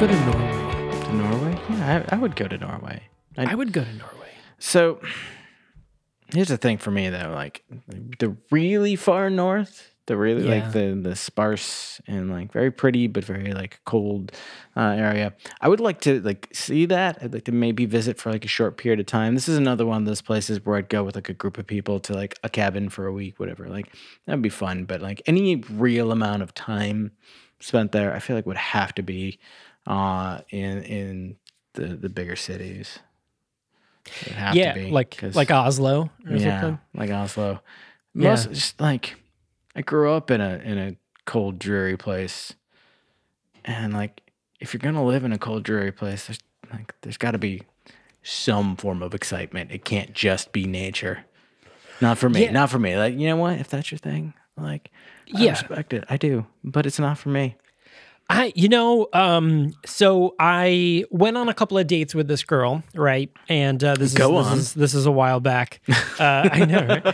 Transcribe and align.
go 0.00 0.06
to 0.06 0.14
Norway. 0.24 1.00
To 1.04 1.12
Norway? 1.12 1.58
Yeah, 1.70 2.04
I, 2.10 2.16
I 2.16 2.18
would 2.18 2.34
go 2.34 2.48
to 2.48 2.56
Norway. 2.56 3.02
I 3.36 3.54
would 3.54 3.72
go 3.72 3.84
to 3.84 3.92
Norway. 3.92 4.30
So 4.58 4.98
here's 6.32 6.48
the 6.48 6.56
thing 6.56 6.78
for 6.78 6.90
me 6.90 7.10
though, 7.10 7.32
like 7.34 7.62
the 8.18 8.34
really 8.50 8.96
far 8.96 9.28
north, 9.28 9.90
the 10.06 10.16
really 10.16 10.48
Yeah. 10.48 10.62
like 10.62 10.72
the 10.72 10.98
the 11.00 11.14
sparse 11.16 12.00
and 12.06 12.30
like 12.30 12.50
very 12.50 12.70
pretty 12.70 13.08
but 13.08 13.24
very 13.24 13.52
like 13.52 13.80
cold 13.84 14.32
uh, 14.74 14.80
area. 14.96 15.34
I 15.60 15.68
would 15.68 15.80
like 15.80 16.00
to 16.02 16.20
like 16.22 16.48
see 16.52 16.86
that. 16.86 17.18
I'd 17.22 17.34
like 17.34 17.44
to 17.44 17.52
maybe 17.52 17.84
visit 17.84 18.18
for 18.18 18.30
like 18.32 18.44
a 18.46 18.48
short 18.48 18.78
period 18.78 19.00
of 19.00 19.06
time. 19.06 19.34
This 19.34 19.48
is 19.50 19.58
another 19.58 19.84
one 19.86 20.02
of 20.02 20.06
those 20.06 20.22
places 20.22 20.64
where 20.64 20.76
I'd 20.78 20.88
go 20.88 21.04
with 21.04 21.14
like 21.14 21.28
a 21.28 21.34
group 21.34 21.58
of 21.58 21.66
people 21.66 22.00
to 22.00 22.14
like 22.14 22.38
a 22.42 22.48
cabin 22.48 22.88
for 22.88 23.06
a 23.06 23.12
week, 23.12 23.38
whatever. 23.38 23.68
Like 23.68 23.92
that'd 24.26 24.40
be 24.42 24.48
fun. 24.48 24.84
But 24.86 25.02
like 25.02 25.20
any 25.26 25.56
real 25.56 26.10
amount 26.10 26.42
of 26.42 26.54
time 26.54 27.12
spent 27.60 27.92
there, 27.92 28.14
I 28.14 28.18
feel 28.18 28.34
like 28.36 28.46
would 28.46 28.56
have 28.56 28.94
to 28.94 29.02
be 29.02 29.38
uh 29.86 30.40
in 30.50 30.82
in 30.82 31.36
the 31.74 31.96
the 31.96 32.08
bigger 32.08 32.36
cities. 32.36 32.98
Have 34.34 34.56
yeah, 34.56 34.72
to 34.72 34.80
be, 34.80 34.90
like 34.90 35.22
like 35.34 35.50
Oslo 35.50 36.10
or 36.26 36.36
yeah, 36.36 36.60
something. 36.60 36.78
like 36.94 37.10
Oslo. 37.10 37.60
Yeah. 38.14 38.34
Just 38.34 38.80
like 38.80 39.16
I 39.76 39.82
grew 39.82 40.10
up 40.12 40.30
in 40.30 40.40
a 40.40 40.56
in 40.64 40.78
a 40.78 40.96
cold, 41.26 41.58
dreary 41.58 41.96
place, 41.96 42.54
and 43.64 43.92
like 43.92 44.22
if 44.58 44.72
you're 44.74 44.80
gonna 44.80 45.04
live 45.04 45.24
in 45.24 45.32
a 45.32 45.38
cold, 45.38 45.62
dreary 45.62 45.92
place, 45.92 46.26
there's 46.26 46.40
like 46.72 46.94
there's 47.02 47.16
got 47.18 47.32
to 47.32 47.38
be 47.38 47.62
some 48.22 48.76
form 48.76 49.02
of 49.02 49.14
excitement. 49.14 49.70
It 49.70 49.84
can't 49.84 50.12
just 50.12 50.52
be 50.52 50.64
nature. 50.66 51.24
Not 52.00 52.18
for 52.18 52.28
me. 52.28 52.44
Yeah. 52.44 52.52
Not 52.52 52.70
for 52.70 52.78
me. 52.78 52.96
Like 52.96 53.16
you 53.16 53.28
know 53.28 53.36
what? 53.36 53.60
If 53.60 53.68
that's 53.68 53.92
your 53.92 53.98
thing, 53.98 54.34
like 54.56 54.90
I 55.34 55.42
Yeah. 55.44 55.50
respect 55.52 55.92
it. 55.92 56.04
I 56.10 56.16
do, 56.16 56.46
but 56.64 56.84
it's 56.86 56.98
not 56.98 57.18
for 57.18 57.28
me. 57.28 57.56
I, 58.32 58.52
you 58.54 58.68
know, 58.68 59.08
um, 59.12 59.74
so 59.84 60.36
I 60.38 61.04
went 61.10 61.36
on 61.36 61.48
a 61.48 61.54
couple 61.54 61.76
of 61.78 61.88
dates 61.88 62.14
with 62.14 62.28
this 62.28 62.44
girl, 62.44 62.84
right? 62.94 63.28
And 63.48 63.82
uh, 63.82 63.96
this 63.96 64.14
Go 64.14 64.38
is 64.38 64.46
on. 64.46 64.56
This 64.56 64.66
is, 64.68 64.74
this 64.74 64.94
is 64.94 65.06
a 65.06 65.10
while 65.10 65.40
back. 65.40 65.80
Uh, 66.20 66.48
I 66.52 66.64
know, 66.66 66.86
right? 66.86 67.06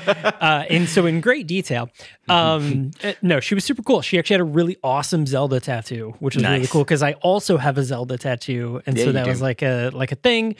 Uh, 0.42 0.64
and 0.68 0.88
so 0.88 1.06
in 1.06 1.20
great 1.20 1.46
detail. 1.46 1.88
Um, 2.28 2.90
uh, 3.04 3.12
no, 3.22 3.38
she 3.38 3.54
was 3.54 3.64
super 3.64 3.82
cool. 3.82 4.02
She 4.02 4.18
actually 4.18 4.34
had 4.34 4.40
a 4.40 4.44
really 4.44 4.76
awesome 4.82 5.26
Zelda 5.26 5.60
tattoo, 5.60 6.14
which 6.18 6.34
was 6.34 6.42
really 6.44 6.66
cool 6.66 6.82
because 6.82 7.04
I 7.04 7.12
also 7.14 7.56
have 7.56 7.78
a 7.78 7.84
Zelda 7.84 8.18
tattoo, 8.18 8.82
and 8.84 8.98
Yeah, 8.98 9.04
so 9.04 9.12
that 9.12 9.24
do. 9.24 9.30
was 9.30 9.40
like 9.40 9.62
a 9.62 9.90
like 9.94 10.10
a 10.10 10.16
thing. 10.16 10.56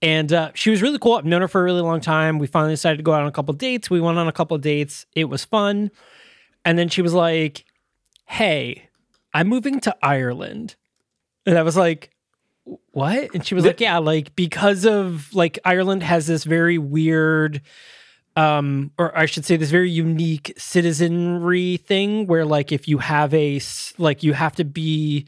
And 0.00 0.32
uh, 0.32 0.52
she 0.54 0.70
was 0.70 0.80
really 0.80 1.00
cool. 1.00 1.14
I've 1.14 1.24
known 1.24 1.40
her 1.40 1.48
for 1.48 1.60
a 1.60 1.64
really 1.64 1.80
long 1.80 2.00
time. 2.00 2.38
We 2.38 2.46
finally 2.46 2.74
decided 2.74 2.98
to 2.98 3.02
go 3.02 3.12
out 3.12 3.22
on 3.22 3.26
a 3.26 3.32
couple 3.32 3.52
of 3.52 3.58
dates. 3.58 3.90
We 3.90 4.00
went 4.00 4.16
on 4.16 4.28
a 4.28 4.32
couple 4.32 4.54
of 4.54 4.60
dates. 4.62 5.06
It 5.16 5.24
was 5.24 5.44
fun. 5.44 5.90
And 6.64 6.78
then 6.78 6.88
she 6.88 7.02
was 7.02 7.14
like, 7.14 7.64
"Hey, 8.26 8.87
I'm 9.34 9.48
moving 9.48 9.80
to 9.80 9.96
Ireland." 10.02 10.76
And 11.46 11.58
I 11.58 11.62
was 11.62 11.76
like, 11.76 12.10
"What?" 12.92 13.34
And 13.34 13.46
she 13.46 13.54
was 13.54 13.64
like, 13.64 13.80
"Yeah, 13.80 13.98
like 13.98 14.34
because 14.36 14.84
of 14.84 15.32
like 15.34 15.58
Ireland 15.64 16.02
has 16.02 16.26
this 16.26 16.44
very 16.44 16.78
weird 16.78 17.62
um 18.36 18.92
or 18.98 19.16
I 19.18 19.26
should 19.26 19.44
say 19.44 19.56
this 19.56 19.70
very 19.70 19.90
unique 19.90 20.54
citizenry 20.56 21.78
thing 21.78 22.26
where 22.28 22.44
like 22.44 22.70
if 22.70 22.86
you 22.86 22.98
have 22.98 23.34
a 23.34 23.60
like 23.98 24.22
you 24.22 24.32
have 24.32 24.54
to 24.56 24.64
be 24.64 25.26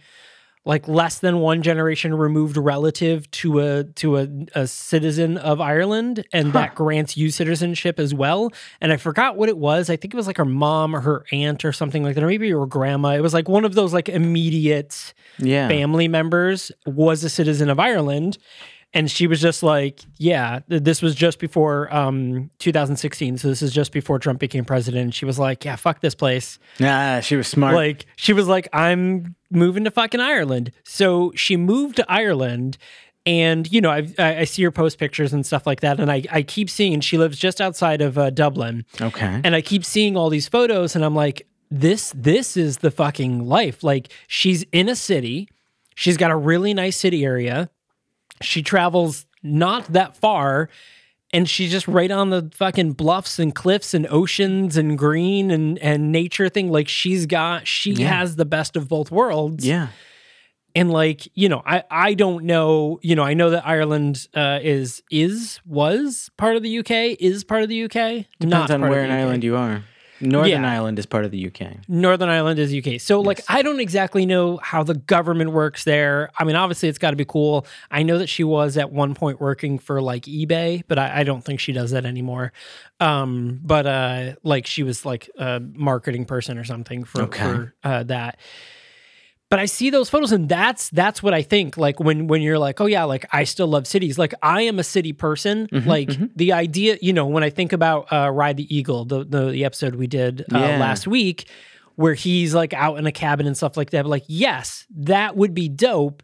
like 0.67 0.87
less 0.87 1.19
than 1.21 1.39
one 1.39 1.63
generation 1.63 2.13
removed 2.15 2.57
relative 2.57 3.31
to 3.31 3.61
a 3.61 3.85
to 3.85 4.19
a, 4.19 4.29
a 4.55 4.67
citizen 4.67 5.39
of 5.39 5.61
Ireland 5.61 6.25
and 6.35 6.53
that 6.53 6.75
grants 6.75 7.17
you 7.17 7.31
citizenship 7.31 7.99
as 7.99 8.13
well 8.15 8.51
and 8.81 8.93
I 8.93 8.99
forgot 8.99 9.37
what 9.37 9.49
it 9.49 9.57
was 9.57 9.89
I 9.89 9.97
think 9.97 10.13
it 10.13 10.17
was 10.17 10.27
like 10.27 10.37
her 10.37 10.45
mom 10.45 10.95
or 10.95 11.01
her 11.01 11.25
aunt 11.33 11.65
or 11.65 11.73
something 11.73 12.03
like 12.03 12.15
that 12.15 12.23
or 12.23 12.27
maybe 12.27 12.51
her 12.51 12.67
grandma 12.67 13.11
it 13.15 13.21
was 13.23 13.33
like 13.33 13.49
one 13.49 13.65
of 13.65 13.75
those 13.75 13.95
like 13.95 14.09
immediate 14.09 15.15
Yeah. 15.39 15.67
family 15.69 16.09
members 16.09 16.71
was 16.85 17.25
a 17.25 17.31
citizen 17.31 17.71
of 17.71 17.81
Ireland. 17.81 18.37
And 18.93 19.09
she 19.11 19.29
was 19.29 19.41
just 19.41 19.63
like, 19.63 20.01
yeah, 20.17 20.61
this 20.67 21.01
was 21.01 21.15
just 21.15 21.39
before 21.39 21.95
um, 21.95 22.51
2016. 22.59 23.39
So 23.39 23.49
this 23.49 23.63
is 23.63 23.73
just 23.73 23.93
before 23.93 24.19
Trump 24.19 24.41
became 24.41 24.65
president. 24.65 25.03
And 25.03 25.15
she 25.15 25.25
was 25.25 25.39
like, 25.39 25.65
yeah, 25.65 25.77
fuck 25.77 26.01
this 26.01 26.17
place. 26.17 26.59
Nah, 26.81 27.21
she 27.21 27.37
was 27.37 27.47
smart. 27.47 27.75
Like, 27.77 28.07
she 28.17 28.33
was 28.33 28.49
like, 28.49 28.69
I'm 28.73 29.37
moving 29.51 29.85
to 29.85 29.93
fucking 29.93 30.21
Ireland. 30.21 30.73
So 30.83 31.33
she 31.37 31.57
moved 31.57 31.97
to 31.97 32.11
Ireland. 32.11 32.79
And, 33.27 33.71
you 33.71 33.81
know, 33.81 33.91
I, 33.91 34.09
I 34.19 34.45
see 34.45 34.65
her 34.65 34.73
post 34.73 34.99
pictures 34.99 35.33
and 35.33 35.47
stuff 35.47 35.67
like 35.67 35.81
that. 35.81 36.01
And 36.01 36.11
I, 36.11 36.25
I 36.33 36.43
keep 36.43 36.69
seeing, 36.69 36.93
and 36.93 37.05
she 37.05 37.17
lives 37.17 37.39
just 37.39 37.61
outside 37.61 38.01
of 38.01 38.19
uh, 38.19 38.31
Dublin 38.31 38.85
okay. 39.01 39.41
and 39.45 39.55
I 39.55 39.61
keep 39.61 39.85
seeing 39.85 40.17
all 40.17 40.31
these 40.31 40.49
photos 40.49 40.97
and 40.97 41.05
I'm 41.05 41.15
like 41.15 41.47
this 41.71 42.13
this 42.17 42.57
is 42.57 42.79
the 42.79 42.91
fucking 42.91 43.47
life 43.47 43.85
like 43.85 44.13
she's 44.27 44.65
in 44.73 44.89
a 44.89 44.97
city 44.97 45.49
she's 45.95 46.17
got 46.17 46.31
a 46.31 46.37
really 46.37 46.75
nice 46.75 46.97
city 46.97 47.25
area 47.25 47.71
she 48.41 48.63
travels 48.63 49.27
not 49.43 49.85
that 49.93 50.17
far 50.17 50.69
and 51.33 51.49
she's 51.49 51.71
just 51.71 51.87
right 51.87 52.11
on 52.11 52.31
the 52.31 52.51
fucking 52.55 52.93
bluffs 52.93 53.39
and 53.39 53.55
cliffs 53.55 53.95
and 53.95 54.07
oceans 54.11 54.77
and 54.77 54.99
green 54.99 55.51
and 55.51 55.79
and 55.79 56.11
nature 56.13 56.49
thing 56.49 56.71
like 56.71 56.89
she's 56.89 57.27
got 57.27 57.67
she 57.67 57.93
Yeah. 57.93 58.09
has 58.19 58.37
the 58.37 58.45
best 58.45 58.77
of 58.77 58.89
both 58.89 59.11
worlds 59.11 59.67
yeah. 59.67 59.89
and 60.75 60.91
like 60.91 61.29
you 61.35 61.49
know 61.49 61.63
i 61.65 61.85
i 61.91 62.15
don't 62.15 62.45
know 62.45 62.99
you 63.03 63.15
know 63.17 63.23
i 63.23 63.33
know 63.35 63.51
that 63.51 63.67
ireland 63.67 64.27
uh 64.35 64.59
is 64.63 65.03
is 65.11 65.61
was 65.65 66.31
part 66.37 66.57
of 66.57 66.63
the 66.63 66.79
uk 66.81 66.91
is 66.91 67.45
part 67.45 67.63
of 67.63 67.69
the 67.69 67.85
uk 67.85 67.93
Depends 67.93 68.71
on 68.71 68.81
where 68.83 69.05
in. 69.05 69.11
Ireland 69.11 69.45
you 69.45 69.57
are. 69.57 69.85
Northern 70.21 70.63
Yeah. 70.63 70.71
Ireland 70.73 70.99
is 70.99 71.07
part 71.07 71.25
of 71.25 71.31
the 71.31 71.47
UK. 71.47 71.77
Northern 71.89 72.29
Ireland 72.29 72.59
is 72.59 72.75
UK. 72.75 73.01
So 73.01 73.21
like 73.21 73.41
I 73.49 73.63
don't 73.63 73.81
exactly 73.81 74.27
know 74.27 74.59
how 74.63 74.83
the 74.83 74.95
government 74.95 75.53
works 75.53 75.85
there. 75.85 76.31
I 76.39 76.45
mean, 76.45 76.57
obviously 76.57 76.89
it's 76.89 76.99
got 76.99 77.11
to 77.11 77.17
be 77.17 77.25
cool. 77.25 77.67
I 77.91 78.03
know 78.03 78.19
that 78.19 78.29
she 78.29 78.45
was 78.45 78.77
at 78.77 78.93
one 78.93 79.15
point 79.15 79.41
working 79.41 79.79
for 79.79 80.03
like 80.03 80.25
eBay, 80.25 80.83
but 80.89 80.99
I, 80.99 81.21
I 81.21 81.25
don't 81.25 81.43
think 81.45 81.61
she 81.61 81.73
does 81.73 81.93
that 81.93 82.05
anymore. 82.05 82.53
Um, 83.01 83.61
but 83.63 83.87
uh, 83.87 84.35
like 84.43 84.67
she 84.67 84.83
was 84.83 85.07
like 85.07 85.31
a 85.39 85.61
marketing 85.75 86.25
person 86.27 86.59
or 86.59 86.65
something 86.65 87.05
for, 87.05 87.23
Okay. 87.23 87.43
for 87.43 87.75
uh, 87.83 88.03
that. 88.05 88.39
But 89.51 89.59
I 89.59 89.67
see 89.67 89.91
those 89.91 90.09
photos 90.09 90.31
and 90.31 90.49
that's 90.49 90.91
that's 90.91 91.23
what 91.23 91.35
I 91.35 91.43
think. 91.43 91.77
Like 91.77 91.99
when 91.99 92.29
when 92.29 92.41
you're 92.41 92.59
like, 92.59 92.81
oh 92.81 92.87
yeah, 92.87 93.03
like 93.05 93.27
I 93.33 93.43
still 93.45 93.67
love 93.67 93.87
cities. 93.87 94.17
Like 94.17 94.33
I 94.43 94.63
am 94.63 94.79
a 94.79 94.85
city 94.85 95.13
person. 95.13 95.67
Mm-hmm, 95.73 95.89
like 95.89 96.37
the 96.37 96.53
idea, 96.53 96.99
you 97.03 97.13
know, 97.13 97.27
when 97.27 97.43
I 97.43 97.51
think 97.51 97.73
about 97.73 98.13
uh, 98.13 98.31
Ride 98.31 98.57
the 98.57 98.75
Eagle, 98.75 99.05
the 99.05 99.25
the, 99.25 99.51
the 99.51 99.65
episode 99.65 99.97
we 99.97 100.07
did 100.07 100.43
uh, 100.55 100.59
Yeah. 100.59 100.79
last 100.79 101.09
week, 101.09 101.49
where 101.97 102.15
he's 102.15 102.55
like 102.55 102.73
out 102.75 102.99
in 102.99 103.07
a 103.07 103.13
cabin 103.13 103.47
and 103.49 103.57
stuff 103.57 103.77
like 103.77 103.91
that. 103.91 104.03
But 104.05 104.09
like, 104.11 104.25
yes, 104.29 104.87
that 104.97 105.37
would 105.37 105.53
be 105.53 105.69
dope 105.69 106.23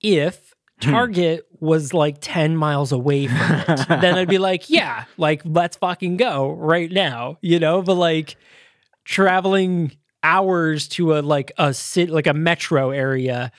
if 0.00 0.54
Target 0.80 1.44
was 1.58 1.92
like 1.92 2.18
10 2.22 2.56
miles 2.56 2.90
away 2.92 3.26
from 3.26 3.36
it, 3.68 3.88
then 4.00 4.14
I'd 4.16 4.28
be 4.28 4.38
like, 4.38 4.70
yeah, 4.70 5.04
like 5.18 5.42
let's 5.44 5.76
fucking 5.76 6.16
go 6.18 6.52
right 6.52 6.90
now, 6.90 7.36
you 7.42 7.58
know? 7.58 7.82
But 7.82 7.96
like 7.96 8.36
traveling 9.04 9.92
hours 10.22 10.88
to 10.88 11.16
a 11.16 11.20
like 11.20 11.52
a 11.58 11.72
city, 11.74 12.10
like 12.12 12.26
a 12.26 12.34
metro 12.34 12.90
area, 12.90 13.52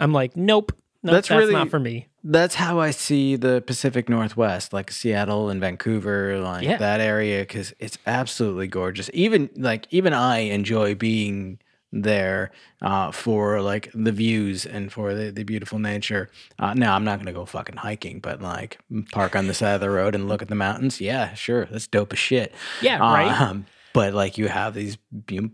I'm 0.00 0.12
like, 0.12 0.36
nope, 0.36 0.72
no, 1.02 1.12
That's 1.12 1.28
that's, 1.28 1.38
really- 1.38 1.52
not 1.54 1.70
for 1.70 1.78
me. 1.78 2.08
That's 2.26 2.54
how 2.54 2.80
I 2.80 2.90
see 2.90 3.36
the 3.36 3.62
Pacific 3.66 4.08
Northwest, 4.08 4.72
like 4.72 4.90
Seattle 4.90 5.50
and 5.50 5.60
Vancouver, 5.60 6.38
like 6.38 6.64
Yeah. 6.64 6.78
that 6.78 6.98
area, 7.02 7.40
because 7.42 7.74
it's 7.78 7.98
absolutely 8.06 8.66
gorgeous. 8.66 9.10
Even 9.12 9.50
like 9.56 9.86
even 9.90 10.14
I 10.14 10.38
enjoy 10.38 10.94
being 10.94 11.58
there 11.92 12.50
uh, 12.80 13.10
for 13.12 13.60
like 13.60 13.90
the 13.94 14.10
views 14.10 14.64
and 14.64 14.90
for 14.90 15.14
the, 15.14 15.30
the 15.32 15.44
beautiful 15.44 15.78
nature. 15.78 16.30
Uh, 16.58 16.72
now 16.72 16.94
I'm 16.96 17.04
not 17.04 17.18
gonna 17.18 17.34
go 17.34 17.44
fucking 17.44 17.76
hiking, 17.76 18.20
but 18.20 18.40
like 18.40 18.78
park 19.12 19.36
on 19.36 19.46
the 19.46 19.54
side 19.54 19.74
of 19.74 19.80
the 19.82 19.90
road 19.90 20.14
and 20.14 20.26
look 20.26 20.40
at 20.40 20.48
the 20.48 20.54
mountains. 20.54 21.02
Yeah, 21.02 21.34
sure, 21.34 21.66
that's 21.66 21.86
dope 21.86 22.14
as 22.14 22.18
shit. 22.18 22.54
Yeah, 22.80 23.00
right. 23.00 23.38
Um, 23.38 23.66
but 23.94 24.12
like 24.12 24.36
you 24.36 24.48
have 24.48 24.74
these 24.74 24.98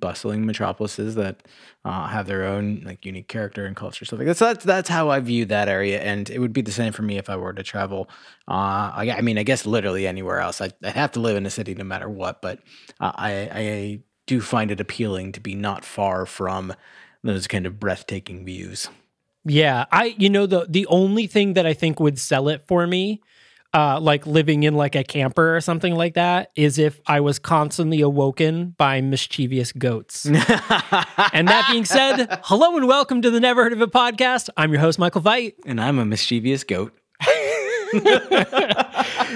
bustling 0.01 0.47
metropolises 0.47 1.15
that 1.15 1.47
uh, 1.85 2.09
have 2.09 2.27
their 2.27 2.45
own 2.45 2.83
like 2.85 3.05
unique 3.05 3.29
character 3.29 3.67
and 3.67 3.77
culture 3.77 4.05
stuff 4.05 4.19
like 4.19 4.27
that. 4.27 4.39
So 4.39 4.47
that's 4.47 4.65
that's 4.65 4.89
how 4.89 5.11
I 5.11 5.21
view 5.21 5.45
that 5.45 5.69
area, 5.69 6.01
and 6.01 6.29
it 6.29 6.41
would 6.41 6.53
be 6.53 6.63
the 6.63 6.73
same 6.73 6.93
for 6.93 7.03
me 7.03 7.19
if 7.19 7.31
I 7.31 7.37
were 7.37 7.53
to 7.53 7.63
travel. 7.63 8.09
Uh, 8.49 8.91
I, 8.97 9.15
I 9.19 9.21
mean, 9.21 9.39
I 9.39 9.45
guess 9.45 9.67
literally 9.67 10.07
anywhere 10.07 10.41
else. 10.41 10.61
I, 10.61 10.71
I'd 10.83 10.97
have 10.97 11.13
to 11.13 11.21
live 11.21 11.37
in 11.37 11.47
a 11.47 11.51
city 11.51 11.75
no 11.75 11.85
matter 11.85 12.09
what, 12.09 12.43
but 12.43 12.59
uh, 12.99 13.13
I 13.15 13.31
I 13.53 14.01
do 14.27 14.41
find 14.41 14.71
it 14.71 14.81
appealing 14.81 15.33
to 15.33 15.41
be 15.41 15.55
not 15.55 15.85
far 15.85 16.25
from 16.25 16.75
those 17.23 17.47
kind 17.47 17.67
of 17.67 17.79
breathtaking 17.79 18.47
views. 18.47 18.89
Yeah, 19.45 19.85
I 19.93 20.17
you 20.19 20.31
know 20.31 20.47
the 20.47 20.67
the 20.67 20.87
only 20.87 21.27
thing 21.27 21.53
that 21.55 21.67
I 21.67 21.75
think 21.75 22.01
would 22.01 22.19
sell 22.19 22.49
it 22.49 22.65
for 22.67 22.87
me 22.87 23.21
uh 23.73 24.01
like 24.01 24.27
living 24.27 24.63
in 24.65 24.75
like 24.75 24.95
a 24.97 25.05
camper 25.05 25.57
or 25.57 25.61
something 25.61 25.95
like 25.95 26.15
that 26.15 26.51
is 26.57 26.79
if 26.79 27.01
I 27.07 27.21
was 27.21 27.39
constantly 27.39 28.01
awoken 28.01 28.71
by 28.77 29.01
mischievous 29.01 29.73
goats. 29.73 30.27
and 30.27 30.37
that 31.49 31.69
being 31.71 31.85
said, 31.85 32.41
hello 32.45 32.77
and 32.77 32.89
welcome 32.89 33.23
to 33.23 33.31
the 33.31 33.39
Never 33.41 33.63
Heard 33.63 33.73
of 33.73 33.81
It 33.83 33.93
podcast. 33.93 34.49
I'm 34.57 34.73
your 34.73 34.81
host 34.81 34.99
Michael 34.99 35.23
Fight. 35.23 35.55
And 35.65 35.81
I'm 35.81 35.99
a 35.99 36.05
mischievous 36.05 36.65
goat. 36.65 36.93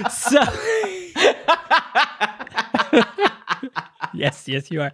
So 0.09 0.39
Yes, 4.13 4.47
yes 4.47 4.71
you 4.71 4.81
are. 4.81 4.91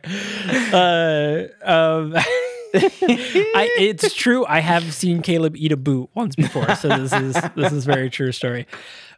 Uh 0.74 1.44
um 1.64 2.14
I, 2.74 3.70
it's 3.78 4.14
true. 4.14 4.46
I 4.46 4.60
have 4.60 4.94
seen 4.94 5.22
Caleb 5.22 5.56
eat 5.58 5.72
a 5.74 5.78
boot 5.78 6.10
once 6.14 6.36
before, 6.36 6.74
so 6.76 6.88
this 6.88 7.12
is 7.12 7.34
this 7.56 7.74
is 7.74 7.86
very 7.86 8.10
true 8.10 8.32
story. 8.32 8.66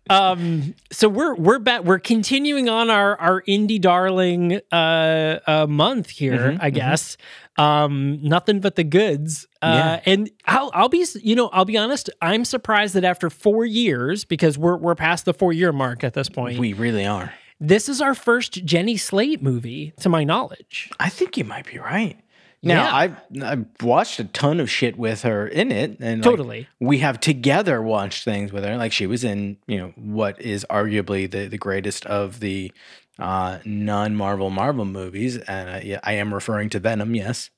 Um, 0.09 0.75
so 0.91 1.07
we're 1.07 1.35
we're 1.35 1.59
back. 1.59 1.83
We're 1.83 2.00
continuing 2.00 2.67
on 2.67 2.89
our 2.89 3.19
our 3.19 3.41
indie 3.44 3.79
darling 3.79 4.59
uh, 4.71 5.39
uh 5.47 5.67
month 5.67 6.09
here, 6.09 6.57
I 6.59 6.69
guess. 6.69 7.17
Um, 7.57 8.19
nothing 8.21 8.59
but 8.59 8.75
the 8.75 8.83
goods. 8.83 9.47
Uh, 9.61 10.00
and 10.05 10.29
I'll 10.45 10.71
I'll 10.73 10.89
be 10.89 11.05
you 11.21 11.35
know 11.35 11.47
I'll 11.50 11.65
be 11.65 11.77
honest. 11.77 12.09
I'm 12.21 12.45
surprised 12.45 12.95
that 12.95 13.03
after 13.03 13.29
four 13.29 13.65
years, 13.65 14.25
because 14.25 14.57
we're 14.57 14.77
we're 14.77 14.95
past 14.95 15.25
the 15.25 15.33
four 15.33 15.53
year 15.53 15.71
mark 15.71 16.03
at 16.03 16.13
this 16.13 16.29
point. 16.29 16.59
We 16.59 16.73
really 16.73 17.05
are. 17.05 17.33
this 17.59 17.88
is 17.88 18.01
our 18.01 18.13
first 18.13 18.65
Jenny 18.65 18.97
Slate 18.97 19.41
movie, 19.41 19.94
to 20.01 20.09
my 20.09 20.23
knowledge. 20.23 20.89
I 21.00 21.09
think 21.09 21.38
you 21.38 21.45
might 21.45 21.65
be 21.65 21.79
right. 21.79 22.17
Now, 22.63 22.83
Yeah. 22.86 22.95
I've, 22.95 23.15
I've 23.44 23.65
watched 23.81 24.19
a 24.19 24.24
ton 24.24 24.60
of 24.60 24.69
shit 24.71 24.98
with 24.98 25.24
her 25.24 25.45
in 25.48 25.71
it. 25.71 25.98
And 26.00 26.21
like, 26.25 26.31
Totally. 26.31 26.68
we 26.80 27.00
have 27.00 27.19
together 27.19 27.81
watched 27.81 28.24
things 28.24 28.54
with 28.54 28.63
her. 28.63 28.77
Like 28.77 28.94
she 28.94 29.06
was 29.06 29.24
in, 29.24 29.57
you 29.68 29.77
know, 29.77 29.94
what 29.98 30.42
is 30.42 30.65
arguably 30.69 31.30
the, 31.30 31.48
the 31.48 31.57
greatest 31.57 32.06
of 32.06 32.39
the 32.39 32.71
uh, 33.19 33.60
non 33.65 34.15
Marvel 34.15 34.50
Marvel 34.50 34.86
movies. 34.86 35.38
And 35.38 35.69
uh, 35.69 35.80
yeah, 35.83 36.00
I 36.04 36.13
am 36.13 36.33
referring 36.33 36.69
to 36.69 36.80
Venom, 36.80 37.13
yes. 37.15 37.50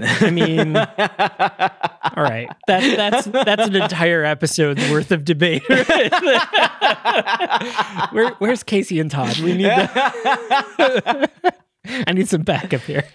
I 0.00 0.30
mean, 0.30 0.76
all 0.76 0.86
right, 2.22 2.48
that 2.68 2.96
that's 2.96 3.26
that's 3.26 3.66
an 3.66 3.76
entire 3.76 4.24
episode's 4.24 4.88
worth 4.90 5.10
of 5.10 5.24
debate. 5.26 5.62
Where, 8.10 8.30
where's 8.38 8.62
Casey 8.62 8.98
and 9.00 9.10
Todd? 9.10 9.38
We 9.40 9.54
need. 9.54 9.66
The, 10.78 11.28
I 12.06 12.12
need 12.12 12.28
some 12.28 12.42
backup 12.42 12.82
here. 12.82 13.04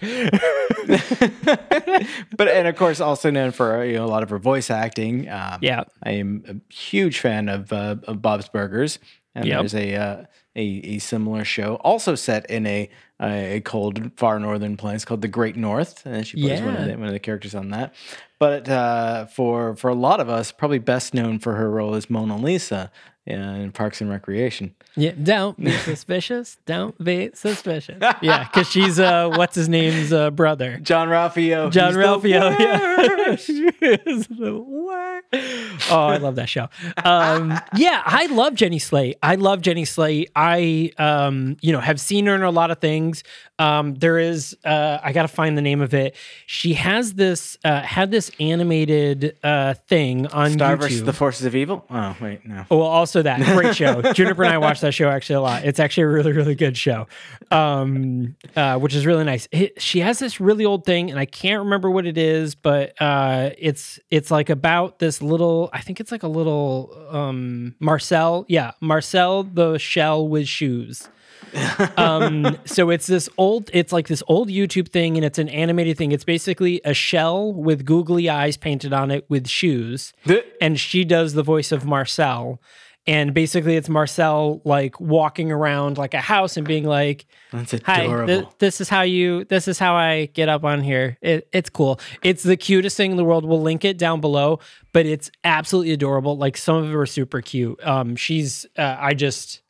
But, 2.36 2.48
and 2.48 2.68
of 2.68 2.76
course, 2.76 3.00
also 3.00 3.30
known 3.30 3.50
for, 3.52 3.84
you 3.84 3.94
know, 3.94 4.04
a 4.04 4.08
lot 4.08 4.22
of 4.22 4.30
her 4.30 4.38
voice 4.38 4.70
acting. 4.70 5.28
Um, 5.28 5.58
Yeah. 5.62 5.84
I 6.02 6.12
am 6.12 6.44
a 6.48 6.72
huge 6.74 7.18
fan 7.20 7.48
of, 7.48 7.72
uh, 7.72 7.96
of 8.04 8.20
Bob's 8.20 8.48
Burgers. 8.48 8.98
And 9.34 9.46
Yep. 9.46 9.58
there's 9.60 9.74
a, 9.74 9.94
uh, 9.94 10.24
a 10.56 10.62
a 10.94 10.98
similar 10.98 11.44
show, 11.44 11.74
also 11.76 12.14
set 12.14 12.48
in 12.50 12.66
a 12.66 12.88
a 13.20 13.60
cold, 13.66 14.10
far 14.16 14.38
northern 14.40 14.78
place 14.78 15.04
called 15.04 15.20
the 15.20 15.28
Great 15.28 15.56
North, 15.56 16.06
and 16.06 16.26
she 16.26 16.40
plays 16.40 16.62
one 16.62 16.74
of 16.74 16.86
the 16.86 16.92
one 16.96 17.06
of 17.06 17.12
the 17.12 17.18
characters 17.18 17.54
on 17.54 17.68
that. 17.70 17.94
But 18.38 18.66
uh, 18.66 19.26
for 19.26 19.76
for 19.76 19.90
a 19.90 19.94
lot 19.94 20.20
of 20.20 20.30
us, 20.30 20.52
probably 20.52 20.78
best 20.78 21.12
known 21.12 21.38
for 21.38 21.54
her 21.56 21.70
role 21.70 21.94
as 21.94 22.08
Mona 22.08 22.38
Lisa 22.38 22.90
in 23.26 23.72
Parks 23.72 24.00
and 24.00 24.08
Recreation. 24.08 24.74
Yeah, 24.94 25.12
don't 25.20 25.62
be 25.62 25.70
suspicious. 25.84 26.58
Don't 26.64 27.02
be 27.02 27.30
suspicious. 27.34 27.98
Yeah, 28.22 28.44
because 28.44 28.68
she's 28.70 28.98
uh, 28.98 29.28
what's 29.28 29.54
his 29.54 29.68
name's 29.68 30.12
uh, 30.12 30.30
brother. 30.30 30.78
Jean-Ralphio. 30.82 31.70
John 31.70 31.88
he's 31.88 31.96
Ralphio. 31.96 32.58
Yeah. 32.58 33.36
She 33.36 33.66
is 33.80 34.28
the 34.28 34.54
worst. 34.56 35.90
Oh, 35.90 36.06
I 36.06 36.16
love 36.16 36.36
that 36.36 36.48
show. 36.48 36.68
Um, 37.04 37.58
yeah, 37.74 38.02
I 38.04 38.26
love 38.26 38.54
Jenny 38.54 38.78
Slate. 38.78 39.16
I 39.22 39.34
love 39.34 39.60
Jenny 39.60 39.84
Slate. 39.84 40.30
I, 40.36 40.92
um, 40.96 41.56
you 41.60 41.72
know, 41.72 41.80
have 41.80 42.00
seen 42.00 42.26
her 42.26 42.34
in 42.34 42.42
a 42.42 42.50
lot 42.50 42.70
of 42.70 42.78
things. 42.78 43.24
Um, 43.58 43.94
there 43.94 44.18
is, 44.18 44.56
uh, 44.64 44.98
I 45.02 45.12
got 45.12 45.22
to 45.22 45.28
find 45.28 45.56
the 45.56 45.62
name 45.62 45.80
of 45.80 45.94
it. 45.94 46.14
She 46.46 46.74
has 46.74 47.14
this, 47.14 47.56
uh, 47.64 47.80
had 47.80 48.10
this 48.10 48.30
animated 48.38 49.36
uh, 49.42 49.74
thing 49.88 50.26
on 50.28 50.52
Star 50.52 50.76
versus 50.76 51.04
the 51.04 51.12
Forces 51.12 51.46
of 51.46 51.56
Evil. 51.56 51.84
Oh 51.90 52.16
wait, 52.20 52.46
no. 52.46 52.66
Well, 52.70 52.82
also 52.82 53.22
that 53.22 53.40
great 53.40 53.74
show. 53.74 54.02
Juniper 54.12 54.44
and 54.44 54.52
I 54.52 54.58
watch 54.58 54.80
that 54.80 54.92
show 54.92 55.08
actually 55.08 55.36
a 55.36 55.40
lot. 55.40 55.64
It's 55.64 55.80
actually 55.80 56.04
a 56.04 56.08
really, 56.08 56.32
really 56.32 56.54
good 56.54 56.76
show, 56.76 57.06
um, 57.50 58.36
uh, 58.54 58.78
which 58.78 58.94
is 58.94 59.06
really 59.06 59.24
nice. 59.24 59.48
It, 59.50 59.80
she 59.80 60.00
has 60.00 60.18
this 60.18 60.40
really 60.40 60.64
old 60.64 60.84
thing, 60.84 61.10
and 61.10 61.18
I 61.18 61.24
can't 61.26 61.60
remember 61.64 61.90
what 61.90 62.06
it 62.06 62.18
is, 62.18 62.54
but 62.54 62.92
uh, 63.00 63.50
it's 63.58 63.98
it's 64.10 64.30
like 64.30 64.50
about 64.50 64.98
this 64.98 65.22
little. 65.22 65.70
I 65.72 65.80
think 65.80 66.00
it's 66.00 66.12
like 66.12 66.22
a 66.22 66.28
little 66.28 67.08
um, 67.10 67.74
Marcel. 67.80 68.44
Yeah, 68.48 68.72
Marcel 68.80 69.44
the 69.44 69.78
shell 69.78 70.28
with 70.28 70.46
shoes. 70.46 71.08
um 71.96 72.56
so 72.64 72.90
it's 72.90 73.06
this 73.06 73.28
old 73.38 73.70
it's 73.72 73.92
like 73.92 74.08
this 74.08 74.22
old 74.26 74.48
youtube 74.48 74.88
thing 74.88 75.16
and 75.16 75.24
it's 75.24 75.38
an 75.38 75.48
animated 75.48 75.96
thing 75.96 76.12
it's 76.12 76.24
basically 76.24 76.80
a 76.84 76.92
shell 76.92 77.52
with 77.52 77.84
googly 77.84 78.28
eyes 78.28 78.56
painted 78.56 78.92
on 78.92 79.10
it 79.10 79.24
with 79.28 79.46
shoes 79.48 80.12
and 80.60 80.78
she 80.78 81.04
does 81.04 81.34
the 81.34 81.42
voice 81.42 81.72
of 81.72 81.84
Marcel. 81.84 82.60
And 83.08 83.32
basically, 83.32 83.76
it's 83.76 83.88
Marcel 83.88 84.60
like 84.64 85.00
walking 85.00 85.52
around 85.52 85.96
like 85.96 86.12
a 86.12 86.20
house 86.20 86.56
and 86.56 86.66
being 86.66 86.84
like, 86.84 87.26
That's 87.52 87.72
"Hi, 87.84 88.04
th- 88.26 88.46
this 88.58 88.80
is 88.80 88.88
how 88.88 89.02
you. 89.02 89.44
This 89.44 89.68
is 89.68 89.78
how 89.78 89.94
I 89.94 90.26
get 90.26 90.48
up 90.48 90.64
on 90.64 90.82
here. 90.82 91.16
It, 91.20 91.48
it's 91.52 91.70
cool. 91.70 92.00
It's 92.24 92.42
the 92.42 92.56
cutest 92.56 92.96
thing 92.96 93.12
in 93.12 93.16
the 93.16 93.24
world. 93.24 93.44
We'll 93.44 93.62
link 93.62 93.84
it 93.84 93.96
down 93.96 94.20
below, 94.20 94.58
but 94.92 95.06
it's 95.06 95.30
absolutely 95.44 95.92
adorable. 95.92 96.36
Like 96.36 96.56
some 96.56 96.76
of 96.78 96.88
them 96.88 96.96
are 96.96 97.06
super 97.06 97.40
cute. 97.40 97.78
Um, 97.86 98.16
she's 98.16 98.66
uh, 98.76 98.96
I 98.98 99.14
just 99.14 99.62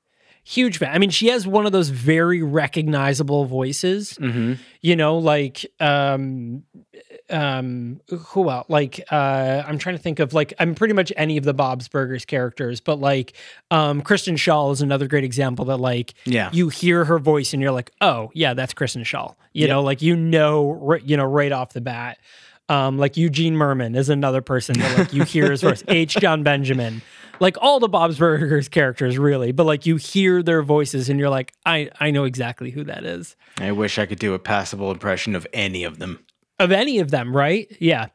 huge 0.47 0.79
fan. 0.79 0.95
I 0.95 0.99
mean, 0.99 1.11
she 1.11 1.27
has 1.29 1.47
one 1.47 1.67
of 1.67 1.73
those 1.73 1.89
very 1.89 2.43
recognizable 2.43 3.45
voices. 3.47 4.17
You 4.81 4.97
know, 4.97 5.19
like 5.19 5.67
um, 5.81 6.63
um, 7.31 8.01
who 8.09 8.49
else? 8.51 8.67
Like 8.69 9.01
uh, 9.11 9.63
I'm 9.67 9.79
trying 9.79 9.97
to 9.97 10.03
think 10.03 10.21
of 10.21 10.33
like 10.33 10.55
I'm 10.59 10.75
pretty 10.75 10.95
much 10.95 11.13
any 11.17 11.37
of 11.37 11.45
the 11.45 11.55
Bob's 11.55 11.89
Burgers 11.89 12.25
characters, 12.25 12.81
but 12.81 13.01
like 13.01 13.33
um, 13.71 14.03
Kristen 14.03 14.37
Schaal 14.37 14.73
is 14.73 14.81
another 14.83 15.07
great 15.09 15.25
example 15.25 15.65
that 15.67 15.79
like 15.79 16.15
Yeah. 16.25 16.51
you 16.53 16.69
hear 16.69 17.05
her 17.05 17.19
voice 17.19 17.53
and 17.53 17.61
you're 17.63 17.73
like, 17.73 17.91
oh 18.01 18.31
yeah, 18.35 18.55
that's 18.55 18.75
Kristen 18.75 19.03
Schaal. 19.03 19.35
You 19.53 19.67
know, 19.69 19.83
like 19.83 20.03
you 20.03 20.15
know, 20.15 20.99
you 21.05 21.17
know, 21.17 21.25
right 21.25 21.51
off 21.53 21.73
the 21.73 21.81
bat. 21.81 22.19
Um, 22.69 22.99
like 22.99 23.17
Eugene 23.17 23.55
Mirman 23.55 23.97
is 23.97 24.09
another 24.09 24.43
person 24.43 24.77
that 24.81 24.99
like 24.99 25.13
you 25.13 25.23
hear 25.23 25.51
his 25.51 25.63
voice. 25.63 25.85
H. 25.89 26.17
Jon 26.17 26.43
Benjamin, 26.43 27.01
like 27.41 27.57
all 27.61 27.81
the 27.81 27.89
Bob's 27.89 28.19
Burgers 28.19 28.69
characters, 28.69 29.19
really. 29.19 29.53
But 29.53 29.65
like 29.67 29.87
you 29.87 29.97
hear 29.97 30.43
their 30.43 30.63
voices 30.63 31.09
and 31.09 31.19
you're 31.19 31.31
like, 31.31 31.53
I 31.65 31.91
I 32.01 32.11
know 32.11 32.25
exactly 32.25 32.71
who 32.71 32.85
that 32.85 33.05
is 33.05 33.37
I 33.59 33.73
wish 33.73 33.99
I 33.99 34.07
could 34.07 34.19
do 34.19 34.35
a 34.35 34.39
passable 34.39 34.91
impression 34.91 35.35
of 35.35 35.47
any 35.53 35.85
of 35.85 35.99
them. 35.99 36.25
of 36.59 36.73
any 36.73 36.99
of 36.99 37.11
them, 37.11 37.37
right? 37.37 37.67
Yeah. 37.81 38.07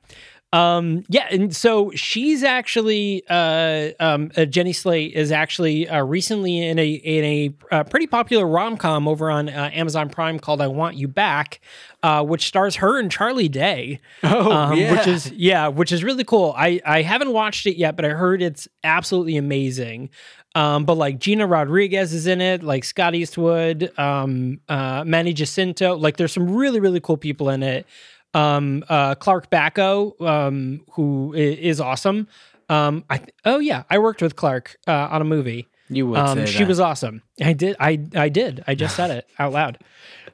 Um, 0.54 1.06
yeah, 1.08 1.28
and 1.32 1.56
so 1.56 1.92
she's 1.92 2.44
actually 2.44 3.24
uh, 3.30 3.92
um, 4.02 4.32
uh, 4.36 4.44
Jenny 4.44 4.74
Slate 4.74 5.14
is 5.14 5.32
actually 5.32 5.88
uh, 5.88 6.04
recently 6.04 6.68
in 6.68 6.78
a 6.78 6.90
in 6.90 7.24
a 7.24 7.54
uh, 7.72 7.84
pretty 7.86 8.08
popular 8.08 8.46
rom 8.46 8.76
com 8.76 9.08
over 9.08 9.32
on 9.32 9.48
uh, 9.48 9.70
Amazon 9.74 10.10
Prime 10.10 10.40
called 10.40 10.62
"I 10.62 10.68
Want 10.68 10.98
You 10.98 11.08
Back," 11.08 11.62
uh, 12.04 12.26
which 12.26 12.46
stars 12.46 12.76
her 12.78 13.00
and 13.00 13.10
Charlie 13.10 13.48
Day. 13.48 14.02
Oh, 14.24 14.74
yeah. 14.74 14.92
which 14.92 15.08
is 15.08 15.32
yeah, 15.32 15.70
which 15.70 15.94
is 15.94 16.04
really 16.04 16.26
cool. 16.26 16.54
I 16.58 16.82
I 16.86 17.02
haven't 17.02 17.32
watched 17.32 17.66
it 17.66 17.78
yet, 17.78 17.96
but 17.96 18.04
I 18.04 18.10
heard 18.10 18.42
it's 18.42 18.68
absolutely 18.84 19.38
amazing. 19.38 20.10
Um, 20.54 20.84
but 20.84 20.98
like 20.98 21.18
Gina 21.18 21.48
Rodriguez 21.48 22.12
is 22.12 22.28
in 22.28 22.42
it, 22.42 22.62
like 22.62 22.84
Scott 22.84 23.16
Eastwood, 23.16 23.98
um, 23.98 24.60
uh, 24.68 25.06
Manny 25.06 25.32
Jacinto. 25.32 25.96
Like 25.96 26.18
there's 26.18 26.34
some 26.34 26.54
really 26.54 26.82
really 26.82 27.00
cool 27.00 27.16
people 27.16 27.50
in 27.50 27.64
it 27.64 27.86
um, 28.34 28.84
uh, 28.90 29.16
Clark 29.16 29.50
Backo, 29.50 30.20
um, 30.22 30.82
who 30.94 31.34
is 31.34 31.80
awesome. 31.82 32.28
Um, 32.70 33.04
I 33.10 33.18
th- 33.18 33.30
oh 33.46 33.60
yeah, 33.60 33.84
I 33.90 33.98
worked 34.00 34.22
with 34.22 34.36
Clark 34.36 34.78
uh, 34.88 35.08
on 35.12 35.22
a 35.22 35.26
movie. 35.26 35.68
You 35.90 36.08
would 36.08 36.20
Um, 36.20 36.46
she 36.46 36.60
that. 36.60 36.68
was 36.70 36.80
awesome. 36.80 37.22
I 37.44 37.52
did. 37.54 37.76
I 37.80 38.00
I 38.16 38.30
did. 38.30 38.64
I 38.66 38.76
just 38.76 38.96
said 38.96 39.12
it 39.12 39.28
out 39.38 39.52
loud. 39.52 39.78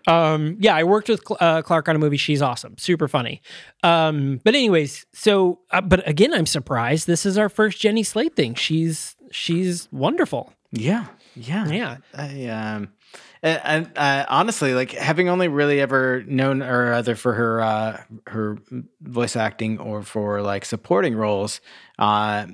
Um, 0.06 0.56
yeah, 0.60 0.75
I 0.75 0.84
worked 0.84 1.10
with 1.10 1.22
Cl- 1.27 1.38
uh, 1.42 1.62
Clark 1.63 1.89
on 1.89 1.96
a 1.96 2.00
movie. 2.00 2.16
She's 2.18 2.42
awesome. 2.42 2.77
Super 2.77 3.08
funny. 3.08 3.42
Um, 3.84 4.39
but 4.44 4.54
anyways, 4.56 5.06
so 5.13 5.60
uh, 5.72 5.82
but 5.82 6.08
again, 6.08 6.34
I'm 6.34 6.46
surprised. 6.46 7.08
This 7.08 7.25
is 7.25 7.38
our 7.39 7.50
first 7.50 7.80
Jenny 7.80 8.04
Slate 8.04 8.36
thing. 8.36 8.54
She's 8.54 9.16
she's 9.32 9.89
wonderful. 9.92 10.54
Yeah, 10.72 11.06
yeah, 11.36 11.68
Yeah. 11.68 11.98
I 12.13 12.46
um, 12.48 12.89
and, 13.44 13.62
and 13.63 13.98
uh, 13.98 14.25
honestly, 14.29 14.74
like 14.74 14.91
having 14.91 15.29
only 15.29 15.48
really 15.48 15.79
ever 15.82 16.24
known 16.27 16.62
her 16.62 16.94
either 16.94 17.15
for 17.15 17.34
her 17.34 17.62
uh, 17.62 18.01
her 18.27 18.58
voice 19.01 19.36
acting 19.36 19.79
or 19.79 20.03
for 20.03 20.41
like 20.41 20.65
supporting 20.65 21.15
roles, 21.15 21.62
uh, 22.00 22.48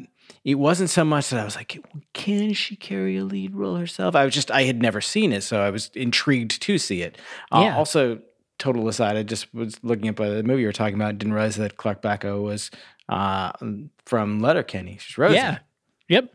it 0.43 0.55
wasn't 0.55 0.89
so 0.89 1.03
much 1.05 1.29
that 1.29 1.39
I 1.39 1.45
was 1.45 1.55
like, 1.55 1.77
can 2.13 2.53
she 2.53 2.75
carry 2.75 3.17
a 3.17 3.23
lead 3.23 3.55
role 3.55 3.75
herself? 3.75 4.15
I 4.15 4.25
was 4.25 4.33
just 4.33 4.51
I 4.51 4.63
had 4.63 4.81
never 4.81 4.99
seen 5.01 5.31
it, 5.31 5.41
so 5.43 5.61
I 5.61 5.69
was 5.69 5.89
intrigued 5.95 6.61
to 6.61 6.77
see 6.77 7.01
it. 7.01 7.17
Uh, 7.51 7.61
Yeah. 7.63 7.77
Also, 7.77 8.19
total 8.59 8.87
aside, 8.87 9.15
I 9.17 9.23
just 9.23 9.53
was 9.53 9.81
looking 9.83 10.09
up 10.09 10.17
the 10.17 10.43
movie 10.43 10.61
you 10.61 10.67
were 10.67 10.73
talking 10.73 10.95
about. 10.95 11.17
Didn't 11.17 11.33
realize 11.33 11.55
that 11.57 11.77
Clark 11.77 12.01
Backo 12.01 12.41
was 12.43 12.71
uh, 13.09 13.51
from 14.05 14.41
Letterkenny. 14.41 14.97
She's 14.99 15.17
Rosie. 15.17 15.35
Yeah. 15.35 15.59
Yep. 16.09 16.33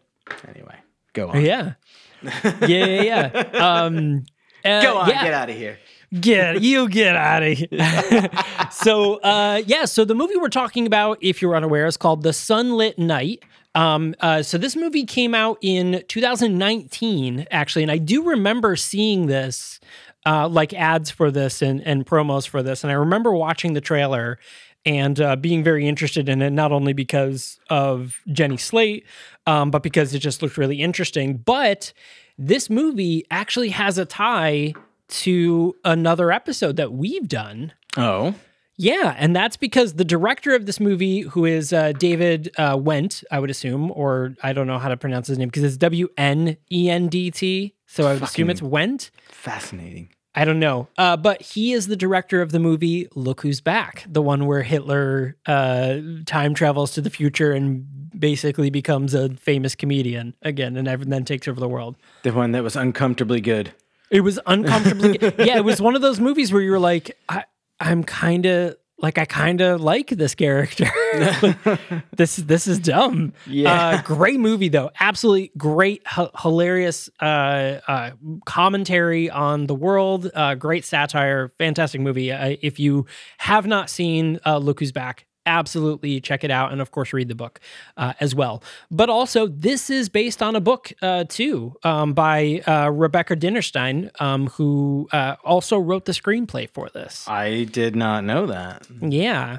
Anyway, 0.48 0.76
go 1.12 1.28
on. 1.28 1.44
Yeah. 1.44 1.74
Yeah. 2.22 2.66
Yeah. 2.66 3.02
yeah. 3.02 3.42
Um, 3.84 4.24
uh, 4.68 4.82
Go 4.82 4.98
on. 4.98 5.08
yeah. 5.08 5.24
Get 5.24 5.34
out 5.34 5.50
of 5.50 5.56
here. 5.56 5.78
Get 6.20 6.62
you 6.62 6.88
get 6.88 7.16
out 7.16 7.42
of 7.42 7.58
here. 7.58 8.30
so 8.70 9.16
uh 9.16 9.62
yeah, 9.66 9.84
so 9.84 10.04
the 10.04 10.14
movie 10.14 10.36
we're 10.36 10.48
talking 10.48 10.86
about, 10.86 11.18
if 11.20 11.42
you're 11.42 11.54
unaware, 11.56 11.86
is 11.86 11.96
called 11.96 12.22
The 12.22 12.30
Sunlit 12.32 12.98
Night. 12.98 13.42
Um 13.74 14.14
uh 14.20 14.42
so 14.42 14.56
this 14.58 14.74
movie 14.76 15.04
came 15.04 15.34
out 15.34 15.58
in 15.60 16.02
2019, 16.08 17.46
actually, 17.50 17.82
and 17.82 17.92
I 17.92 17.98
do 17.98 18.22
remember 18.24 18.74
seeing 18.76 19.26
this 19.26 19.80
uh 20.26 20.48
like 20.48 20.72
ads 20.74 21.10
for 21.10 21.30
this 21.30 21.60
and, 21.62 21.80
and 21.86 22.06
promos 22.06 22.48
for 22.48 22.62
this. 22.62 22.84
And 22.84 22.90
I 22.90 22.94
remember 22.94 23.32
watching 23.32 23.74
the 23.74 23.80
trailer 23.80 24.38
and 24.86 25.20
uh, 25.20 25.36
being 25.36 25.62
very 25.62 25.86
interested 25.86 26.28
in 26.28 26.40
it, 26.40 26.50
not 26.50 26.72
only 26.72 26.92
because 26.94 27.58
of 27.68 28.16
Jenny 28.32 28.56
Slate, 28.56 29.04
um, 29.46 29.70
but 29.70 29.82
because 29.82 30.14
it 30.14 30.20
just 30.20 30.40
looked 30.40 30.56
really 30.56 30.80
interesting. 30.80 31.36
But 31.36 31.92
this 32.38 32.70
movie 32.70 33.26
actually 33.30 33.70
has 33.70 33.98
a 33.98 34.04
tie 34.04 34.74
to 35.08 35.74
another 35.84 36.30
episode 36.30 36.76
that 36.76 36.92
we've 36.92 37.28
done. 37.28 37.72
Oh. 37.96 38.34
Yeah, 38.80 39.16
and 39.18 39.34
that's 39.34 39.56
because 39.56 39.94
the 39.94 40.04
director 40.04 40.54
of 40.54 40.66
this 40.66 40.78
movie, 40.78 41.22
who 41.22 41.44
is 41.44 41.72
uh, 41.72 41.92
David 41.92 42.52
uh, 42.56 42.76
Wendt, 42.76 43.24
I 43.28 43.40
would 43.40 43.50
assume, 43.50 43.90
or 43.90 44.36
I 44.40 44.52
don't 44.52 44.68
know 44.68 44.78
how 44.78 44.88
to 44.88 44.96
pronounce 44.96 45.26
his 45.26 45.36
name 45.36 45.48
because 45.48 45.64
it's 45.64 45.76
W 45.78 46.08
N 46.16 46.56
E 46.70 46.88
N 46.88 47.08
D 47.08 47.32
T. 47.32 47.74
So 47.86 48.06
I 48.06 48.14
would 48.14 48.22
assume 48.22 48.50
it's 48.50 48.60
Wendt. 48.60 49.10
Fascinating. 49.30 50.10
I 50.38 50.44
don't 50.44 50.60
know. 50.60 50.86
Uh, 50.96 51.16
but 51.16 51.42
he 51.42 51.72
is 51.72 51.88
the 51.88 51.96
director 51.96 52.40
of 52.40 52.52
the 52.52 52.60
movie 52.60 53.08
Look 53.16 53.40
Who's 53.40 53.60
Back, 53.60 54.04
the 54.08 54.22
one 54.22 54.46
where 54.46 54.62
Hitler 54.62 55.36
uh, 55.46 55.96
time 56.26 56.54
travels 56.54 56.92
to 56.92 57.00
the 57.00 57.10
future 57.10 57.50
and 57.50 57.84
basically 58.16 58.70
becomes 58.70 59.14
a 59.14 59.30
famous 59.30 59.74
comedian 59.74 60.34
again 60.42 60.76
and 60.76 60.86
then 60.86 61.24
takes 61.24 61.48
over 61.48 61.58
the 61.58 61.68
world. 61.68 61.96
The 62.22 62.32
one 62.32 62.52
that 62.52 62.62
was 62.62 62.76
uncomfortably 62.76 63.40
good. 63.40 63.72
It 64.12 64.20
was 64.20 64.38
uncomfortably. 64.46 65.18
yeah, 65.44 65.56
it 65.56 65.64
was 65.64 65.82
one 65.82 65.96
of 65.96 66.02
those 66.02 66.20
movies 66.20 66.52
where 66.52 66.62
you 66.62 66.70
were 66.70 66.78
like, 66.78 67.18
I, 67.28 67.42
I'm 67.80 68.04
kind 68.04 68.46
of 68.46 68.76
like, 69.00 69.16
I 69.18 69.24
kind 69.24 69.60
of 69.60 69.80
like 69.80 70.08
this 70.08 70.34
character. 70.34 70.90
This 72.16 72.34
this 72.36 72.66
is 72.66 72.80
dumb. 72.80 73.32
Yeah. 73.46 73.72
Uh, 73.72 74.02
great 74.02 74.40
movie 74.40 74.68
though. 74.68 74.90
Absolutely 74.98 75.52
great, 75.56 76.02
h- 76.18 76.28
hilarious 76.42 77.08
uh, 77.20 77.78
uh, 77.86 78.10
commentary 78.44 79.30
on 79.30 79.68
the 79.68 79.74
world. 79.74 80.28
Uh, 80.34 80.56
great 80.56 80.84
satire. 80.84 81.50
Fantastic 81.58 82.00
movie. 82.00 82.32
Uh, 82.32 82.56
if 82.60 82.80
you 82.80 83.06
have 83.38 83.66
not 83.68 83.88
seen 83.88 84.40
uh, 84.44 84.58
Look 84.58 84.80
Who's 84.80 84.90
Back. 84.90 85.26
Absolutely 85.48 86.20
check 86.20 86.44
it 86.44 86.50
out, 86.50 86.72
and 86.72 86.80
of 86.80 86.90
course, 86.90 87.12
read 87.12 87.28
the 87.28 87.34
book 87.34 87.58
uh, 87.96 88.12
as 88.20 88.34
well. 88.34 88.62
But 88.90 89.08
also, 89.08 89.46
this 89.48 89.88
is 89.88 90.08
based 90.08 90.42
on 90.42 90.54
a 90.54 90.60
book 90.60 90.92
uh, 91.02 91.24
too 91.28 91.74
um, 91.82 92.12
by 92.12 92.62
uh, 92.66 92.90
Rebecca 92.90 93.34
Dinerstein, 93.34 94.10
um, 94.20 94.48
who 94.48 95.08
uh, 95.12 95.36
also 95.44 95.78
wrote 95.78 96.04
the 96.04 96.12
screenplay 96.12 96.68
for 96.68 96.88
this. 96.90 97.26
I 97.26 97.64
did 97.64 97.96
not 97.96 98.24
know 98.24 98.46
that. 98.46 98.86
Yeah. 99.00 99.58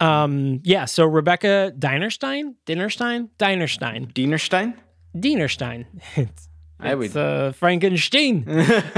Um, 0.00 0.60
yeah, 0.64 0.86
so 0.86 1.06
Rebecca 1.06 1.72
Dinerstein, 1.78 2.56
Dinerstein, 2.66 3.28
Dinerstein, 3.38 4.12
Dienerstein? 4.12 4.74
Dinerstein. 5.16 5.86
It's, 6.16 6.48
I 6.80 6.94
would. 6.96 7.16
uh, 7.16 7.52
Frankenstein. 7.52 8.44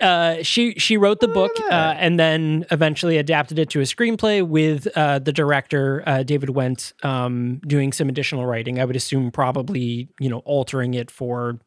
uh, 0.00 0.42
she 0.42 0.74
she 0.78 0.96
wrote 0.96 1.20
the 1.20 1.28
book 1.28 1.52
uh, 1.70 1.94
and 1.98 2.18
then 2.18 2.66
eventually 2.70 3.16
adapted 3.18 3.58
it 3.58 3.70
to 3.70 3.80
a 3.80 3.84
screenplay 3.84 4.46
with 4.46 4.86
uh, 4.96 5.18
the 5.18 5.32
director 5.32 6.02
uh, 6.06 6.22
David 6.22 6.50
Wendt 6.50 6.92
um, 7.04 7.60
doing 7.66 7.92
some 7.92 8.08
additional 8.08 8.46
writing. 8.46 8.80
I 8.80 8.84
would 8.84 8.96
assume 8.96 9.30
probably 9.30 10.08
you 10.20 10.28
know 10.28 10.38
altering 10.40 10.94
it 10.94 11.10
for 11.10 11.58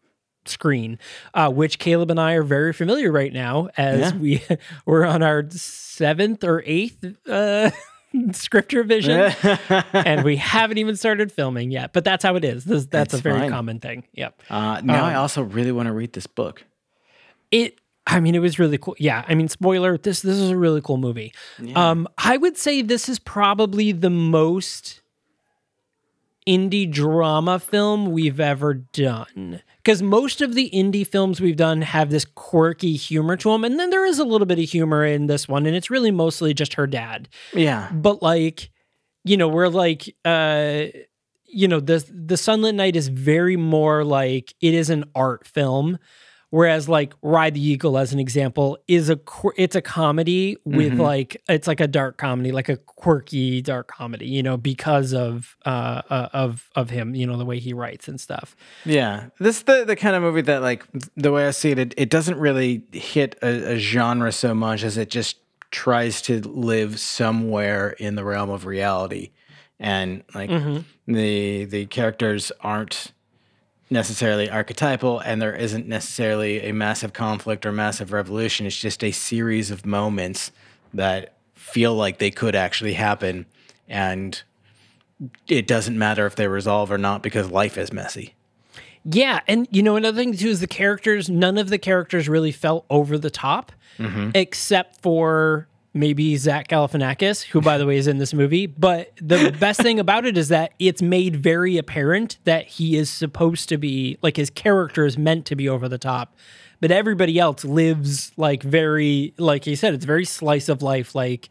screen, 0.46 0.98
uh, 1.36 1.50
which 1.52 1.78
Caleb 1.80 2.10
and 2.10 2.20
I 2.20 2.34
are 2.34 2.44
very 2.44 2.74
familiar 2.74 3.12
right 3.12 3.32
now 3.32 3.70
as 3.78 4.00
Yeah. 4.00 4.16
we 4.18 4.42
we're 4.86 5.06
on 5.06 5.22
our 5.24 5.44
seventh 5.52 6.44
or 6.44 6.64
eighth 6.66 7.06
uh, 7.30 7.70
script 8.32 8.74
revision, 8.74 9.32
and 9.94 10.24
we 10.24 10.36
haven't 10.38 10.80
even 10.80 10.96
started 10.96 11.32
filming 11.32 11.72
yet. 11.72 11.94
But 11.94 12.04
that's 12.04 12.24
how 12.24 12.36
it 12.36 12.44
is. 12.44 12.66
This, 12.66 12.88
that's 12.88 13.14
It's 13.14 13.20
a 13.20 13.24
very 13.24 13.40
fine. 13.42 13.50
common 13.52 13.80
thing. 13.80 14.04
Yep. 14.14 14.42
uh, 14.50 14.82
now 14.84 15.06
I 15.06 15.14
Um, 15.14 15.22
also 15.22 15.44
really 15.44 15.72
want 15.72 15.88
to 15.88 15.94
read 15.94 16.14
this 16.14 16.28
book. 16.28 16.64
It. 17.52 17.78
I 18.08 18.20
mean, 18.20 18.36
it 18.36 18.40
was 18.40 18.60
really 18.60 18.78
cool. 18.78 18.96
Yeah. 18.98 19.24
I 19.28 19.36
mean, 19.36 19.48
spoiler. 19.48 19.98
This 19.98 20.22
this 20.22 20.38
is 20.38 20.50
a 20.50 20.58
really 20.58 20.82
cool 20.82 20.98
movie. 20.98 21.34
Um, 21.76 22.08
I 22.18 22.38
would 22.38 22.58
say 22.58 22.82
this 22.82 23.08
is 23.08 23.20
probably 23.20 23.92
the 23.92 24.10
most 24.10 25.02
indie 26.48 26.90
drama 26.90 27.60
film 27.60 28.12
we've 28.12 28.40
ever 28.40 28.74
done. 28.74 29.62
Because 29.78 30.02
most 30.04 30.42
of 30.42 30.54
the 30.54 30.70
indie 30.72 31.06
films 31.06 31.42
we've 31.42 31.56
done 31.56 31.82
have 31.82 32.12
this 32.12 32.26
quirky 32.26 32.96
humor 32.96 33.36
to 33.38 33.52
them, 33.52 33.64
and 33.64 33.80
then 33.80 33.90
there 33.90 34.06
is 34.06 34.20
a 34.20 34.24
little 34.24 34.46
bit 34.46 34.60
of 34.60 34.70
humor 34.70 35.06
in 35.06 35.28
this 35.28 35.48
one, 35.48 35.66
and 35.66 35.76
it's 35.76 35.90
really 35.90 36.12
mostly 36.12 36.54
just 36.54 36.76
her 36.76 36.86
dad. 36.86 37.30
Yeah. 37.54 37.90
But 37.92 38.22
like, 38.22 38.70
you 39.24 39.38
know, 39.38 39.48
we're 39.48 39.70
like, 39.70 40.16
uh, 40.24 40.86
you 41.46 41.68
know, 41.68 41.80
the 41.80 42.06
the 42.10 42.36
Sunlit 42.36 42.76
Night 42.76 42.96
is 42.96 43.08
very 43.08 43.58
more 43.58 44.04
like 44.04 44.54
it 44.62 44.74
is 44.74 44.90
an 44.90 45.06
art 45.16 45.48
film. 45.48 45.98
Whereas, 46.52 46.88
like 46.88 47.14
Ride 47.22 47.54
the 47.56 47.62
Eagle, 47.66 47.98
as 47.98 48.12
an 48.14 48.20
example, 48.20 48.78
is 48.88 49.10
a 49.10 49.20
it's 49.58 49.76
a 49.76 49.82
comedy 49.82 50.58
with 50.66 50.94
Mhm. 50.94 51.00
like 51.00 51.42
it's 51.48 51.66
like 51.66 51.80
a 51.80 51.88
dark 51.88 52.18
comedy, 52.18 52.52
like 52.52 52.68
a 52.70 52.76
quirky 52.78 53.62
dark 53.62 53.88
comedy, 53.88 54.28
you 54.28 54.44
know, 54.44 54.58
because 54.58 55.14
of 55.14 55.56
uh, 55.66 56.02
uh 56.10 56.28
of 56.34 56.70
of 56.76 56.90
him, 56.90 57.16
you 57.16 57.26
know, 57.26 57.38
the 57.38 57.46
way 57.46 57.58
he 57.58 57.72
writes 57.74 58.10
and 58.10 58.20
stuff. 58.20 58.56
Yeah. 58.86 59.28
This 59.40 59.58
is 59.58 59.64
the, 59.64 59.86
the 59.86 59.96
kind 59.96 60.14
of 60.16 60.22
movie 60.22 60.42
that, 60.42 60.62
like, 60.62 60.86
the 61.16 61.32
way 61.32 61.48
I 61.48 61.52
see 61.52 61.72
it, 61.72 61.80
it, 61.80 61.94
it 61.98 62.10
doesn't 62.10 62.38
really 62.38 62.84
hit 62.92 63.38
a, 63.42 63.74
a 63.76 63.78
genre 63.80 64.32
so 64.34 64.54
much 64.54 64.84
as 64.84 64.98
it 64.98 65.10
just 65.10 65.38
tries 65.72 66.22
to 66.24 66.42
live 66.42 67.00
somewhere 67.00 67.92
in 67.92 68.16
the 68.16 68.26
realm 68.26 68.50
of 68.50 68.66
reality. 68.66 69.32
And, 69.80 70.24
like, 70.36 70.50
the 71.08 71.64
the 71.66 71.86
characters 71.88 72.52
aren't 72.60 73.14
necessarily 73.92 74.50
archetypal 74.50 75.20
and 75.20 75.42
there 75.42 75.54
isn't 75.54 75.88
necessarily 75.88 76.62
a 76.62 76.74
massive 76.74 77.14
conflict 77.14 77.66
or 77.66 77.72
massive 77.72 78.14
revolution. 78.14 78.66
It's 78.66 78.80
just 78.80 79.04
a 79.04 79.12
series 79.12 79.70
of 79.70 79.86
moments 79.86 80.52
that 80.94 81.36
feel 81.56 81.94
like 81.94 82.18
they 82.18 82.32
could 82.32 82.56
actually 82.56 82.94
happen. 82.94 83.46
And 83.88 84.42
it 85.48 85.68
doesn't 85.68 85.98
matter 85.98 86.26
if 86.26 86.36
they 86.36 86.48
resolve 86.48 86.92
or 86.92 86.98
not 86.98 87.22
because 87.22 87.52
life 87.52 87.78
is 87.78 87.92
messy. 87.92 88.34
Yeah, 89.04 89.42
and 89.48 89.68
you 89.72 89.82
know 89.82 89.96
another 89.96 90.18
thing 90.18 90.36
too 90.36 90.50
is 90.50 90.60
the 90.60 90.68
characters. 90.68 91.30
None 91.30 91.58
of 91.58 91.70
the 91.70 91.80
characters 91.80 92.30
really 92.30 92.52
felt 92.52 92.86
over 92.90 93.18
the 93.18 93.32
top, 93.32 93.72
mm-hmm. 93.98 94.30
except 94.36 95.02
for 95.02 95.68
maybe 95.94 96.36
Zach 96.38 96.68
Galifianakis, 96.68 97.44
who 97.44 97.62
by 97.62 97.78
the 97.78 97.86
way 97.86 97.98
is 97.98 98.08
in 98.08 98.18
this 98.18 98.34
movie. 98.34 98.66
But 98.66 99.12
the 99.22 99.56
best 99.60 99.82
thing 99.82 100.00
about 100.00 100.26
it 100.26 100.38
is 100.38 100.48
that 100.50 100.74
it's 100.80 101.02
made 101.02 101.36
very 101.36 101.78
apparent 101.78 102.38
that 102.46 102.66
he 102.66 102.96
is 102.98 103.10
supposed 103.10 103.70
to 103.70 103.78
be 103.78 104.18
like 104.22 104.38
his 104.38 104.50
character 104.50 105.06
is 105.06 105.18
meant 105.18 105.46
to 105.48 105.56
be 105.56 105.68
over 105.68 105.90
the 105.90 105.98
top. 105.98 106.36
But 106.80 106.90
everybody 106.90 107.38
else 107.38 107.64
lives 107.64 108.32
like 108.38 108.64
very, 108.64 109.36
like 109.38 109.66
he 109.66 109.76
said, 109.76 109.94
it's 109.94 110.06
very 110.06 110.26
slice 110.26 110.68
of 110.68 110.82
life. 110.82 111.14
Like 111.14 111.50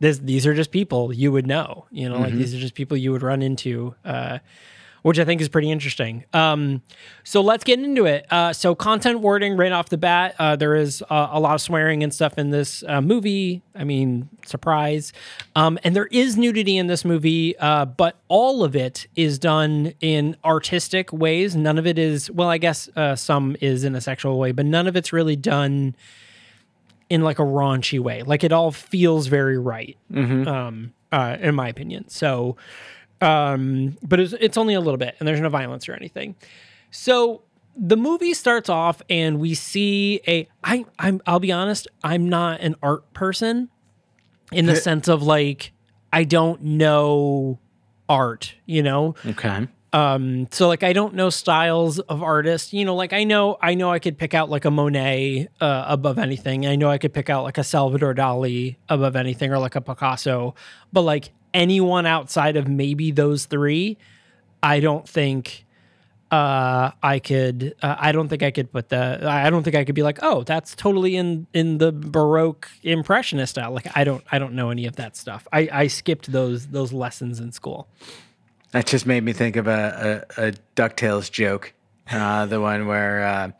this, 0.00 0.18
these 0.18 0.46
are 0.46 0.52
just 0.52 0.70
people 0.70 1.14
you 1.14 1.32
would 1.32 1.46
know, 1.46 1.86
you 1.90 2.08
know, 2.08 2.18
like 2.18 2.34
these 2.34 2.54
are 2.54 2.58
just 2.58 2.74
people 2.74 2.96
you 2.96 3.10
would 3.12 3.22
run 3.22 3.40
into. 3.40 3.94
Uh, 4.04 4.40
which 5.02 5.18
I 5.18 5.24
think 5.24 5.40
is 5.40 5.48
pretty 5.48 5.70
interesting. 5.70 6.24
Um, 6.32 6.82
so 7.24 7.40
let's 7.40 7.64
get 7.64 7.78
into 7.78 8.06
it. 8.06 8.26
Uh, 8.30 8.52
so 8.52 8.74
content 8.74 9.20
wording 9.20 9.56
right 9.56 9.72
off 9.72 9.88
the 9.88 9.98
bat, 9.98 10.34
uh, 10.38 10.56
there 10.56 10.74
is 10.74 11.02
uh, 11.10 11.28
a 11.30 11.40
lot 11.40 11.54
of 11.54 11.60
swearing 11.60 12.02
and 12.02 12.12
stuff 12.12 12.38
in 12.38 12.50
this 12.50 12.84
uh, 12.86 13.00
movie. 13.00 13.62
I 13.74 13.84
mean, 13.84 14.28
surprise. 14.44 15.12
Um, 15.56 15.78
and 15.84 15.96
there 15.96 16.06
is 16.06 16.36
nudity 16.36 16.76
in 16.76 16.86
this 16.86 17.04
movie, 17.04 17.56
uh, 17.58 17.84
but 17.86 18.16
all 18.28 18.62
of 18.62 18.76
it 18.76 19.06
is 19.16 19.38
done 19.38 19.94
in 20.00 20.36
artistic 20.44 21.12
ways. 21.12 21.56
None 21.56 21.78
of 21.78 21.86
it 21.86 21.98
is, 21.98 22.30
well, 22.30 22.48
I 22.48 22.58
guess 22.58 22.88
uh, 22.96 23.16
some 23.16 23.56
is 23.60 23.84
in 23.84 23.94
a 23.94 24.00
sexual 24.00 24.38
way, 24.38 24.52
but 24.52 24.66
none 24.66 24.86
of 24.86 24.96
it's 24.96 25.12
really 25.12 25.36
done 25.36 25.94
in 27.08 27.22
like 27.22 27.38
a 27.38 27.42
raunchy 27.44 27.98
way. 27.98 28.22
Like 28.22 28.44
it 28.44 28.52
all 28.52 28.70
feels 28.70 29.26
very 29.26 29.58
right, 29.58 29.96
um, 30.46 30.92
uh, 31.10 31.36
in 31.40 31.54
my 31.54 31.68
opinion. 31.68 32.08
So, 32.08 32.56
um, 33.20 33.96
but 34.02 34.20
it's, 34.20 34.32
it's 34.34 34.56
only 34.56 34.74
a 34.74 34.80
little 34.80 34.98
bit, 34.98 35.16
and 35.18 35.28
there's 35.28 35.40
no 35.40 35.48
violence 35.48 35.88
or 35.88 35.94
anything. 35.94 36.34
So 36.90 37.42
the 37.76 37.96
movie 37.96 38.34
starts 38.34 38.68
off, 38.68 39.02
and 39.10 39.38
we 39.40 39.54
see 39.54 40.20
a. 40.26 40.48
I 40.64 40.84
I'm 40.98 41.20
I'll 41.26 41.40
be 41.40 41.52
honest, 41.52 41.88
I'm 42.02 42.28
not 42.28 42.60
an 42.60 42.76
art 42.82 43.12
person, 43.12 43.68
in 44.52 44.66
the 44.66 44.76
sense 44.76 45.08
of 45.08 45.22
like 45.22 45.72
I 46.12 46.24
don't 46.24 46.62
know 46.62 47.58
art. 48.08 48.54
You 48.66 48.82
know, 48.82 49.14
Okay. 49.24 49.68
um 49.92 50.46
so 50.52 50.66
like 50.68 50.82
i 50.84 50.92
don't 50.92 51.14
know 51.14 51.30
styles 51.30 51.98
of 52.00 52.22
artists 52.22 52.72
you 52.72 52.84
know 52.84 52.94
like 52.94 53.12
i 53.12 53.24
know 53.24 53.56
i 53.60 53.74
know 53.74 53.90
i 53.90 53.98
could 53.98 54.16
pick 54.18 54.34
out 54.34 54.48
like 54.48 54.64
a 54.64 54.70
monet 54.70 55.48
uh, 55.60 55.84
above 55.88 56.16
anything 56.18 56.64
i 56.64 56.76
know 56.76 56.88
i 56.88 56.96
could 56.96 57.12
pick 57.12 57.28
out 57.28 57.42
like 57.42 57.58
a 57.58 57.64
salvador 57.64 58.14
dali 58.14 58.76
above 58.88 59.16
anything 59.16 59.50
or 59.52 59.58
like 59.58 59.74
a 59.74 59.80
picasso 59.80 60.54
but 60.92 61.00
like 61.02 61.32
anyone 61.54 62.06
outside 62.06 62.56
of 62.56 62.68
maybe 62.68 63.10
those 63.10 63.46
three 63.46 63.96
i 64.62 64.80
don't 64.80 65.08
think 65.08 65.64
uh 66.30 66.90
i 67.02 67.18
could 67.18 67.74
uh, 67.82 67.96
i 67.98 68.12
don't 68.12 68.28
think 68.28 68.42
i 68.42 68.50
could 68.50 68.70
put 68.70 68.88
the 68.88 69.20
i 69.28 69.50
don't 69.50 69.64
think 69.64 69.74
i 69.74 69.84
could 69.84 69.94
be 69.96 70.02
like 70.02 70.18
oh 70.22 70.42
that's 70.44 70.74
totally 70.76 71.16
in 71.16 71.46
in 71.52 71.78
the 71.78 71.90
baroque 71.90 72.68
impressionist 72.82 73.50
style 73.50 73.72
like 73.72 73.88
i 73.96 74.04
don't 74.04 74.22
i 74.30 74.38
don't 74.38 74.54
know 74.54 74.70
any 74.70 74.86
of 74.86 74.94
that 74.96 75.16
stuff 75.16 75.48
i 75.52 75.68
i 75.72 75.86
skipped 75.88 76.30
those 76.30 76.68
those 76.68 76.92
lessons 76.92 77.40
in 77.40 77.50
school 77.50 77.88
That 78.72 78.86
just 78.86 79.04
made 79.06 79.24
me 79.24 79.32
think 79.32 79.56
of 79.56 79.66
a, 79.66 80.24
a, 80.36 80.46
a 80.48 80.52
DuckTales 80.76 81.28
joke. 81.32 81.72
Uh, 82.08 82.46
the 82.46 82.60
one 82.60 82.86
where 82.86 83.24
uh, 83.24 83.50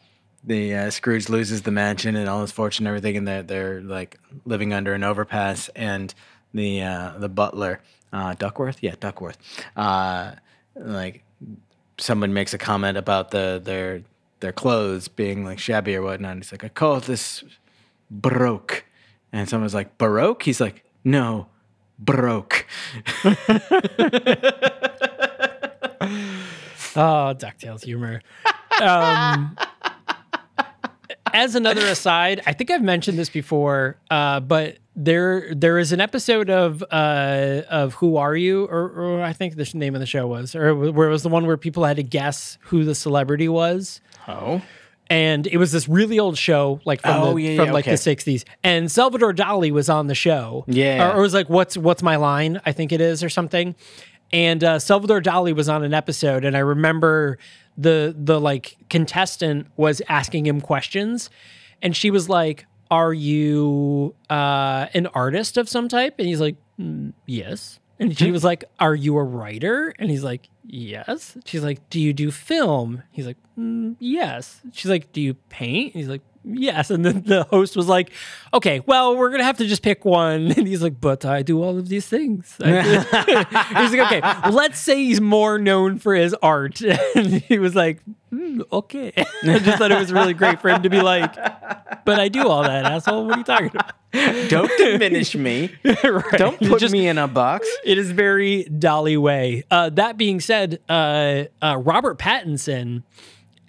the 0.45 0.75
uh, 0.75 0.91
Scrooge 0.91 1.29
loses 1.29 1.63
the 1.63 1.73
mansion 1.73 2.15
and 2.15 2.29
all 2.29 2.43
his 2.43 2.53
fortune 2.53 2.87
and 2.87 2.97
everything, 2.97 3.17
and 3.17 3.27
they're, 3.27 3.43
they're 3.43 3.81
like 3.81 4.21
living 4.45 4.73
under 4.73 4.95
an 4.95 5.03
overpass, 5.03 5.69
and 5.75 6.15
the 6.55 6.83
uh, 6.83 7.19
the 7.19 7.29
butler, 7.29 7.81
uh, 8.13 8.35
Duckworth? 8.35 8.79
Yeah, 8.83 8.95
Duckworth. 8.99 9.39
Uh, 9.77 10.33
like 10.75 11.25
someone 11.99 12.33
makes 12.33 12.55
a 12.55 12.59
comment 12.59 12.97
about 12.97 13.31
the 13.31 13.61
their 13.63 14.03
their 14.41 14.53
clothes 14.53 15.09
being 15.09 15.45
like 15.45 15.59
shabby 15.59 15.95
or 15.97 16.03
whatnot. 16.03 16.33
And 16.33 16.43
he's 16.43 16.53
like, 16.53 16.65
I 16.65 16.69
call 16.69 17.01
this 17.01 17.45
baroque. 18.11 18.85
And 19.33 19.49
someone's 19.49 19.75
like, 19.75 19.97
Baroque? 19.97 20.43
He's 20.43 20.61
like, 20.61 20.85
no, 21.05 21.47
broke. 21.99 22.67
Oh, 26.97 27.33
DuckTales 27.39 27.85
humor. 27.85 28.21
Um, 28.83 29.57
as 31.33 31.55
another 31.55 31.87
aside, 31.87 32.43
I 32.47 32.53
think 32.53 32.71
I've 32.71 32.83
mentioned 32.83 33.19
this 33.19 33.31
before, 33.31 33.97
uh, 34.11 34.41
but 34.41 34.79
there 34.97 35.55
there 35.55 35.79
is 35.79 35.93
an 35.93 36.01
episode 36.01 36.51
of 36.51 36.83
uh, 36.91 37.63
of 37.69 37.95
Who 37.95 38.17
Are 38.17 38.37
You, 38.37 38.65
or, 38.67 38.89
or 38.91 39.23
I 39.23 39.33
think 39.33 39.57
the 39.57 39.71
name 39.75 39.95
of 39.95 40.01
the 40.01 40.07
show 40.07 40.27
was, 40.27 40.55
or 40.55 40.75
where 40.75 41.09
it 41.09 41.13
was 41.13 41.23
the 41.23 41.29
one 41.29 41.47
where 41.47 41.57
people 41.57 41.85
had 41.85 41.97
to 41.97 42.03
guess 42.03 42.59
who 42.63 42.85
the 42.85 42.95
celebrity 42.95 43.49
was. 43.49 44.01
Oh. 44.29 44.63
And 45.09 45.49
it 45.49 45.57
was 45.57 45.73
this 45.73 45.89
really 45.89 46.21
old 46.21 46.39
show, 46.39 46.81
like 46.85 47.01
from 47.03 47.21
Oh, 47.21 47.35
the, 47.35 47.43
yeah, 47.43 47.57
from 47.57 47.67
yeah, 47.67 47.73
like 47.73 47.85
okay. 47.89 47.97
the 47.97 48.17
'60s. 48.17 48.45
And 48.63 48.91
Salvador 48.91 49.33
Dali 49.35 49.73
was 49.73 49.89
on 49.91 50.07
the 50.07 50.15
show, 50.15 50.65
Yeah. 50.69 51.09
or, 51.09 51.15
or 51.15 51.19
it 51.19 51.23
was 51.23 51.35
like, 51.35 51.49
"What's 51.51 51.77
what's 51.77 52.03
my 52.03 52.15
line?" 52.17 52.61
I 52.65 52.71
think 52.73 52.93
it 52.93 53.01
is, 53.01 53.25
or 53.25 53.29
something. 53.29 53.75
And 54.33 54.63
uh, 54.63 54.79
Salvador 54.79 55.21
Dali 55.21 55.53
was 55.53 55.69
on 55.69 55.83
an 55.83 55.93
episode, 55.95 56.45
and 56.45 56.57
I 56.57 56.61
remember 56.61 57.39
the 57.77 58.15
the 58.19 58.41
like 58.41 58.77
contestant 58.89 59.67
was 59.77 60.03
asking 60.09 60.47
him 60.47 60.61
questions, 60.61 61.31
and 61.83 61.97
she 61.97 62.11
was 62.11 62.29
like, 62.29 62.67
"Are 62.91 63.13
you 63.13 64.15
uh, 64.29 64.87
an 64.95 65.07
artist 65.09 65.57
of 65.57 65.69
some 65.69 65.89
type?" 65.89 66.15
And 66.19 66.29
he's 66.29 66.41
like, 66.41 66.57
"Mm, 66.79 67.13
"Yes." 67.27 67.79
And 67.99 68.17
she 68.17 68.31
was 68.31 68.43
like, 68.45 68.65
"Are 68.79 68.95
you 68.95 69.17
a 69.19 69.23
writer?" 69.23 69.95
And 69.99 70.11
he's 70.11 70.25
like, 70.25 70.49
"Yes." 70.67 71.37
She's 71.45 71.63
like, 71.63 71.89
"Do 71.91 72.01
you 72.01 72.13
do 72.13 72.31
film?" 72.31 73.03
He's 73.11 73.27
like, 73.27 73.37
"Mm, 73.59 73.97
"Yes." 73.99 74.61
She's 74.73 74.91
like, 74.91 75.13
"Do 75.13 75.21
you 75.21 75.35
paint?" 75.35 75.95
And 75.95 76.01
he's 76.01 76.09
like, 76.09 76.23
"Yes." 76.45 76.91
And 76.91 77.05
then 77.05 77.23
the 77.23 77.45
host 77.45 77.77
was 77.77 77.87
like, 77.89 78.13
"Okay, 78.55 78.81
well, 78.87 79.17
we're 79.17 79.31
gonna 79.31 79.45
have 79.45 79.59
to 79.59 79.67
just 79.67 79.83
pick 79.83 80.05
one." 80.05 80.53
And 80.57 80.67
he's 80.67 80.83
like, 80.83 81.01
"But 81.01 81.25
I 81.25 81.43
do 81.43 81.63
all 81.63 81.79
of 81.79 81.89
these 81.89 82.07
things." 82.07 82.57
he's 82.65 83.93
like, 83.93 84.13
"Okay, 84.13 84.21
let's 84.51 84.79
say 84.79 84.97
he's 85.05 85.21
more 85.21 85.59
known 85.59 85.99
for 85.99 86.15
his 86.15 86.35
art." 86.43 86.81
And 87.15 87.27
he 87.43 87.59
was 87.59 87.75
like, 87.75 88.01
"Hmm, 88.31 88.61
"Okay." 88.73 89.13
I 89.17 89.59
just 89.59 89.79
thought 89.79 89.93
it 89.93 89.99
was 89.99 90.13
really 90.13 90.35
great 90.35 90.61
for 90.61 90.69
him 90.71 90.83
to 90.83 90.91
be 90.91 91.01
like, 91.01 91.35
"But 92.05 92.19
I 92.21 92.29
do 92.29 92.49
all 92.49 92.63
that, 92.63 92.85
asshole. 92.85 93.27
What 93.27 93.35
are 93.35 93.39
you 93.39 93.45
talking 93.45 93.67
about?" 93.75 93.93
Don't 94.49 94.71
diminish 94.77 95.37
me. 95.37 95.73
Right. 95.85 96.25
Don't 96.33 96.59
put 96.59 96.81
Just- 96.81 96.93
me 96.93 97.07
in 97.07 97.17
a 97.17 97.29
box. 97.29 97.69
it 97.85 97.97
is 97.97 98.11
very 98.11 98.65
Dali 98.65 99.17
way. 99.17 99.63
Uh, 99.71 99.91
that 99.91 100.17
being 100.17 100.41
said, 100.41 100.81
uh, 100.89 101.45
uh, 101.63 101.77
Robert 101.79 102.19
Pattinson 102.19 103.05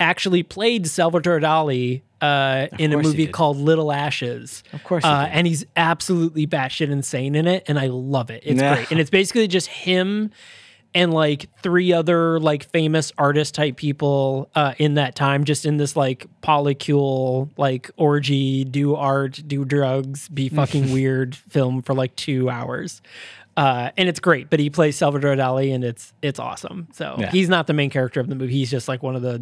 actually 0.02 0.44
played 0.44 0.88
Salvatore 0.88 1.40
Dali 1.40 2.02
uh, 2.20 2.68
in 2.78 2.92
a 2.92 2.98
movie 2.98 3.28
called 3.28 3.58
Little 3.58 3.92
Ashes. 3.92 4.64
Of 4.74 4.84
course 4.84 5.04
he 5.06 5.10
uh, 5.10 5.28
and 5.28 5.48
he's 5.48 5.66
absolutely 5.78 6.46
batshit 6.48 6.90
insane 6.90 7.36
in 7.36 7.48
it, 7.48 7.64
and 7.68 7.80
I 7.80 7.88
love 7.88 8.30
it. 8.30 8.44
It's 8.46 8.62
Yeah. 8.62 8.74
great, 8.76 8.92
and 8.92 9.00
it's 9.00 9.10
basically 9.10 9.48
just 9.48 9.68
him 9.68 10.32
and 10.94 11.14
like 11.14 11.48
three 11.64 11.94
other 11.94 12.38
like 12.40 12.66
famous 12.70 13.14
artist 13.18 13.56
type 13.56 13.78
people 13.78 14.50
uh, 14.56 14.74
in 14.78 14.96
that 14.96 15.16
time, 15.16 15.46
just 15.46 15.66
in 15.66 15.78
this 15.78 15.96
like 15.96 16.28
polycule 16.42 17.50
like 17.58 17.90
orgy, 17.98 18.64
do 18.66 18.96
art, 18.96 19.42
do 19.48 19.64
drugs, 19.66 20.28
be 20.30 20.50
fucking 20.60 20.92
weird 20.92 21.36
film 21.36 21.82
for 21.82 21.94
like 21.94 22.16
two 22.16 22.50
hours. 22.50 23.02
Uh, 23.58 23.92
and 23.98 24.08
it's 24.08 24.20
great, 24.20 24.50
but 24.50 24.60
he 24.60 24.70
plays 24.70 24.96
Salvador 24.98 25.36
Dali, 25.36 25.74
and 25.74 25.84
it's 25.84 26.14
it's 26.22 26.40
awesome. 26.40 26.88
So 26.94 27.16
Yeah. 27.20 27.32
he's 27.32 27.50
not 27.50 27.68
the 27.68 27.74
main 27.74 27.90
character 27.90 28.20
of 28.20 28.28
the 28.28 28.36
movie; 28.36 28.54
he's 28.54 28.72
just 28.72 28.88
like 28.88 29.02
one 29.04 29.16
of 29.16 29.22
the 29.22 29.42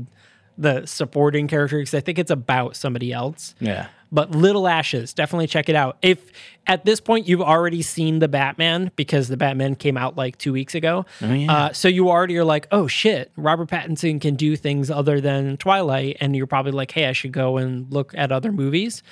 the 0.59 0.85
supporting 0.85 1.47
characters. 1.47 1.93
I 1.95 2.01
think 2.01 2.19
it's 2.19 2.29
about 2.31 2.75
somebody 2.75 3.11
else. 3.13 3.55
Yeah. 3.59 3.87
But 4.11 4.31
Little 4.31 4.67
Ashes, 4.67 5.13
definitely 5.13 5.47
check 5.47 5.69
it 5.69 5.75
out. 5.75 5.97
If 6.01 6.31
at 6.67 6.83
this 6.83 6.99
point 6.99 7.27
you've 7.27 7.41
already 7.43 7.81
seen 7.83 8.19
the 8.19 8.27
Batman 8.27 8.91
because 8.95 9.27
the 9.27 9.37
Batman 9.37 9.75
came 9.75 9.97
out 9.97 10.17
like 10.17 10.37
two 10.37 10.51
weeks 10.51 10.73
ago, 10.75 11.05
Oh, 11.21 11.31
yeah. 11.31 11.53
uh, 11.53 11.73
so 11.73 11.87
you 11.87 12.09
already 12.09 12.35
are 12.37 12.43
like, 12.43 12.67
oh 12.71 12.87
shit, 12.87 13.31
Robert 13.37 13.69
Pattinson 13.69 14.19
can 14.19 14.35
do 14.35 14.55
things 14.55 14.89
other 14.91 15.21
than 15.21 15.57
Twilight, 15.57 16.17
and 16.19 16.35
you're 16.35 16.47
probably 16.47 16.71
like, 16.71 16.91
hey, 16.91 17.05
I 17.05 17.13
should 17.13 17.31
go 17.31 17.57
and 17.57 17.91
look 17.93 18.13
at 18.17 18.31
other 18.31 18.51
movies. 18.51 19.03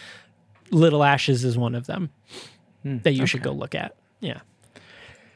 Little 0.71 1.03
Ashes 1.03 1.45
is 1.45 1.57
one 1.57 1.75
of 1.75 1.86
them 1.88 2.10
Hmm, 2.83 2.97
that 3.03 3.13
you 3.13 3.25
should 3.25 3.43
go 3.43 3.51
look 3.51 3.73
at. 3.75 3.95
Yeah. 4.19 4.39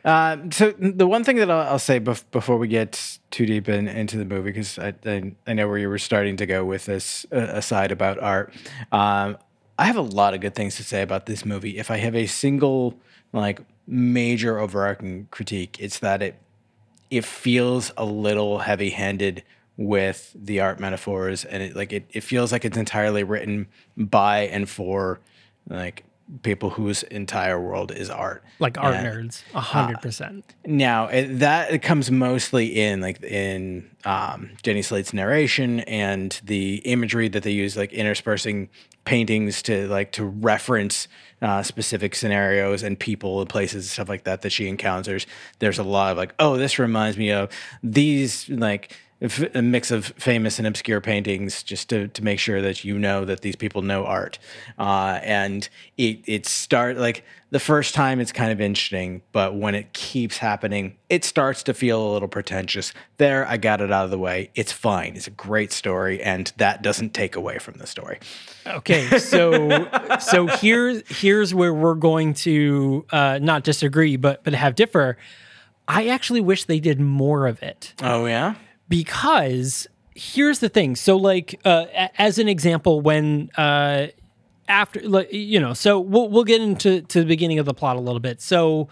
Uh, 0.04 0.38
so 0.52 0.72
the 0.80 1.08
one 1.08 1.24
thing 1.24 1.38
that 1.38 1.52
I'll, 1.52 1.74
I'll 1.74 1.80
say 1.80 2.00
bef- 2.00 2.24
before 2.32 2.58
we 2.58 2.68
get 2.68 3.20
too 3.30 3.46
deep 3.46 3.70
in, 3.70 3.88
into 3.88 4.18
the 4.18 4.26
movie, 4.26 4.52
because 4.52 4.80
I, 4.80 4.94
I 5.06 5.34
I 5.46 5.54
know 5.54 5.68
where 5.68 5.78
you 5.78 5.90
were 5.90 6.00
starting 6.00 6.38
to 6.38 6.46
go 6.46 6.66
with 6.66 6.86
this 6.86 7.26
uh, 7.32 7.38
aside 7.38 7.92
about 7.92 8.20
art. 8.20 8.54
Um, 8.92 9.38
I 9.78 9.86
have 9.86 9.98
a 9.98 10.02
lot 10.02 10.34
of 10.34 10.42
good 10.42 10.56
things 10.56 10.76
to 10.78 10.84
say 10.84 11.02
about 11.02 11.26
this 11.26 11.46
movie. 11.46 11.78
If 11.78 11.92
I 11.92 11.98
have 11.98 12.16
a 12.16 12.26
single 12.26 12.96
like 13.34 13.62
major 13.88 14.60
overarching 14.60 15.28
critique, 15.32 15.78
it's 15.80 16.00
that 16.00 16.22
it 16.22 16.36
it 17.10 17.26
feels 17.26 17.92
a 17.98 18.06
little 18.06 18.60
heavy-handed 18.60 19.44
with 19.78 20.36
the 20.36 20.60
art 20.60 20.80
metaphors 20.80 21.44
and 21.46 21.64
it 21.64 21.76
like 21.76 21.92
it, 21.92 22.06
it 22.12 22.22
feels 22.22 22.52
like 22.52 22.64
it's 22.66 22.78
entirely 22.78 23.24
written 23.24 23.68
by 23.98 24.42
and 24.42 24.70
for 24.70 25.20
like 25.68 26.04
people 26.44 26.70
whose 26.70 27.04
entire 27.04 27.60
world 27.60 27.92
is 27.92 28.10
art. 28.10 28.44
Like 28.60 28.78
art 28.78 28.96
Yeah. 28.96 29.06
nerds, 29.06 29.44
a 29.54 29.60
hundred 29.60 30.02
percent. 30.02 30.46
Now 30.66 31.08
it, 31.08 31.40
that 31.40 31.72
it 31.74 31.80
comes 31.80 32.10
mostly 32.12 32.80
in 32.80 33.02
like 33.02 33.22
in 33.24 33.90
um, 34.06 34.52
Jenny 34.64 34.82
Slate's 34.82 35.14
narration 35.14 35.82
and 35.82 36.40
the 36.44 36.76
imagery 36.86 37.28
that 37.30 37.44
they 37.44 37.52
use, 37.52 37.76
like 37.76 37.92
interspersing 37.94 38.70
paintings 39.04 39.62
to 39.64 39.88
like 39.88 40.12
to 40.14 40.24
reference 40.24 41.08
uh, 41.42 41.64
specific 41.64 42.14
scenarios 42.16 42.84
and 42.84 43.00
people 43.00 43.42
and 43.42 43.50
places 43.50 43.84
and 43.86 43.92
stuff 43.92 44.08
like 44.10 44.24
that 44.26 44.42
that 44.44 44.52
she 44.52 44.68
encounters. 44.68 45.26
There's 45.60 45.80
a 45.80 45.84
lot 45.84 46.12
of 46.12 46.18
like, 46.18 46.34
oh, 46.40 46.56
this 46.58 46.78
reminds 46.80 47.18
me 47.18 47.32
of 47.32 47.50
these 47.84 48.48
like 48.50 48.96
a 49.54 49.62
mix 49.62 49.92
of 49.92 50.08
famous 50.18 50.58
and 50.58 50.68
obscure 50.68 51.00
paintings 51.00 51.62
just 51.62 51.90
to, 51.90 52.08
to 52.08 52.24
make 52.24 52.40
sure 52.40 52.62
that 52.62 52.84
you 52.84 52.98
know 52.98 53.24
that 53.26 53.42
these 53.42 53.56
people 53.56 53.84
know 53.84 54.06
art. 54.06 54.40
Uh, 54.80 55.20
and 55.22 55.70
it, 55.98 56.22
it 56.26 56.46
start 56.48 56.98
like 56.98 57.24
the 57.52 57.60
first 57.60 57.94
time 57.94 58.20
it's 58.20 58.32
kind 58.32 58.52
of 58.52 58.60
interesting, 58.60 59.22
but 59.32 59.56
when 59.56 59.76
it 59.76 59.94
keeps 59.94 60.38
happening, 60.38 60.98
it 61.10 61.24
starts 61.24 61.62
to 61.64 61.74
feel 61.74 62.02
a 62.02 62.10
little 62.14 62.30
pretentious. 62.30 62.94
There, 63.18 63.46
I 63.48 63.58
got 63.58 63.82
it 63.82 63.92
out 63.92 64.06
of 64.06 64.12
the 64.12 64.18
way. 64.18 64.50
It's 64.56 64.72
fine. 64.72 65.16
It's 65.16 65.28
a 65.28 65.32
great 65.32 65.72
story, 65.72 66.24
and 66.24 66.52
that 66.58 66.82
doesn't 66.82 67.14
take 67.14 67.36
away 67.36 67.60
from 67.60 67.76
the 67.76 67.86
story. 67.86 68.20
Okay, 68.66 69.20
so 69.20 69.88
so 70.20 70.48
here's 70.48 71.04
here's 71.10 71.54
where 71.54 71.74
we're 71.74 71.94
going 71.94 72.34
to 72.36 73.06
uh, 73.12 73.38
not 73.42 73.64
disagree, 73.64 74.16
but 74.16 74.44
but 74.44 74.54
have 74.54 74.76
differ. 74.76 75.18
I 75.88 76.08
actually 76.08 76.42
wish 76.42 76.66
they 76.66 76.80
did 76.80 77.02
more 77.02 77.48
of 77.48 77.62
it 77.62 77.94
Oh 78.02 78.26
yeah, 78.26 78.56
because 78.92 79.88
here's 80.14 80.60
the 80.60 80.70
thing. 80.70 80.96
So 80.96 81.18
like 81.18 81.60
uh, 81.66 81.86
a- 81.92 82.22
as 82.22 82.38
an 82.38 82.48
example, 82.48 83.02
when 83.02 83.50
uh, 83.58 84.08
after 84.68 85.02
like, 85.02 85.34
you 85.34 85.60
know, 85.60 85.74
so 85.74 86.00
we'll 86.00 86.30
we'll 86.30 86.44
get 86.44 86.62
into 86.62 87.02
to 87.02 87.22
the 87.22 87.26
beginning 87.26 87.58
of 87.58 87.66
the 87.66 87.74
plot 87.74 87.96
a 87.96 88.00
little 88.00 88.20
bit. 88.20 88.40
So. 88.40 88.90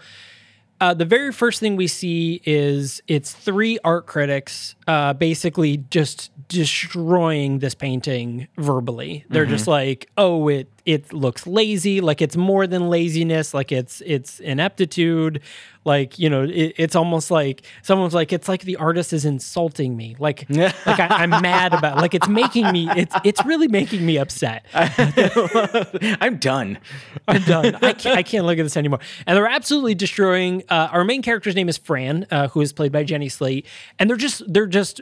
Uh, 0.82 0.94
the 0.94 1.04
very 1.04 1.30
first 1.30 1.60
thing 1.60 1.76
we 1.76 1.86
see 1.86 2.40
is 2.46 3.02
it's 3.06 3.34
three 3.34 3.78
art 3.84 4.06
critics 4.06 4.76
uh, 4.88 5.12
basically 5.12 5.76
just 5.90 6.30
destroying 6.48 7.58
this 7.58 7.74
painting 7.74 8.48
verbally. 8.56 9.26
They're 9.28 9.44
just 9.44 9.66
like, 9.66 10.08
"Oh, 10.16 10.48
it 10.48 10.68
it 10.84 11.12
looks 11.12 11.46
lazy. 11.46 12.00
Like 12.00 12.22
it's 12.22 12.36
more 12.36 12.66
than 12.66 12.88
laziness. 12.88 13.54
Like 13.54 13.72
it's 13.72 14.02
it's 14.06 14.40
ineptitude. 14.40 15.40
Like 15.84 16.18
you 16.18 16.28
know, 16.28 16.44
it, 16.44 16.74
it's 16.76 16.94
almost 16.94 17.30
like 17.30 17.62
someone's 17.82 18.14
like, 18.14 18.32
it's 18.32 18.48
like 18.48 18.62
the 18.62 18.76
artist 18.76 19.12
is 19.12 19.24
insulting 19.24 19.96
me. 19.96 20.14
Like 20.18 20.46
like 20.50 21.00
I, 21.00 21.06
I'm 21.08 21.30
mad 21.30 21.72
about. 21.72 21.96
Like 21.96 22.14
it's 22.14 22.28
making 22.28 22.70
me. 22.70 22.88
It's 22.90 23.14
it's 23.24 23.44
really 23.44 23.68
making 23.68 24.04
me 24.04 24.18
upset. 24.18 24.66
I'm 24.74 26.36
done. 26.36 26.78
I'm 27.26 27.42
done. 27.42 27.74
I 27.82 27.92
can't, 27.92 28.18
I 28.18 28.22
can't 28.22 28.44
look 28.44 28.58
at 28.58 28.62
this 28.62 28.76
anymore. 28.76 29.00
And 29.26 29.36
they're 29.36 29.46
absolutely 29.46 29.94
destroying. 29.94 30.64
Uh, 30.68 30.88
our 30.92 31.04
main 31.04 31.22
character's 31.22 31.54
name 31.54 31.68
is 31.68 31.78
Fran, 31.78 32.26
uh, 32.30 32.48
who 32.48 32.60
is 32.60 32.72
played 32.72 32.92
by 32.92 33.04
Jenny 33.04 33.28
Slate, 33.28 33.66
and 33.98 34.10
they're 34.10 34.16
just 34.16 34.42
they're 34.52 34.66
just 34.66 35.00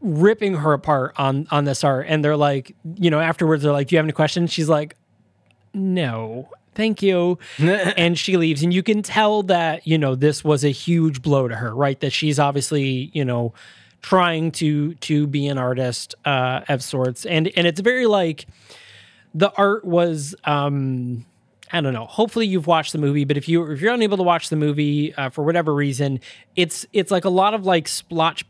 ripping 0.00 0.54
her 0.54 0.72
apart 0.72 1.14
on 1.16 1.46
on 1.50 1.64
this 1.64 1.84
art. 1.84 2.06
And 2.08 2.24
they're 2.24 2.36
like, 2.36 2.74
you 2.96 3.10
know, 3.10 3.20
afterwards 3.20 3.62
they're 3.62 3.72
like, 3.72 3.88
"Do 3.88 3.94
you 3.94 3.98
have 3.98 4.06
any 4.06 4.12
questions?" 4.12 4.52
She's 4.52 4.68
like, 4.68 4.96
"No." 5.74 6.48
Thank 6.74 7.02
you. 7.02 7.38
and 7.58 8.18
she 8.18 8.36
leaves. 8.36 8.62
And 8.62 8.74
you 8.74 8.82
can 8.82 9.02
tell 9.02 9.44
that, 9.44 9.86
you 9.86 9.96
know, 9.96 10.14
this 10.14 10.42
was 10.42 10.64
a 10.64 10.70
huge 10.70 11.22
blow 11.22 11.46
to 11.46 11.54
her, 11.54 11.74
right? 11.74 11.98
That 12.00 12.12
she's 12.12 12.38
obviously, 12.38 13.10
you 13.14 13.24
know, 13.24 13.54
trying 14.02 14.50
to 14.50 14.94
to 14.94 15.26
be 15.26 15.46
an 15.46 15.56
artist 15.56 16.14
uh 16.24 16.60
of 16.68 16.82
sorts. 16.82 17.24
And 17.24 17.50
and 17.56 17.66
it's 17.66 17.80
very 17.80 18.06
like 18.06 18.46
the 19.34 19.52
art 19.56 19.84
was 19.84 20.34
um 20.44 21.24
I 21.72 21.80
don't 21.80 21.94
know. 21.94 22.04
Hopefully 22.06 22.46
you've 22.46 22.66
watched 22.66 22.92
the 22.92 22.98
movie, 22.98 23.24
but 23.24 23.36
if 23.36 23.48
you 23.48 23.68
if 23.72 23.80
you're 23.80 23.94
unable 23.94 24.16
to 24.18 24.22
watch 24.22 24.48
the 24.48 24.56
movie 24.56 25.14
uh, 25.14 25.30
for 25.30 25.42
whatever 25.42 25.74
reason, 25.74 26.20
it's 26.54 26.86
it's 26.92 27.10
like 27.10 27.24
a 27.24 27.30
lot 27.30 27.54
of 27.54 27.64
like 27.64 27.88
splotch, 27.88 28.44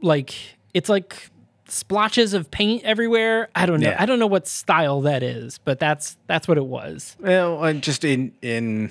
like 0.00 0.34
it's 0.74 0.88
like 0.88 1.30
splotches 1.70 2.34
of 2.34 2.50
paint 2.50 2.84
everywhere. 2.84 3.48
I 3.54 3.66
don't 3.66 3.80
know. 3.80 3.90
Yeah. 3.90 4.02
I 4.02 4.06
don't 4.06 4.18
know 4.18 4.26
what 4.26 4.46
style 4.46 5.00
that 5.02 5.22
is, 5.22 5.58
but 5.58 5.78
that's 5.78 6.16
that's 6.26 6.48
what 6.48 6.58
it 6.58 6.66
was. 6.66 7.16
Well, 7.20 7.62
uh, 7.62 7.72
just 7.74 8.04
in 8.04 8.32
in 8.42 8.90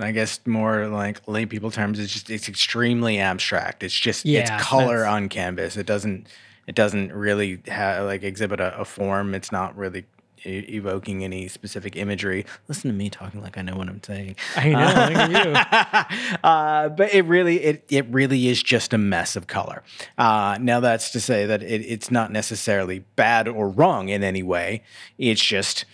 I 0.00 0.10
guess 0.12 0.40
more 0.46 0.88
like 0.88 1.26
lay 1.28 1.46
people 1.46 1.70
terms, 1.70 1.98
it's 1.98 2.12
just 2.12 2.30
it's 2.30 2.48
extremely 2.48 3.18
abstract. 3.18 3.82
It's 3.82 3.98
just 3.98 4.24
Yeah, 4.24 4.40
it's 4.40 4.64
color 4.64 5.04
on 5.04 5.28
canvas. 5.28 5.76
It 5.76 5.86
doesn't 5.86 6.28
it 6.66 6.74
doesn't 6.74 7.12
really 7.12 7.60
have 7.66 8.04
like 8.06 8.22
exhibit 8.22 8.60
a, 8.60 8.78
a 8.78 8.84
form. 8.84 9.34
It's 9.34 9.52
not 9.52 9.76
really 9.76 10.06
evoking 10.44 11.24
any 11.24 11.48
specific 11.48 11.96
imagery. 11.96 12.46
Listen 12.68 12.90
to 12.90 12.96
me 12.96 13.10
talking 13.10 13.42
like 13.42 13.58
I 13.58 13.62
know 13.62 13.76
what 13.76 13.88
I'm 13.88 14.02
saying. 14.02 14.36
I 14.56 14.68
know. 14.70 14.78
at 14.78 16.10
you. 16.10 16.38
uh, 16.44 16.88
but 16.90 17.12
it 17.12 17.24
really 17.24 17.60
it 17.62 17.84
it 17.88 18.06
really 18.10 18.48
is 18.48 18.62
just 18.62 18.92
a 18.92 18.98
mess 18.98 19.36
of 19.36 19.46
color. 19.46 19.82
Uh, 20.18 20.58
now 20.60 20.80
that's 20.80 21.10
to 21.12 21.20
say 21.20 21.46
that 21.46 21.62
it, 21.62 21.80
it's 21.82 22.10
not 22.10 22.30
necessarily 22.32 23.00
bad 23.16 23.48
or 23.48 23.68
wrong 23.68 24.08
in 24.08 24.22
any 24.22 24.42
way. 24.42 24.82
It's 25.18 25.42
just 25.42 25.84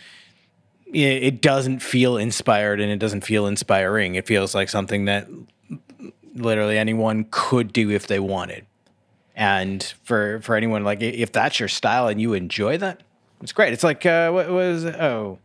it, 0.87 0.99
it 0.99 1.41
doesn't 1.41 1.81
feel 1.81 2.17
inspired 2.17 2.81
and 2.81 2.91
it 2.91 2.99
doesn't 2.99 3.23
feel 3.23 3.47
inspiring. 3.47 4.15
It 4.15 4.27
feels 4.27 4.55
like 4.55 4.69
something 4.69 5.05
that 5.07 5.29
literally 6.35 6.79
anyone 6.79 7.27
could 7.31 7.73
do 7.73 7.91
if 7.91 8.07
they 8.07 8.21
wanted. 8.21 8.67
And 9.35 9.83
for 10.03 10.41
for 10.43 10.55
anyone 10.55 10.85
like 10.85 11.01
if 11.01 11.33
that's 11.33 11.61
your 11.61 11.69
style 11.69 12.09
and 12.09 12.21
you 12.21 12.35
enjoy 12.35 12.77
that, 12.79 13.03
it's 13.42 13.53
great. 13.53 13.72
It's 13.72 13.85
like 13.85 14.05
uh, 14.07 14.31
what 14.31 14.48
was 14.50 14.85
oh. 14.85 15.38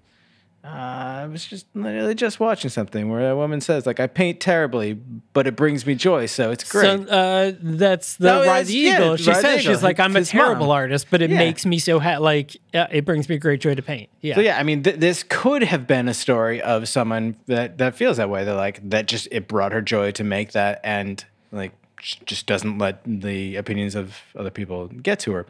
Uh, 0.64 1.22
I 1.22 1.28
was 1.28 1.46
just 1.46 1.68
literally 1.76 2.16
just 2.16 2.40
watching 2.40 2.72
something 2.72 3.08
where 3.08 3.30
a 3.30 3.36
woman 3.36 3.62
says, 3.62 3.86
"Like 3.86 4.00
I 4.00 4.08
paint 4.08 4.40
terribly, 4.40 4.94
but 4.94 5.46
it 5.46 5.56
brings 5.56 5.86
me 5.86 5.94
joy, 5.94 6.26
so 6.26 6.50
it's 6.50 6.64
great." 6.72 7.08
So 7.08 7.14
uh, 7.16 7.52
that's 7.62 8.16
the 8.16 8.26
No, 8.26 8.40
Ride 8.40 8.46
that's- 8.48 8.68
the 8.70 8.74
yeah, 8.78 8.96
Eagle. 9.04 9.16
she 9.18 9.26
the 9.26 9.34
says 9.36 9.62
Eagle. 9.62 9.74
she's 9.76 9.84
like, 9.84 10.00
I'm 10.00 10.16
a 10.16 10.24
terrible 10.24 10.66
mom. 10.66 10.72
artist, 10.76 11.06
but 11.12 11.22
it 11.22 11.30
Yeah. 11.30 11.38
makes 11.38 11.68
me 11.68 11.78
so 11.78 12.00
ha- 12.00 12.18
like 12.18 12.58
yeah, 12.74 12.88
it 12.92 13.06
brings 13.06 13.30
me 13.30 13.38
great 13.38 13.62
joy 13.62 13.76
to 13.76 13.82
paint. 13.84 14.10
Yeah. 14.22 14.34
So 14.34 14.42
yeah, 14.42 14.58
I 14.58 14.64
mean, 14.64 14.82
th- 14.82 14.96
this 14.96 15.22
could 15.30 15.62
have 15.62 15.86
been 15.86 16.08
a 16.08 16.16
story 16.16 16.64
of 16.64 16.88
someone 16.90 17.36
that 17.46 17.78
that 17.78 17.94
feels 17.96 18.18
that 18.18 18.32
way. 18.32 18.44
That 18.44 18.56
like 18.56 18.90
that 18.90 19.06
just 19.06 19.28
it 19.30 19.48
brought 19.48 19.72
her 19.72 19.82
joy 19.84 20.10
to 20.14 20.24
make 20.24 20.54
that, 20.54 20.82
and 20.84 21.24
like 21.52 21.74
just 21.98 22.46
doesn't 22.46 22.78
let 22.78 23.02
the 23.06 23.56
opinions 23.56 23.96
of 23.96 24.22
other 24.36 24.50
people 24.50 24.88
get 24.88 25.20
to 25.22 25.32
her. 25.34 25.46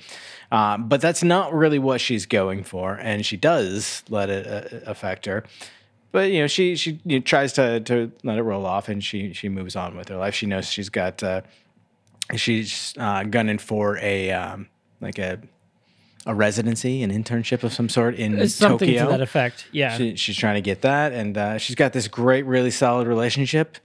Um, 0.51 0.87
but 0.87 1.01
that's 1.01 1.23
not 1.23 1.53
really 1.53 1.79
what 1.79 2.01
she's 2.01 2.25
going 2.25 2.63
for, 2.63 2.95
and 2.95 3.25
she 3.25 3.37
does 3.37 4.03
let 4.09 4.29
it 4.29 4.47
uh, 4.47 4.79
affect 4.89 5.25
her. 5.25 5.43
But 6.11 6.31
you 6.31 6.39
know, 6.39 6.47
she 6.47 6.75
she 6.75 6.99
you 7.05 7.19
know, 7.19 7.23
tries 7.23 7.53
to 7.53 7.79
to 7.81 8.11
let 8.23 8.37
it 8.37 8.43
roll 8.43 8.65
off, 8.65 8.87
and 8.87 9.03
she 9.03 9.33
she 9.33 9.49
moves 9.49 9.75
on 9.75 9.97
with 9.97 10.09
her 10.09 10.17
life. 10.17 10.33
She 10.33 10.45
knows 10.45 10.69
she's 10.69 10.89
got 10.89 11.21
uh, 11.21 11.41
she's 12.35 12.93
uh, 12.97 13.23
gunning 13.23 13.57
for 13.57 13.97
a 13.97 14.31
um, 14.31 14.67
like 15.01 15.19
a 15.19 15.39
a 16.25 16.33
residency, 16.33 17.03
an 17.03 17.11
internship 17.11 17.63
of 17.63 17.71
some 17.73 17.87
sort 17.87 18.15
in 18.15 18.47
Something 18.49 18.89
Tokyo. 18.89 19.05
to 19.05 19.11
that 19.11 19.21
effect. 19.21 19.67
Yeah. 19.71 19.95
She, 19.95 20.15
she's 20.15 20.35
trying 20.35 20.55
to 20.55 20.61
get 20.61 20.81
that, 20.81 21.13
and 21.13 21.37
uh, 21.37 21.57
she's 21.59 21.75
got 21.75 21.93
this 21.93 22.07
great, 22.07 22.45
really 22.45 22.71
solid 22.71 23.07
relationship 23.07 23.77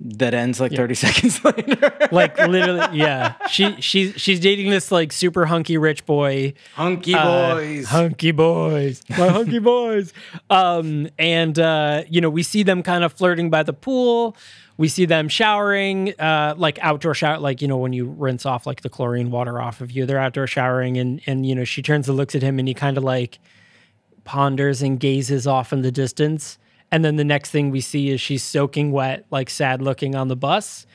that 0.00 0.32
ends 0.32 0.60
like 0.60 0.72
30 0.72 0.94
seconds 0.94 1.44
later. 1.44 2.08
like 2.12 2.38
literally, 2.38 2.98
yeah. 2.98 3.34
She 3.48 3.80
she's 3.80 4.14
she's 4.20 4.40
dating 4.40 4.70
this 4.70 4.92
like 4.92 5.12
super 5.12 5.46
hunky 5.46 5.76
rich 5.76 6.06
boy. 6.06 6.54
Hunky 6.74 7.14
uh, 7.14 7.54
boys. 7.54 7.86
hunky 7.88 8.30
boys, 8.30 9.02
my 9.10 9.28
hunky 9.28 9.58
boys. 9.58 10.12
Um, 10.50 11.08
and 11.18 11.58
uh, 11.58 12.04
you 12.08 12.20
know, 12.20 12.30
we 12.30 12.42
see 12.42 12.62
them 12.62 12.82
kind 12.82 13.02
of 13.02 13.12
flirting 13.12 13.50
by 13.50 13.62
the 13.62 13.72
pool. 13.72 14.36
We 14.76 14.86
see 14.86 15.06
them 15.06 15.28
showering, 15.28 16.14
uh, 16.20 16.54
like 16.56 16.78
outdoor 16.80 17.14
shower, 17.14 17.38
like 17.38 17.60
you 17.60 17.66
know 17.66 17.78
when 17.78 17.92
you 17.92 18.06
rinse 18.06 18.46
off 18.46 18.64
like 18.64 18.82
the 18.82 18.88
chlorine 18.88 19.32
water 19.32 19.60
off 19.60 19.80
of 19.80 19.90
you. 19.90 20.06
They're 20.06 20.20
outdoor 20.20 20.46
showering, 20.46 20.96
and 20.96 21.20
and 21.26 21.44
you 21.44 21.56
know 21.56 21.64
she 21.64 21.82
turns 21.82 22.08
and 22.08 22.16
looks 22.16 22.36
at 22.36 22.42
him, 22.42 22.60
and 22.60 22.68
he 22.68 22.74
kind 22.74 22.96
of 22.96 23.02
like 23.02 23.40
ponders 24.22 24.80
and 24.80 25.00
gazes 25.00 25.48
off 25.48 25.72
in 25.72 25.82
the 25.82 25.90
distance. 25.90 26.58
And 26.90 27.04
then 27.04 27.16
the 27.16 27.24
next 27.24 27.50
thing 27.50 27.70
we 27.70 27.80
see 27.80 28.08
is 28.10 28.20
she's 28.20 28.42
soaking 28.42 28.92
wet, 28.92 29.26
like 29.30 29.50
sad 29.50 29.82
looking 29.82 30.14
on 30.14 30.28
the 30.28 30.36
bus. 30.36 30.86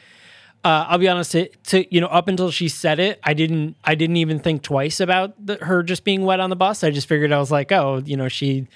Uh, 0.65 0.85
I'll 0.87 0.97
be 0.97 1.07
honest. 1.09 1.33
To, 1.33 1.47
to 1.49 1.93
you 1.93 1.99
know, 2.01 2.07
up 2.07 2.27
until 2.27 2.49
she 2.49 2.69
said 2.69 2.99
it, 2.99 3.19
I 3.23 3.33
didn't. 3.33 3.75
I 3.83 3.95
didn't 3.95 4.15
even 4.17 4.39
think 4.39 4.63
twice 4.63 4.99
about 4.99 5.33
the, 5.45 5.57
her 5.57 5.83
just 5.83 6.03
being 6.03 6.23
wet 6.23 6.39
on 6.39 6.49
the 6.49 6.55
bus. 6.55 6.83
I 6.83 6.89
just 6.89 7.07
figured 7.07 7.31
I 7.31 7.37
was 7.37 7.51
like, 7.51 7.71
oh, 7.71 8.01
you 8.05 8.15
know, 8.17 8.27
she 8.29 8.67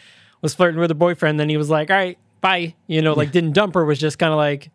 was 0.42 0.54
flirting 0.54 0.80
with 0.80 0.90
her 0.90 0.96
boyfriend. 0.96 1.40
Then 1.40 1.50
he 1.50 1.58
was 1.58 1.70
like, 1.70 1.90
all 1.90 1.96
right, 1.98 2.18
bye. 2.42 2.76
You 2.88 3.02
know, 3.02 3.14
like 3.14 3.32
didn't 3.32 3.54
dump 3.54 3.74
her. 3.76 3.86
Was 3.86 4.00
just 4.00 4.20
kind 4.20 4.34
of 4.34 4.38
like, 4.38 4.70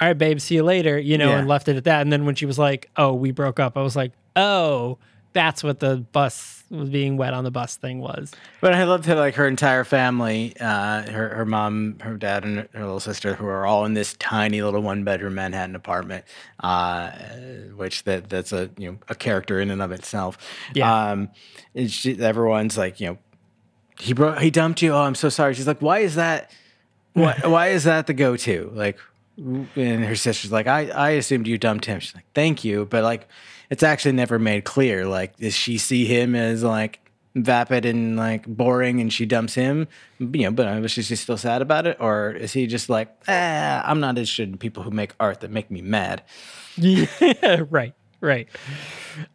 all 0.00 0.08
right, 0.08 0.16
babe, 0.18 0.40
see 0.40 0.54
you 0.56 0.62
later. 0.64 0.98
You 0.98 1.18
know, 1.18 1.28
Yeah. 1.28 1.38
and 1.40 1.46
left 1.48 1.68
it 1.68 1.76
at 1.76 1.84
that. 1.84 2.00
And 2.00 2.10
then 2.10 2.24
when 2.24 2.34
she 2.34 2.46
was 2.46 2.58
like, 2.58 2.90
oh, 2.96 3.12
we 3.12 3.30
broke 3.32 3.60
up, 3.60 3.76
I 3.76 3.82
was 3.82 3.94
like, 3.94 4.12
oh, 4.34 4.96
that's 5.36 5.62
what 5.62 5.80
the 5.80 5.98
bus 6.12 6.64
was 6.70 6.88
being 6.88 7.18
wet 7.18 7.34
on 7.34 7.44
the 7.44 7.50
bus 7.50 7.76
thing 7.76 8.00
was. 8.00 8.32
But 8.62 8.72
I 8.72 8.84
loved 8.84 9.04
how 9.04 9.16
like 9.16 9.34
her 9.34 9.46
entire 9.46 9.84
family, 9.84 10.54
uh, 10.58 11.02
her 11.10 11.28
her 11.28 11.44
mom, 11.44 11.98
her 12.00 12.16
dad, 12.16 12.44
and 12.44 12.68
her 12.72 12.80
little 12.80 13.00
sister, 13.00 13.34
who 13.34 13.46
are 13.46 13.66
all 13.66 13.84
in 13.84 13.92
this 13.92 14.14
tiny 14.14 14.62
little 14.62 14.80
one 14.80 15.04
bedroom 15.04 15.34
Manhattan 15.34 15.76
apartment, 15.76 16.24
uh, 16.60 17.10
which 17.76 18.04
that 18.04 18.30
that's 18.30 18.50
a 18.52 18.70
you 18.78 18.92
know 18.92 18.98
a 19.08 19.14
character 19.14 19.60
in 19.60 19.70
and 19.70 19.82
of 19.82 19.92
itself. 19.92 20.38
Yeah. 20.74 21.10
Um, 21.10 21.28
it's 21.74 22.00
just, 22.00 22.20
everyone's 22.20 22.78
like 22.78 22.98
you 22.98 23.08
know 23.08 23.18
he 24.00 24.14
bro- 24.14 24.38
he 24.38 24.50
dumped 24.50 24.80
you. 24.80 24.92
Oh, 24.92 25.02
I'm 25.02 25.14
so 25.14 25.28
sorry. 25.28 25.52
She's 25.52 25.66
like, 25.66 25.82
why 25.82 25.98
is 25.98 26.14
that? 26.14 26.50
Why, 27.12 27.38
why 27.44 27.68
is 27.68 27.84
that 27.84 28.06
the 28.06 28.14
go-to? 28.14 28.70
Like, 28.74 28.98
and 29.36 30.04
her 30.04 30.16
sister's 30.16 30.50
like, 30.50 30.66
I, 30.66 30.88
I 30.88 31.10
assumed 31.10 31.46
you 31.46 31.58
dumped 31.58 31.84
him. 31.84 32.00
She's 32.00 32.14
like, 32.14 32.24
thank 32.34 32.64
you, 32.64 32.86
but 32.86 33.04
like, 33.04 33.28
it's 33.70 33.82
actually 33.82 34.12
never 34.12 34.38
made 34.38 34.64
clear. 34.64 35.06
Like, 35.06 35.36
does 35.36 35.54
she 35.54 35.78
see 35.78 36.04
him 36.04 36.34
as 36.34 36.62
like 36.62 37.00
vapid 37.34 37.84
and 37.84 38.16
like 38.16 38.46
boring, 38.46 39.00
and 39.00 39.12
she 39.12 39.26
dumps 39.26 39.54
him? 39.54 39.88
You 40.18 40.44
know, 40.44 40.50
but 40.50 40.80
was 40.80 40.92
she 40.92 41.02
still 41.02 41.36
sad 41.36 41.62
about 41.62 41.86
it, 41.86 41.96
or 42.00 42.32
is 42.32 42.52
he 42.52 42.66
just 42.66 42.88
like, 42.88 43.08
ah, 43.28 43.82
I'm 43.84 44.00
not 44.00 44.18
interested 44.18 44.48
in 44.48 44.58
people 44.58 44.82
who 44.82 44.90
make 44.90 45.14
art 45.20 45.40
that 45.40 45.50
make 45.50 45.70
me 45.70 45.82
mad? 45.82 46.22
Yeah, 46.76 47.06
right, 47.70 47.94
right. 48.20 48.48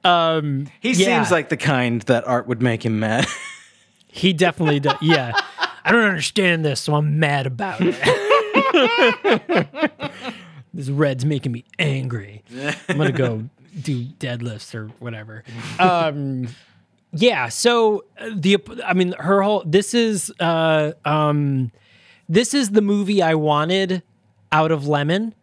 Um, 0.03 0.67
He 0.79 0.91
yeah, 0.93 1.17
seems 1.17 1.31
like 1.31 1.49
the 1.49 1.57
kind 1.57 2.01
that 2.03 2.27
art 2.27 2.47
would 2.47 2.61
make 2.61 2.85
him 2.85 2.99
mad. 2.99 3.27
he 4.07 4.33
definitely 4.33 4.79
does. 4.79 4.97
Yeah, 5.01 5.33
I 5.83 5.91
don't 5.91 6.03
understand 6.03 6.65
this, 6.65 6.81
so 6.81 6.95
I'm 6.95 7.19
mad 7.19 7.47
about 7.47 7.79
it. 7.81 7.95
this 10.73 10.89
red's 10.89 11.25
making 11.25 11.51
me 11.51 11.65
angry. 11.79 12.43
I'm 12.89 12.97
gonna 12.97 13.11
go 13.11 13.49
do 13.79 14.05
deadlifts 14.19 14.73
or 14.75 14.87
whatever. 14.99 15.43
Um, 15.79 16.47
yeah. 17.13 17.49
So 17.49 18.05
uh, 18.19 18.29
the, 18.35 18.57
I 18.85 18.93
mean, 18.93 19.13
her 19.19 19.41
whole. 19.41 19.63
This 19.65 19.93
is, 19.93 20.31
uh, 20.39 20.93
um, 21.05 21.71
this 22.29 22.53
is 22.53 22.71
the 22.71 22.81
movie 22.81 23.21
I 23.21 23.35
wanted 23.35 24.03
out 24.51 24.71
of 24.71 24.87
Lemon. 24.87 25.33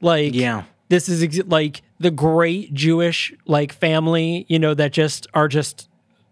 Like, 0.00 0.34
Yeah. 0.34 0.64
this 0.88 1.08
is 1.08 1.22
ex- 1.22 1.40
like 1.46 1.82
the 1.98 2.10
great 2.10 2.72
Jewish 2.74 3.32
like 3.46 3.72
family, 3.72 4.46
you 4.48 4.58
know, 4.58 4.74
that 4.74 4.92
just 4.92 5.26
are 5.34 5.48
just 5.48 5.88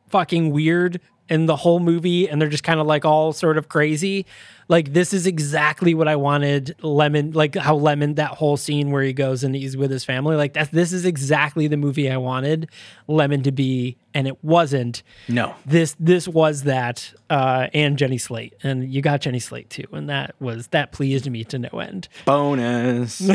fucking 0.09 0.51
weird 0.53 1.01
in 1.29 1.47
the 1.47 1.57
whole 1.57 1.81
movie 1.81 2.29
and 2.29 2.41
they're 2.41 2.49
just 2.49 2.65
kind 2.65 2.81
of 2.81 2.87
like 2.87 3.05
all 3.05 3.33
sort 3.33 3.59
of 3.59 3.69
crazy. 3.69 4.27
Like 4.69 4.93
this 4.93 5.13
is 5.13 5.27
exactly 5.27 5.95
what 5.95 6.09
I 6.09 6.17
wanted 6.17 6.75
Lemon 6.83 7.33
like 7.33 7.55
how 7.55 7.77
Lemon 7.77 8.15
that 8.15 8.31
whole 8.31 8.57
scene 8.57 8.91
where 8.91 9.03
he 9.03 9.13
goes 9.13 9.45
and 9.45 9.55
he's 9.55 9.77
with 9.77 9.91
his 9.93 10.05
family 10.05 10.35
like 10.35 10.55
that 10.55 10.73
this 10.73 10.93
is 10.93 11.05
exactly 11.05 11.69
the 11.69 11.77
movie 11.77 12.11
I 12.11 12.17
wanted 12.17 12.69
Lemon 13.07 13.43
to 13.45 13.53
be 13.53 13.97
and 14.13 14.27
it 14.27 14.43
wasn't. 14.43 15.03
No. 15.29 15.55
This 15.65 15.95
this 16.01 16.27
was 16.27 16.65
that 16.65 17.13
uh 17.31 17.69
and 17.75 17.97
Jenny 17.97 18.19
Slate 18.19 18.55
and 18.63 18.93
you 18.93 19.03
got 19.03 19.21
Jenny 19.21 19.41
Slate 19.41 19.71
too 19.71 19.87
and 19.93 20.09
that 20.11 20.35
was 20.41 20.69
that 20.69 20.91
pleased 20.91 21.31
me 21.31 21.45
to 21.45 21.59
no 21.59 21.69
end. 21.79 22.09
Bonus. 22.25 23.23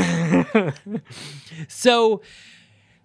So 1.68 2.22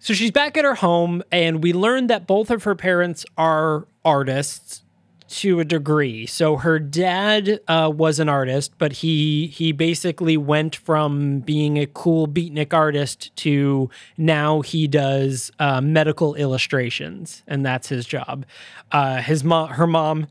so 0.07 0.13
she's 0.13 0.31
back 0.31 0.55
at 0.55 0.63
her 0.63 0.75
home 0.75 1.21
and 1.33 1.61
we 1.61 1.73
learned 1.73 2.09
that 2.09 2.25
both 2.25 2.49
of 2.49 2.63
her 2.63 2.75
parents 2.75 3.25
are 3.37 3.89
artists 4.05 4.81
to 5.27 5.59
a 5.59 5.65
degree. 5.65 6.25
So 6.25 6.55
her 6.55 6.79
dad 6.79 7.59
uh, 7.67 7.91
was 7.93 8.17
an 8.17 8.29
artist, 8.29 8.71
but 8.77 8.93
he 8.93 9.47
he 9.47 9.73
basically 9.73 10.37
went 10.37 10.77
from 10.77 11.41
being 11.41 11.77
a 11.77 11.87
cool 11.87 12.25
beatnik 12.25 12.73
artist 12.73 13.35
to 13.35 13.89
now 14.15 14.61
he 14.61 14.87
does 14.87 15.51
uh, 15.59 15.81
medical 15.81 16.35
illustrations, 16.35 17.43
and 17.45 17.65
that's 17.65 17.89
his 17.89 18.05
job. 18.05 18.45
Uh, 18.93 19.21
his 19.21 19.43
mom, 19.43 19.71
her 19.71 19.87
mom, 19.87 20.27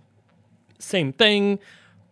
same 0.78 1.12
thing, 1.12 1.58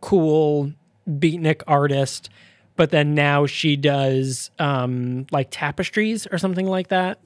cool 0.03 0.71
beatnik 1.09 1.63
artist, 1.67 2.29
but 2.77 2.91
then 2.91 3.15
now 3.15 3.47
she 3.47 3.75
does 3.75 4.51
um, 4.59 5.25
like 5.33 5.49
tapestries 5.51 6.27
or 6.31 6.37
something 6.37 6.67
like 6.67 6.89
that. 6.89 7.19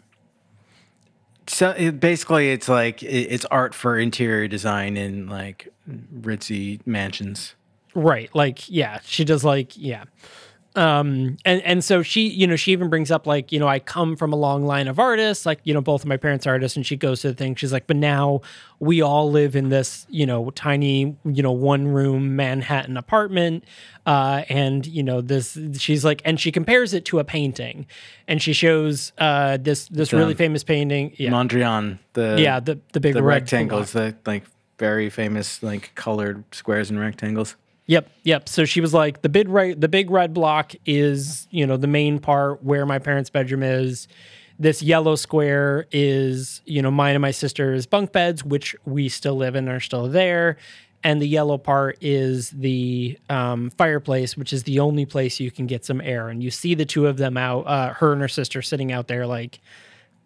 So 1.48 1.70
it, 1.70 1.98
basically, 1.98 2.50
it's 2.50 2.68
like 2.68 3.02
it, 3.02 3.06
it's 3.06 3.44
art 3.46 3.74
for 3.74 3.98
interior 3.98 4.48
design 4.48 4.96
in 4.96 5.28
like 5.28 5.72
ritzy 6.20 6.80
mansions. 6.86 7.54
Right. 7.94 8.32
Like, 8.34 8.68
yeah, 8.70 9.00
she 9.04 9.24
does 9.24 9.44
like, 9.44 9.72
yeah. 9.76 10.04
Um, 10.78 11.38
and, 11.44 11.60
and 11.62 11.82
so 11.82 12.02
she, 12.02 12.28
you 12.28 12.46
know, 12.46 12.54
she 12.54 12.70
even 12.70 12.88
brings 12.88 13.10
up 13.10 13.26
like, 13.26 13.50
you 13.50 13.58
know, 13.58 13.66
I 13.66 13.80
come 13.80 14.14
from 14.14 14.32
a 14.32 14.36
long 14.36 14.64
line 14.64 14.86
of 14.86 15.00
artists, 15.00 15.44
like, 15.44 15.58
you 15.64 15.74
know, 15.74 15.80
both 15.80 16.02
of 16.02 16.06
my 16.06 16.16
parents 16.16 16.46
are 16.46 16.50
artists 16.50 16.76
and 16.76 16.86
she 16.86 16.94
goes 16.94 17.22
to 17.22 17.28
the 17.28 17.34
thing. 17.34 17.56
She's 17.56 17.72
like, 17.72 17.88
but 17.88 17.96
now 17.96 18.42
we 18.78 19.02
all 19.02 19.28
live 19.28 19.56
in 19.56 19.70
this, 19.70 20.06
you 20.08 20.24
know, 20.24 20.50
tiny, 20.50 21.16
you 21.24 21.42
know, 21.42 21.50
one 21.50 21.88
room 21.88 22.36
Manhattan 22.36 22.96
apartment. 22.96 23.64
Uh, 24.06 24.44
and 24.48 24.86
you 24.86 25.02
know, 25.02 25.20
this, 25.20 25.58
she's 25.78 26.04
like, 26.04 26.22
and 26.24 26.38
she 26.38 26.52
compares 26.52 26.94
it 26.94 27.04
to 27.06 27.18
a 27.18 27.24
painting 27.24 27.84
and 28.28 28.40
she 28.40 28.52
shows, 28.52 29.10
uh, 29.18 29.56
this, 29.56 29.88
this 29.88 30.12
really 30.12 30.34
um, 30.34 30.38
famous 30.38 30.62
painting. 30.62 31.12
Yeah. 31.16 31.30
Mondrian, 31.30 31.98
the 32.12 32.36
yeah. 32.38 32.60
The, 32.60 32.78
the 32.92 33.00
big 33.00 33.14
the 33.14 33.22
rectangles, 33.24 33.92
block. 33.92 34.14
the 34.24 34.30
like 34.30 34.44
very 34.78 35.10
famous 35.10 35.60
like 35.60 35.90
colored 35.96 36.44
squares 36.54 36.88
and 36.88 37.00
rectangles. 37.00 37.56
Yep, 37.88 38.10
yep. 38.22 38.48
So 38.50 38.66
she 38.66 38.82
was 38.82 38.92
like, 38.92 39.22
the 39.22 39.30
big 39.30 39.48
right, 39.48 39.78
the 39.78 39.88
big 39.88 40.10
red 40.10 40.34
block 40.34 40.74
is, 40.84 41.48
you 41.50 41.66
know, 41.66 41.78
the 41.78 41.86
main 41.86 42.18
part 42.18 42.62
where 42.62 42.84
my 42.84 42.98
parents' 42.98 43.30
bedroom 43.30 43.62
is. 43.62 44.08
This 44.58 44.82
yellow 44.82 45.14
square 45.14 45.86
is, 45.90 46.60
you 46.66 46.82
know, 46.82 46.90
mine 46.90 47.14
and 47.14 47.22
my 47.22 47.30
sister's 47.30 47.86
bunk 47.86 48.12
beds, 48.12 48.44
which 48.44 48.76
we 48.84 49.08
still 49.08 49.36
live 49.36 49.56
in, 49.56 49.68
are 49.68 49.80
still 49.80 50.06
there. 50.06 50.58
And 51.02 51.22
the 51.22 51.28
yellow 51.28 51.56
part 51.56 51.96
is 52.02 52.50
the 52.50 53.18
um, 53.30 53.70
fireplace, 53.70 54.36
which 54.36 54.52
is 54.52 54.64
the 54.64 54.80
only 54.80 55.06
place 55.06 55.40
you 55.40 55.50
can 55.50 55.66
get 55.66 55.84
some 55.84 56.02
air. 56.02 56.28
And 56.28 56.42
you 56.42 56.50
see 56.50 56.74
the 56.74 56.84
two 56.84 57.06
of 57.06 57.16
them 57.16 57.38
out, 57.38 57.66
uh, 57.66 57.94
her 57.94 58.12
and 58.12 58.20
her 58.20 58.28
sister 58.28 58.60
sitting 58.60 58.92
out 58.92 59.08
there, 59.08 59.26
like 59.26 59.60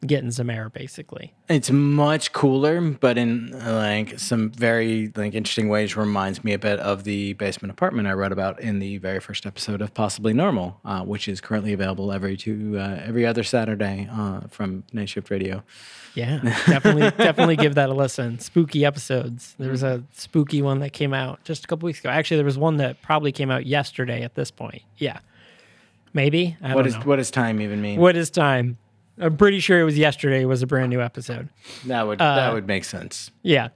getting 0.06 0.30
some 0.32 0.50
air, 0.50 0.68
basically. 0.68 1.32
It's 1.48 1.70
much 1.70 2.32
cooler, 2.32 2.80
but 2.80 3.16
in 3.18 3.50
like 3.64 4.18
some 4.18 4.50
very 4.50 5.12
like 5.14 5.34
interesting 5.34 5.68
ways 5.68 5.96
reminds 5.96 6.42
me 6.42 6.52
a 6.52 6.58
bit 6.58 6.80
of 6.80 7.04
the 7.04 7.34
basement 7.34 7.70
apartment 7.70 8.08
I 8.08 8.12
wrote 8.14 8.32
about 8.32 8.60
in 8.60 8.78
the 8.80 8.98
very 8.98 9.20
first 9.20 9.46
episode 9.46 9.80
of 9.80 9.94
Possibly 9.94 10.32
Normal, 10.32 10.80
uh, 10.84 11.02
which 11.02 11.28
is 11.28 11.40
currently 11.40 11.72
available 11.72 12.12
every 12.12 12.36
two 12.36 12.76
uh, 12.78 13.00
every 13.04 13.24
other 13.24 13.42
Saturday 13.44 14.08
uh, 14.10 14.40
from 14.50 14.84
Night 14.92 15.08
Shift 15.08 15.30
Radio. 15.30 15.62
Yeah, 16.14 16.40
definitely, 16.66 17.10
definitely 17.24 17.56
give 17.56 17.74
that 17.76 17.88
a 17.88 17.94
listen. 17.94 18.38
Spooky 18.38 18.84
episodes. 18.84 19.54
There 19.58 19.70
was 19.70 19.82
a 19.82 20.02
spooky 20.12 20.60
one 20.62 20.80
that 20.80 20.92
came 20.92 21.14
out 21.14 21.42
just 21.44 21.64
a 21.64 21.66
couple 21.68 21.86
weeks 21.86 22.00
ago. 22.00 22.10
Actually, 22.10 22.36
there 22.38 22.44
was 22.46 22.58
one 22.58 22.76
that 22.78 23.00
probably 23.02 23.32
came 23.32 23.50
out 23.50 23.66
yesterday. 23.66 24.22
At 24.22 24.34
this 24.34 24.50
point, 24.50 24.82
yeah, 24.98 25.20
maybe. 26.12 26.56
I 26.62 26.74
What 26.74 26.82
don't 26.82 26.86
is 26.88 26.94
know. 26.96 27.00
what 27.04 27.16
does 27.16 27.30
time 27.30 27.60
even 27.60 27.80
mean? 27.80 28.00
what 28.00 28.16
is 28.16 28.30
time? 28.30 28.78
I'm 29.22 29.36
pretty 29.36 29.60
sure 29.60 29.80
it 29.80 29.84
was 29.84 29.96
yesterday. 29.96 30.42
It 30.42 30.46
was 30.46 30.62
a 30.62 30.66
brand 30.66 30.90
new 30.90 31.00
episode. 31.00 31.48
that 31.86 32.06
would 32.06 32.20
Uh, 32.20 32.34
that 32.36 32.52
would 32.52 32.66
make 32.66 32.84
sense. 32.84 33.30
Yeah. 33.42 33.68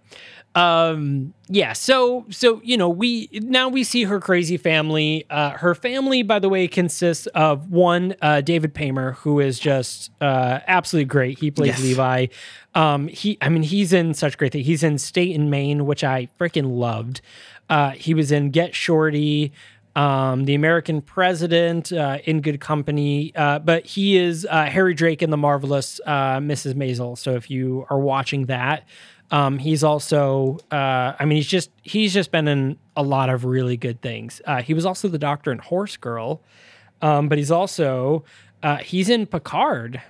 Um 0.54 1.34
yeah, 1.48 1.74
so 1.74 2.24
so 2.30 2.62
you 2.64 2.78
know, 2.78 2.88
we 2.88 3.28
now 3.34 3.68
we 3.68 3.84
see 3.84 4.04
her 4.04 4.18
crazy 4.18 4.56
family. 4.56 5.26
Uh 5.28 5.50
her 5.50 5.74
family 5.74 6.22
by 6.22 6.38
the 6.38 6.48
way 6.48 6.66
consists 6.66 7.26
of 7.28 7.70
one 7.70 8.14
uh 8.22 8.40
David 8.40 8.72
Paymer 8.74 9.12
who 9.16 9.38
is 9.38 9.58
just 9.58 10.10
uh 10.22 10.60
absolutely 10.66 11.04
great. 11.06 11.38
He 11.38 11.50
plays 11.50 11.68
Yes. 11.78 11.82
Levi. 11.82 12.26
Um 12.74 13.08
he 13.08 13.36
I 13.42 13.50
mean 13.50 13.64
he's 13.64 13.92
in 13.92 14.14
such 14.14 14.38
great 14.38 14.52
things. 14.52 14.66
He's 14.66 14.82
in 14.82 14.96
State 14.96 15.36
and 15.36 15.50
Main, 15.50 15.84
which 15.84 16.02
I 16.02 16.28
freaking 16.40 16.78
loved. 16.78 17.20
Uh 17.68 17.90
he 17.90 18.14
was 18.14 18.32
in 18.32 18.50
Get 18.50 18.74
Shorty 18.74 19.52
um, 19.96 20.44
the 20.44 20.54
American 20.54 21.00
President, 21.00 21.90
uh, 21.90 22.18
in 22.24 22.42
good 22.42 22.60
company. 22.60 23.32
Uh, 23.34 23.58
but 23.58 23.84
he 23.84 24.16
is 24.16 24.46
uh, 24.48 24.66
Harry 24.66 24.94
Drake 24.94 25.22
in 25.22 25.30
the 25.30 25.36
marvelous 25.36 26.00
uh, 26.06 26.36
Mrs. 26.38 26.74
Maisel. 26.74 27.18
So 27.18 27.34
if 27.34 27.50
you 27.50 27.86
are 27.90 27.98
watching 27.98 28.46
that, 28.46 28.84
um, 29.32 29.58
he's 29.58 29.82
also. 29.82 30.58
Uh, 30.70 31.14
I 31.18 31.24
mean, 31.24 31.36
he's 31.36 31.48
just 31.48 31.70
he's 31.82 32.14
just 32.14 32.30
been 32.30 32.46
in 32.46 32.78
a 32.94 33.02
lot 33.02 33.28
of 33.30 33.44
really 33.44 33.76
good 33.76 34.00
things. 34.00 34.40
Uh, 34.44 34.62
he 34.62 34.74
was 34.74 34.86
also 34.86 35.08
the 35.08 35.18
Doctor 35.18 35.50
in 35.50 35.58
Horse 35.58 35.96
Girl, 35.96 36.42
um, 37.02 37.28
but 37.28 37.38
he's 37.38 37.50
also 37.50 38.22
uh, 38.62 38.76
he's 38.76 39.08
in 39.08 39.26
Picard. 39.26 40.00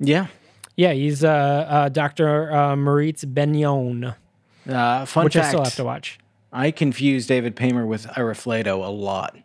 Yeah. 0.00 0.26
Yeah, 0.74 0.92
he's 0.94 1.22
uh, 1.22 1.28
uh, 1.28 1.88
Doctor 1.90 2.50
uh, 2.50 2.74
Maurice 2.76 3.24
Benayoun, 3.24 4.16
Uh, 4.66 5.04
fun 5.04 5.24
which 5.24 5.34
fact: 5.34 5.46
I 5.46 5.48
still 5.50 5.64
have 5.64 5.76
to 5.76 5.84
watch. 5.84 6.18
I 6.52 6.70
confuse 6.70 7.26
David 7.26 7.56
Paymer 7.56 7.86
with 7.86 8.06
Ira 8.16 8.34
Flatow 8.34 8.84
a 8.84 8.90
lot. 8.90 9.36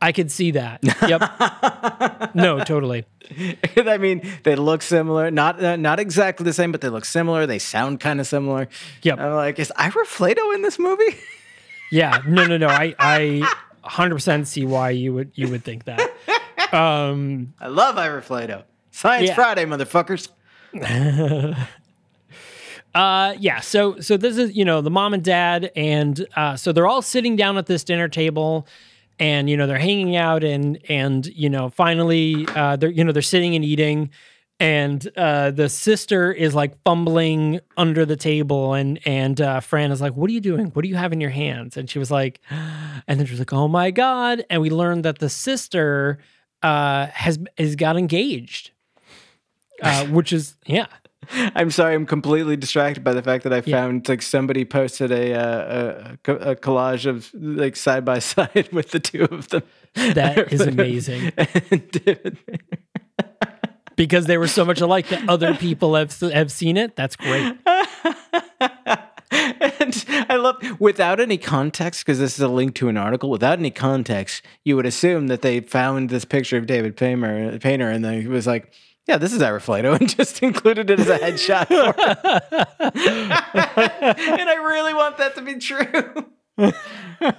I 0.00 0.12
could 0.12 0.30
see 0.30 0.52
that. 0.52 0.80
Yep. 1.08 2.34
no, 2.34 2.62
totally. 2.62 3.06
I 3.76 3.98
mean, 3.98 4.22
they 4.44 4.54
look 4.54 4.82
similar, 4.82 5.30
not 5.30 5.62
uh, 5.62 5.76
not 5.76 5.98
exactly 5.98 6.44
the 6.44 6.52
same, 6.52 6.70
but 6.70 6.80
they 6.82 6.88
look 6.90 7.04
similar. 7.04 7.46
They 7.46 7.58
sound 7.58 7.98
kind 7.98 8.20
of 8.20 8.26
similar. 8.26 8.68
Yep. 9.02 9.18
I'm 9.18 9.32
like, 9.34 9.58
is 9.58 9.72
Ira 9.74 9.92
Flatow 10.06 10.54
in 10.54 10.62
this 10.62 10.78
movie? 10.78 11.16
Yeah, 11.90 12.20
no, 12.28 12.46
no, 12.46 12.56
no. 12.56 12.68
I, 12.68 12.94
I, 12.98 13.52
hundred 13.82 14.16
percent 14.16 14.46
see 14.46 14.64
why 14.66 14.90
you 14.90 15.14
would 15.14 15.32
you 15.34 15.48
would 15.48 15.64
think 15.64 15.84
that. 15.84 16.00
Um, 16.72 17.54
I 17.58 17.68
love 17.68 17.96
Ira 17.96 18.22
Flatow. 18.22 18.64
Science 18.90 19.28
Yeah. 19.28 19.34
Friday, 19.34 19.64
motherfuckers. 19.64 20.28
Uh, 22.96 23.34
yeah. 23.38 23.60
So, 23.60 24.00
so 24.00 24.16
this 24.16 24.38
is 24.38 24.56
you 24.56 24.64
know 24.64 24.80
the 24.80 24.90
mom 24.90 25.12
and 25.12 25.22
dad, 25.22 25.70
and 25.76 26.26
uh, 26.34 26.56
so 26.56 26.72
they're 26.72 26.86
all 26.86 27.02
sitting 27.02 27.36
down 27.36 27.58
at 27.58 27.66
this 27.66 27.84
dinner 27.84 28.08
table, 28.08 28.66
and 29.18 29.50
you 29.50 29.56
know 29.58 29.66
they're 29.66 29.78
hanging 29.78 30.16
out, 30.16 30.42
and 30.42 30.78
and 30.88 31.26
you 31.26 31.50
know 31.50 31.68
finally 31.68 32.46
uh, 32.54 32.76
they're 32.76 32.88
you 32.88 33.04
know 33.04 33.12
they're 33.12 33.20
sitting 33.20 33.54
and 33.54 33.62
eating, 33.66 34.08
and 34.58 35.06
uh, 35.14 35.50
the 35.50 35.68
sister 35.68 36.32
is 36.32 36.54
like 36.54 36.82
fumbling 36.84 37.60
under 37.76 38.06
the 38.06 38.16
table, 38.16 38.72
and 38.72 38.98
and 39.06 39.42
uh, 39.42 39.60
Fran 39.60 39.92
is 39.92 40.00
like, 40.00 40.14
"What 40.14 40.30
are 40.30 40.32
you 40.32 40.40
doing? 40.40 40.68
What 40.68 40.82
do 40.82 40.88
you 40.88 40.96
have 40.96 41.12
in 41.12 41.20
your 41.20 41.28
hands?" 41.28 41.76
And 41.76 41.90
she 41.90 41.98
was 41.98 42.10
like, 42.10 42.40
and 42.50 43.20
then 43.20 43.26
she 43.26 43.32
was 43.32 43.40
like, 43.40 43.52
"Oh 43.52 43.68
my 43.68 43.90
god!" 43.90 44.46
And 44.48 44.62
we 44.62 44.70
learned 44.70 45.04
that 45.04 45.18
the 45.18 45.28
sister 45.28 46.18
uh, 46.62 47.08
has 47.08 47.38
has 47.58 47.76
got 47.76 47.98
engaged, 47.98 48.70
uh, 49.82 50.06
which 50.06 50.32
is 50.32 50.56
yeah. 50.64 50.86
I'm 51.54 51.70
sorry, 51.70 51.94
I'm 51.94 52.06
completely 52.06 52.56
distracted 52.56 53.02
by 53.02 53.12
the 53.12 53.22
fact 53.22 53.44
that 53.44 53.52
I 53.52 53.60
found 53.60 54.08
like 54.08 54.22
somebody 54.22 54.64
posted 54.64 55.10
a, 55.10 55.34
uh, 55.34 56.16
a, 56.26 56.32
a 56.32 56.56
collage 56.56 57.06
of 57.06 57.30
like 57.34 57.76
side 57.76 58.04
by 58.04 58.18
side 58.20 58.68
with 58.72 58.90
the 58.90 59.00
two 59.00 59.24
of 59.24 59.48
them. 59.48 59.62
That 59.94 60.52
is 60.52 60.60
amazing. 60.60 61.32
because 63.96 64.26
they 64.26 64.38
were 64.38 64.48
so 64.48 64.64
much 64.64 64.80
alike 64.80 65.08
that 65.08 65.28
other 65.28 65.54
people 65.54 65.94
have 65.94 66.18
have 66.20 66.52
seen 66.52 66.76
it. 66.76 66.96
That's 66.96 67.16
great. 67.16 67.56
and 69.30 70.04
I 70.28 70.36
love 70.36 70.56
without 70.78 71.18
any 71.18 71.38
context 71.38 72.04
because 72.04 72.18
this 72.18 72.34
is 72.34 72.40
a 72.40 72.48
link 72.48 72.74
to 72.76 72.88
an 72.88 72.96
article. 72.96 73.30
Without 73.30 73.58
any 73.58 73.70
context, 73.70 74.42
you 74.64 74.76
would 74.76 74.86
assume 74.86 75.28
that 75.28 75.42
they 75.42 75.60
found 75.60 76.10
this 76.10 76.24
picture 76.24 76.56
of 76.56 76.66
David 76.66 76.96
Paymer, 76.96 77.58
Painter, 77.60 77.90
and 77.90 78.04
they 78.04 78.26
was 78.26 78.46
like, 78.46 78.72
"Yeah, 79.06 79.18
this 79.18 79.32
is 79.32 79.42
Ira 79.42 79.60
Flatow," 79.60 79.96
and 80.00 80.08
just 80.08 80.42
included 80.42 80.90
it 80.90 81.00
as 81.00 81.08
a 81.08 81.18
headshot. 81.18 81.68
For 81.68 81.74
and 84.40 84.50
I 84.50 84.54
really 84.66 84.94
want 84.94 85.18
that 85.18 85.34
to 85.36 85.42
be 85.42 85.58
true. 85.58 85.84
oh, 86.58 86.72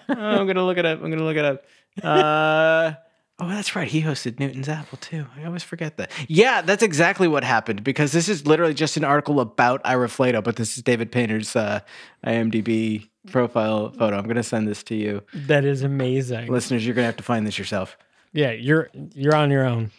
I'm 0.08 0.48
gonna 0.48 0.66
look 0.66 0.78
it 0.78 0.86
up. 0.86 1.04
I'm 1.04 1.10
gonna 1.10 1.24
look 1.24 1.38
it 1.38 1.46
up. 1.46 1.66
Uh, 2.04 2.94
Oh, 3.40 3.48
that's 3.48 3.76
right. 3.76 3.88
He 3.88 4.02
hosted 4.02 4.40
Newton's 4.40 4.68
Apple 4.68 4.98
too. 4.98 5.28
I 5.38 5.46
always 5.46 5.62
forget 5.62 5.98
that. 5.98 6.12
Yeah, 6.28 6.64
that's 6.64 6.82
exactly 6.82 7.28
what 7.28 7.44
happened 7.44 7.84
because 7.84 8.12
this 8.12 8.28
is 8.28 8.48
literally 8.48 8.74
just 8.74 8.98
an 8.98 9.04
article 9.04 9.40
about 9.40 9.80
Ira 9.86 10.08
Flatow, 10.08 10.44
but 10.44 10.56
this 10.56 10.76
is 10.76 10.82
David 10.82 11.12
Painter's 11.12 11.56
uh, 11.56 11.82
IMDb 12.26 13.10
profile 13.32 13.92
photo. 13.92 14.18
I'm 14.18 14.24
going 14.24 14.38
to 14.38 14.44
send 14.44 14.68
this 14.68 14.82
to 14.84 14.96
you. 14.96 15.22
That 15.36 15.66
is 15.66 15.84
amazing. 15.84 16.52
Listeners, 16.52 16.84
you're 16.84 16.96
going 16.96 17.04
to 17.04 17.08
have 17.08 17.18
to 17.18 17.24
find 17.24 17.46
this 17.46 17.60
yourself. 17.60 17.96
Yeah, 18.34 18.52
you're 18.52 18.90
you're 19.14 19.36
on 19.36 19.52
your 19.52 19.66
own. 19.66 19.92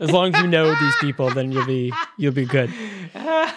As 0.00 0.10
long 0.10 0.34
as 0.34 0.40
you 0.42 0.46
know 0.48 0.74
these 0.74 0.96
people, 1.00 1.30
then 1.30 1.50
you'll 1.52 1.66
be 1.66 1.92
you'll 2.16 2.32
be 2.32 2.44
good. 2.46 2.70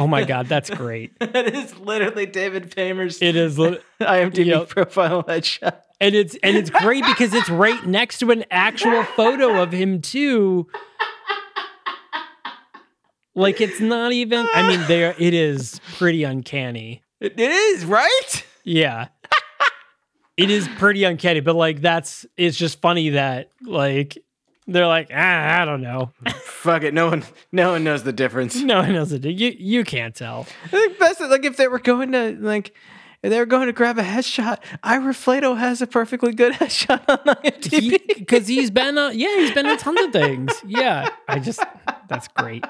Oh 0.00 0.06
my 0.06 0.22
god, 0.22 0.46
that's 0.46 0.70
great. 0.70 1.18
that 1.18 1.52
is 1.52 1.76
literally 1.76 2.24
David 2.24 2.70
Paymer's 2.70 3.20
It 3.20 3.34
is 3.34 3.58
li- 3.58 3.80
IMDb 4.00 4.46
Yep. 4.46 4.68
profile 4.68 5.24
headshot. 5.24 5.74
and 6.00 6.14
it's 6.14 6.36
and 6.44 6.56
it's 6.56 6.70
great 6.70 7.04
because 7.04 7.34
it's 7.34 7.50
right 7.50 7.84
next 7.84 8.20
to 8.20 8.30
an 8.30 8.44
actual 8.52 9.02
photo 9.02 9.60
of 9.60 9.72
him 9.72 10.00
too. 10.00 10.68
Like 13.34 13.60
it's 13.60 13.80
not 13.80 14.12
even 14.12 14.46
I 14.54 14.68
mean 14.68 14.86
there 14.86 15.16
it 15.18 15.34
is 15.34 15.80
pretty 15.96 16.22
uncanny. 16.22 17.02
It 17.20 17.38
is, 17.40 17.84
right? 17.84 18.46
Yeah. 18.62 19.08
it 20.36 20.48
is 20.48 20.68
pretty 20.78 21.02
uncanny, 21.02 21.40
but 21.40 21.56
like 21.56 21.80
that's 21.80 22.24
it's 22.36 22.56
just 22.56 22.80
funny 22.80 23.10
that 23.10 23.50
like 23.66 24.16
they're 24.68 24.86
like, 24.86 25.10
ah, 25.12 25.62
I 25.62 25.64
don't 25.64 25.80
know. 25.80 26.12
Fuck 26.42 26.82
it. 26.82 26.92
No 26.92 27.08
one 27.08 27.24
no 27.50 27.72
one 27.72 27.84
knows 27.84 28.02
the 28.02 28.12
difference. 28.12 28.54
No 28.56 28.80
one 28.82 28.92
knows 28.92 29.12
it. 29.12 29.24
You 29.24 29.54
you 29.58 29.82
can't 29.82 30.14
tell. 30.14 30.46
I 30.64 30.68
think 30.68 30.98
best 30.98 31.20
like 31.22 31.44
if 31.44 31.56
they 31.56 31.68
were 31.68 31.78
going 31.78 32.12
to 32.12 32.36
like 32.38 32.74
if 33.22 33.30
they 33.30 33.38
were 33.38 33.46
going 33.46 33.66
to 33.66 33.72
grab 33.72 33.98
a 33.98 34.02
headshot, 34.02 34.58
Ira 34.82 35.12
Flatow 35.14 35.58
has 35.58 35.80
a 35.80 35.86
perfectly 35.86 36.32
good 36.32 36.52
headshot 36.60 37.02
on 37.08 37.34
IMDb. 37.36 37.98
Because 38.18 38.46
he, 38.46 38.58
has 38.60 38.70
been 38.70 38.98
uh, 38.98 39.08
yeah, 39.08 39.34
he's 39.36 39.52
been 39.52 39.66
in 39.66 39.76
tons 39.78 40.00
of 40.00 40.12
things. 40.12 40.52
Yeah. 40.66 41.08
I 41.26 41.38
just 41.38 41.62
that's 42.08 42.28
great. 42.28 42.64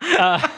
Uh, 0.00 0.48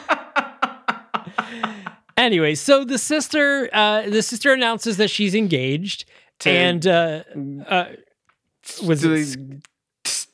anyway, 2.17 2.55
so 2.55 2.85
the 2.85 2.97
sister 2.97 3.69
uh 3.73 4.09
the 4.09 4.23
sister 4.23 4.53
announces 4.53 4.97
that 4.97 5.09
she's 5.09 5.35
engaged 5.35 6.05
To- 6.39 6.49
and 6.49 6.87
uh 6.87 7.23
uh 7.67 7.85
was 8.85 9.03
it 9.03 9.37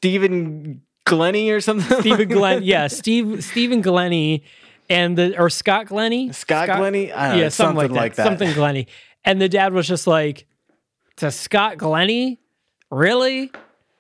Stephen 0.06 0.82
Glennie 1.06 1.50
or 1.50 1.62
something. 1.62 2.00
Stephen 2.00 2.30
Glenn, 2.30 2.64
yeah, 2.64 2.88
Steve 2.88 3.44
Stephen 3.44 3.82
Glennie 3.82 4.44
and 4.90 5.18
the 5.18 5.38
or 5.40 5.50
Scott 5.50 5.88
Glennie, 5.88 6.32
Scott 6.32 6.68
Glennie? 6.68 7.12
I 7.12 7.28
don't 7.30 7.38
know, 7.38 7.44
yeah, 7.44 7.50
something, 7.50 7.78
like, 7.78 7.92
like 7.92 8.16
that, 8.16 8.24
that. 8.24 8.28
something 8.28 8.54
Glennie. 8.54 8.88
And 9.24 9.42
the 9.42 9.50
dad 9.50 9.74
was 9.74 9.88
just 9.88 10.06
like, 10.06 10.46
"To 11.18 11.32
Scott 11.32 11.78
Glennie, 11.78 12.40
really? 12.92 13.52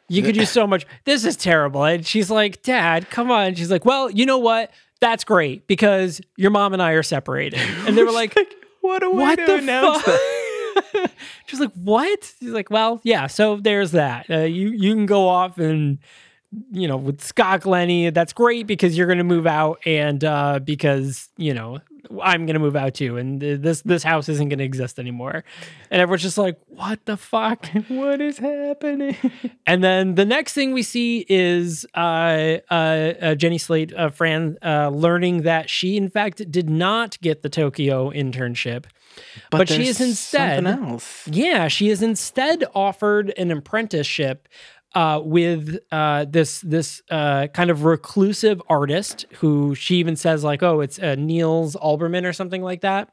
You 0.07 0.21
could 0.21 0.35
do 0.35 0.45
so 0.45 0.67
much. 0.67 0.85
This 1.05 1.25
is 1.25 1.35
terrible." 1.35 1.83
And 1.83 2.05
she's 2.05 2.29
like, 2.29 2.61
"Dad, 2.61 3.09
come 3.09 3.31
on." 3.31 3.55
She's 3.55 3.71
like, 3.71 3.85
"Well, 3.85 4.11
you 4.11 4.25
know 4.27 4.37
what? 4.37 4.71
That's 5.01 5.23
great 5.23 5.67
because 5.67 6.21
your 6.37 6.51
mom 6.51 6.73
and 6.73 6.81
I 6.81 6.91
are 6.91 7.03
separated." 7.03 7.59
And 7.87 7.97
they 7.97 8.03
were 8.03 8.11
like, 8.23 8.37
what 8.81 9.01
a 9.01 9.09
way 9.09 9.23
what 9.23 9.35
to 9.37 9.45
the 9.47 9.55
announce 9.55 10.03
fuck? 10.03 10.05
that. 10.05 10.31
She's 11.45 11.59
like, 11.59 11.73
"What?" 11.73 12.33
She's 12.39 12.51
like, 12.51 12.69
"Well, 12.69 13.01
yeah. 13.03 13.27
So 13.27 13.57
there's 13.57 13.91
that. 13.91 14.29
Uh, 14.29 14.39
you 14.39 14.69
you 14.69 14.93
can 14.93 15.05
go 15.05 15.27
off 15.27 15.57
and 15.57 15.99
you 16.71 16.88
know 16.88 16.97
with 16.97 17.23
Scott 17.23 17.61
Glennie. 17.61 18.09
That's 18.09 18.33
great 18.33 18.67
because 18.67 18.97
you're 18.97 19.07
going 19.07 19.17
to 19.19 19.23
move 19.23 19.47
out, 19.47 19.79
and 19.85 20.23
uh, 20.23 20.59
because 20.59 21.29
you 21.38 21.53
know 21.53 21.79
I'm 22.21 22.45
going 22.45 22.53
to 22.53 22.59
move 22.59 22.75
out 22.75 22.93
too, 22.93 23.17
and 23.17 23.39
th- 23.41 23.61
this 23.61 23.81
this 23.81 24.03
house 24.03 24.29
isn't 24.29 24.49
going 24.49 24.59
to 24.59 24.65
exist 24.65 24.99
anymore." 24.99 25.43
And 25.91 26.01
everyone's 26.01 26.21
just 26.23 26.38
like, 26.38 26.59
"What 26.67 27.05
the 27.05 27.17
fuck? 27.17 27.67
what 27.88 28.21
is 28.21 28.38
happening? 28.38 29.15
And 29.67 29.83
then 29.83 30.13
the 30.13 30.25
next 30.25 30.53
thing 30.53 30.73
we 30.73 30.83
see 30.83 31.25
is 31.27 31.88
uh, 31.95 32.57
uh, 32.69 32.73
uh, 32.73 33.35
Jenny 33.35 33.57
Slate, 33.57 33.91
uh, 33.95 34.09
Fran, 34.09 34.57
uh, 34.63 34.89
learning 34.89 35.41
that 35.41 35.71
she, 35.71 35.97
in 35.97 36.07
fact, 36.07 36.51
did 36.51 36.69
not 36.69 37.19
get 37.19 37.41
the 37.41 37.49
Tokyo 37.49 38.11
internship, 38.11 38.85
but, 39.49 39.69
she 39.69 39.88
is 39.88 40.01
instead. 40.01 40.63
Yeah, 41.28 41.67
she 41.67 41.89
is 41.89 42.01
instead 42.01 42.63
offered 42.73 43.34
an 43.38 43.51
apprenticeship 43.51 44.47
uh, 44.95 45.21
with 45.23 45.78
uh, 45.91 46.25
this 46.25 46.62
this 46.62 47.01
uh, 47.12 47.47
kind 47.47 47.69
of 47.69 47.84
reclusive 47.84 48.62
artist 48.69 49.25
who 49.36 49.75
she 49.75 49.97
even 49.97 50.15
says 50.15 50.43
like, 50.43 50.63
oh, 50.63 50.80
it's 50.80 50.97
uh, 50.97 51.15
Niels 51.15 51.75
Alberman 51.75 52.25
or 52.25 52.34
something 52.34 52.62
like 52.62 52.82
that. 52.82 53.12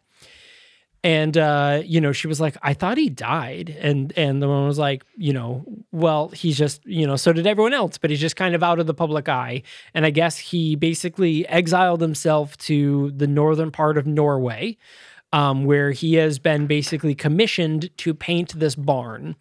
And 1.04 1.36
uh, 1.36 1.82
you 1.84 2.00
know, 2.00 2.12
she 2.12 2.28
was 2.28 2.40
like, 2.40 2.56
I 2.62 2.74
thought 2.74 2.96
he 2.96 3.10
died, 3.10 3.76
and 3.80 4.12
and 4.16 4.40
the 4.40 4.46
one 4.46 4.68
was 4.68 4.78
like, 4.78 5.04
you 5.16 5.32
know, 5.32 5.64
well, 5.90 6.28
he's 6.28 6.56
just, 6.56 6.86
you 6.86 7.04
know, 7.04 7.16
so 7.16 7.32
did 7.32 7.44
everyone 7.44 7.72
else, 7.72 7.98
but 7.98 8.10
he's 8.10 8.20
just 8.20 8.36
kind 8.36 8.54
of 8.54 8.62
out 8.62 8.78
of 8.78 8.86
the 8.86 8.94
public 8.94 9.28
eye. 9.28 9.64
And 9.94 10.06
I 10.06 10.10
guess 10.10 10.38
he 10.38 10.76
basically 10.76 11.44
exiled 11.48 12.00
himself 12.00 12.56
to 12.58 13.10
the 13.16 13.26
northern 13.26 13.72
part 13.72 13.98
of 13.98 14.06
Norway, 14.06 14.78
um, 15.32 15.64
where 15.64 15.90
he 15.90 16.14
has 16.14 16.38
been 16.38 16.66
basically 16.66 17.14
commissioned 17.14 17.90
to 17.98 18.14
paint 18.14 18.58
this 18.58 18.74
barn. 18.74 19.36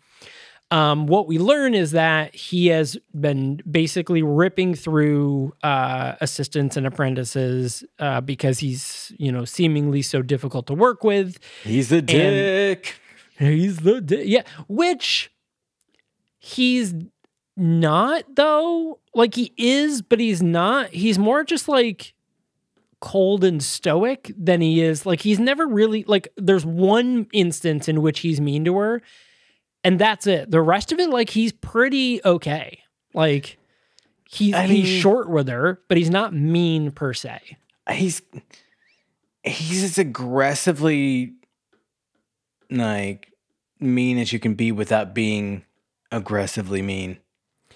Um, 0.72 1.06
what 1.06 1.28
we 1.28 1.38
learn 1.38 1.74
is 1.74 1.92
that 1.92 2.34
he 2.34 2.68
has 2.68 2.98
been 3.14 3.62
basically 3.70 4.24
ripping 4.24 4.74
through 4.74 5.54
uh, 5.64 6.14
assistants 6.22 6.78
and 6.78 6.88
apprentices 6.88 7.84
uh, 8.00 8.22
because 8.22 8.60
he's, 8.60 9.12
you 9.18 9.34
know, 9.34 9.44
seemingly 9.44 10.02
so 10.02 10.22
difficult 10.22 10.68
to 10.68 10.74
work 10.74 11.04
with. 11.04 11.40
He's 11.64 11.92
a 11.92 12.02
dick. 12.02 12.96
He's 13.38 13.78
the 13.80 14.00
dick. 14.00 14.24
yeah, 14.26 14.44
which 14.70 15.30
he's 16.40 16.94
not 17.58 18.24
though. 18.36 19.00
Like 19.14 19.36
he 19.36 19.54
is, 19.58 20.02
but 20.02 20.22
he's 20.22 20.42
not. 20.42 20.92
He's 20.92 21.20
more 21.20 21.44
just 21.44 21.68
like 21.68 22.14
cold 23.02 23.44
and 23.44 23.62
stoic 23.62 24.32
than 24.38 24.62
he 24.62 24.82
is 24.82 25.06
like 25.06 25.22
he's 25.22 25.40
never 25.40 25.68
really 25.68 26.04
like 26.08 26.28
there's 26.38 26.66
one 26.66 27.28
instance 27.34 27.90
in 27.90 28.02
which 28.02 28.20
he's 28.20 28.40
mean 28.40 28.64
to 28.64 28.78
her 28.78 29.02
and 29.84 29.98
that's 30.00 30.28
it. 30.28 30.52
The 30.52 30.62
rest 30.62 30.92
of 30.92 31.00
it 31.00 31.10
like 31.10 31.32
he's 31.32 31.52
pretty 31.52 32.22
okay. 32.24 32.80
Like 33.16 33.58
he's 34.30 34.54
I 34.54 34.68
he's 34.68 34.86
mean- 34.88 35.02
short 35.02 35.30
with 35.30 35.48
her, 35.50 35.82
but 35.88 35.98
he's 35.98 36.12
not 36.12 36.34
mean 36.34 36.92
per 36.92 37.12
se. 37.14 37.58
he's 37.92 38.22
he's 39.44 39.84
as 39.84 39.98
aggressively 39.98 41.34
like 42.70 43.32
mean 43.80 44.18
as 44.18 44.32
you 44.32 44.40
can 44.40 44.54
be 44.54 44.72
without 44.72 45.14
being 45.14 45.66
aggressively 46.12 46.82
mean. 46.82 47.18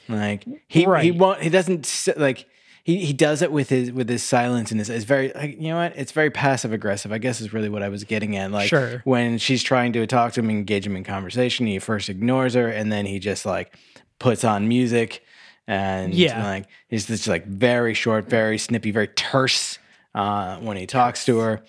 Like 0.08 0.44
he 0.68 0.82
he 0.82 0.86
Right. 0.86 1.16
won't 1.16 1.42
he 1.42 1.50
doesn't 1.50 2.10
like 2.18 2.46
he, 2.86 3.04
he 3.06 3.14
does 3.14 3.42
it 3.42 3.52
with 3.52 3.70
his 3.70 3.92
with 3.92 4.08
his 4.08 4.22
silence 4.24 4.70
and 4.72 4.80
his 4.80 4.90
it's 4.90 5.04
very 5.06 5.32
like 5.36 5.60
you 5.60 5.70
know 5.70 5.78
what 5.78 5.94
it's 5.98 6.12
very 6.14 6.30
passive 6.30 6.72
aggressive 6.72 7.12
I 7.12 7.18
guess 7.18 7.42
is 7.42 7.52
really 7.52 7.68
what 7.68 7.82
I 7.84 7.90
was 7.90 8.04
getting 8.04 8.38
at 8.38 8.52
like 8.52 8.70
Sure. 8.70 9.02
when 9.06 9.38
she's 9.40 9.64
trying 9.64 9.92
to 9.94 10.06
talk 10.08 10.34
to 10.34 10.40
him 10.42 10.50
engage 10.50 10.86
him 10.86 10.96
in 10.96 11.04
conversation 11.04 11.66
he 11.66 11.80
first 11.80 12.08
ignores 12.10 12.54
her 12.54 12.68
and 12.70 12.92
then 12.92 13.06
he 13.08 13.18
just 13.20 13.46
like 13.46 13.76
puts 14.20 14.44
on 14.44 14.68
music 14.68 15.24
and 15.68 16.14
Yeah. 16.14 16.44
like 16.44 16.68
he's 16.88 17.08
just 17.08 17.28
like 17.28 17.46
very 17.48 17.96
short 17.96 18.30
very 18.30 18.58
snippy 18.60 18.92
very 18.92 19.08
terse 19.08 19.80
uh, 20.14 20.58
when 20.60 20.78
he 20.78 20.86
talks 20.86 21.26
to 21.26 21.40
her 21.40 21.62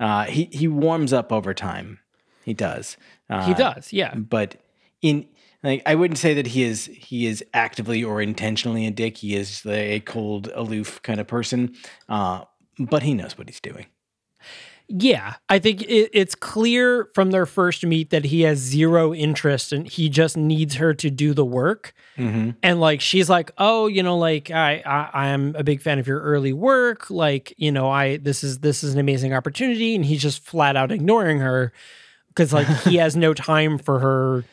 uh, 0.00 0.24
he 0.24 0.48
he 0.52 0.66
warms 0.68 1.12
up 1.12 1.32
over 1.32 1.54
time 1.54 2.00
he 2.44 2.52
does 2.52 2.96
uh, 3.30 3.44
He 3.46 3.54
does, 3.54 3.92
yeah. 3.92 4.14
but 4.14 4.56
in 5.02 5.26
like 5.62 5.82
I 5.86 5.94
wouldn't 5.94 6.18
say 6.18 6.34
that 6.34 6.48
he 6.48 6.62
is 6.62 6.86
he 6.86 7.26
is 7.26 7.44
actively 7.54 8.02
or 8.02 8.20
intentionally 8.20 8.86
a 8.86 8.90
dick. 8.90 9.18
He 9.18 9.34
is 9.34 9.64
a 9.66 10.00
cold, 10.00 10.50
aloof 10.54 11.00
kind 11.02 11.20
of 11.20 11.26
person, 11.26 11.74
uh, 12.08 12.44
but 12.78 13.02
he 13.02 13.14
knows 13.14 13.36
what 13.38 13.48
he's 13.48 13.60
doing. 13.60 13.86
Yeah, 14.88 15.34
I 15.48 15.58
think 15.58 15.82
it, 15.82 16.10
it's 16.12 16.36
clear 16.36 17.10
from 17.12 17.32
their 17.32 17.44
first 17.44 17.84
meet 17.84 18.10
that 18.10 18.26
he 18.26 18.42
has 18.42 18.58
zero 18.58 19.12
interest 19.12 19.72
and 19.72 19.88
he 19.88 20.08
just 20.08 20.36
needs 20.36 20.76
her 20.76 20.94
to 20.94 21.10
do 21.10 21.34
the 21.34 21.44
work. 21.44 21.92
Mm-hmm. 22.16 22.50
And 22.62 22.80
like 22.80 23.00
she's 23.00 23.28
like, 23.28 23.50
oh, 23.58 23.88
you 23.88 24.04
know, 24.04 24.16
like 24.16 24.52
I, 24.52 24.82
I 24.86 25.10
I 25.12 25.26
am 25.28 25.56
a 25.56 25.64
big 25.64 25.82
fan 25.82 25.98
of 25.98 26.06
your 26.06 26.20
early 26.20 26.52
work. 26.52 27.10
Like 27.10 27.52
you 27.56 27.72
know, 27.72 27.90
I 27.90 28.18
this 28.18 28.44
is 28.44 28.60
this 28.60 28.84
is 28.84 28.94
an 28.94 29.00
amazing 29.00 29.34
opportunity, 29.34 29.96
and 29.96 30.04
he's 30.04 30.22
just 30.22 30.44
flat 30.44 30.76
out 30.76 30.92
ignoring 30.92 31.40
her 31.40 31.72
because 32.28 32.52
like 32.52 32.68
he 32.84 32.96
has 32.98 33.16
no 33.16 33.34
time 33.34 33.78
for 33.78 33.98
her. 33.98 34.44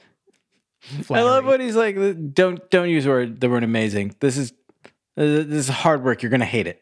I 0.92 0.96
love 0.98 1.06
flattery. 1.06 1.46
what 1.48 1.60
he's 1.60 1.76
like. 1.76 2.34
Don't 2.34 2.70
don't 2.70 2.90
use 2.90 3.08
word 3.08 3.40
the 3.42 3.50
word 3.50 3.64
amazing. 3.64 4.16
This 4.20 4.38
is 4.38 4.54
this 5.16 5.46
is 5.48 5.70
hard 5.70 6.04
work. 6.04 6.22
You're 6.24 6.30
gonna 6.32 6.46
hate 6.46 6.68
it. 6.68 6.80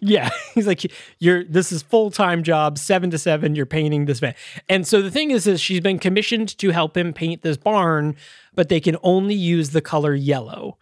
Yeah, 0.00 0.30
he's 0.54 0.66
like, 0.68 0.92
you're. 1.18 1.42
This 1.44 1.72
is 1.72 1.82
full 1.82 2.12
time 2.12 2.44
job, 2.44 2.78
seven 2.78 3.10
to 3.10 3.18
seven. 3.18 3.56
You're 3.56 3.66
painting 3.66 4.04
this 4.04 4.20
van, 4.20 4.34
and 4.68 4.86
so 4.86 5.02
the 5.02 5.10
thing 5.10 5.32
is, 5.32 5.46
is 5.48 5.60
she's 5.60 5.80
been 5.80 5.98
commissioned 5.98 6.56
to 6.58 6.70
help 6.70 6.96
him 6.96 7.12
paint 7.12 7.42
this 7.42 7.56
barn, 7.56 8.14
but 8.54 8.68
they 8.68 8.78
can 8.78 8.96
only 9.02 9.34
use 9.34 9.70
the 9.70 9.80
color 9.80 10.14
yellow. 10.14 10.78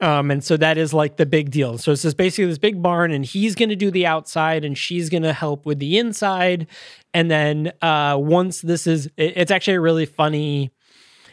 Um, 0.00 0.30
and 0.32 0.42
so 0.42 0.56
that 0.56 0.76
is 0.76 0.92
like 0.92 1.18
the 1.18 1.26
big 1.26 1.52
deal. 1.52 1.78
So 1.78 1.92
it's 1.92 2.02
just 2.02 2.16
basically 2.16 2.46
this 2.46 2.58
big 2.58 2.82
barn, 2.82 3.12
and 3.12 3.24
he's 3.24 3.54
going 3.54 3.68
to 3.68 3.76
do 3.76 3.92
the 3.92 4.06
outside, 4.06 4.64
and 4.64 4.76
she's 4.76 5.08
going 5.08 5.22
to 5.22 5.32
help 5.32 5.64
with 5.64 5.78
the 5.78 5.96
inside. 5.96 6.66
And 7.14 7.30
then 7.30 7.72
uh, 7.80 8.16
once 8.20 8.60
this 8.60 8.88
is, 8.88 9.06
it- 9.16 9.34
it's 9.36 9.50
actually 9.52 9.74
a 9.74 9.80
really 9.80 10.06
funny. 10.06 10.72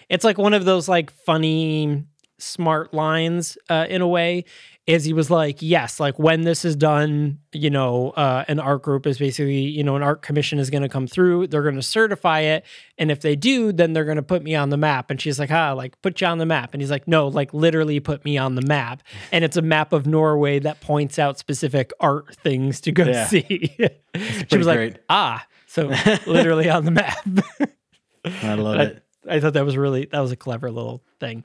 It's 0.09 0.23
like 0.23 0.37
one 0.37 0.53
of 0.53 0.65
those 0.65 0.87
like 0.87 1.11
funny, 1.11 2.03
smart 2.37 2.93
lines 2.93 3.57
uh, 3.69 3.85
in 3.89 4.01
a 4.01 4.07
way. 4.07 4.45
Is 4.87 5.03
he 5.03 5.13
was 5.13 5.31
like, 5.31 5.63
yes, 5.63 5.99
like 5.99 6.19
when 6.19 6.41
this 6.41 6.63
is 6.63 6.75
done, 6.75 7.39
you 7.51 7.71
know, 7.71 8.11
uh, 8.11 8.45
an 8.47 8.59
art 8.59 8.83
group 8.83 9.07
is 9.07 9.17
basically, 9.17 9.61
you 9.61 9.83
know, 9.83 9.95
an 9.95 10.03
art 10.03 10.21
commission 10.21 10.59
is 10.59 10.69
going 10.69 10.83
to 10.83 10.89
come 10.89 11.07
through. 11.07 11.47
They're 11.47 11.63
going 11.63 11.73
to 11.73 11.81
certify 11.81 12.41
it, 12.41 12.63
and 12.99 13.09
if 13.09 13.19
they 13.21 13.35
do, 13.35 13.71
then 13.71 13.93
they're 13.93 14.05
going 14.05 14.17
to 14.17 14.21
put 14.21 14.43
me 14.43 14.53
on 14.53 14.69
the 14.69 14.77
map. 14.77 15.09
And 15.09 15.19
she's 15.19 15.39
like, 15.39 15.49
ah, 15.49 15.73
like 15.73 15.99
put 16.03 16.21
you 16.21 16.27
on 16.27 16.37
the 16.37 16.45
map. 16.45 16.75
And 16.75 16.83
he's 16.83 16.91
like, 16.91 17.07
no, 17.07 17.27
like 17.27 17.51
literally 17.51 17.99
put 17.99 18.23
me 18.23 18.37
on 18.37 18.53
the 18.53 18.61
map. 18.61 19.01
And 19.31 19.43
it's 19.43 19.57
a 19.57 19.63
map 19.63 19.91
of 19.91 20.05
Norway 20.05 20.59
that 20.59 20.81
points 20.81 21.17
out 21.17 21.39
specific 21.39 21.91
art 21.99 22.35
things 22.35 22.79
to 22.81 22.91
go 22.91 23.05
Yeah. 23.05 23.25
see. 23.25 23.75
she 24.51 24.55
was 24.55 24.67
like, 24.67 25.03
ah, 25.09 25.43
so 25.65 25.87
literally 26.27 26.69
on 26.69 26.85
the 26.85 26.91
map. 26.91 27.27
I 28.43 28.53
love 28.53 28.79
I, 28.79 28.83
it. 28.83 29.04
I 29.29 29.39
thought 29.39 29.53
that 29.53 29.65
was 29.65 29.77
really 29.77 30.05
that 30.11 30.19
was 30.19 30.31
a 30.31 30.35
clever 30.35 30.71
little 30.71 31.01
thing. 31.19 31.43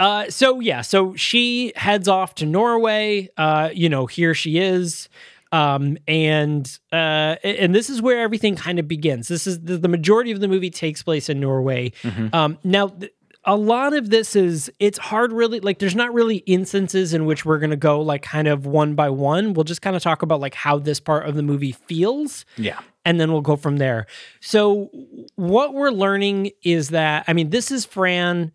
Uh, 0.00 0.28
so 0.28 0.60
yeah, 0.60 0.80
so 0.82 1.14
she 1.14 1.72
heads 1.76 2.08
off 2.08 2.34
to 2.36 2.46
Norway. 2.46 3.28
Uh, 3.36 3.70
you 3.72 3.88
know, 3.88 4.06
here 4.06 4.34
she 4.34 4.58
is. 4.58 5.08
Um, 5.52 5.98
and 6.08 6.66
uh, 6.92 7.36
and 7.44 7.72
this 7.72 7.88
is 7.88 8.02
where 8.02 8.20
everything 8.20 8.56
kind 8.56 8.80
of 8.80 8.88
begins. 8.88 9.28
This 9.28 9.46
is 9.46 9.60
the, 9.60 9.78
the 9.78 9.88
majority 9.88 10.32
of 10.32 10.40
the 10.40 10.48
movie 10.48 10.70
takes 10.70 11.02
place 11.02 11.28
in 11.28 11.38
Norway. 11.38 11.92
Um, 12.32 12.58
now, 12.64 12.88
th- 12.88 13.12
a 13.44 13.54
lot 13.56 13.92
of 13.92 14.10
this 14.10 14.34
is 14.34 14.68
it's 14.80 14.98
hard, 14.98 15.32
really. 15.32 15.60
Like, 15.60 15.78
there's 15.78 15.94
not 15.94 16.12
really 16.12 16.38
instances 16.38 17.14
in 17.14 17.24
which 17.24 17.44
we're 17.44 17.60
gonna 17.60 17.76
go 17.76 18.00
like 18.00 18.22
kind 18.22 18.48
of 18.48 18.66
one 18.66 18.96
by 18.96 19.10
one. 19.10 19.52
We'll 19.54 19.62
just 19.64 19.80
kind 19.80 19.94
of 19.94 20.02
talk 20.02 20.22
about 20.22 20.40
like 20.40 20.54
how 20.54 20.78
this 20.80 20.98
part 20.98 21.28
of 21.28 21.36
the 21.36 21.42
movie 21.42 21.72
feels 21.72 22.44
Yeah. 22.56 22.80
And 23.04 23.20
then 23.20 23.32
we'll 23.32 23.40
go 23.40 23.56
from 23.56 23.76
there. 23.76 24.06
So 24.40 24.90
what 25.36 25.74
we're 25.74 25.90
learning 25.90 26.52
is 26.62 26.90
that 26.90 27.24
I 27.28 27.32
mean 27.32 27.50
this 27.50 27.70
is 27.70 27.84
Fran, 27.84 28.52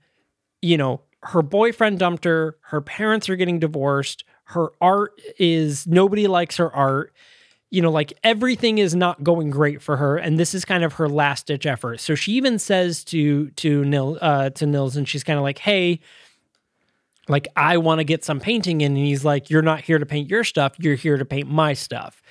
you 0.61 0.77
know, 0.77 1.01
her 1.23 1.41
boyfriend 1.41 1.99
dumped 1.99 2.25
her, 2.25 2.57
her 2.61 2.81
parents 2.81 3.29
are 3.29 3.35
getting 3.35 3.59
divorced, 3.59 4.23
her 4.45 4.69
art 4.81 5.19
is 5.37 5.85
nobody 5.85 6.27
likes 6.27 6.57
her 6.57 6.73
art. 6.75 7.13
You 7.71 7.83
know, 7.83 7.91
like 7.91 8.13
everything 8.23 8.79
is 8.79 8.95
not 8.95 9.23
going 9.23 9.51
great 9.51 9.79
for 9.79 9.97
her, 9.97 10.17
and 10.17 10.39
this 10.39 10.55
is 10.55 10.65
kind 10.65 10.83
of 10.83 10.93
her 10.93 11.07
last 11.07 11.45
ditch 11.45 11.67
effort. 11.67 11.99
So 11.99 12.15
she 12.15 12.31
even 12.31 12.57
says 12.57 13.03
to 13.05 13.51
to 13.51 13.85
Nil 13.85 14.17
uh, 14.21 14.49
to 14.49 14.65
Nils, 14.65 14.97
and 14.97 15.07
she's 15.07 15.23
kind 15.23 15.37
of 15.37 15.43
like, 15.43 15.59
"Hey, 15.59 15.99
like 17.27 17.47
I 17.55 17.77
want 17.77 17.99
to 17.99 18.03
get 18.05 18.25
some 18.25 18.39
painting 18.39 18.81
in," 18.81 18.95
and 18.95 19.05
he's 19.05 19.23
like, 19.23 19.51
"You're 19.51 19.61
not 19.61 19.81
here 19.81 19.99
to 19.99 20.05
paint 20.07 20.31
your 20.31 20.43
stuff. 20.43 20.73
You're 20.79 20.95
here 20.95 21.17
to 21.17 21.25
paint 21.25 21.47
my 21.47 21.73
stuff." 21.73 22.23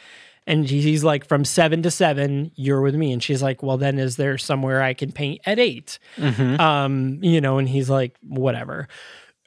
And 0.49 0.68
he's 0.68 1.05
like, 1.05 1.26
from 1.28 1.44
seven 1.44 1.82
to 1.82 1.90
seven, 1.90 2.51
you're 2.57 2.80
with 2.80 2.94
me. 2.94 3.12
And 3.12 3.22
she's 3.22 3.42
like, 3.42 3.62
well, 3.62 3.76
then 3.76 3.99
is 3.99 4.16
there 4.16 4.38
somewhere 4.38 4.82
I 4.82 4.94
can 4.94 5.12
paint 5.12 5.42
at 5.44 5.59
8 5.59 5.99
Um, 6.59 7.18
you 7.22 7.40
know, 7.40 7.59
and 7.59 7.68
he's 7.68 7.90
like, 7.90 8.16
whatever. 8.22 8.88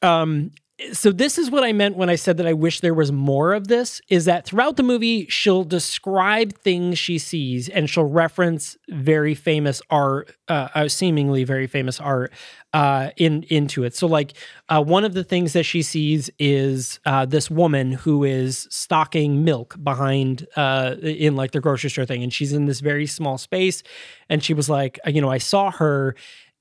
Um, 0.03 0.51
so 0.93 1.11
this 1.11 1.37
is 1.37 1.49
what 1.51 1.63
I 1.63 1.73
meant 1.73 1.95
when 1.95 2.09
I 2.09 2.15
said 2.15 2.37
that 2.37 2.47
I 2.47 2.53
wish 2.53 2.79
there 2.79 2.93
was 2.93 3.11
more 3.11 3.53
of 3.53 3.67
this 3.67 4.01
is 4.09 4.25
that 4.25 4.45
throughout 4.45 4.77
the 4.77 4.83
movie 4.83 5.25
she'll 5.27 5.63
describe 5.63 6.53
things 6.53 6.97
she 6.97 7.17
sees 7.17 7.69
and 7.69 7.89
she'll 7.89 8.05
reference 8.05 8.77
very 8.89 9.35
famous 9.35 9.81
art 9.89 10.35
uh, 10.47 10.69
uh, 10.73 10.87
seemingly 10.87 11.43
very 11.43 11.67
famous 11.67 11.99
art 11.99 12.33
uh, 12.73 13.09
in 13.17 13.43
into 13.43 13.83
it. 13.83 13.95
So 13.95 14.07
like 14.07 14.33
uh, 14.69 14.83
one 14.83 15.03
of 15.03 15.13
the 15.13 15.23
things 15.23 15.53
that 15.53 15.63
she 15.63 15.81
sees 15.81 16.29
is 16.39 16.99
uh, 17.05 17.25
this 17.25 17.51
woman 17.51 17.93
who 17.93 18.23
is 18.23 18.67
stocking 18.69 19.43
milk 19.43 19.75
behind 19.83 20.47
uh, 20.55 20.95
in 21.01 21.35
like 21.35 21.51
the 21.51 21.61
grocery 21.61 21.89
store 21.89 22.05
thing. 22.05 22.23
And 22.23 22.33
she's 22.33 22.53
in 22.53 22.65
this 22.65 22.79
very 22.79 23.05
small 23.05 23.37
space. 23.37 23.83
And 24.29 24.43
she 24.43 24.53
was 24.53 24.69
like 24.69 24.99
you 25.05 25.21
know 25.21 25.29
I 25.29 25.37
saw 25.37 25.71
her 25.71 26.15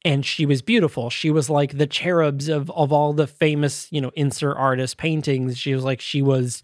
and 0.04 0.24
she 0.24 0.46
was 0.46 0.62
beautiful. 0.62 1.10
She 1.10 1.30
was 1.30 1.50
like 1.50 1.76
the 1.76 1.86
cherubs 1.86 2.48
of 2.48 2.70
of 2.70 2.92
all 2.92 3.12
the 3.12 3.26
famous, 3.26 3.86
you 3.90 4.00
know, 4.00 4.10
insert 4.14 4.56
artist 4.56 4.96
paintings. 4.96 5.58
She 5.58 5.74
was 5.74 5.84
like 5.84 6.00
she 6.00 6.22
was, 6.22 6.62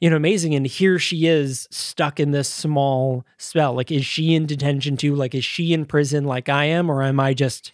you 0.00 0.08
know, 0.08 0.16
amazing. 0.16 0.54
And 0.54 0.66
here 0.66 0.98
she 0.98 1.26
is 1.26 1.66
stuck 1.70 2.20
in 2.20 2.30
this 2.30 2.48
small 2.48 3.24
spell. 3.38 3.74
Like, 3.74 3.90
is 3.90 4.06
she 4.06 4.34
in 4.34 4.46
detention 4.46 4.96
too? 4.96 5.14
Like, 5.14 5.34
is 5.34 5.44
she 5.44 5.72
in 5.72 5.84
prison 5.84 6.24
like 6.24 6.48
I 6.48 6.66
am, 6.66 6.90
or 6.90 7.02
am 7.02 7.18
I 7.18 7.34
just, 7.34 7.72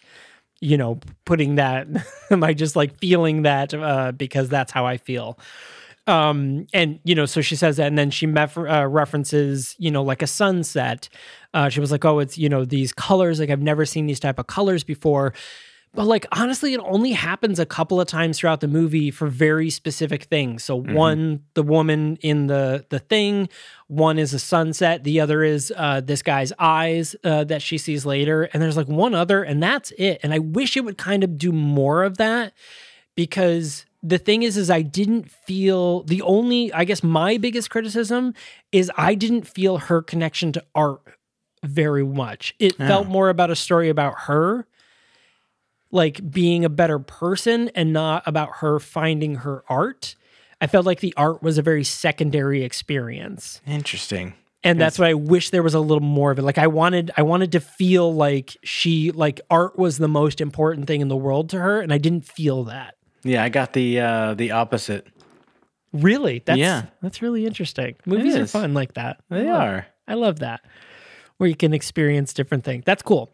you 0.60 0.78
know, 0.78 0.98
putting 1.26 1.56
that? 1.56 1.86
am 2.30 2.42
I 2.42 2.54
just 2.54 2.74
like 2.74 2.96
feeling 2.96 3.42
that 3.42 3.74
uh, 3.74 4.12
because 4.12 4.48
that's 4.48 4.72
how 4.72 4.86
I 4.86 4.96
feel? 4.96 5.38
Um 6.07 6.66
and 6.72 6.98
you 7.05 7.14
know 7.14 7.26
so 7.26 7.40
she 7.40 7.55
says 7.55 7.76
that 7.76 7.86
and 7.86 7.96
then 7.96 8.11
she 8.11 8.26
mef- 8.26 8.57
uh, 8.57 8.86
references 8.88 9.76
you 9.78 9.90
know 9.90 10.03
like 10.03 10.22
a 10.22 10.26
sunset. 10.26 11.09
Uh 11.55 11.68
she 11.68 11.80
was 11.80 11.92
like 11.92 12.05
oh 12.05 12.18
it's 12.18 12.36
you 12.36 12.48
know 12.48 12.64
these 12.64 12.92
colors 12.92 13.38
like 13.38 13.50
i've 13.50 13.62
never 13.62 13.84
seen 13.86 14.07
these 14.07 14.20
type 14.20 14.38
of 14.38 14.46
colors 14.46 14.82
before. 14.84 15.32
But 15.94 16.07
like 16.07 16.24
honestly 16.32 16.72
it 16.72 16.80
only 16.84 17.12
happens 17.12 17.59
a 17.59 17.66
couple 17.66 18.00
of 18.00 18.09
times 18.09 18.38
throughout 18.38 18.61
the 18.61 18.68
movie 18.68 19.11
for 19.11 19.28
very 19.28 19.68
specific 19.68 20.24
things. 20.24 20.64
So 20.64 20.74
one 20.74 21.42
the 21.55 21.62
woman 21.62 22.16
in 22.22 22.46
the 22.46 22.84
the 22.88 22.98
thing 22.98 23.48
one 23.88 24.18
is 24.18 24.32
a 24.34 24.38
sunset 24.38 25.05
the 25.05 25.20
other 25.20 25.44
is 25.44 25.72
uh 25.76 26.00
this 26.00 26.22
guy's 26.22 26.53
eyes 26.59 27.14
uh, 27.24 27.44
that 27.44 27.61
she 27.62 27.76
sees 27.78 28.07
later 28.07 28.44
and 28.44 28.62
there's 28.62 28.76
like 28.76 28.88
one 28.88 29.14
other 29.14 29.42
and 29.42 29.62
that's 29.62 29.92
it. 29.98 30.18
And 30.22 30.32
i 30.32 30.38
wish 30.38 30.76
it 30.76 30.84
would 30.84 30.98
kind 30.98 31.22
of 31.22 31.36
do 31.38 31.53
more 31.53 32.03
of 32.03 32.16
that 32.16 32.55
because 33.14 33.84
the 34.03 34.18
thing 34.18 34.42
is 34.42 34.57
is 34.57 34.70
I 34.70 34.82
didn't 34.82 35.30
feel 35.30 36.03
the 36.05 36.22
only 36.22 36.72
I 36.72 36.84
guess 36.84 37.03
my 37.03 37.38
biggest 37.38 37.70
criticism 37.70 38.34
is 38.72 38.90
I 38.96 39.14
didn't 39.14 39.46
feel 39.46 39.78
her 39.78 40.03
connection 40.03 40.53
to 40.53 40.64
art 40.74 41.03
very 41.62 42.05
much. 42.05 42.55
It 42.59 42.74
felt 42.76 43.07
more 43.07 43.28
about 43.28 43.50
a 43.50 43.57
story 43.57 43.88
about 43.88 44.14
her 44.22 44.66
like 45.92 46.30
being 46.30 46.64
a 46.64 46.68
better 46.68 46.98
person 46.98 47.70
and 47.74 47.92
not 47.92 48.22
about 48.26 48.57
her 48.57 48.80
finding 48.80 49.36
her 49.36 49.62
art. 49.68 50.16
I 50.61 50.66
felt 50.66 50.86
like 50.86 51.00
the 51.00 51.14
art 51.16 51.42
was 51.42 51.59
a 51.59 51.62
very 51.62 51.84
secondary 51.84 52.62
experience 52.62 53.61
Interesting. 53.66 54.34
and 54.64 54.80
that's 54.80 54.98
why 54.98 55.11
I 55.11 55.14
wish 55.14 55.50
there 55.50 55.62
was 55.62 55.74
a 55.74 55.80
little 55.80 56.00
more 56.03 56.30
of 56.30 56.38
it. 56.38 56.42
Like 56.42 56.59
I 56.59 56.68
wanted, 56.68 57.11
I 57.16 57.22
wanted 57.22 57.53
to 57.53 57.61
feel 57.61 58.12
like 58.14 58.57
she, 58.62 59.11
like 59.11 59.40
art 59.50 59.78
was 59.78 59.98
the 59.98 60.09
most 60.09 60.40
important 60.40 60.86
thing 60.86 61.00
in 61.00 61.09
the 61.09 61.16
world 61.16 61.50
to 61.50 61.59
her, 61.59 61.80
and 61.80 61.92
I 61.92 61.98
didn't 61.98 62.24
feel 62.24 62.64
that. 62.64 62.94
Yeah, 63.24 63.42
I 63.44 63.48
got 63.48 63.72
the 63.72 64.00
uh 64.00 64.34
the 64.34 64.50
opposite. 64.52 65.06
Really, 65.92 66.42
that's 66.44 66.58
Yeah. 66.58 66.86
that's 67.02 67.20
really 67.22 67.44
interesting. 67.46 67.96
Movies 68.06 68.34
are 68.36 68.42
is. 68.42 68.52
fun 68.52 68.72
like 68.74 68.94
that. 68.94 69.20
They 69.28 69.48
I 69.48 69.52
are. 69.66 69.86
I 70.08 70.14
love 70.14 70.38
that, 70.40 70.60
where 71.36 71.48
you 71.48 71.54
can 71.56 71.72
experience 71.74 72.32
different 72.32 72.64
things. 72.64 72.82
That's 72.86 73.02
cool. 73.02 73.32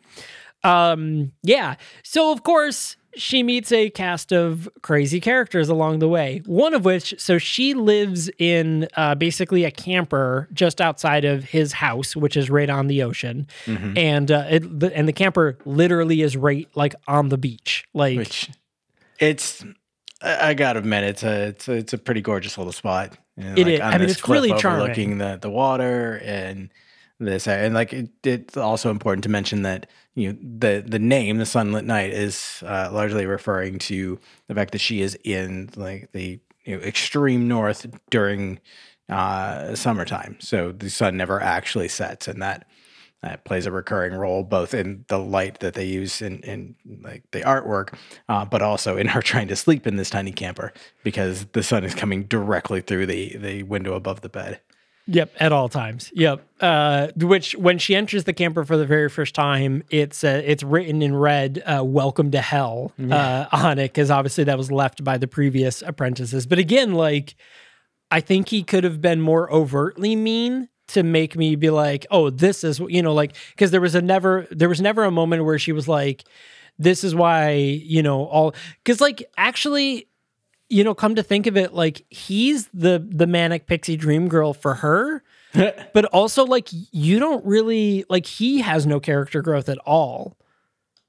Um, 0.65 1.33
yeah. 1.43 1.77
So 2.03 2.33
of 2.33 2.43
course 2.43 2.97
she 3.17 3.43
meets 3.43 3.73
a 3.73 3.91
cast 3.91 4.33
of 4.33 4.69
crazy 4.83 5.21
characters 5.21 5.69
along 5.69 6.01
the 6.01 6.09
way. 6.09 6.43
One 6.47 6.75
of 6.75 6.85
which, 6.85 7.15
so 7.19 7.39
she 7.39 7.75
lives 7.75 8.29
in 8.39 8.87
uh, 8.97 9.15
basically 9.15 9.65
a 9.65 9.71
camper 9.71 10.49
just 10.53 10.81
outside 10.81 11.25
of 11.25 11.45
his 11.45 11.73
house, 11.73 12.15
which 12.17 12.37
is 12.37 12.51
right 12.51 12.69
on 12.69 12.87
the 12.89 13.03
ocean, 13.03 13.47
and 13.67 14.31
uh, 14.31 14.47
it, 14.51 14.81
the, 14.81 14.95
and 14.97 15.09
the 15.09 15.13
camper 15.13 15.57
literally 15.65 16.23
is 16.23 16.37
right 16.37 16.69
like 16.75 16.95
on 17.07 17.29
the 17.31 17.39
beach, 17.39 17.87
like. 17.95 18.17
Which 18.19 18.51
it's 19.21 19.65
I 20.21 20.51
I 20.51 20.55
gotta 20.55 20.81
admit 20.81 21.05
it's 21.05 21.23
a 21.23 21.49
it's 21.49 21.69
a, 21.69 21.73
it's 21.73 21.93
a 21.93 21.99
pretty 21.99 22.21
gorgeous 22.21 22.59
little 22.59 22.73
spot. 22.73 23.17
You 23.37 23.45
know, 23.45 23.55
It 23.57 23.69
is. 23.69 23.81
on 23.81 23.95
I 23.95 23.99
mean, 23.99 24.09
it's 24.09 24.29
really 24.29 24.53
charming. 24.55 24.81
overlooking 24.83 25.19
the 25.19 25.39
the 25.41 25.51
water 25.51 26.21
and 26.25 26.71
this 27.21 27.49
and 27.49 27.75
like 27.75 27.93
it, 27.93 28.11
it's 28.23 28.57
also 28.57 28.91
important 28.91 29.25
to 29.25 29.29
mention 29.29 29.63
that 29.63 29.87
you 30.15 30.33
know 30.33 30.39
the 30.41 30.85
the 30.87 30.99
name 30.99 31.39
the 31.39 31.47
sunlit 31.47 31.85
night 31.85 32.11
is 32.11 32.63
uh, 32.67 32.91
largely 32.93 33.27
referring 33.27 33.79
to 33.81 34.19
the 34.47 34.55
fact 34.55 34.73
that 34.73 34.81
she 34.81 35.01
is 35.01 35.19
in 35.25 35.71
like 35.77 36.11
the 36.13 36.39
you 36.65 36.77
know, 36.77 36.83
extreme 36.83 37.49
north 37.49 37.87
during 38.11 38.61
uh, 39.09 39.75
summertime 39.75 40.37
so 40.39 40.71
the 40.71 40.91
sun 40.91 41.17
never 41.17 41.41
actually 41.41 41.89
sets 41.89 42.29
and 42.29 42.41
that 42.41 42.67
that 43.23 43.45
plays 43.45 43.67
a 43.67 43.73
recurring 43.73 44.15
role 44.15 44.45
both 44.45 44.75
in 44.75 45.05
the 45.09 45.19
light 45.19 45.61
that 45.61 45.75
they 45.75 45.85
use 45.85 46.23
in, 46.23 46.41
in 46.41 46.77
like 47.03 47.25
the 47.33 47.41
artwork, 47.41 47.95
uh, 48.29 48.45
but 48.45 48.63
also 48.63 48.97
in 48.97 49.09
her 49.09 49.23
trying 49.23 49.49
to 49.49 49.57
sleep 49.57 49.87
in 49.87 49.97
this 49.97 50.11
tiny 50.11 50.33
camper 50.33 50.73
because 51.03 51.47
the 51.47 51.63
sun 51.63 51.85
is 51.85 51.95
coming 51.95 52.25
directly 52.25 52.81
through 52.81 53.07
the 53.07 53.37
the 53.37 53.63
window 53.65 53.95
above 53.95 54.21
the 54.21 54.29
bed. 54.29 54.61
Yep, 55.11 55.37
at 55.41 55.53
all 55.53 55.71
times. 55.71 56.13
Yep. 56.15 56.47
Uh, 56.61 57.09
which 57.17 57.57
when 57.57 57.79
she 57.79 57.97
enters 57.97 58.25
the 58.25 58.35
camper 58.35 58.63
for 58.63 58.77
the 58.77 58.85
very 58.85 59.09
first 59.09 59.35
time, 59.35 59.83
it's 59.89 60.23
uh, 60.23 60.43
it's 60.45 60.63
written 60.63 61.01
in 61.01 61.17
red, 61.17 61.63
uh, 61.65 61.83
"Welcome 61.83 62.31
to 62.33 62.43
Hell" 62.43 62.93
uh, 63.11 63.47
on 63.51 63.79
it, 63.79 63.85
because 63.85 64.11
obviously 64.11 64.45
that 64.45 64.59
was 64.59 64.71
left 64.71 65.03
by 65.03 65.17
the 65.17 65.27
previous 65.27 65.81
apprentices. 65.81 66.47
But 66.47 66.59
again, 66.59 66.93
like 66.93 67.37
I 68.11 68.21
think 68.21 68.51
he 68.51 68.63
could 68.63 68.85
have 68.85 69.01
been 69.01 69.23
more 69.23 69.51
overtly 69.51 70.15
mean 70.15 70.69
to 70.89 71.03
make 71.03 71.37
me 71.37 71.57
be 71.57 71.71
like, 71.71 72.07
"Oh, 72.11 72.31
this 72.31 72.65
is 72.65 72.81
you 72.81 73.03
know," 73.03 73.15
like 73.15 73.37
because 73.51 73.71
there 73.71 73.81
was 73.81 73.95
a 73.95 74.03
never 74.03 74.47
there 74.51 74.69
was 74.69 74.81
never 74.81 75.05
a 75.05 75.11
moment 75.11 75.45
where 75.45 75.59
she 75.59 75.73
was 75.73 75.89
like, 75.89 76.25
"This 76.79 77.05
is 77.05 77.15
why 77.15 77.53
you 77.53 78.03
know 78.03 78.25
all," 78.27 78.55
because 78.83 79.01
like 79.01 79.25
actually 79.37 80.09
you 80.69 80.85
know, 80.85 80.95
come 80.95 81.15
to 81.15 81.23
think 81.23 81.47
of 81.47 81.57
it, 81.57 81.73
like 81.73 82.05
he's 82.11 82.69
the 82.69 83.05
the 83.09 83.27
manic 83.27 83.67
pixie 83.67 83.97
dream 83.97 84.29
girl 84.29 84.53
for 84.53 84.75
her, 84.75 85.23
but 85.55 86.05
also 86.07 86.45
like 86.45 86.69
you 86.93 87.19
don't 87.19 87.45
really 87.45 88.05
like 88.09 88.27
he 88.27 88.61
has 88.61 88.87
no 88.87 89.01
character 89.01 89.43
growth 89.43 89.69
at 89.69 89.79
all. 89.87 90.37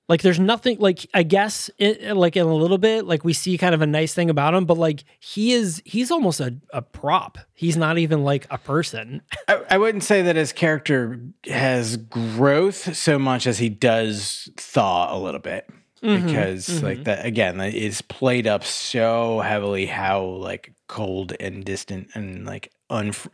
Like 0.10 0.24
there's 0.24 0.40
nothing 0.40 0.78
like 0.80 1.08
I 1.14 1.22
guess 1.22 1.70
it, 1.78 2.18
like 2.18 2.36
in 2.36 2.48
a 2.48 2.54
little 2.54 2.80
bit 2.80 3.06
like 3.06 3.24
we 3.24 3.32
see 3.32 3.60
kind 3.60 3.76
of 3.76 3.84
a 3.84 3.88
nice 3.88 4.16
thing 4.16 4.32
about 4.32 4.56
him, 4.56 4.66
but 4.66 4.78
like 4.78 5.04
he 5.20 5.54
is 5.54 5.84
he's 5.86 6.10
almost 6.10 6.40
a, 6.40 6.56
a 6.74 6.82
prop. 6.82 7.38
He's 7.54 7.78
not 7.78 8.00
even 8.00 8.24
like 8.24 8.48
a 8.50 8.58
person. 8.58 9.22
I, 9.48 9.62
I 9.70 9.78
wouldn't 9.78 10.04
say 10.04 10.24
that 10.24 10.36
his 10.36 10.52
character 10.52 11.22
has 11.46 11.96
growth 11.96 12.98
so 12.98 13.20
much 13.20 13.46
as 13.46 13.60
he 13.60 13.70
does 13.70 14.50
thaw 14.58 15.16
a 15.16 15.18
little 15.20 15.40
bit. 15.40 15.70
Because 16.02 16.82
like 16.82 17.04
that 17.04 17.26
again, 17.26 17.60
it's 17.60 18.02
played 18.02 18.48
up 18.48 18.64
so 18.64 19.42
heavily 19.42 19.86
how 19.86 20.24
like 20.24 20.74
cold 20.88 21.34
and 21.42 21.66
distant 21.66 22.08
and 22.16 22.46
like 22.46 22.72
unf- 22.90 23.30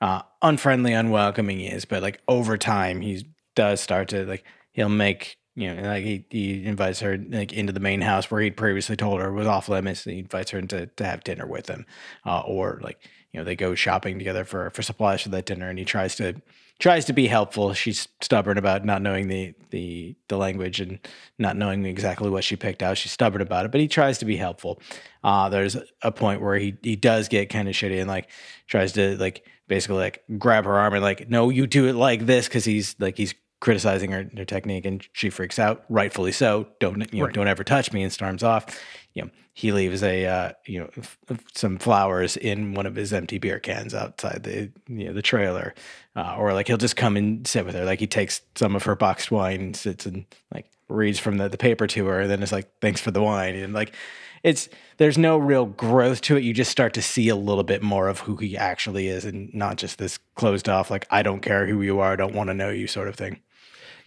uh, 0.00 0.22
unfriendly, 0.40 0.94
unwelcoming 0.94 1.58
he 1.58 1.66
is. 1.66 1.84
But 1.84 2.02
like 2.02 2.22
over 2.26 2.56
time, 2.56 3.02
he 3.02 3.28
does 3.54 3.82
start 3.82 4.08
to 4.08 4.24
like 4.24 4.44
he'll 4.72 4.88
make 4.88 5.36
you 5.56 5.74
know 5.74 5.88
like 5.88 6.04
he, 6.04 6.24
he 6.30 6.64
invites 6.64 7.00
her 7.00 7.16
like 7.16 7.52
into 7.52 7.72
the 7.72 7.80
main 7.80 8.02
house 8.02 8.30
where 8.30 8.42
he'd 8.42 8.56
previously 8.56 8.94
told 8.94 9.20
her 9.20 9.32
was 9.32 9.46
off 9.46 9.68
limits. 9.68 10.04
And 10.04 10.12
he 10.12 10.20
invites 10.20 10.50
her 10.50 10.58
into 10.58 10.86
to 10.86 11.04
have 11.04 11.24
dinner 11.24 11.46
with 11.46 11.68
him, 11.68 11.86
uh, 12.24 12.40
or 12.40 12.78
like 12.82 13.00
you 13.32 13.40
know 13.40 13.44
they 13.44 13.56
go 13.56 13.74
shopping 13.74 14.18
together 14.18 14.44
for 14.44 14.70
for 14.70 14.82
supplies 14.82 15.22
for 15.22 15.30
that 15.30 15.46
dinner, 15.46 15.68
and 15.68 15.78
he 15.78 15.84
tries 15.84 16.14
to 16.16 16.40
tries 16.78 17.06
to 17.06 17.14
be 17.14 17.26
helpful. 17.26 17.72
She's 17.72 18.06
stubborn 18.20 18.58
about 18.58 18.84
not 18.84 19.00
knowing 19.00 19.28
the 19.28 19.54
the 19.70 20.14
the 20.28 20.36
language 20.36 20.80
and 20.80 20.98
not 21.38 21.56
knowing 21.56 21.86
exactly 21.86 22.28
what 22.28 22.44
she 22.44 22.56
picked 22.56 22.82
out. 22.82 22.98
She's 22.98 23.12
stubborn 23.12 23.40
about 23.40 23.64
it, 23.64 23.72
but 23.72 23.80
he 23.80 23.88
tries 23.88 24.18
to 24.18 24.26
be 24.26 24.36
helpful. 24.36 24.80
Uh, 25.24 25.48
there's 25.48 25.76
a 26.02 26.12
point 26.12 26.42
where 26.42 26.56
he 26.56 26.76
he 26.82 26.96
does 26.96 27.28
get 27.28 27.48
kind 27.48 27.66
of 27.66 27.74
shitty 27.74 27.98
and 27.98 28.08
like 28.08 28.28
tries 28.66 28.92
to 28.92 29.16
like 29.16 29.46
basically 29.68 29.96
like 29.96 30.22
grab 30.38 30.64
her 30.64 30.76
arm 30.76 30.92
and 30.92 31.02
like 31.02 31.30
no, 31.30 31.48
you 31.48 31.66
do 31.66 31.86
it 31.86 31.94
like 31.94 32.26
this 32.26 32.46
because 32.46 32.66
he's 32.66 32.94
like 32.98 33.16
he's 33.16 33.34
criticizing 33.60 34.12
her, 34.12 34.30
her 34.36 34.44
technique 34.44 34.84
and 34.84 35.06
she 35.12 35.30
freaks 35.30 35.58
out 35.58 35.84
rightfully 35.88 36.32
so. 36.32 36.66
Don't 36.80 37.12
you 37.12 37.22
know 37.22 37.30
don't 37.30 37.48
ever 37.48 37.64
touch 37.64 37.92
me 37.92 38.02
and 38.02 38.12
storms 38.12 38.42
off. 38.42 38.80
You 39.14 39.22
know 39.22 39.30
he 39.54 39.72
leaves 39.72 40.02
a 40.02 40.26
uh, 40.26 40.52
you 40.66 40.80
know 40.80 40.90
f- 40.98 41.18
some 41.54 41.78
flowers 41.78 42.36
in 42.36 42.74
one 42.74 42.86
of 42.86 42.94
his 42.94 43.12
empty 43.12 43.38
beer 43.38 43.58
cans 43.58 43.94
outside 43.94 44.42
the 44.42 44.70
you 44.88 45.06
know 45.06 45.12
the 45.12 45.22
trailer. 45.22 45.74
Uh, 46.14 46.34
or 46.38 46.52
like 46.54 46.66
he'll 46.66 46.76
just 46.76 46.96
come 46.96 47.16
and 47.16 47.46
sit 47.46 47.64
with 47.66 47.74
her. 47.74 47.84
Like 47.84 48.00
he 48.00 48.06
takes 48.06 48.40
some 48.54 48.74
of 48.76 48.84
her 48.84 48.96
boxed 48.96 49.30
wine 49.30 49.60
and 49.60 49.76
sits 49.76 50.06
and 50.06 50.24
like 50.52 50.66
reads 50.88 51.18
from 51.18 51.36
the, 51.36 51.48
the 51.48 51.58
paper 51.58 51.86
to 51.86 52.06
her 52.06 52.20
and 52.20 52.30
then 52.30 52.42
it's 52.42 52.52
like 52.52 52.70
thanks 52.80 53.00
for 53.00 53.10
the 53.10 53.22
wine. 53.22 53.54
And 53.54 53.72
like 53.72 53.94
it's 54.42 54.68
there's 54.98 55.18
no 55.18 55.36
real 55.36 55.66
growth 55.66 56.20
to 56.22 56.36
it. 56.36 56.44
You 56.44 56.54
just 56.54 56.70
start 56.70 56.94
to 56.94 57.02
see 57.02 57.28
a 57.28 57.36
little 57.36 57.64
bit 57.64 57.82
more 57.82 58.08
of 58.08 58.20
who 58.20 58.36
he 58.36 58.56
actually 58.56 59.08
is 59.08 59.24
and 59.24 59.52
not 59.52 59.76
just 59.76 59.98
this 59.98 60.18
closed 60.34 60.68
off 60.68 60.90
like 60.90 61.06
i 61.10 61.22
don't 61.22 61.40
care 61.40 61.66
who 61.66 61.82
you 61.82 61.98
are 61.98 62.12
i 62.12 62.16
don't 62.16 62.34
want 62.34 62.48
to 62.48 62.54
know 62.54 62.70
you 62.70 62.86
sort 62.86 63.08
of 63.08 63.16
thing 63.16 63.40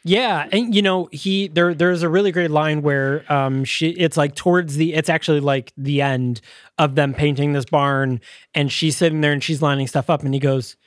Yeah, 0.04 0.48
and 0.52 0.74
you 0.74 0.82
know 0.82 1.10
he 1.12 1.48
there 1.50 1.74
there's 1.74 2.04
a 2.04 2.10
really 2.10 2.32
great 2.32 2.52
line 2.52 2.82
where 2.82 3.26
um 3.32 3.64
she 3.66 3.90
it's 3.90 4.16
like 4.18 4.36
towards 4.36 4.76
the 4.78 4.94
it's 4.94 5.10
actually 5.10 5.40
like 5.42 5.74
the 5.78 6.02
end 6.02 6.42
of 6.78 6.96
them 6.96 7.14
painting 7.14 7.54
this 7.54 7.66
barn 7.66 8.22
and 8.56 8.72
she's 8.72 8.96
sitting 8.98 9.22
there 9.22 9.34
and 9.34 9.44
she's 9.44 9.62
lining 9.62 9.88
stuff 9.88 10.10
up 10.10 10.24
and 10.24 10.34
he 10.34 10.40
goes, 10.40 10.78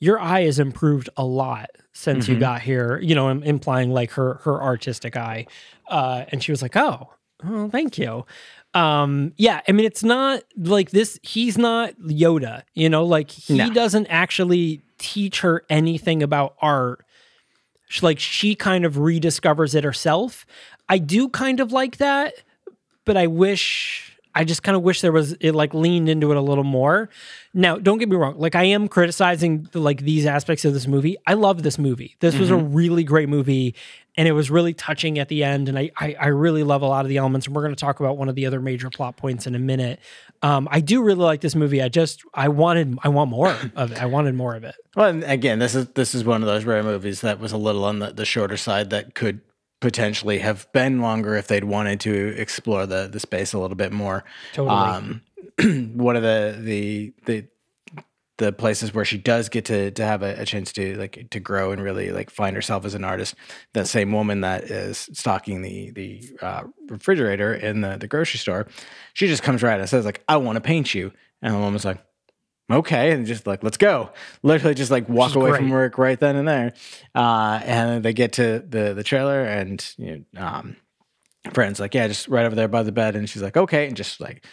"Your 0.00 0.18
eye 0.18 0.42
has 0.42 0.58
improved 0.58 1.10
a 1.16 1.24
lot 1.24 1.68
since 1.92 2.28
you 2.28 2.38
got 2.38 2.62
here," 2.62 2.98
you 3.02 3.14
know, 3.14 3.28
implying 3.28 3.90
like 3.90 4.12
her 4.12 4.40
her 4.44 4.62
artistic 4.62 5.16
eye. 5.16 5.46
Uh, 5.88 6.24
and 6.32 6.42
she 6.42 6.50
was 6.50 6.62
like, 6.62 6.76
"Oh, 6.76 7.10
oh, 7.44 7.68
thank 7.68 7.98
you." 7.98 8.24
Um, 8.74 9.32
yeah, 9.36 9.62
I 9.66 9.72
mean, 9.72 9.86
it's 9.86 10.02
not 10.04 10.42
like 10.56 10.90
this. 10.90 11.18
He's 11.22 11.56
not 11.56 11.94
Yoda, 11.98 12.62
you 12.74 12.90
know, 12.90 13.04
like 13.04 13.30
he 13.30 13.56
No. 13.56 13.72
doesn't 13.72 14.06
actually 14.08 14.82
teach 14.98 15.40
her 15.40 15.62
anything 15.70 16.22
about 16.22 16.56
art 16.60 17.05
she, 17.88 18.04
like 18.04 18.18
she 18.18 18.54
kind 18.54 18.84
of 18.84 18.94
rediscovers 18.94 19.74
it 19.74 19.84
herself. 19.84 20.46
I 20.88 20.98
do 20.98 21.28
kind 21.28 21.60
of 21.60 21.72
like 21.72 21.96
that, 21.98 22.34
but 23.04 23.16
I 23.16 23.26
wish 23.26 24.15
I 24.36 24.44
just 24.44 24.62
kind 24.62 24.76
of 24.76 24.82
wish 24.82 25.00
there 25.00 25.12
was 25.12 25.32
it 25.40 25.54
like 25.54 25.72
leaned 25.72 26.10
into 26.10 26.30
it 26.30 26.36
a 26.36 26.42
little 26.42 26.62
more. 26.62 27.08
Now, 27.54 27.78
don't 27.78 27.96
get 27.96 28.10
me 28.10 28.16
wrong, 28.16 28.38
like 28.38 28.54
I 28.54 28.64
am 28.64 28.86
criticizing 28.86 29.66
like 29.72 30.02
these 30.02 30.26
aspects 30.26 30.66
of 30.66 30.74
this 30.74 30.86
movie. 30.86 31.16
I 31.26 31.32
love 31.32 31.62
this 31.62 31.78
movie. 31.78 32.16
This 32.20 32.36
was 32.36 32.50
a 32.50 32.56
really 32.56 33.02
great 33.02 33.30
movie 33.30 33.74
and 34.14 34.28
it 34.28 34.32
was 34.32 34.50
really 34.50 34.74
touching 34.74 35.18
at 35.18 35.28
the 35.28 35.42
end 35.42 35.70
and 35.70 35.78
I 35.78 35.90
I, 35.96 36.16
I 36.20 36.26
really 36.28 36.62
love 36.62 36.82
a 36.82 36.86
lot 36.86 37.04
of 37.04 37.08
the 37.08 37.16
elements 37.16 37.46
and 37.46 37.56
we're 37.56 37.62
going 37.62 37.74
to 37.74 37.80
talk 37.80 37.98
about 38.00 38.18
one 38.18 38.28
of 38.28 38.34
the 38.34 38.44
other 38.44 38.60
major 38.60 38.90
plot 38.90 39.16
points 39.16 39.46
in 39.46 39.54
a 39.54 39.58
minute. 39.58 40.00
Um, 40.42 40.68
I 40.70 40.80
do 40.80 41.02
really 41.02 41.24
like 41.24 41.40
this 41.40 41.54
movie. 41.54 41.82
I 41.82 41.88
just 41.88 42.22
I 42.34 42.48
wanted 42.48 42.98
I 43.02 43.08
want 43.08 43.30
more 43.30 43.56
of 43.74 43.92
it. 43.92 44.02
I 44.02 44.06
wanted 44.06 44.34
more 44.34 44.54
of 44.54 44.64
it. 44.64 44.74
Well, 44.94 45.08
and 45.08 45.24
again, 45.24 45.58
this 45.58 45.74
is 45.74 45.88
this 45.88 46.14
is 46.14 46.24
one 46.24 46.42
of 46.42 46.46
those 46.46 46.64
rare 46.64 46.82
movies 46.82 47.22
that 47.22 47.40
was 47.40 47.52
a 47.52 47.56
little 47.56 47.84
on 47.84 48.00
the, 48.00 48.12
the 48.12 48.26
shorter 48.26 48.58
side 48.58 48.90
that 48.90 49.14
could 49.14 49.40
potentially 49.80 50.38
have 50.38 50.70
been 50.72 51.00
longer 51.00 51.34
if 51.34 51.48
they'd 51.48 51.64
wanted 51.64 52.00
to 52.00 52.34
explore 52.36 52.86
the 52.86 53.08
the 53.10 53.20
space 53.20 53.52
a 53.52 53.58
little 53.58 53.76
bit 53.76 53.92
more. 53.92 54.24
Totally. 54.52 54.76
Um, 54.76 55.22
one 55.94 56.16
of 56.16 56.22
the 56.22 56.56
the 56.58 57.14
the 57.26 57.48
the 58.38 58.52
places 58.52 58.92
where 58.92 59.04
she 59.04 59.16
does 59.16 59.48
get 59.48 59.64
to 59.66 59.90
to 59.90 60.04
have 60.04 60.22
a, 60.22 60.40
a 60.40 60.44
chance 60.44 60.72
to 60.72 60.96
like 60.96 61.28
to 61.30 61.40
grow 61.40 61.72
and 61.72 61.82
really 61.82 62.10
like 62.10 62.30
find 62.30 62.54
herself 62.54 62.84
as 62.84 62.94
an 62.94 63.04
artist. 63.04 63.34
That 63.74 63.86
same 63.86 64.12
woman 64.12 64.42
that 64.42 64.64
is 64.64 65.08
stocking 65.12 65.62
the 65.62 65.90
the 65.90 66.30
uh, 66.42 66.64
refrigerator 66.88 67.54
in 67.54 67.80
the 67.80 67.96
the 67.96 68.08
grocery 68.08 68.38
store, 68.38 68.66
she 69.14 69.26
just 69.26 69.42
comes 69.42 69.62
right 69.62 69.80
and 69.80 69.88
says 69.88 70.04
like, 70.04 70.22
"I 70.28 70.36
want 70.36 70.56
to 70.56 70.60
paint 70.60 70.94
you," 70.94 71.12
and 71.40 71.54
the 71.54 71.58
woman's 71.58 71.84
like 71.84 72.02
okay 72.70 73.12
and 73.12 73.26
just 73.26 73.46
like 73.46 73.62
let's 73.62 73.76
go. 73.76 74.10
Literally 74.42 74.74
just 74.74 74.90
like 74.90 75.08
walk 75.08 75.34
away 75.34 75.52
from 75.56 75.70
work 75.70 75.98
right 75.98 76.18
then 76.18 76.36
and 76.36 76.48
there. 76.48 76.72
Uh 77.14 77.60
and 77.64 78.02
they 78.02 78.12
get 78.12 78.32
to 78.34 78.64
the 78.66 78.94
the 78.94 79.02
trailer 79.04 79.42
and 79.42 79.94
you 79.96 80.24
know 80.32 80.44
um 80.44 80.76
friend's 81.52 81.78
like 81.78 81.94
yeah 81.94 82.08
just 82.08 82.28
right 82.28 82.44
over 82.44 82.54
there 82.54 82.68
by 82.68 82.82
the 82.82 82.92
bed. 82.92 83.16
And 83.16 83.28
she's 83.28 83.42
like 83.42 83.56
okay 83.56 83.86
and 83.86 83.96
just 83.96 84.20
like 84.20 84.44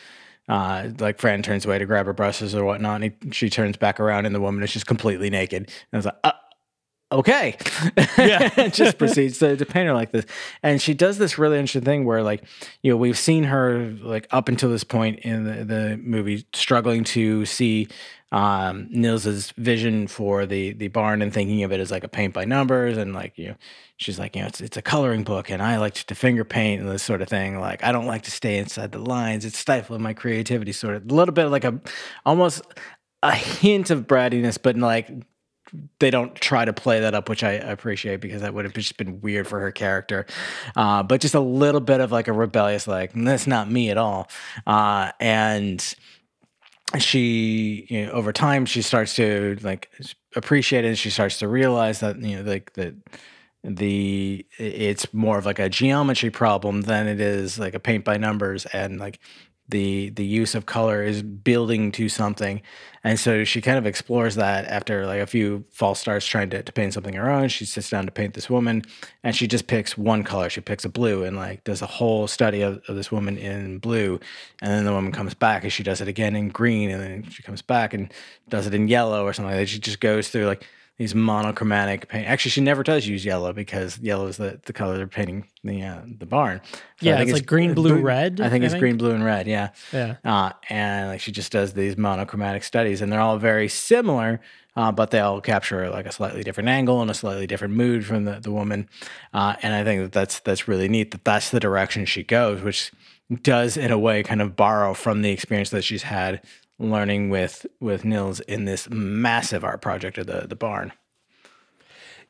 uh 0.50 0.90
like 1.00 1.20
Fran 1.20 1.42
turns 1.42 1.66
away 1.66 1.80
to 1.80 1.86
grab 1.86 2.06
her 2.06 2.14
brushes 2.14 2.54
or 2.54 2.64
whatnot 2.66 3.02
and 3.02 3.14
he, 3.22 3.32
she 3.32 3.50
turns 3.50 3.78
back 3.78 4.00
around 4.00 4.26
and 4.26 4.36
the 4.36 4.42
woman 4.42 4.64
is 4.64 4.74
just 4.74 4.86
completely 4.86 5.30
naked. 5.30 5.64
And 5.64 5.70
I 5.94 5.98
was 5.98 6.06
like 6.06 6.18
uh, 6.24 6.32
okay. 7.14 7.58
Yeah. 8.18 8.68
Just 8.74 8.98
proceeds 8.98 9.40
to, 9.40 9.56
to 9.56 9.66
paint 9.66 9.88
her 9.88 9.94
like 9.94 10.12
this. 10.12 10.26
And 10.62 10.82
she 10.82 10.94
does 10.94 11.18
this 11.18 11.38
really 11.38 11.58
interesting 11.58 11.84
thing 11.84 12.06
where 12.06 12.24
like 12.24 12.44
you 12.82 12.92
know 12.92 12.98
we've 12.98 13.18
seen 13.18 13.46
her 13.46 13.96
like 14.02 14.28
up 14.32 14.50
until 14.50 14.70
this 14.70 14.84
point 14.84 15.20
in 15.20 15.44
the, 15.44 15.64
the 15.64 15.98
movie 15.98 16.46
struggling 16.54 17.04
to 17.06 17.46
see 17.46 17.88
um 18.32 18.88
nils's 18.90 19.52
vision 19.58 20.08
for 20.08 20.48
the 20.48 20.74
the 20.74 20.88
barn 20.88 21.22
and 21.22 21.32
thinking 21.32 21.62
of 21.64 21.72
it 21.72 21.80
as 21.80 21.92
like 21.92 22.04
a 22.04 22.08
paint 22.08 22.34
by 22.34 22.44
numbers 22.44 22.98
and 22.98 23.14
like 23.14 23.38
you 23.38 23.50
know 23.50 23.56
she's 23.98 24.18
like 24.18 24.36
you 24.36 24.42
know 24.42 24.48
it's, 24.48 24.60
it's 24.60 24.76
a 24.76 24.82
coloring 24.82 25.24
book 25.24 25.52
and 25.52 25.62
i 25.62 25.78
like 25.78 25.94
to 25.94 26.16
finger 26.16 26.44
paint 26.44 26.82
and 26.82 26.90
this 26.90 27.04
sort 27.04 27.22
of 27.22 27.30
thing. 27.30 27.60
Like 27.60 27.84
i 27.84 27.92
don't 27.92 28.08
like 28.08 28.24
to 28.24 28.32
stay 28.32 28.58
inside 28.58 28.92
the 28.92 29.00
lines. 29.00 29.46
It's 29.46 29.60
stifling 29.60 30.02
my 30.02 30.14
creativity 30.14 30.72
sort 30.72 30.96
of 30.96 31.12
a 31.12 31.14
little 31.14 31.34
bit 31.34 31.46
like 31.46 31.64
a 31.64 31.80
almost 32.26 32.64
a 33.22 33.36
hint 33.36 33.92
of 33.92 34.08
brattiness 34.08 34.58
but 34.62 34.78
like 34.78 35.10
they 36.00 36.12
don't 36.12 36.36
try 36.36 36.66
to 36.66 36.74
play 36.74 37.00
that 37.00 37.14
up, 37.14 37.30
which 37.30 37.44
I 37.44 37.54
appreciate 37.54 38.22
because 38.22 38.42
that 38.42 38.54
would 38.54 38.66
have 38.66 38.74
just 38.74 38.98
been 38.98 39.22
weird 39.22 39.48
for 39.48 39.60
her 39.60 39.72
character. 39.72 40.26
Uh, 40.76 41.04
but 41.04 41.22
just 41.22 41.34
a 41.34 41.40
little 41.40 41.82
bit 41.82 42.00
of 42.00 42.12
like 42.12 42.28
a 42.28 42.34
rebellious, 42.34 42.88
like 42.88 43.12
that's 43.16 43.48
not 43.48 43.70
me 43.70 43.90
at 43.90 43.98
all. 43.98 44.30
Uh, 44.68 45.12
and 45.20 45.96
she 47.00 47.88
you 47.90 48.06
know, 48.06 48.12
over 48.12 48.32
time 48.32 48.66
she 48.66 48.82
starts 48.82 49.16
to 49.16 49.58
like 49.62 49.90
appreciate 50.36 50.86
it. 50.86 50.98
She 50.98 51.10
starts 51.10 51.40
to 51.40 51.48
realize 51.48 52.02
that 52.02 52.20
you 52.20 52.38
know 52.38 52.50
like 52.50 52.74
that 52.74 52.96
the 53.64 54.46
it's 54.58 55.12
more 55.14 55.38
of 55.38 55.46
like 55.46 55.60
a 55.60 55.70
geometry 55.70 56.30
problem 56.30 56.82
than 56.82 57.08
it 57.08 57.20
is 57.22 57.58
like 57.58 57.74
a 57.74 57.80
paint 57.80 58.04
by 58.04 58.18
numbers 58.18 58.66
and 58.68 59.00
like 59.00 59.20
the 59.70 60.10
the 60.10 60.26
use 60.26 60.56
of 60.56 60.66
color 60.66 61.04
is 61.04 61.22
building 61.22 61.92
to 61.94 62.10
something. 62.10 62.62
And 63.04 63.20
so 63.20 63.44
she 63.44 63.62
kind 63.62 63.78
of 63.78 63.86
explores 63.86 64.36
that 64.36 64.66
after 64.66 65.06
like 65.06 65.22
a 65.22 65.28
few 65.28 65.66
false 65.72 66.00
starts 66.00 66.26
trying 66.26 66.50
to, 66.52 66.64
to 66.64 66.72
paint 66.72 66.94
something 66.94 67.14
her 67.14 67.30
own. 67.30 67.50
She 67.50 67.66
sits 67.66 67.90
down 67.90 68.06
to 68.06 68.12
paint 68.12 68.34
this 68.34 68.50
woman 68.50 68.84
and 69.24 69.36
she 69.36 69.48
just 69.48 69.68
picks 69.68 69.98
one 69.98 70.24
color. 70.24 70.50
She 70.50 70.62
picks 70.62 70.86
a 70.86 70.90
blue 70.90 71.24
and 71.24 71.36
like 71.36 71.64
does 71.64 71.82
a 71.82 71.86
whole 71.86 72.28
study 72.28 72.62
of, 72.62 72.82
of 72.88 72.96
this 72.96 73.12
woman 73.12 73.38
in 73.38 73.80
blue. 73.80 74.20
And 74.62 74.72
then 74.72 74.86
the 74.86 74.94
woman 74.94 75.12
comes 75.12 75.34
back 75.34 75.64
and 75.64 75.72
she 75.72 75.84
does 75.84 76.02
it 76.02 76.08
again 76.08 76.36
in 76.36 76.50
green 76.50 76.90
and 76.90 77.02
then 77.02 77.30
she 77.30 77.44
comes 77.44 77.62
back 77.62 77.94
and 77.94 78.14
does 78.50 78.68
it 78.68 78.74
in 78.74 78.88
yellow 78.88 79.26
or 79.26 79.34
something 79.34 79.52
like 79.52 79.60
that. 79.60 79.70
She 79.70 79.80
just 79.80 80.00
goes 80.00 80.30
through 80.30 80.46
like 80.46 80.66
these 80.98 81.16
monochromatic 81.16 82.08
paint. 82.08 82.28
Actually, 82.28 82.52
she 82.52 82.62
never 82.62 82.84
does 82.84 83.08
use 83.08 83.26
yellow 83.26 83.52
because 83.52 83.98
yellow 84.00 84.28
is 84.28 84.38
the, 84.38 84.60
the 84.66 84.74
color 84.74 84.98
they're 84.98 85.08
painting 85.08 85.48
the 85.64 85.82
uh, 85.82 86.02
the 86.06 86.26
barn. 86.26 86.62
So 86.66 86.80
yeah, 87.02 87.20
it's, 87.20 87.32
like 87.32 87.46
green, 87.46 87.74
blue, 87.74 88.00
red. 88.00 88.40
I 88.40 88.50
think 88.50 88.64
it's 88.64 88.76
green, 88.76 88.98
blue, 88.98 89.12
and 89.12 89.26
red. 89.26 89.48
Yeah, 89.48 89.70
Yeah. 89.92 90.18
uh, 90.24 90.52
and 90.70 91.10
like 91.10 91.20
she 91.22 91.32
just 91.32 91.52
does 91.52 91.74
these 91.74 91.98
monochromatic 91.98 92.64
studies, 92.64 93.02
and 93.02 93.12
they're 93.12 93.20
all 93.20 93.38
very 93.38 93.68
similar, 93.70 94.40
uh, 94.76 94.92
but 94.92 95.10
they 95.10 95.20
all 95.20 95.42
capture 95.42 95.90
like 95.90 96.06
a 96.06 96.12
slightly 96.12 96.44
different 96.44 96.70
angle 96.70 97.02
and 97.02 97.10
a 97.10 97.16
slightly 97.16 97.48
different 97.48 97.74
mood 97.74 98.06
from 98.06 98.26
the, 98.26 98.40
the 98.40 98.52
woman. 98.52 98.88
Uh, 99.34 99.56
and 99.64 99.74
I 99.74 99.84
think 99.84 100.02
that 100.04 100.12
that's 100.12 100.40
that's 100.42 100.68
really 100.68 100.88
neat 100.88 101.10
that 101.12 101.26
that's 101.26 101.50
the 101.50 101.60
direction 101.60 102.06
she 102.06 102.24
goes, 102.24 102.62
which 102.62 102.92
does 103.42 103.78
in 103.78 103.90
a 103.90 103.98
way 103.98 104.22
kind 104.22 104.42
of 104.42 104.56
borrow 104.56 104.94
from 104.94 105.24
the 105.24 105.32
experience 105.32 105.72
that 105.72 105.84
she's 105.84 106.04
had 106.04 106.42
learning 106.80 107.30
with 107.30 107.66
with 107.80 108.04
Nils 108.06 108.40
in 108.42 108.66
this 108.66 108.90
massive 108.90 109.64
art 109.64 109.82
project 109.82 110.18
of 110.18 110.28
the 110.28 110.46
the 110.48 110.56
barn. 110.56 110.92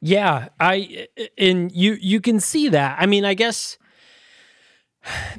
Yeah, 0.01 0.49
I 0.59 1.07
and 1.37 1.71
you 1.71 1.97
you 2.01 2.19
can 2.19 2.39
see 2.39 2.69
that. 2.69 2.97
I 2.99 3.05
mean, 3.05 3.23
I 3.23 3.33
guess 3.33 3.77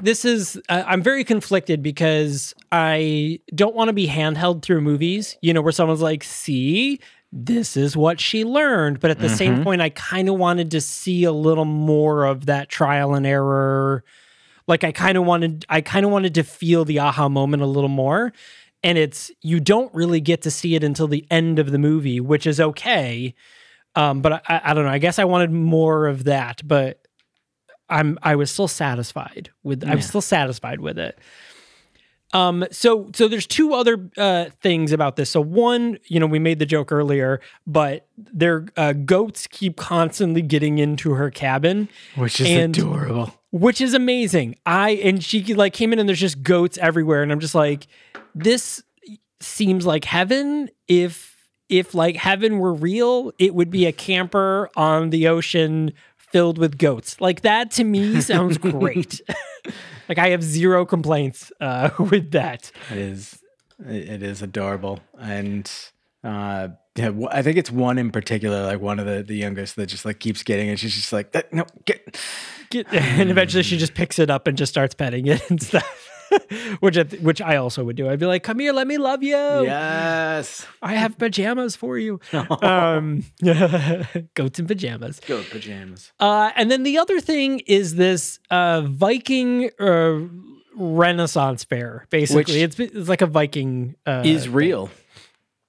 this 0.00 0.24
is 0.24 0.60
uh, 0.68 0.84
I'm 0.86 1.02
very 1.02 1.24
conflicted 1.24 1.82
because 1.82 2.54
I 2.72 3.40
don't 3.54 3.74
want 3.74 3.88
to 3.88 3.92
be 3.92 4.06
handheld 4.06 4.62
through 4.62 4.80
movies, 4.80 5.36
you 5.42 5.52
know, 5.52 5.62
where 5.62 5.72
someone's 5.72 6.02
like, 6.02 6.24
"See, 6.24 7.00
this 7.32 7.76
is 7.76 7.96
what 7.96 8.20
she 8.20 8.44
learned," 8.44 9.00
but 9.00 9.10
at 9.10 9.18
the 9.18 9.28
same 9.28 9.62
point 9.64 9.80
I 9.80 9.90
kind 9.90 10.28
of 10.28 10.36
wanted 10.36 10.70
to 10.72 10.80
see 10.80 11.24
a 11.24 11.32
little 11.32 11.64
more 11.64 12.24
of 12.24 12.46
that 12.46 12.68
trial 12.68 13.14
and 13.14 13.26
error. 13.26 14.04
Like 14.66 14.82
I 14.82 14.92
kind 14.92 15.18
of 15.18 15.24
wanted 15.24 15.64
I 15.68 15.80
kind 15.82 16.06
of 16.06 16.12
wanted 16.12 16.34
to 16.36 16.42
feel 16.42 16.84
the 16.84 17.00
aha 17.00 17.28
moment 17.28 17.62
a 17.62 17.66
little 17.66 17.88
more. 17.88 18.32
And 18.84 18.96
it's 18.98 19.32
you 19.40 19.58
don't 19.58 19.92
really 19.94 20.20
get 20.20 20.42
to 20.42 20.50
see 20.50 20.76
it 20.76 20.84
until 20.84 21.08
the 21.08 21.26
end 21.30 21.58
of 21.58 21.72
the 21.72 21.78
movie, 21.78 22.20
which 22.20 22.46
is 22.46 22.60
okay. 22.60 23.34
Um, 23.96 24.20
but 24.20 24.42
I, 24.48 24.60
I 24.62 24.74
don't 24.74 24.84
know. 24.84 24.90
I 24.90 24.98
guess 24.98 25.18
I 25.18 25.24
wanted 25.24 25.50
more 25.50 26.06
of 26.06 26.24
that, 26.24 26.60
but 26.64 27.00
I'm 27.88 28.18
I 28.22 28.36
was 28.36 28.50
still 28.50 28.68
satisfied 28.68 29.50
with 29.62 29.82
I'm 29.88 30.00
still 30.02 30.20
satisfied 30.20 30.80
with 30.80 30.98
it. 30.98 31.18
Um, 32.32 32.64
so 32.72 33.10
so 33.14 33.28
there's 33.28 33.46
two 33.46 33.74
other 33.74 34.10
uh, 34.18 34.46
things 34.60 34.90
about 34.92 35.14
this. 35.16 35.30
So 35.30 35.40
one, 35.40 35.98
you 36.06 36.18
know, 36.18 36.26
we 36.26 36.40
made 36.40 36.58
the 36.58 36.66
joke 36.66 36.90
earlier, 36.90 37.40
but 37.66 38.06
their 38.18 38.66
uh, 38.76 38.92
goats 38.92 39.46
keep 39.46 39.76
constantly 39.76 40.42
getting 40.42 40.78
into 40.78 41.12
her 41.12 41.30
cabin, 41.30 41.88
Which 42.16 42.40
is 42.40 42.48
And- 42.50 42.76
adorable. 42.76 43.32
which 43.52 43.80
is 43.80 43.94
amazing. 43.94 44.56
I 44.66 44.90
and 44.90 45.22
she 45.22 45.54
like 45.54 45.72
came 45.74 45.92
in 45.92 46.00
and 46.00 46.08
there's 46.08 46.20
just 46.20 46.42
goats 46.42 46.76
everywhere, 46.78 47.22
and 47.22 47.30
I'm 47.30 47.38
just 47.40 47.54
like, 47.54 47.86
this 48.34 48.82
seems 49.40 49.86
like 49.86 50.04
heaven. 50.04 50.70
If 50.88 51.36
if 51.68 51.94
like 51.94 52.16
heaven 52.16 52.58
were 52.58 52.74
real, 52.74 53.32
it 53.38 53.54
would 53.54 53.70
be 53.70 53.86
a 53.86 53.92
camper 54.06 54.70
on 54.76 55.10
the 55.10 55.28
ocean 55.28 55.92
filled 56.16 56.58
with 56.58 56.78
goats. 56.78 57.20
Like 57.20 57.42
that 57.42 57.70
to 57.72 57.84
me 57.84 58.20
sounds 58.20 58.58
great. 58.58 59.20
like 60.08 60.18
I 60.18 60.30
have 60.30 60.42
zero 60.42 60.84
complaints 60.84 61.52
uh, 61.60 61.90
with 61.98 62.32
that. 62.32 62.70
It 62.90 62.98
is 62.98 63.38
it 63.86 64.22
is 64.22 64.42
adorable. 64.42 65.00
And 65.18 65.70
uh 66.22 66.68
yeah, 66.96 67.10
I 67.32 67.42
think 67.42 67.56
it's 67.56 67.72
one 67.72 67.98
in 67.98 68.12
particular, 68.12 68.64
like 68.64 68.80
one 68.80 69.00
of 69.00 69.06
the, 69.06 69.24
the 69.24 69.34
youngest 69.34 69.74
that 69.76 69.86
just 69.86 70.04
like 70.04 70.20
keeps 70.20 70.44
getting 70.44 70.68
it. 70.68 70.78
She's 70.78 70.94
just 70.94 71.12
like, 71.12 71.34
"Uh, 71.34 71.42
no, 71.50 71.64
get 71.86 72.16
Get, 72.70 72.92
and 72.92 73.30
eventually 73.30 73.64
she 73.64 73.76
just 73.76 73.94
picks 73.94 74.18
it 74.18 74.30
up 74.30 74.46
and 74.46 74.56
just 74.56 74.72
starts 74.72 74.94
petting 74.94 75.26
it 75.26 75.48
and 75.50 75.60
stuff. 75.62 76.03
which 76.80 76.98
I, 76.98 77.02
which 77.20 77.40
I 77.40 77.56
also 77.56 77.84
would 77.84 77.96
do. 77.96 78.08
I'd 78.08 78.18
be 78.18 78.26
like, 78.26 78.42
"Come 78.42 78.58
here, 78.58 78.72
let 78.72 78.86
me 78.86 78.98
love 78.98 79.22
you." 79.22 79.34
Yes. 79.36 80.66
I 80.82 80.94
have 80.94 81.18
pajamas 81.18 81.76
for 81.76 81.98
you. 81.98 82.20
um, 82.62 83.24
goats 84.34 84.58
in 84.58 84.66
pajamas. 84.66 85.20
Go 85.26 85.42
pajamas. 85.42 86.12
Uh, 86.20 86.50
and 86.56 86.70
then 86.70 86.82
the 86.82 86.98
other 86.98 87.20
thing 87.20 87.60
is 87.66 87.94
this 87.96 88.38
uh, 88.50 88.82
Viking 88.82 89.70
uh, 89.80 90.20
Renaissance 90.76 91.64
fair. 91.64 92.06
Basically, 92.10 92.62
it's, 92.62 92.78
it's 92.78 93.08
like 93.08 93.22
a 93.22 93.26
Viking 93.26 93.94
uh, 94.06 94.22
Is 94.24 94.48
real. 94.48 94.90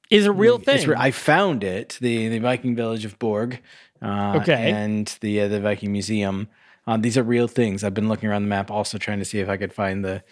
is 0.10 0.26
a 0.26 0.32
real 0.32 0.58
thing. 0.60 0.94
I 0.96 1.12
found 1.12 1.64
it, 1.64 1.98
the 2.02 2.28
the 2.30 2.40
Viking 2.40 2.76
village 2.76 3.06
of 3.06 3.18
Borg. 3.20 3.62
Uh, 4.02 4.40
Okay. 4.42 4.72
And 4.72 5.08
the 5.22 5.42
uh, 5.42 5.48
the 5.48 5.60
Viking 5.62 5.92
museum. 5.92 6.48
Uh, 6.88 6.98
these 6.98 7.18
are 7.18 7.24
real 7.24 7.48
things. 7.48 7.84
I've 7.84 7.96
been 7.96 8.08
looking 8.10 8.30
around 8.30 8.44
the 8.44 8.50
map, 8.50 8.70
also 8.70 9.00
trying 9.00 9.18
to 9.18 9.26
see 9.26 9.40
if 9.40 9.50
I 9.50 9.58
could 9.58 9.74
find 9.74 10.06
the 10.06 10.24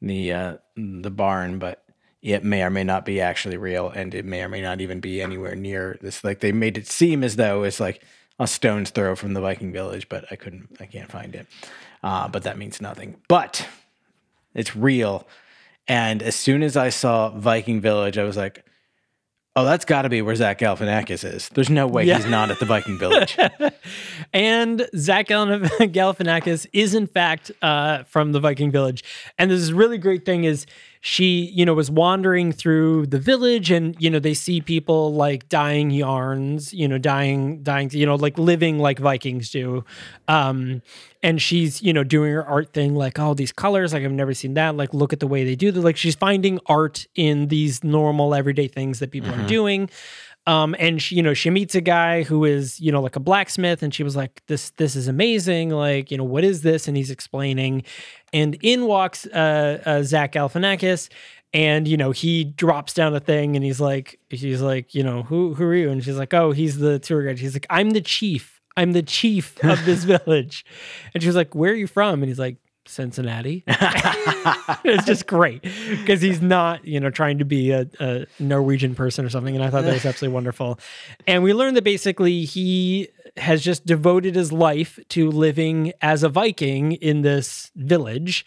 the 0.00 0.32
uh, 0.32 0.56
the 0.76 1.10
barn, 1.10 1.58
but 1.58 1.84
it 2.22 2.44
may 2.44 2.62
or 2.62 2.70
may 2.70 2.84
not 2.84 3.04
be 3.04 3.20
actually 3.20 3.56
real, 3.56 3.88
and 3.88 4.14
it 4.14 4.24
may 4.24 4.42
or 4.42 4.48
may 4.48 4.60
not 4.60 4.80
even 4.80 5.00
be 5.00 5.22
anywhere 5.22 5.54
near 5.54 5.98
this. 6.00 6.22
Like 6.22 6.40
they 6.40 6.52
made 6.52 6.76
it 6.76 6.86
seem 6.86 7.24
as 7.24 7.36
though 7.36 7.62
it's 7.62 7.80
like 7.80 8.02
a 8.38 8.46
stone's 8.46 8.90
throw 8.90 9.14
from 9.16 9.34
the 9.34 9.40
Viking 9.40 9.72
village, 9.72 10.08
but 10.08 10.24
I 10.30 10.36
couldn't, 10.36 10.76
I 10.80 10.86
can't 10.86 11.10
find 11.10 11.34
it. 11.34 11.46
Uh, 12.02 12.28
but 12.28 12.44
that 12.44 12.58
means 12.58 12.80
nothing. 12.80 13.16
But 13.28 13.66
it's 14.54 14.74
real. 14.74 15.28
And 15.86 16.22
as 16.22 16.36
soon 16.36 16.62
as 16.62 16.76
I 16.76 16.88
saw 16.88 17.30
Viking 17.30 17.80
Village, 17.80 18.16
I 18.16 18.24
was 18.24 18.36
like, 18.36 18.64
oh, 19.56 19.64
that's 19.64 19.84
got 19.84 20.02
to 20.02 20.08
be 20.08 20.22
where 20.22 20.34
Zach 20.34 20.58
Galifianakis 20.58 21.24
is. 21.24 21.48
There's 21.50 21.70
no 21.70 21.86
way 21.86 22.04
Yeah. 22.04 22.16
he's 22.16 22.26
not 22.26 22.50
at 22.50 22.58
the 22.60 22.66
Viking 22.66 22.98
Village. 22.98 23.36
and 24.32 24.86
Zach 24.96 25.28
Galif- 25.28 25.68
Galifianakis 25.92 26.66
is 26.72 26.94
in 26.94 27.06
fact 27.06 27.50
uh, 27.62 28.04
from 28.04 28.32
the 28.32 28.40
Viking 28.40 28.70
village. 28.70 29.02
And 29.38 29.50
this 29.50 29.70
really 29.70 29.98
great 29.98 30.24
thing 30.24 30.44
is 30.44 30.66
she, 31.02 31.50
you 31.54 31.64
know, 31.64 31.72
was 31.72 31.90
wandering 31.90 32.52
through 32.52 33.06
the 33.06 33.18
village, 33.18 33.70
and 33.70 33.96
you 33.98 34.10
know 34.10 34.18
they 34.18 34.34
see 34.34 34.60
people 34.60 35.14
like 35.14 35.48
dying 35.48 35.90
yarns, 35.90 36.74
you 36.74 36.86
know, 36.86 36.98
dying, 36.98 37.62
dying, 37.62 37.90
you 37.92 38.04
know, 38.04 38.16
like 38.16 38.38
living 38.38 38.78
like 38.78 38.98
Vikings 38.98 39.50
do. 39.50 39.84
Um, 40.28 40.82
and 41.22 41.40
she's, 41.40 41.82
you 41.82 41.92
know, 41.92 42.04
doing 42.04 42.32
her 42.32 42.44
art 42.44 42.72
thing, 42.72 42.94
like, 42.94 43.18
oh, 43.18 43.34
these 43.34 43.52
colors, 43.52 43.92
like 43.92 44.04
I've 44.04 44.12
never 44.12 44.32
seen 44.32 44.54
that. 44.54 44.76
Like, 44.76 44.94
look 44.94 45.12
at 45.12 45.20
the 45.20 45.26
way 45.26 45.44
they 45.44 45.54
do 45.54 45.70
that. 45.70 45.80
Like, 45.80 45.96
she's 45.96 46.14
finding 46.14 46.58
art 46.66 47.06
in 47.14 47.48
these 47.48 47.84
normal 47.84 48.34
everyday 48.34 48.68
things 48.68 49.00
that 49.00 49.10
people 49.10 49.30
are 49.30 49.46
doing. 49.46 49.90
Um, 50.46 50.74
and 50.78 51.00
she, 51.00 51.16
you 51.16 51.22
know, 51.22 51.34
she 51.34 51.50
meets 51.50 51.74
a 51.74 51.80
guy 51.80 52.22
who 52.22 52.44
is, 52.44 52.80
you 52.80 52.90
know, 52.90 53.02
like 53.02 53.16
a 53.16 53.20
blacksmith, 53.20 53.82
and 53.82 53.94
she 53.94 54.02
was 54.02 54.16
like, 54.16 54.42
"This, 54.46 54.70
this 54.70 54.96
is 54.96 55.06
amazing. 55.06 55.70
Like, 55.70 56.10
you 56.10 56.16
know, 56.16 56.24
what 56.24 56.44
is 56.44 56.62
this?" 56.62 56.88
And 56.88 56.96
he's 56.96 57.10
explaining, 57.10 57.84
and 58.32 58.56
in 58.62 58.86
walks 58.86 59.26
uh, 59.26 59.82
uh, 59.84 60.02
Zach 60.02 60.32
Galifianakis, 60.32 61.10
and 61.52 61.86
you 61.86 61.96
know, 61.96 62.10
he 62.10 62.44
drops 62.44 62.94
down 62.94 63.14
a 63.14 63.20
thing, 63.20 63.54
and 63.54 63.64
he's 63.64 63.80
like, 63.80 64.18
he's 64.28 64.62
like, 64.62 64.94
you 64.94 65.02
know, 65.02 65.22
who, 65.24 65.54
who 65.54 65.64
are 65.64 65.74
you? 65.74 65.90
And 65.90 66.02
she's 66.02 66.16
like, 66.16 66.32
oh, 66.32 66.52
he's 66.52 66.78
the 66.78 66.98
tour 66.98 67.22
guide. 67.24 67.38
He's 67.38 67.54
like, 67.54 67.66
I'm 67.68 67.90
the 67.90 68.00
chief. 68.00 68.60
I'm 68.76 68.92
the 68.92 69.02
chief 69.02 69.62
of 69.62 69.84
this 69.84 70.04
village, 70.24 70.64
and 71.12 71.22
she 71.22 71.28
was 71.28 71.36
like, 71.36 71.54
where 71.54 71.72
are 71.72 71.76
you 71.76 71.86
from? 71.86 72.22
And 72.22 72.28
he's 72.28 72.38
like. 72.38 72.56
Cincinnati. 72.86 73.64
it's 73.68 75.04
just 75.04 75.26
great 75.26 75.62
because 75.62 76.20
he's 76.20 76.40
not, 76.40 76.84
you 76.84 76.98
know, 76.98 77.10
trying 77.10 77.38
to 77.38 77.44
be 77.44 77.70
a, 77.70 77.86
a 78.00 78.26
Norwegian 78.38 78.94
person 78.94 79.24
or 79.24 79.28
something. 79.28 79.54
And 79.54 79.64
I 79.64 79.70
thought 79.70 79.84
that 79.84 79.92
was 79.92 80.04
absolutely 80.06 80.34
wonderful. 80.34 80.78
And 81.26 81.42
we 81.42 81.52
learned 81.52 81.76
that 81.76 81.84
basically 81.84 82.44
he 82.44 83.08
has 83.36 83.62
just 83.62 83.86
devoted 83.86 84.34
his 84.34 84.52
life 84.52 84.98
to 85.10 85.30
living 85.30 85.92
as 86.02 86.22
a 86.22 86.28
Viking 86.28 86.92
in 86.92 87.22
this 87.22 87.70
village. 87.76 88.46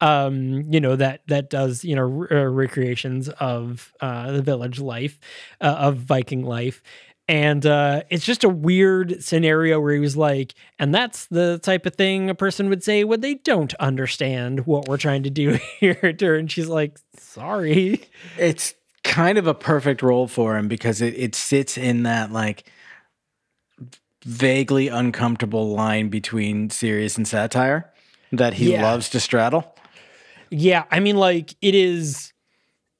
Um, 0.00 0.64
you 0.68 0.80
know 0.80 0.96
that 0.96 1.20
that 1.28 1.48
does 1.48 1.84
you 1.84 1.94
know 1.94 2.02
re- 2.02 2.28
uh, 2.28 2.46
recreations 2.46 3.28
of 3.28 3.92
uh, 4.00 4.32
the 4.32 4.42
village 4.42 4.80
life 4.80 5.20
uh, 5.60 5.76
of 5.78 5.98
Viking 5.98 6.42
life, 6.42 6.82
and 7.28 7.64
uh, 7.64 8.02
it's 8.10 8.24
just 8.24 8.44
a 8.44 8.48
weird 8.48 9.22
scenario 9.22 9.80
where 9.80 9.94
he 9.94 10.00
was 10.00 10.16
like, 10.16 10.54
and 10.78 10.94
that's 10.94 11.26
the 11.26 11.58
type 11.62 11.86
of 11.86 11.94
thing 11.94 12.28
a 12.28 12.34
person 12.34 12.68
would 12.68 12.82
say 12.82 13.04
when 13.04 13.20
they 13.20 13.34
don't 13.34 13.72
understand 13.74 14.66
what 14.66 14.88
we're 14.88 14.96
trying 14.98 15.22
to 15.22 15.30
do 15.30 15.58
here. 15.80 15.98
And 16.20 16.50
she's 16.50 16.68
like, 16.68 16.98
sorry. 17.16 18.02
it's 18.38 18.74
kind 19.04 19.38
of 19.38 19.46
a 19.46 19.54
perfect 19.54 20.02
role 20.02 20.26
for 20.28 20.56
him 20.56 20.68
because 20.68 21.00
it, 21.00 21.14
it 21.16 21.34
sits 21.34 21.78
in 21.78 22.02
that 22.04 22.32
like 22.32 22.64
vaguely 24.24 24.88
uncomfortable 24.88 25.72
line 25.74 26.08
between 26.08 26.70
serious 26.70 27.16
and 27.16 27.26
satire 27.26 27.92
that 28.30 28.54
he 28.54 28.72
Yeah. 28.72 28.82
loves 28.82 29.08
to 29.10 29.20
straddle. 29.20 29.74
Yeah, 30.50 30.84
I 30.90 31.00
mean, 31.00 31.16
like 31.16 31.54
it 31.62 31.74
is. 31.74 32.32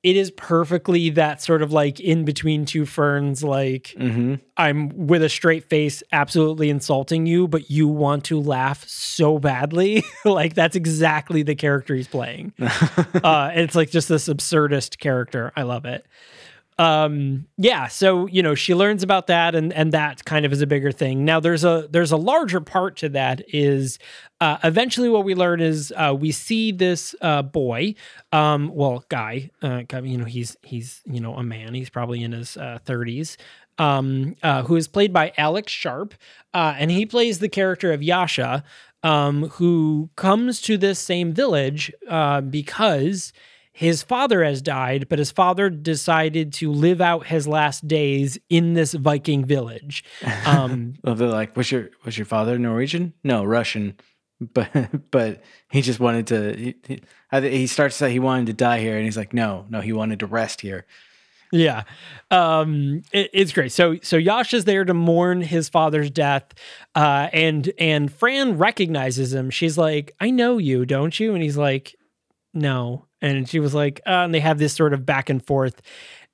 It 0.02 0.16
is 0.16 0.30
perfectly 0.32 1.10
that 1.10 1.40
sort 1.40 1.62
of 1.62 1.72
like 1.72 2.00
in 2.00 2.24
between 2.24 2.64
two 2.64 2.84
ferns, 2.84 3.44
like 3.44 3.94
Mm-hmm. 3.98 4.34
I'm 4.56 5.06
with 5.06 5.22
a 5.22 5.28
straight 5.28 5.64
face, 5.64 6.02
absolutely 6.12 6.70
insulting 6.70 7.26
you, 7.26 7.48
but 7.48 7.70
you 7.70 7.88
want 7.88 8.24
to 8.24 8.40
laugh 8.40 8.86
so 8.86 9.38
badly. 9.38 10.04
like 10.24 10.54
that's 10.54 10.76
exactly 10.76 11.42
the 11.42 11.54
character 11.54 11.94
he's 11.94 12.08
playing. 12.08 12.52
uh, 12.60 13.50
and 13.52 13.60
it's 13.60 13.74
like 13.74 13.90
just 13.90 14.08
this 14.08 14.28
absurdist 14.28 14.98
character. 14.98 15.52
I 15.56 15.62
love 15.62 15.84
it. 15.84 16.06
Um, 16.78 17.46
yeah, 17.58 17.88
so 17.88 18.26
you 18.26 18.42
know 18.42 18.54
she 18.54 18.74
learns 18.74 19.02
about 19.02 19.26
that, 19.26 19.54
and 19.54 19.72
and 19.72 19.92
that 19.92 20.24
kind 20.24 20.46
of 20.46 20.52
is 20.52 20.62
a 20.62 20.66
bigger 20.66 20.90
thing. 20.90 21.24
Now 21.24 21.38
there's 21.38 21.64
a 21.64 21.86
there's 21.90 22.12
a 22.12 22.16
larger 22.16 22.60
part 22.60 22.96
to 22.98 23.08
that. 23.10 23.42
Is 23.48 23.98
uh, 24.40 24.58
eventually 24.64 25.08
what 25.08 25.24
we 25.24 25.34
learn 25.34 25.60
is 25.60 25.92
uh, 25.96 26.16
we 26.18 26.32
see 26.32 26.72
this 26.72 27.14
uh, 27.20 27.42
boy, 27.42 27.94
um, 28.32 28.70
well 28.74 29.04
guy, 29.08 29.50
uh, 29.62 29.82
you 30.02 30.16
know 30.16 30.24
he's 30.24 30.56
he's 30.62 31.02
you 31.04 31.20
know 31.20 31.34
a 31.34 31.42
man. 31.42 31.74
He's 31.74 31.90
probably 31.90 32.22
in 32.22 32.32
his 32.32 32.56
uh, 32.56 32.78
thirties 32.84 33.36
um, 33.78 34.36
uh, 34.42 34.62
who 34.62 34.76
is 34.76 34.88
played 34.88 35.12
by 35.12 35.32
Alex 35.36 35.72
Sharp, 35.72 36.14
uh, 36.54 36.74
and 36.78 36.90
he 36.90 37.06
plays 37.06 37.38
the 37.38 37.48
character 37.48 37.92
of 37.92 38.02
Yasha, 38.02 38.64
um, 39.02 39.48
who 39.50 40.10
comes 40.16 40.60
to 40.62 40.76
this 40.76 40.98
same 40.98 41.32
village 41.32 41.92
uh, 42.08 42.40
because 42.40 43.32
his 43.72 44.02
father 44.02 44.44
has 44.44 44.60
died, 44.62 45.08
but 45.08 45.18
his 45.18 45.30
father 45.30 45.70
decided 45.70 46.52
to 46.54 46.70
live 46.70 47.00
out 47.00 47.26
his 47.28 47.48
last 47.48 47.88
days 47.88 48.38
in 48.50 48.74
this 48.74 48.92
Viking 48.92 49.44
village. 49.44 50.04
Um, 50.46 50.94
Well, 51.02 51.14
they're 51.14 51.28
like, 51.28 51.56
was 51.56 51.70
your 51.72 51.88
was 52.04 52.18
your 52.18 52.26
father 52.26 52.58
Norwegian? 52.58 53.14
No, 53.24 53.44
Russian. 53.44 53.96
But 54.54 55.10
but 55.12 55.40
he 55.70 55.82
just 55.82 56.00
wanted 56.00 56.26
to. 56.28 56.56
He, 56.56 56.74
he, 56.88 57.48
he 57.60 57.66
starts 57.68 57.94
to 57.96 58.04
say 58.06 58.10
he 58.12 58.18
wanted 58.18 58.46
to 58.46 58.52
die 58.52 58.80
here, 58.80 58.96
and 58.96 59.04
he's 59.04 59.16
like, 59.16 59.32
no, 59.32 59.66
no, 59.70 59.80
he 59.80 59.92
wanted 59.92 60.18
to 60.20 60.26
rest 60.26 60.60
here. 60.62 60.84
Yeah, 61.52 61.84
um, 62.32 63.02
it- 63.12 63.30
it's 63.32 63.52
great. 63.52 63.70
So 63.72 63.98
so 64.02 64.16
Yasha's 64.16 64.64
there 64.64 64.84
to 64.84 64.94
mourn 64.94 65.42
his 65.42 65.68
father's 65.68 66.10
death, 66.10 66.46
uh, 66.96 67.28
and 67.32 67.70
and 67.78 68.12
Fran 68.12 68.58
recognizes 68.58 69.32
him. 69.32 69.48
She's 69.50 69.78
like, 69.78 70.12
"I 70.18 70.30
know 70.30 70.58
you, 70.58 70.86
don't 70.86 71.18
you?" 71.20 71.34
And 71.34 71.42
he's 71.42 71.56
like, 71.58 71.94
"No." 72.54 73.06
And 73.20 73.48
she 73.48 73.60
was 73.60 73.72
like, 73.72 74.00
uh, 74.06 74.24
and 74.24 74.34
they 74.34 74.40
have 74.40 74.58
this 74.58 74.74
sort 74.74 74.92
of 74.92 75.06
back 75.06 75.30
and 75.30 75.44
forth. 75.44 75.80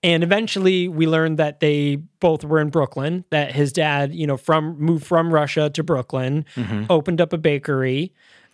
And 0.03 0.23
eventually, 0.23 0.89
we 0.89 1.07
learned 1.07 1.39
that 1.39 1.61
they 1.61 1.97
both 1.97 2.45
were 2.45 2.61
in 2.61 2.71
Brooklyn. 2.71 3.25
That 3.31 3.53
his 3.53 3.73
dad, 3.73 4.15
you 4.15 4.27
know, 4.27 4.37
from 4.37 4.79
moved 4.79 5.05
from 5.05 5.33
Russia 5.35 5.71
to 5.71 5.83
Brooklyn, 5.83 6.45
opened 6.89 7.21
up 7.21 7.33
a 7.33 7.39
bakery, 7.39 8.13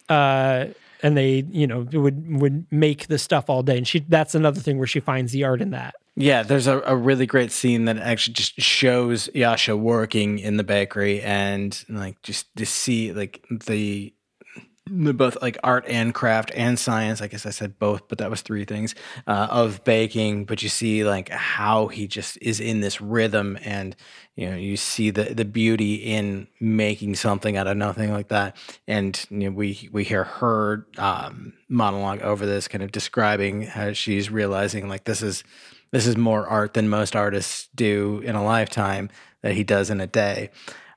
uh, 0.09 0.67
and 1.03 1.17
they, 1.17 1.45
you 1.51 1.67
know, 1.67 1.87
would 1.93 2.41
would 2.41 2.67
make 2.71 3.09
the 3.09 3.19
stuff 3.19 3.51
all 3.51 3.63
day. 3.63 3.77
And 3.77 3.87
she, 3.87 4.01
that's 4.01 4.35
another 4.35 4.61
thing 4.61 4.79
where 4.79 4.87
she 4.87 5.01
finds 5.01 5.33
the 5.33 5.45
art 5.45 5.61
in 5.61 5.71
that. 5.71 5.95
Yeah, 6.17 6.45
there's 6.45 6.67
a, 6.67 6.81
a 6.81 6.97
really 6.97 7.27
great 7.27 7.53
scene 7.53 7.87
that 7.87 7.99
actually 7.99 8.35
just 8.35 8.61
shows 8.61 9.29
Yasha 9.35 9.77
working 9.77 10.39
in 10.39 10.57
the 10.57 10.65
bakery 10.65 11.21
and 11.21 11.85
like 11.89 12.23
just 12.23 12.55
to 12.57 12.65
see 12.65 13.13
like 13.13 13.45
the 13.51 14.15
both 14.87 15.41
like 15.41 15.57
art 15.65 15.85
and 15.89 16.13
craft 16.13 16.51
and 16.55 16.79
science. 16.79 17.23
I 17.23 17.27
guess 17.27 17.47
I 17.47 17.51
said 17.51 17.79
both, 17.79 18.07
but 18.09 18.19
that 18.19 18.31
was 18.31 18.43
three 18.43 18.65
things 18.65 18.95
uh, 19.27 19.49
of 19.51 19.83
baking. 19.85 20.45
But 20.45 20.63
you 20.63 20.69
see 20.69 21.05
like 21.05 21.31
how 21.31 21.89
he 21.89 22.07
just 22.07 22.37
is 22.43 22.61
in 22.61 22.81
this 22.81 23.01
rhythm, 23.01 23.59
and 23.63 23.97
you 24.37 24.51
know 24.51 24.57
you 24.57 24.77
see 24.77 25.11
the 25.11 25.35
the 25.35 25.45
beauty 25.45 25.95
in 25.95 26.49
making 26.61 27.15
something 27.15 27.57
out 27.57 27.67
of 27.67 27.77
nothing 27.77 28.13
like 28.13 28.29
that. 28.29 28.57
And 28.87 29.25
you 29.31 29.51
know, 29.51 29.51
we 29.51 29.89
we 29.93 30.05
hear 30.05 30.25
her 30.25 30.87
um, 30.99 31.55
monologue 31.69 32.21
over 32.21 32.45
this, 32.45 32.69
kind 32.69 32.85
of 32.85 32.93
describing 32.93 33.63
how 33.63 33.93
she's 33.93 34.31
realizing 34.31 34.89
like 34.89 35.05
this 35.05 35.23
is 35.23 35.45
this 35.93 36.07
is 36.07 36.17
more 36.17 36.47
art 36.47 36.75
than 36.75 36.89
most 36.89 37.17
artists 37.17 37.69
do 37.75 38.21
in 38.25 38.35
a 38.35 38.45
lifetime 38.45 39.09
that 39.41 39.55
he 39.55 39.65
does 39.65 39.89
in 39.89 40.01
a 40.01 40.07
day. 40.07 40.51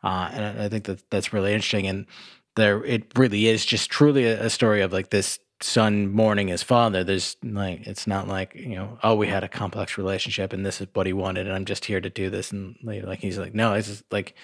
Uh, 0.03 0.29
and 0.31 0.59
I, 0.59 0.65
I 0.65 0.69
think 0.69 0.85
that 0.85 1.09
that's 1.09 1.33
really 1.33 1.53
interesting. 1.53 1.87
And 1.87 2.05
there, 2.57 2.83
it 2.83 3.17
really 3.17 3.47
is 3.47 3.65
just 3.65 3.89
truly 3.89 4.25
a, 4.25 4.45
a 4.45 4.49
story 4.49 4.81
of 4.81 4.91
like 4.91 5.09
this 5.09 5.39
son 5.61 6.11
mourning 6.11 6.49
his 6.49 6.61
father. 6.61 7.03
There's 7.03 7.37
like, 7.41 7.87
it's 7.87 8.05
not 8.05 8.27
like, 8.27 8.53
you 8.55 8.75
know, 8.75 8.99
oh, 9.01 9.15
we 9.15 9.27
had 9.27 9.45
a 9.45 9.47
complex 9.47 9.97
relationship 9.97 10.51
and 10.51 10.65
this 10.65 10.81
is 10.81 10.87
what 10.93 11.07
he 11.07 11.13
wanted 11.13 11.47
and 11.47 11.55
I'm 11.55 11.65
just 11.65 11.85
here 11.85 12.01
to 12.01 12.09
do 12.09 12.29
this. 12.29 12.51
And 12.51 12.75
like, 12.83 13.19
he's 13.19 13.37
like, 13.37 13.55
no, 13.55 13.73
it's 13.73 13.87
just 13.87 14.03
like, 14.11 14.35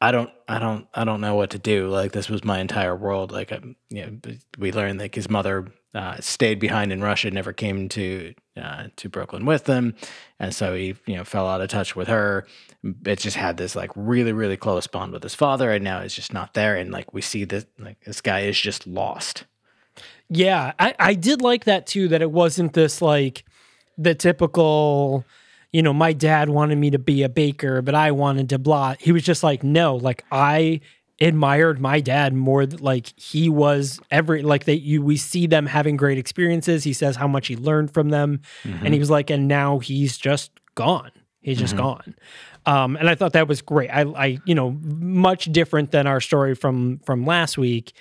I 0.00 0.12
don't, 0.12 0.30
I 0.46 0.58
don't, 0.58 0.86
I 0.94 1.04
don't 1.04 1.20
know 1.20 1.34
what 1.34 1.50
to 1.50 1.58
do. 1.58 1.88
Like 1.88 2.12
this 2.12 2.28
was 2.28 2.44
my 2.44 2.60
entire 2.60 2.94
world. 2.94 3.32
Like, 3.32 3.52
I'm, 3.52 3.76
you 3.90 4.06
know, 4.06 4.34
we 4.58 4.70
learned 4.70 5.00
like 5.00 5.14
his 5.14 5.28
mother 5.28 5.72
uh, 5.94 6.16
stayed 6.20 6.58
behind 6.58 6.92
in 6.92 7.00
Russia, 7.00 7.30
never 7.30 7.52
came 7.52 7.88
to 7.90 8.34
uh, 8.60 8.88
to 8.96 9.08
Brooklyn 9.08 9.46
with 9.46 9.64
them, 9.64 9.94
and 10.38 10.54
so 10.54 10.74
he, 10.74 10.96
you 11.06 11.16
know, 11.16 11.24
fell 11.24 11.46
out 11.46 11.60
of 11.60 11.68
touch 11.68 11.94
with 11.94 12.08
her. 12.08 12.46
It 13.06 13.18
just 13.18 13.36
had 13.36 13.56
this 13.56 13.74
like 13.74 13.90
really, 13.94 14.32
really 14.32 14.56
close 14.56 14.86
bond 14.86 15.12
with 15.12 15.22
his 15.22 15.34
father, 15.34 15.70
and 15.70 15.82
now 15.82 16.00
it's 16.00 16.14
just 16.14 16.32
not 16.32 16.54
there. 16.54 16.76
And 16.76 16.90
like 16.90 17.12
we 17.14 17.20
see 17.20 17.44
this, 17.44 17.66
like 17.78 18.00
this 18.04 18.20
guy 18.20 18.40
is 18.40 18.60
just 18.60 18.86
lost. 18.86 19.44
Yeah, 20.28 20.72
I, 20.78 20.94
I 20.98 21.14
did 21.14 21.42
like 21.42 21.64
that 21.64 21.86
too, 21.86 22.08
that 22.08 22.22
it 22.22 22.30
wasn't 22.30 22.72
this 22.72 23.00
like 23.00 23.44
the 23.96 24.14
typical, 24.14 25.24
you 25.72 25.82
know, 25.82 25.92
my 25.92 26.12
dad 26.12 26.48
wanted 26.48 26.78
me 26.78 26.90
to 26.90 26.98
be 26.98 27.22
a 27.22 27.28
baker, 27.28 27.82
but 27.82 27.94
I 27.94 28.10
wanted 28.10 28.48
to 28.50 28.58
blah. 28.58 28.94
He 28.98 29.12
was 29.12 29.22
just 29.22 29.42
like, 29.42 29.62
no, 29.62 29.96
like 29.96 30.24
I 30.32 30.80
admired 31.20 31.80
my 31.80 32.00
dad 32.00 32.34
more 32.34 32.66
like 32.66 33.18
he 33.18 33.48
was 33.48 34.00
every 34.10 34.42
like 34.42 34.64
they 34.64 34.74
you 34.74 35.00
we 35.00 35.16
see 35.16 35.46
them 35.46 35.64
having 35.64 35.96
great 35.96 36.18
experiences 36.18 36.82
he 36.82 36.92
says 36.92 37.14
how 37.14 37.28
much 37.28 37.46
he 37.46 37.56
learned 37.56 37.92
from 37.94 38.08
them 38.08 38.40
and 38.64 38.72
he 38.72 38.78
mm-hmm. 38.90 38.98
was 38.98 39.10
like 39.10 39.30
and 39.30 39.46
now 39.46 39.78
he's 39.78 40.18
just 40.18 40.50
gone 40.74 41.12
he's 41.40 41.58
just 41.58 41.74
mm-hmm. 41.74 41.84
gone 41.84 42.16
um 42.66 42.96
and 42.96 43.08
i 43.10 43.14
thought 43.14 43.32
that 43.32 43.48
was 43.48 43.62
great 43.62 43.90
i 43.90 44.02
i 44.02 44.38
you 44.44 44.54
know 44.54 44.70
much 44.82 45.46
different 45.46 45.90
than 45.90 46.06
our 46.06 46.20
story 46.20 46.54
from 46.54 46.98
from 47.04 47.24
last 47.26 47.56
week 47.58 47.92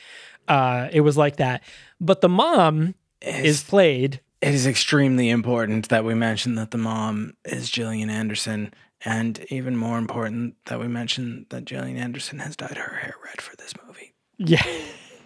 uh 0.47 0.87
it 0.91 1.01
was 1.01 1.17
like 1.17 1.37
that 1.37 1.63
but 2.01 2.21
the 2.21 2.29
mom 2.29 2.95
is 3.21 3.63
played 3.63 4.19
It 4.41 4.53
is 4.53 4.67
extremely 4.67 5.29
important 5.29 5.87
that 5.89 6.03
we 6.03 6.13
mention 6.13 6.55
that 6.55 6.71
the 6.71 6.77
mom 6.77 7.33
is 7.45 7.69
Gillian 7.69 8.09
Anderson, 8.09 8.73
and 9.05 9.39
even 9.49 9.77
more 9.77 9.97
important 9.97 10.55
that 10.65 10.81
we 10.81 10.87
mention 10.89 11.45
that 11.49 11.63
Gillian 11.63 11.95
Anderson 11.95 12.39
has 12.39 12.57
dyed 12.57 12.75
her 12.77 12.95
hair 12.97 13.15
red 13.23 13.39
for 13.39 13.55
this 13.55 13.73
movie. 13.87 14.13
Yeah. 14.37 14.61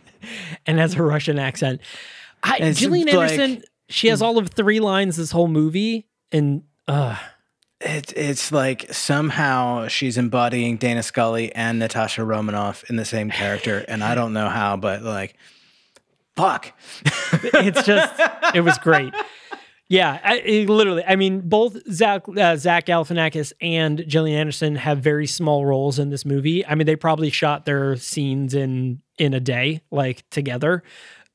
and 0.67 0.77
has 0.77 0.93
a 0.93 1.01
Russian 1.01 1.39
accent. 1.39 1.81
I, 2.43 2.57
It's 2.57 2.79
Gillian 2.79 3.07
like- 3.07 3.31
Anderson, 3.31 3.63
she 3.89 4.09
has 4.09 4.21
all 4.21 4.37
of 4.37 4.49
three 4.49 4.79
lines 4.79 5.17
this 5.17 5.31
whole 5.31 5.47
movie. 5.47 6.05
And 6.31 6.61
uh, 6.87 7.17
It, 7.79 8.11
it's 8.17 8.51
like 8.51 8.91
somehow 8.91 9.87
she's 9.87 10.17
embodying 10.17 10.77
Dana 10.77 11.03
Scully 11.03 11.53
and 11.53 11.77
Natasha 11.77 12.23
Romanoff 12.23 12.89
in 12.89 12.95
the 12.95 13.05
same 13.05 13.29
character, 13.29 13.85
and 13.87 14.03
I 14.03 14.15
don't 14.15 14.33
know 14.33 14.49
how, 14.49 14.77
but 14.77 15.03
like, 15.03 15.35
fuck. 16.35 16.73
it's 17.03 17.83
just, 17.83 18.19
it 18.55 18.61
was 18.61 18.77
great. 18.79 19.13
Yeah, 19.89 20.19
I, 20.21 20.39
it 20.39 20.69
literally. 20.69 21.03
I 21.07 21.15
mean, 21.15 21.41
both 21.47 21.77
Zach 21.91 22.23
uh, 22.27 22.57
Zach 22.57 22.85
Galifianakis 22.87 23.53
and 23.61 24.03
Gillian 24.05 24.37
Anderson 24.37 24.75
have 24.75 24.99
very 24.99 25.27
small 25.27 25.65
roles 25.65 25.97
in 25.97 26.09
this 26.09 26.25
movie. 26.25 26.65
I 26.65 26.75
mean, 26.75 26.85
they 26.85 26.97
probably 26.97 27.29
shot 27.29 27.65
their 27.65 27.95
scenes 27.95 28.53
in 28.53 29.01
in 29.17 29.33
a 29.33 29.39
day, 29.39 29.81
like 29.89 30.29
together. 30.29 30.83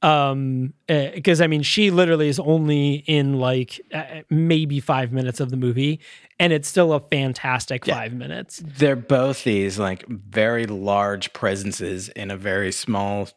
Um, 0.03 0.74
because 0.88 1.40
I 1.40 1.46
mean, 1.46 1.62
she 1.62 1.90
literally 1.90 2.28
is 2.28 2.40
only 2.40 2.94
in 3.07 3.38
like 3.38 3.80
uh, 3.94 4.22
maybe 4.30 4.80
five 4.80 5.12
minutes 5.12 5.38
of 5.40 5.50
the 5.50 5.57
movie, 5.57 6.00
and 6.40 6.53
it's 6.53 6.68
still 6.68 6.92
a 6.92 7.00
fantastic 7.00 7.86
five 7.86 8.12
minutes. 8.12 8.61
They're 8.64 8.96
both 8.96 9.44
these 9.44 9.78
like 9.78 10.05
very 10.09 10.66
large 10.66 11.32
presences 11.32 12.09
in 12.11 12.30
a 12.32 12.36
very 12.36 12.72
small 12.72 13.28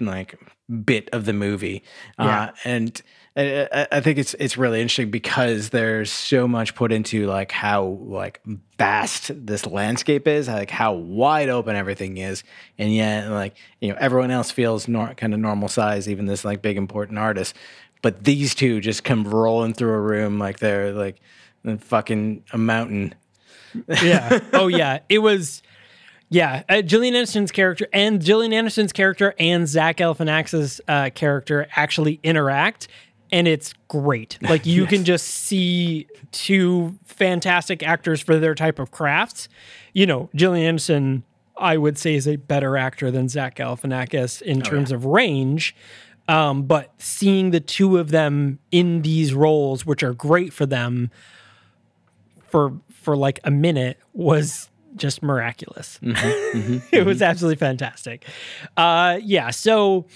like 0.00 0.34
bit 0.84 1.10
of 1.12 1.26
the 1.26 1.34
movie, 1.34 1.82
Yeah. 2.18 2.44
uh, 2.44 2.52
and 2.64 3.02
I, 3.36 3.68
I- 3.72 3.86
I 3.92 4.00
think 4.00 4.18
it's 4.18 4.34
it's 4.34 4.56
really 4.56 4.80
interesting 4.80 5.10
because 5.10 5.70
there's 5.70 6.10
so 6.12 6.46
much 6.46 6.74
put 6.74 6.92
into 6.92 7.26
like 7.26 7.50
how 7.52 7.84
like 8.02 8.40
vast 8.78 9.32
this 9.46 9.66
landscape 9.66 10.28
is, 10.28 10.46
like 10.48 10.70
how 10.70 10.92
wide 10.92 11.48
open 11.48 11.74
everything 11.76 12.16
is, 12.18 12.44
and 12.78 12.94
yet 12.94 13.28
like 13.30 13.56
you 13.80 13.88
know 13.90 13.96
everyone 13.98 14.30
else 14.30 14.50
feels 14.50 14.86
nor- 14.86 15.14
kind 15.14 15.34
of 15.34 15.40
normal 15.40 15.68
size, 15.68 16.08
even 16.08 16.26
this 16.26 16.44
like 16.44 16.62
big 16.62 16.76
important 16.76 17.18
artist, 17.18 17.54
but 18.02 18.22
these 18.24 18.54
two 18.54 18.80
just 18.80 19.02
come 19.04 19.24
rolling 19.24 19.74
through 19.74 19.92
a 19.94 20.00
room 20.00 20.38
like 20.38 20.58
they're 20.60 20.92
like 20.92 21.16
fucking 21.78 22.44
a 22.52 22.58
mountain. 22.58 23.14
yeah. 24.02 24.38
Oh 24.52 24.68
yeah. 24.68 25.00
It 25.08 25.18
was. 25.18 25.62
Yeah, 26.30 26.62
uh, 26.68 26.82
Gillian 26.82 27.14
Anderson's 27.14 27.52
character 27.52 27.86
and 27.92 28.20
Gillian 28.20 28.52
Anderson's 28.52 28.92
character 28.92 29.34
and 29.38 29.68
Zach 29.68 29.98
Galifianakis' 29.98 30.80
uh, 30.88 31.10
character 31.14 31.68
actually 31.76 32.18
interact, 32.24 32.88
and 33.32 33.48
it's 33.48 33.74
great. 33.88 34.38
Like 34.42 34.66
you 34.66 34.86
can 34.88 35.04
just 35.04 35.26
see 35.26 36.06
two 36.32 36.98
fantastic 37.04 37.82
actors 37.82 38.20
for 38.20 38.38
their 38.38 38.54
type 38.54 38.78
of 38.78 38.90
crafts. 38.90 39.48
You 39.92 40.06
know, 40.06 40.30
Gillian 40.34 40.66
Anderson, 40.66 41.24
I 41.56 41.76
would 41.76 41.98
say, 41.98 42.14
is 42.14 42.26
a 42.26 42.36
better 42.36 42.76
actor 42.76 43.10
than 43.10 43.28
Zach 43.28 43.56
Galifianakis 43.56 44.42
in 44.42 44.60
terms 44.62 44.92
of 44.92 45.04
range. 45.04 45.74
Um, 46.26 46.62
but 46.62 46.92
seeing 46.98 47.50
the 47.50 47.60
two 47.60 47.98
of 47.98 48.10
them 48.10 48.58
in 48.70 49.02
these 49.02 49.34
roles, 49.34 49.84
which 49.84 50.02
are 50.02 50.14
great 50.14 50.52
for 50.52 50.66
them, 50.66 51.10
for 52.48 52.72
for 52.92 53.16
like 53.16 53.40
a 53.44 53.50
minute, 53.50 53.98
was 54.14 54.70
just 54.96 55.22
miraculous. 55.22 55.98
it 56.02 57.04
was 57.04 57.20
absolutely 57.20 57.56
fantastic. 57.56 58.24
Uh, 58.76 59.18
yeah, 59.22 59.50
so 59.50 60.06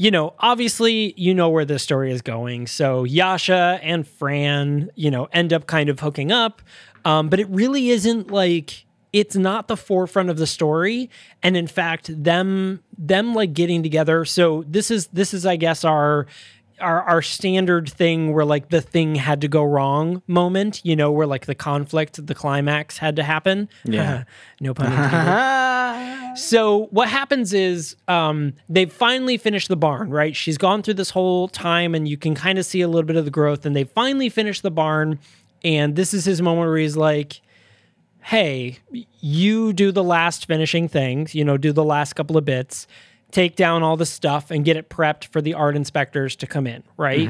you 0.00 0.10
know, 0.10 0.32
obviously, 0.38 1.12
you 1.18 1.34
know 1.34 1.50
where 1.50 1.66
this 1.66 1.82
story 1.82 2.10
is 2.10 2.22
going. 2.22 2.68
So 2.68 3.04
Yasha 3.04 3.78
and 3.82 4.08
Fran, 4.08 4.90
you 4.94 5.10
know, 5.10 5.28
end 5.30 5.52
up 5.52 5.66
kind 5.66 5.90
of 5.90 6.00
hooking 6.00 6.32
up, 6.32 6.62
um, 7.04 7.28
but 7.28 7.38
it 7.38 7.46
really 7.50 7.90
isn't 7.90 8.30
like 8.30 8.86
it's 9.12 9.36
not 9.36 9.68
the 9.68 9.76
forefront 9.76 10.30
of 10.30 10.38
the 10.38 10.46
story. 10.46 11.10
And 11.42 11.54
in 11.54 11.66
fact 11.66 12.10
them 12.24 12.82
them 12.96 13.34
like 13.34 13.52
getting 13.52 13.82
together. 13.82 14.24
So 14.24 14.64
this 14.66 14.90
is 14.90 15.08
this 15.08 15.34
is 15.34 15.44
i 15.44 15.56
guess 15.56 15.84
our 15.84 16.26
our 16.80 17.02
our 17.02 17.20
standard 17.20 17.86
thing 17.90 18.32
where 18.32 18.46
like 18.46 18.70
the 18.70 18.80
thing 18.80 19.16
had 19.16 19.42
to 19.42 19.48
go 19.48 19.62
wrong 19.62 20.22
moment 20.26 20.80
you 20.82 20.96
know 20.96 21.12
where 21.12 21.26
like 21.26 21.44
the 21.44 21.54
conflict 21.54 22.26
the 22.26 22.34
climax 22.34 22.96
had 22.96 23.16
to 23.16 23.22
happen. 23.22 23.68
Yeah. 23.84 24.24
no 24.60 24.72
pun 24.72 24.86
intended 24.86 25.10
so 26.36 26.86
what 26.86 27.08
happens 27.08 27.52
is 27.52 27.96
um, 28.08 28.54
they've 28.68 28.92
finally 28.92 29.36
finished 29.36 29.68
the 29.68 29.76
barn, 29.76 30.10
right? 30.10 30.34
She's 30.34 30.58
gone 30.58 30.82
through 30.82 30.94
this 30.94 31.10
whole 31.10 31.48
time, 31.48 31.94
and 31.94 32.08
you 32.08 32.16
can 32.16 32.34
kind 32.34 32.58
of 32.58 32.66
see 32.66 32.80
a 32.80 32.88
little 32.88 33.06
bit 33.06 33.16
of 33.16 33.24
the 33.24 33.30
growth. 33.30 33.66
And 33.66 33.74
they 33.74 33.84
finally 33.84 34.28
finished 34.28 34.62
the 34.62 34.70
barn, 34.70 35.18
and 35.64 35.96
this 35.96 36.14
is 36.14 36.24
his 36.24 36.40
moment 36.40 36.68
where 36.68 36.78
he's 36.78 36.96
like, 36.96 37.40
"Hey, 38.22 38.78
you 39.20 39.72
do 39.72 39.92
the 39.92 40.04
last 40.04 40.46
finishing 40.46 40.88
things. 40.88 41.34
You 41.34 41.44
know, 41.44 41.56
do 41.56 41.72
the 41.72 41.84
last 41.84 42.14
couple 42.14 42.36
of 42.36 42.44
bits, 42.44 42.86
take 43.30 43.56
down 43.56 43.82
all 43.82 43.96
the 43.96 44.06
stuff, 44.06 44.50
and 44.50 44.64
get 44.64 44.76
it 44.76 44.88
prepped 44.88 45.26
for 45.26 45.40
the 45.40 45.54
art 45.54 45.76
inspectors 45.76 46.36
to 46.36 46.46
come 46.46 46.66
in, 46.66 46.82
right?" 46.96 47.28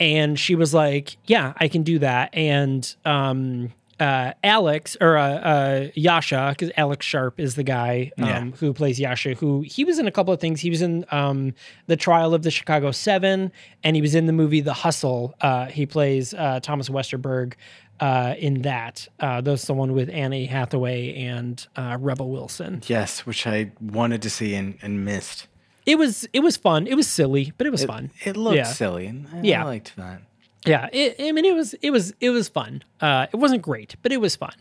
And 0.00 0.38
she 0.38 0.54
was 0.54 0.74
like, 0.74 1.16
"Yeah, 1.26 1.52
I 1.56 1.68
can 1.68 1.82
do 1.82 1.98
that." 2.00 2.30
And 2.34 2.94
um, 3.04 3.72
uh, 4.00 4.32
Alex 4.42 4.96
or 5.00 5.16
uh, 5.16 5.28
uh, 5.34 5.88
Yasha, 5.94 6.50
because 6.56 6.70
Alex 6.76 7.04
Sharp 7.06 7.38
is 7.38 7.54
the 7.54 7.62
guy 7.62 8.10
um, 8.18 8.26
Yeah. 8.28 8.44
who 8.58 8.72
plays 8.72 8.98
Yasha. 8.98 9.34
Who 9.34 9.62
he 9.62 9.84
was 9.84 9.98
in 9.98 10.06
a 10.06 10.10
couple 10.12 10.32
of 10.34 10.40
things. 10.40 10.60
He 10.60 10.70
was 10.70 10.82
in 10.82 11.04
um, 11.10 11.54
the 11.86 11.96
Trial 11.96 12.34
of 12.34 12.42
the 12.42 12.50
Chicago 12.50 12.90
Seven, 12.90 13.52
and 13.82 13.96
he 13.96 14.02
was 14.02 14.14
in 14.14 14.26
the 14.26 14.32
movie 14.32 14.60
The 14.60 14.72
Hustle. 14.74 15.34
Uh, 15.40 15.66
he 15.66 15.86
plays 15.86 16.34
uh, 16.34 16.60
Thomas 16.60 16.88
Westerburg 16.88 17.54
uh, 18.00 18.34
in 18.38 18.62
that. 18.62 19.06
Uh, 19.20 19.40
that's 19.40 19.66
the 19.66 19.74
one 19.74 19.92
with 19.92 20.10
Annie 20.10 20.46
Hathaway 20.46 21.14
and 21.14 21.64
uh, 21.76 21.96
Rebel 22.00 22.30
Wilson. 22.30 22.82
Yes, 22.86 23.24
which 23.24 23.46
I 23.46 23.70
wanted 23.80 24.22
to 24.22 24.30
see 24.30 24.54
and, 24.54 24.76
and 24.82 25.04
missed. 25.04 25.46
It 25.86 25.98
was 25.98 26.26
it 26.32 26.40
was 26.40 26.56
fun. 26.56 26.86
It 26.86 26.94
was 26.94 27.06
silly, 27.06 27.52
but 27.58 27.66
it 27.66 27.70
was 27.70 27.84
fun. 27.84 28.10
It 28.24 28.36
looked 28.38 28.56
Yeah. 28.56 28.62
silly, 28.64 29.06
and 29.06 29.28
I 29.32 29.42
Yeah. 29.42 29.64
liked 29.64 29.94
that. 29.96 30.22
Yeah, 30.66 30.88
it, 30.92 31.16
I 31.20 31.32
mean, 31.32 31.44
it 31.44 31.54
was 31.54 31.74
it 31.74 31.90
was 31.90 32.14
it 32.20 32.30
was 32.30 32.48
fun. 32.48 32.82
Uh, 33.00 33.26
it 33.32 33.36
wasn't 33.36 33.62
great, 33.62 33.96
but 34.02 34.12
it 34.12 34.20
was 34.20 34.34
fun. 34.36 34.54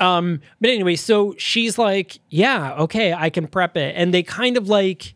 Um, 0.00 0.40
but 0.60 0.70
anyway, 0.70 0.96
so 0.96 1.34
she's 1.38 1.76
like, 1.76 2.18
"Yeah, 2.30 2.74
okay, 2.74 3.12
I 3.12 3.30
can 3.30 3.46
prep 3.46 3.76
it," 3.76 3.94
and 3.96 4.14
they 4.14 4.22
kind 4.22 4.56
of 4.56 4.68
like 4.68 5.14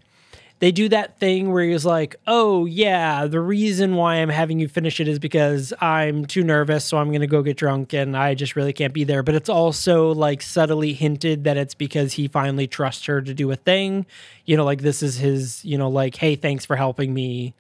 they 0.59 0.71
do 0.71 0.89
that 0.91 1.19
thing 1.19 1.51
where 1.53 1.65
he's 1.65 1.87
like, 1.87 2.17
"Oh 2.27 2.67
yeah, 2.67 3.27
the 3.27 3.41
reason 3.41 3.95
why 3.97 4.17
I'm 4.17 4.29
having 4.29 4.61
you 4.61 4.69
finish 4.69 5.01
it 5.01 5.09
is 5.09 5.19
because 5.19 5.73
I'm 5.81 6.27
too 6.27 6.45
nervous, 6.45 6.85
so 6.85 6.99
I'm 6.99 7.11
gonna 7.13 7.27
go 7.27 7.43
get 7.43 7.57
drunk, 7.57 7.95
and 7.95 8.17
I 8.17 8.35
just 8.35 8.55
really 8.55 8.73
can't 8.73 8.93
be 8.93 9.05
there." 9.05 9.23
But 9.23 9.35
it's 9.35 9.49
also 9.49 10.13
like 10.13 10.43
subtly 10.43 10.93
hinted 10.93 11.45
that 11.45 11.57
it's 11.57 11.75
because 11.75 12.15
he 12.15 12.29
finally 12.29 12.67
trusts 12.67 13.07
her 13.07 13.23
to 13.23 13.33
do 13.35 13.51
a 13.51 13.57
thing. 13.57 14.05
You 14.47 14.57
know, 14.59 14.65
like 14.65 14.83
this 14.83 15.03
is 15.03 15.17
his, 15.19 15.65
you 15.65 15.79
know, 15.79 15.89
like, 15.89 16.17
"Hey, 16.17 16.37
thanks 16.37 16.67
for 16.67 16.77
helping 16.77 17.15
me." 17.15 17.55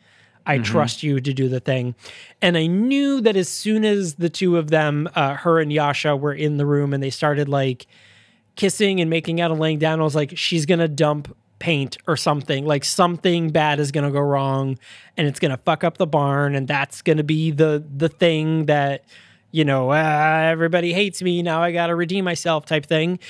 I 0.47 0.59
trust 0.59 1.03
you 1.03 1.21
to 1.21 1.33
do 1.33 1.49
the 1.49 1.61
thing. 1.61 1.95
And 2.41 2.57
I 2.57 2.67
knew 2.67 3.21
that 3.21 3.37
as 3.37 3.49
soon 3.49 3.85
as 3.85 4.15
the 4.15 4.29
two 4.29 4.57
of 4.57 4.71
them, 4.71 5.09
uh, 5.15 5.35
her 5.35 5.61
and 5.61 5.73
Yasha, 5.73 6.17
were 6.17 6.33
in 6.35 6.57
the 6.57 6.67
room 6.67 6.93
and 6.93 7.03
they 7.03 7.11
started 7.11 7.49
like 7.49 7.87
kissing 8.57 9.01
and 9.01 9.09
making 9.09 9.41
out 9.41 9.51
and 9.51 9.61
laying 9.61 9.79
down, 9.79 10.01
I 10.01 10.05
was 10.05 10.15
like, 10.15 10.37
she's 10.37 10.67
going 10.67 10.81
to 10.81 10.89
dump 10.89 11.35
paint 11.59 11.97
or 12.09 12.17
something. 12.17 12.67
Like 12.67 12.85
something 12.85 13.51
bad 13.51 13.79
is 13.79 13.93
going 13.93 14.05
to 14.05 14.11
go 14.11 14.21
wrong 14.21 14.79
and 15.17 15.29
it's 15.29 15.39
going 15.39 15.53
to 15.53 15.57
fuck 15.59 15.85
up 15.85 15.97
the 15.97 16.07
barn. 16.07 16.55
And 16.55 16.67
that's 16.67 17.03
going 17.03 17.19
to 17.19 17.25
be 17.25 17.53
the, 17.53 17.85
the 17.97 18.09
thing 18.09 18.67
that, 18.67 19.05
you 19.53 19.65
know, 19.65 19.93
ah, 19.93 20.43
everybody 20.47 20.93
hates 20.93 21.23
me. 21.23 21.43
Now 21.43 21.63
I 21.63 21.73
got 21.73 21.87
to 21.87 21.95
redeem 21.95 22.25
myself 22.25 22.67
type 22.67 22.87
thing. 22.87 23.21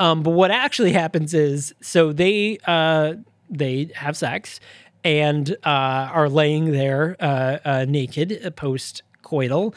Um, 0.00 0.22
but 0.22 0.30
what 0.30 0.50
actually 0.50 0.92
happens 0.92 1.32
is, 1.32 1.74
so 1.80 2.12
they, 2.12 2.58
uh, 2.66 3.14
they 3.48 3.90
have 3.94 4.16
sex 4.16 4.58
and 5.04 5.50
uh, 5.64 6.10
are 6.12 6.28
laying 6.28 6.72
there 6.72 7.16
uh, 7.20 7.58
uh, 7.64 7.84
naked 7.88 8.54
post 8.56 9.02
coital. 9.22 9.74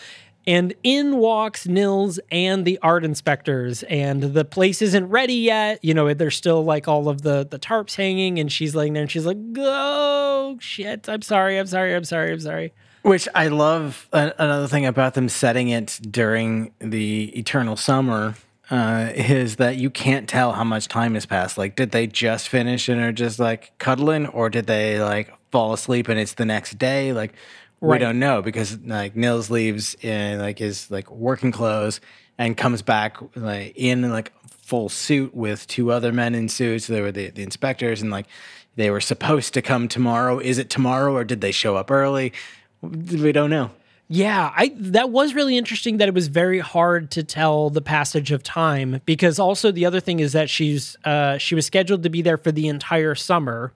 And 0.47 0.73
in 0.83 1.17
walks 1.17 1.67
Nils 1.67 2.19
and 2.31 2.65
the 2.65 2.79
art 2.81 3.03
inspectors, 3.05 3.83
and 3.83 4.23
the 4.23 4.43
place 4.43 4.81
isn't 4.81 5.07
ready 5.09 5.35
yet. 5.35 5.77
You 5.83 5.93
know, 5.93 6.11
there's 6.13 6.35
still 6.35 6.63
like 6.63 6.87
all 6.87 7.07
of 7.07 7.21
the 7.21 7.45
the 7.47 7.59
tarps 7.59 7.95
hanging, 7.95 8.39
and 8.39 8.51
she's 8.51 8.73
laying 8.73 8.93
there, 8.93 9.03
and 9.03 9.11
she's 9.11 9.27
like, 9.27 9.37
"Oh 9.57 10.57
shit! 10.59 11.07
I'm 11.07 11.21
sorry, 11.21 11.59
I'm 11.59 11.67
sorry, 11.67 11.93
I'm 11.93 12.03
sorry, 12.03 12.31
I'm 12.31 12.39
sorry." 12.39 12.73
Which 13.03 13.27
I 13.35 13.49
love. 13.49 14.09
Uh, 14.11 14.31
another 14.39 14.67
thing 14.67 14.87
about 14.87 15.13
them 15.13 15.29
setting 15.29 15.69
it 15.69 15.99
during 16.09 16.71
the 16.79 17.25
eternal 17.37 17.75
summer 17.75 18.35
uh, 18.69 19.11
is 19.15 19.55
that 19.57 19.77
you 19.77 19.89
can't 19.89 20.29
tell 20.29 20.53
how 20.53 20.63
much 20.63 20.87
time 20.87 21.15
has 21.15 21.25
passed. 21.25 21.57
Like, 21.57 21.75
did 21.75 21.91
they 21.91 22.07
just 22.07 22.47
finish 22.49 22.87
and 22.87 23.01
are 23.01 23.11
just 23.11 23.39
like 23.39 23.77
cuddling, 23.79 24.27
or 24.27 24.49
did 24.49 24.67
they 24.67 25.01
like 25.01 25.33
fall 25.51 25.73
asleep 25.73 26.07
and 26.07 26.19
it's 26.19 26.33
the 26.33 26.45
next 26.45 26.77
day? 26.77 27.13
Like, 27.13 27.33
we 27.81 27.97
don't 27.97 28.19
know 28.19 28.41
because 28.41 28.77
like 28.79 29.15
Nils 29.15 29.49
leaves 29.49 29.95
in 30.01 30.39
like 30.39 30.59
his 30.59 30.91
like 30.91 31.09
working 31.09 31.51
clothes 31.51 32.01
and 32.37 32.57
comes 32.57 32.81
back 32.81 33.17
like 33.35 33.73
in 33.75 34.09
like 34.11 34.33
full 34.49 34.89
suit 34.89 35.33
with 35.33 35.65
two 35.67 35.91
other 35.91 36.11
men 36.11 36.35
in 36.35 36.49
suits. 36.49 36.87
They 36.87 37.01
were 37.01 37.11
the, 37.11 37.29
the 37.29 37.43
inspectors 37.43 38.01
and 38.01 38.11
like 38.11 38.27
they 38.75 38.89
were 38.89 39.01
supposed 39.01 39.53
to 39.53 39.61
come 39.61 39.87
tomorrow. 39.87 40.39
Is 40.39 40.57
it 40.57 40.69
tomorrow 40.69 41.13
or 41.13 41.23
did 41.23 41.41
they 41.41 41.51
show 41.51 41.75
up 41.75 41.89
early? 41.89 42.33
We 42.81 43.31
don't 43.31 43.49
know. 43.49 43.71
Yeah, 44.11 44.51
I 44.55 44.71
that 44.75 45.11
was 45.11 45.35
really 45.35 45.55
interesting 45.55 45.97
that 45.97 46.07
it 46.07 46.15
was 46.15 46.29
very 46.29 46.57
hard 46.57 47.11
to 47.11 47.23
tell 47.23 47.69
the 47.69 47.81
passage 47.81 48.31
of 48.31 48.41
time 48.41 49.01
because 49.05 49.37
also 49.37 49.71
the 49.71 49.85
other 49.85 49.99
thing 49.99 50.19
is 50.19 50.33
that 50.33 50.49
she's 50.49 50.97
uh 51.05 51.37
she 51.37 51.53
was 51.53 51.67
scheduled 51.67 52.01
to 52.03 52.09
be 52.09 52.23
there 52.23 52.37
for 52.37 52.51
the 52.51 52.67
entire 52.67 53.13
summer. 53.13 53.71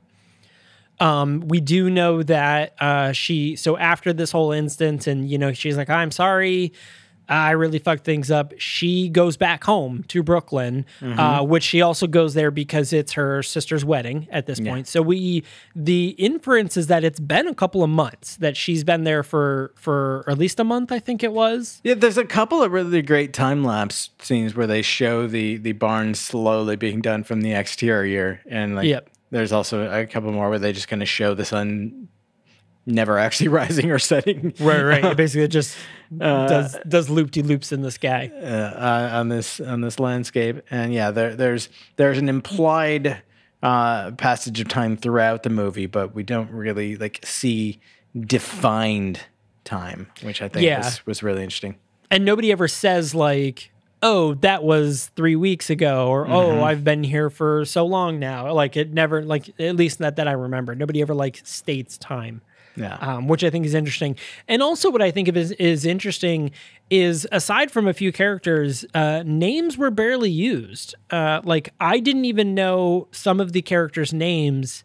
Um 0.99 1.41
we 1.41 1.61
do 1.61 1.87
know 1.87 2.23
that 2.23 2.73
uh 2.81 3.11
she 3.11 3.55
so 3.55 3.77
after 3.77 4.11
this 4.11 4.31
whole 4.31 4.51
instance 4.51 5.05
and 5.05 5.29
you 5.29 5.37
know 5.37 5.53
she's 5.53 5.77
like 5.77 5.91
I'm 5.91 6.09
sorry 6.09 6.73
I 7.29 7.51
really 7.51 7.79
fucked 7.79 8.03
things 8.03 8.29
up. 8.29 8.53
She 8.57 9.09
goes 9.09 9.37
back 9.37 9.63
home 9.63 10.03
to 10.09 10.21
Brooklyn, 10.23 10.85
uh, 11.01 11.43
which 11.43 11.63
she 11.63 11.81
also 11.81 12.05
goes 12.07 12.33
there 12.33 12.51
because 12.51 12.91
it's 12.93 13.13
her 13.13 13.41
sister's 13.41 13.85
wedding 13.85 14.27
at 14.31 14.45
this 14.45 14.59
point. 14.59 14.87
So 14.87 15.01
we, 15.01 15.43
the 15.75 16.09
inference 16.17 16.75
is 16.77 16.87
that 16.87 17.03
it's 17.03 17.19
been 17.19 17.47
a 17.47 17.55
couple 17.55 17.83
of 17.83 17.89
months 17.89 18.35
that 18.37 18.57
she's 18.57 18.83
been 18.83 19.03
there 19.03 19.23
for 19.23 19.71
for 19.75 20.23
at 20.27 20.37
least 20.37 20.59
a 20.59 20.63
month. 20.63 20.91
I 20.91 20.99
think 20.99 21.23
it 21.23 21.31
was. 21.33 21.79
Yeah, 21.83 21.93
there's 21.93 22.17
a 22.17 22.25
couple 22.25 22.61
of 22.61 22.71
really 22.71 23.01
great 23.01 23.33
time 23.33 23.63
lapse 23.63 24.09
scenes 24.19 24.55
where 24.55 24.67
they 24.67 24.81
show 24.81 25.27
the 25.27 25.57
the 25.57 25.71
barn 25.71 26.13
slowly 26.15 26.75
being 26.75 27.01
done 27.01 27.23
from 27.23 27.41
the 27.41 27.53
exterior, 27.53 28.41
and 28.49 28.75
like 28.75 28.87
Yep. 28.87 29.09
there's 29.31 29.51
also 29.51 29.89
a 29.89 30.05
couple 30.05 30.31
more 30.31 30.49
where 30.49 30.59
they 30.59 30.73
just 30.73 30.87
kind 30.87 31.01
of 31.01 31.07
show 31.09 31.33
the 31.33 31.45
sun 31.45 32.09
never 32.85 33.17
actually 33.17 33.47
rising 33.61 33.91
or 33.91 33.99
setting 33.99 34.53
Right, 34.59 34.81
right. 34.83 35.05
It 35.05 35.17
basically 35.17 35.47
just 35.47 35.77
does 36.17 36.77
does 36.87 37.09
loop 37.09 37.31
de 37.31 37.41
loops 37.41 37.71
in 37.71 37.81
the 37.81 37.91
sky. 37.91 38.31
uh, 38.33 38.45
uh, 38.45 39.09
on 39.13 39.29
this 39.29 39.59
on 39.59 39.81
this 39.81 39.99
landscape, 39.99 40.61
and 40.69 40.93
yeah, 40.93 41.11
there 41.11 41.35
there's 41.35 41.69
there's 41.95 42.17
an 42.17 42.29
implied 42.29 43.21
uh, 43.63 44.11
passage 44.11 44.59
of 44.59 44.67
time 44.67 44.97
throughout 44.97 45.43
the 45.43 45.49
movie, 45.49 45.85
but 45.85 46.13
we 46.13 46.21
don't 46.23 46.51
really 46.51 46.95
like 46.97 47.19
see 47.23 47.79
defined 48.27 49.19
time, 49.63 50.07
which 50.21 50.41
I 50.41 50.47
think 50.49 50.65
Yeah. 50.65 50.79
was, 50.79 51.05
was 51.05 51.23
really 51.23 51.43
interesting. 51.43 51.75
and 52.11 52.25
nobody 52.25 52.51
ever 52.51 52.67
says 52.67 53.13
like 53.15 53.71
oh 54.01 54.33
that 54.35 54.63
was 54.63 55.09
three 55.15 55.35
weeks 55.37 55.69
ago 55.69 56.07
or 56.09 56.27
oh 56.27 56.61
i've 56.61 56.83
been 56.83 57.03
here 57.05 57.29
for 57.29 57.63
so 57.63 57.85
long 57.85 58.19
now 58.19 58.51
like 58.51 58.75
it 58.75 58.91
never 58.91 59.23
like 59.23 59.49
at 59.59 59.77
least 59.77 60.01
not 60.01 60.17
that 60.17 60.27
i 60.27 60.33
remember 60.33 60.75
nobody 60.75 61.01
ever 61.01 61.15
like 61.15 61.39
states 61.45 61.97
time 61.97 62.41
Yeah. 62.75 62.95
um, 63.01 63.27
which 63.27 63.43
i 63.43 63.49
think 63.49 63.65
is 63.65 63.73
interesting 63.73 64.15
and 64.47 64.63
also 64.63 64.89
what 64.89 65.01
i 65.01 65.11
think 65.11 65.27
of 65.27 65.37
is, 65.37 65.51
is 65.53 65.85
interesting 65.85 66.51
is 66.89 67.27
aside 67.31 67.69
from 67.69 67.87
a 67.87 67.93
few 67.93 68.11
characters 68.11 68.83
uh, 68.95 69.23
names 69.25 69.77
were 69.77 69.91
barely 69.91 70.31
used 70.31 70.95
uh, 71.11 71.41
like 71.43 71.71
i 71.79 71.99
didn't 71.99 72.25
even 72.25 72.55
know 72.55 73.07
some 73.11 73.39
of 73.39 73.51
the 73.51 73.61
characters 73.61 74.11
names 74.11 74.83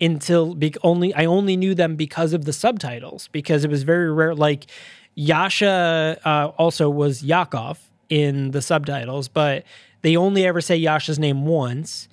until 0.00 0.54
be- 0.54 0.74
only 0.82 1.14
I 1.14 1.24
only 1.24 1.56
knew 1.56 1.74
them 1.74 1.96
because 1.96 2.32
of 2.32 2.44
the 2.44 2.52
subtitles 2.52 3.28
because 3.32 3.64
it 3.64 3.70
was 3.70 3.82
very 3.82 4.12
rare. 4.12 4.34
Like 4.34 4.66
Yasha 5.14 6.18
uh, 6.24 6.52
also 6.56 6.88
was 6.88 7.22
Yakov 7.22 7.80
in 8.08 8.52
the 8.52 8.62
subtitles, 8.62 9.28
but 9.28 9.64
they 10.02 10.16
only 10.16 10.46
ever 10.46 10.60
say 10.60 10.76
Yasha's 10.76 11.18
name 11.18 11.44
once. 11.44 12.08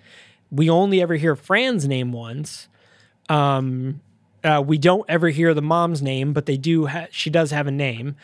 We 0.52 0.70
only 0.70 1.02
ever 1.02 1.16
hear 1.16 1.36
Fran's 1.36 1.88
name 1.88 2.12
once. 2.12 2.68
Um, 3.30 4.02
Uh, 4.46 4.62
we 4.62 4.78
don't 4.78 5.06
ever 5.10 5.30
hear 5.30 5.54
the 5.54 5.62
mom's 5.62 6.02
name, 6.02 6.32
but 6.32 6.46
they 6.46 6.58
do. 6.58 6.86
Ha- 6.86 7.08
she 7.10 7.30
does 7.30 7.50
have 7.52 7.66
a 7.66 7.72
name, 7.72 8.16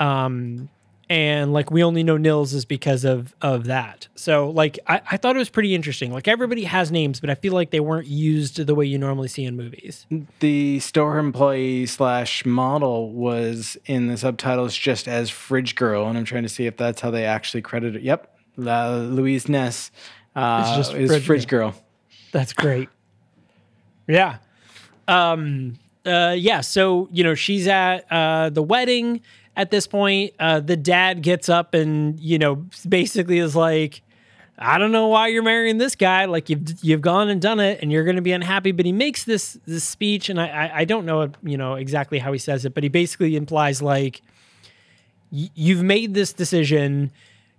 um, 0.00 0.68
and 1.08 1.52
like 1.52 1.70
we 1.70 1.84
only 1.84 2.02
know 2.02 2.16
Nils 2.16 2.52
is 2.52 2.64
because 2.64 3.04
of 3.04 3.34
of 3.40 3.64
that. 3.66 4.08
So 4.16 4.50
like 4.50 4.78
I, 4.88 5.00
I 5.12 5.16
thought 5.16 5.36
it 5.36 5.38
was 5.38 5.48
pretty 5.48 5.74
interesting. 5.74 6.12
Like 6.12 6.26
everybody 6.26 6.64
has 6.64 6.90
names, 6.90 7.20
but 7.20 7.30
I 7.30 7.36
feel 7.36 7.52
like 7.52 7.70
they 7.70 7.80
weren't 7.80 8.08
used 8.08 8.56
the 8.66 8.74
way 8.74 8.86
you 8.86 8.98
normally 8.98 9.28
see 9.28 9.44
in 9.44 9.56
movies. 9.56 10.04
The 10.40 10.80
store 10.80 11.18
employee 11.18 11.86
slash 11.86 12.44
model 12.44 13.12
was 13.12 13.76
in 13.86 14.08
the 14.08 14.16
subtitles 14.16 14.76
just 14.76 15.06
as 15.06 15.30
Fridge 15.30 15.76
Girl, 15.76 16.08
and 16.08 16.18
I'm 16.18 16.24
trying 16.24 16.42
to 16.42 16.48
see 16.48 16.66
if 16.66 16.76
that's 16.76 17.00
how 17.00 17.12
they 17.12 17.24
actually 17.24 17.62
credit 17.62 17.94
it. 17.94 18.02
Yep, 18.02 18.36
uh, 18.66 18.96
Louise 18.96 19.48
Ness 19.48 19.92
uh, 20.34 20.64
It's 20.66 20.76
just 20.76 20.94
is 20.94 21.10
Fridge 21.10 21.24
Fridge 21.24 21.46
Girl. 21.46 21.74
That's 22.32 22.52
great. 22.52 22.88
yeah. 24.08 24.38
Um 25.08 25.74
uh 26.06 26.34
yeah, 26.38 26.60
so 26.60 27.08
you 27.10 27.24
know, 27.24 27.34
she's 27.34 27.66
at 27.66 28.10
uh 28.10 28.50
the 28.50 28.62
wedding 28.62 29.20
at 29.56 29.70
this 29.70 29.86
point. 29.86 30.34
Uh 30.38 30.60
the 30.60 30.76
dad 30.76 31.22
gets 31.22 31.48
up 31.48 31.74
and, 31.74 32.18
you 32.20 32.38
know, 32.38 32.64
basically 32.88 33.38
is 33.38 33.56
like 33.56 34.02
I 34.60 34.78
don't 34.78 34.90
know 34.90 35.06
why 35.06 35.28
you're 35.28 35.44
marrying 35.44 35.78
this 35.78 35.94
guy. 35.94 36.24
Like 36.24 36.50
you've 36.50 36.82
you've 36.82 37.00
gone 37.00 37.28
and 37.28 37.40
done 37.40 37.60
it, 37.60 37.78
and 37.80 37.92
you're 37.92 38.02
going 38.02 38.16
to 38.16 38.22
be 38.22 38.32
unhappy. 38.32 38.72
But 38.72 38.86
he 38.86 38.92
makes 38.92 39.24
this 39.24 39.56
this 39.66 39.84
speech, 39.84 40.28
and 40.28 40.40
I 40.40 40.48
I, 40.48 40.78
I 40.80 40.84
don't 40.84 41.06
know 41.06 41.30
you 41.44 41.56
know 41.56 41.74
exactly 41.74 42.18
how 42.18 42.32
he 42.32 42.38
says 42.38 42.64
it, 42.64 42.74
but 42.74 42.82
he 42.82 42.88
basically 42.88 43.36
implies 43.36 43.80
like 43.80 44.20
you've 45.30 45.82
made 45.82 46.14
this 46.14 46.32
decision, 46.32 47.10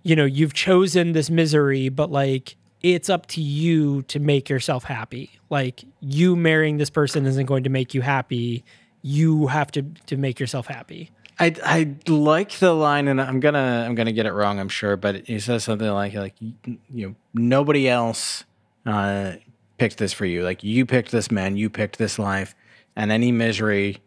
you 0.04 0.16
know, 0.16 0.26
you've 0.26 0.54
chosen 0.54 1.12
this 1.12 1.30
misery, 1.30 1.90
but 1.90 2.12
like 2.12 2.56
it's 2.82 3.10
up 3.10 3.26
to 3.28 3.42
you 3.42 4.04
to 4.04 4.20
make 4.20 4.50
yourself 4.50 4.86
happy. 4.86 5.32
Like 5.50 5.84
you 6.00 6.36
marrying 6.36 6.78
this 6.78 6.90
person 6.90 7.26
isn't 7.26 7.46
going 7.46 7.64
to 7.64 7.70
make 7.70 7.94
you 7.94 8.02
happy. 8.02 8.64
You 9.02 9.48
have 9.48 9.72
to 9.72 9.84
to 10.08 10.18
make 10.18 10.40
yourself 10.40 10.68
happy. 10.68 11.12
I 11.40 11.56
I 11.64 11.96
like 12.12 12.60
the 12.60 12.74
line, 12.74 13.08
and 13.08 13.22
I'm 13.22 13.40
gonna 13.40 13.86
I'm 13.88 13.96
gonna 13.96 14.12
get 14.12 14.26
it 14.26 14.34
wrong, 14.34 14.60
I'm 14.60 14.70
sure, 14.70 14.98
but 14.98 15.28
he 15.28 15.40
says 15.40 15.64
something 15.64 15.90
like 15.90 16.14
like 16.14 16.36
you, 16.40 16.56
know 16.90 17.16
nobody 17.34 17.88
else 17.88 18.44
uh, 18.86 19.34
picked 19.78 19.98
this 19.98 20.12
for 20.12 20.26
you. 20.26 20.44
Like 20.44 20.64
you 20.64 20.86
picked 20.86 21.12
this 21.12 21.32
man, 21.32 21.56
you 21.56 21.70
picked 21.70 21.98
this 21.98 22.20
life, 22.20 22.56
and 22.96 23.12
any 23.12 23.32
misery 23.32 24.02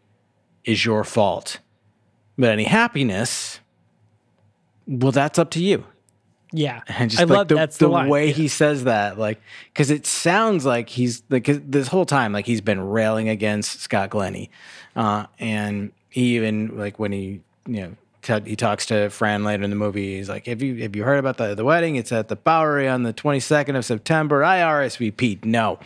is 0.65 0.85
your 0.85 1.05
fault. 1.05 1.59
But 2.37 2.51
any 2.51 2.65
happiness, 2.65 3.61
well, 4.87 5.13
that's 5.13 5.39
up 5.39 5.51
to 5.53 5.63
you. 5.63 5.87
Yeah, 6.53 6.83
And 6.89 7.11
just 7.11 7.21
I 7.21 7.25
like 7.25 7.37
love 7.37 7.49
the, 7.49 7.55
that's 7.55 7.79
the, 7.79 7.89
the, 7.89 8.09
way 8.09 8.27
Yeah. 8.29 8.33
he 8.35 8.49
says 8.49 8.85
that, 8.85 9.19
like, 9.19 9.41
because 9.73 9.91
it 9.91 10.07
sounds 10.07 10.65
like 10.67 10.89
he's 10.89 11.23
like 11.31 11.45
this 11.47 11.89
whole 11.89 12.05
time, 12.07 12.33
like 12.33 12.47
he's 12.47 12.61
been 12.61 12.81
railing 12.81 13.29
against 13.29 13.81
Scott 13.81 14.11
Glennie, 14.11 14.51
uh, 14.95 15.27
and 15.39 15.93
he 16.11 16.37
even 16.37 16.77
like 16.79 16.99
when 16.99 17.13
he 17.13 17.41
you 17.67 17.81
know 17.81 17.97
t- 18.21 18.51
he 18.51 18.57
talks 18.57 18.87
to 18.87 19.09
Fran 19.11 19.45
later 19.45 19.63
in 19.65 19.71
the 19.71 19.77
movie, 19.77 20.17
he's 20.17 20.29
like, 20.29 20.47
"Have 20.47 20.63
you 20.63 20.83
have 20.83 20.95
you 20.95 21.05
heard 21.05 21.19
about 21.19 21.39
the 21.39 21.55
the 21.55 21.65
wedding? 21.65 21.97
It's 21.97 22.13
at 22.13 22.29
the 22.29 22.37
Bowery 22.37 22.87
on 22.87 23.03
the 23.03 23.13
twenty 23.13 23.41
second 23.41 23.77
of 23.77 23.85
September. 23.85 24.45
I 24.45 24.59
RSVP. 24.59 25.45
No." 25.45 25.79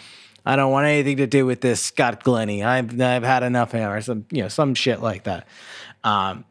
I 0.48 0.54
don't 0.54 0.70
want 0.70 0.86
anything 0.86 1.16
to 1.16 1.26
do 1.26 1.44
with 1.44 1.60
this 1.60 1.82
Scott 1.82 2.22
Glennie. 2.22 2.62
I've 2.62 3.00
I've 3.00 3.24
had 3.24 3.42
enough 3.42 3.74
of 3.74 3.80
him, 3.80 3.90
or 3.90 4.00
some 4.00 4.26
you 4.30 4.42
know 4.42 4.48
some 4.48 4.74
shit 4.74 5.00
like 5.02 5.24
that. 5.24 5.44
Um, 6.04 6.44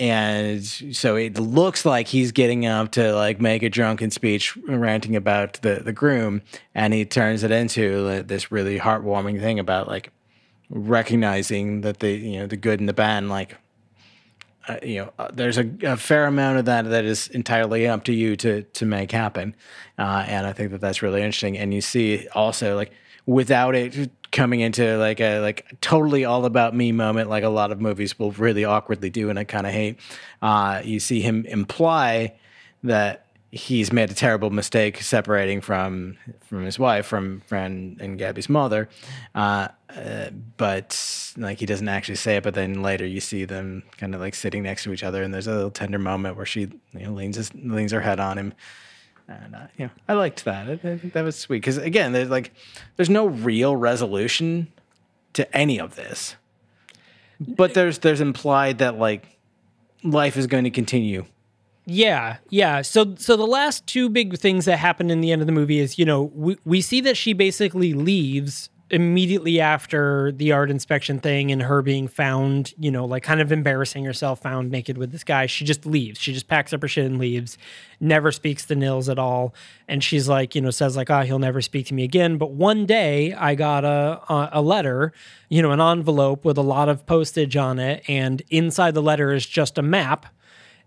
and 0.00 0.64
so 0.64 1.14
it 1.16 1.38
looks 1.38 1.84
like 1.84 2.08
he's 2.08 2.32
getting 2.32 2.64
up 2.64 2.92
to 2.92 3.14
like 3.14 3.38
make 3.38 3.62
a 3.62 3.68
drunken 3.68 4.10
speech 4.10 4.56
ranting 4.66 5.14
about 5.14 5.60
the 5.60 5.82
the 5.84 5.92
groom. 5.92 6.40
And 6.74 6.94
he 6.94 7.04
turns 7.04 7.44
it 7.44 7.50
into 7.50 8.22
this 8.22 8.50
really 8.50 8.78
heartwarming 8.78 9.40
thing 9.40 9.58
about 9.58 9.88
like 9.88 10.10
recognizing 10.70 11.82
that 11.82 12.00
the 12.00 12.12
you 12.12 12.38
know 12.38 12.46
the 12.46 12.56
good 12.56 12.80
and 12.80 12.88
the 12.88 12.94
bad 12.94 13.18
and 13.18 13.28
like 13.28 13.58
uh, 14.68 14.78
you 14.82 15.00
know 15.00 15.12
uh, 15.18 15.28
there's 15.34 15.58
a, 15.58 15.70
a 15.82 15.98
fair 15.98 16.24
amount 16.24 16.58
of 16.58 16.64
that 16.64 16.88
that 16.88 17.04
is 17.04 17.28
entirely 17.28 17.86
up 17.86 18.04
to 18.04 18.14
you 18.14 18.36
to 18.36 18.62
to 18.62 18.86
make 18.86 19.12
happen. 19.12 19.54
Uh, 19.98 20.24
and 20.26 20.46
i 20.46 20.52
think 20.54 20.70
that 20.70 20.80
that's 20.80 21.02
really 21.02 21.20
interesting. 21.20 21.58
And 21.58 21.74
you 21.74 21.82
see 21.82 22.26
also 22.28 22.74
like 22.74 22.90
without 23.26 23.74
it 23.74 24.10
coming 24.32 24.60
into 24.60 24.96
like 24.98 25.20
a 25.20 25.40
like 25.40 25.66
totally 25.80 26.24
all 26.24 26.44
about 26.44 26.74
me 26.74 26.92
moment 26.92 27.28
like 27.28 27.42
a 27.42 27.48
lot 27.48 27.72
of 27.72 27.80
movies 27.80 28.18
will 28.18 28.30
really 28.32 28.64
awkwardly 28.64 29.10
do 29.10 29.28
and 29.28 29.38
i 29.38 29.44
kind 29.44 29.66
of 29.66 29.72
hate. 29.72 29.98
Uh, 30.40 30.80
you 30.84 31.00
see 31.00 31.20
him 31.20 31.44
imply 31.46 32.32
that 32.82 33.26
he's 33.52 33.92
made 33.92 34.10
a 34.10 34.14
terrible 34.14 34.50
mistake 34.50 35.02
separating 35.02 35.60
from 35.60 36.16
from 36.40 36.64
his 36.64 36.78
wife 36.78 37.04
from 37.04 37.40
Fran 37.46 37.96
and 38.00 38.16
Gabby's 38.16 38.48
mother. 38.48 38.88
Uh, 39.34 39.68
uh, 39.94 40.30
but 40.56 41.34
like 41.36 41.58
he 41.58 41.66
doesn't 41.66 41.88
actually 41.88 42.14
say 42.14 42.36
it 42.36 42.44
but 42.44 42.54
then 42.54 42.82
later 42.82 43.04
you 43.04 43.20
see 43.20 43.44
them 43.44 43.82
kind 43.96 44.14
of 44.14 44.20
like 44.20 44.36
sitting 44.36 44.62
next 44.62 44.84
to 44.84 44.92
each 44.92 45.02
other 45.02 45.22
and 45.22 45.34
there's 45.34 45.48
a 45.48 45.54
little 45.54 45.70
tender 45.70 45.98
moment 45.98 46.36
where 46.36 46.46
she 46.46 46.60
you 46.92 47.00
know 47.00 47.12
leans 47.12 47.36
his, 47.36 47.52
leans 47.54 47.90
her 47.90 48.00
head 48.00 48.20
on 48.20 48.38
him 48.38 48.54
and 49.30 49.54
uh, 49.54 49.66
you 49.76 49.86
know, 49.86 49.90
I 50.08 50.14
liked 50.14 50.44
that. 50.44 50.68
I, 50.68 50.76
think 50.76 51.12
that 51.12 51.22
was 51.22 51.36
sweet 51.36 51.58
because 51.58 51.78
again, 51.78 52.12
there's 52.12 52.28
like, 52.28 52.52
there's 52.96 53.10
no 53.10 53.26
real 53.26 53.76
resolution 53.76 54.72
to 55.34 55.56
any 55.56 55.78
of 55.78 55.96
this, 55.96 56.36
but 57.40 57.74
there's 57.74 57.98
there's 57.98 58.20
implied 58.20 58.78
that 58.78 58.98
like 58.98 59.38
life 60.02 60.36
is 60.36 60.46
going 60.46 60.64
to 60.64 60.70
continue. 60.70 61.24
Yeah, 61.86 62.36
yeah. 62.50 62.82
So 62.82 63.14
so 63.16 63.36
the 63.36 63.46
last 63.46 63.86
two 63.86 64.08
big 64.08 64.36
things 64.38 64.64
that 64.66 64.78
happen 64.78 65.10
in 65.10 65.20
the 65.20 65.32
end 65.32 65.42
of 65.42 65.46
the 65.46 65.52
movie 65.52 65.78
is, 65.78 65.98
you 65.98 66.04
know, 66.04 66.24
we, 66.34 66.56
we 66.64 66.80
see 66.80 67.00
that 67.02 67.16
she 67.16 67.32
basically 67.32 67.94
leaves 67.94 68.68
immediately 68.90 69.60
after 69.60 70.32
the 70.32 70.52
art 70.52 70.70
inspection 70.70 71.20
thing 71.20 71.52
and 71.52 71.62
her 71.62 71.82
being 71.82 72.08
found, 72.08 72.74
you 72.78 72.90
know, 72.90 73.04
like 73.04 73.22
kind 73.22 73.40
of 73.40 73.52
embarrassing 73.52 74.04
herself, 74.04 74.42
found 74.42 74.70
naked 74.70 74.98
with 74.98 75.12
this 75.12 75.24
guy. 75.24 75.46
She 75.46 75.64
just 75.64 75.86
leaves. 75.86 76.18
She 76.20 76.32
just 76.32 76.48
packs 76.48 76.72
up 76.72 76.82
her 76.82 76.88
shit 76.88 77.06
and 77.06 77.18
leaves, 77.18 77.56
never 78.00 78.32
speaks 78.32 78.66
to 78.66 78.74
Nils 78.74 79.08
at 79.08 79.18
all. 79.18 79.54
And 79.88 80.02
she's 80.02 80.28
like, 80.28 80.54
you 80.54 80.60
know, 80.60 80.70
says 80.70 80.96
like, 80.96 81.10
ah, 81.10 81.22
he'll 81.22 81.38
never 81.38 81.60
speak 81.60 81.86
to 81.86 81.94
me 81.94 82.04
again. 82.04 82.36
But 82.36 82.50
one 82.50 82.86
day 82.86 83.32
I 83.32 83.54
got 83.54 83.84
a, 83.84 84.20
a, 84.28 84.48
a 84.54 84.62
letter, 84.62 85.12
you 85.48 85.62
know, 85.62 85.70
an 85.70 85.80
envelope 85.80 86.44
with 86.44 86.58
a 86.58 86.62
lot 86.62 86.88
of 86.88 87.06
postage 87.06 87.56
on 87.56 87.78
it. 87.78 88.02
And 88.08 88.42
inside 88.50 88.94
the 88.94 89.02
letter 89.02 89.32
is 89.32 89.46
just 89.46 89.78
a 89.78 89.82
map 89.82 90.26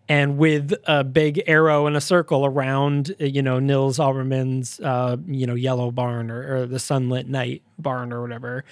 and 0.10 0.38
with 0.38 0.74
a 0.86 1.04
big 1.04 1.42
arrow 1.48 1.88
and 1.88 1.96
a 1.96 2.02
circle 2.02 2.46
around, 2.46 3.16
you 3.20 3.42
know, 3.42 3.60
Nils 3.60 4.00
Alberman's, 4.00 4.80
uh, 4.82 5.18
you 5.28 5.48
know, 5.48 5.56
yellow 5.56 5.92
barn 5.92 6.30
or, 6.30 6.56
or 6.56 6.66
the 6.66 6.80
sunlit 6.80 7.28
night 7.28 7.62
barn 7.80 8.12
or 8.12 8.22
whatever. 8.22 8.66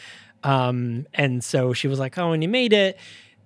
Um, 0.43 1.07
and 1.13 1.43
so 1.43 1.73
she 1.73 1.87
was 1.87 1.99
like, 1.99 2.17
oh, 2.17 2.31
and 2.31 2.43
you 2.43 2.49
made 2.49 2.73
it. 2.73 2.97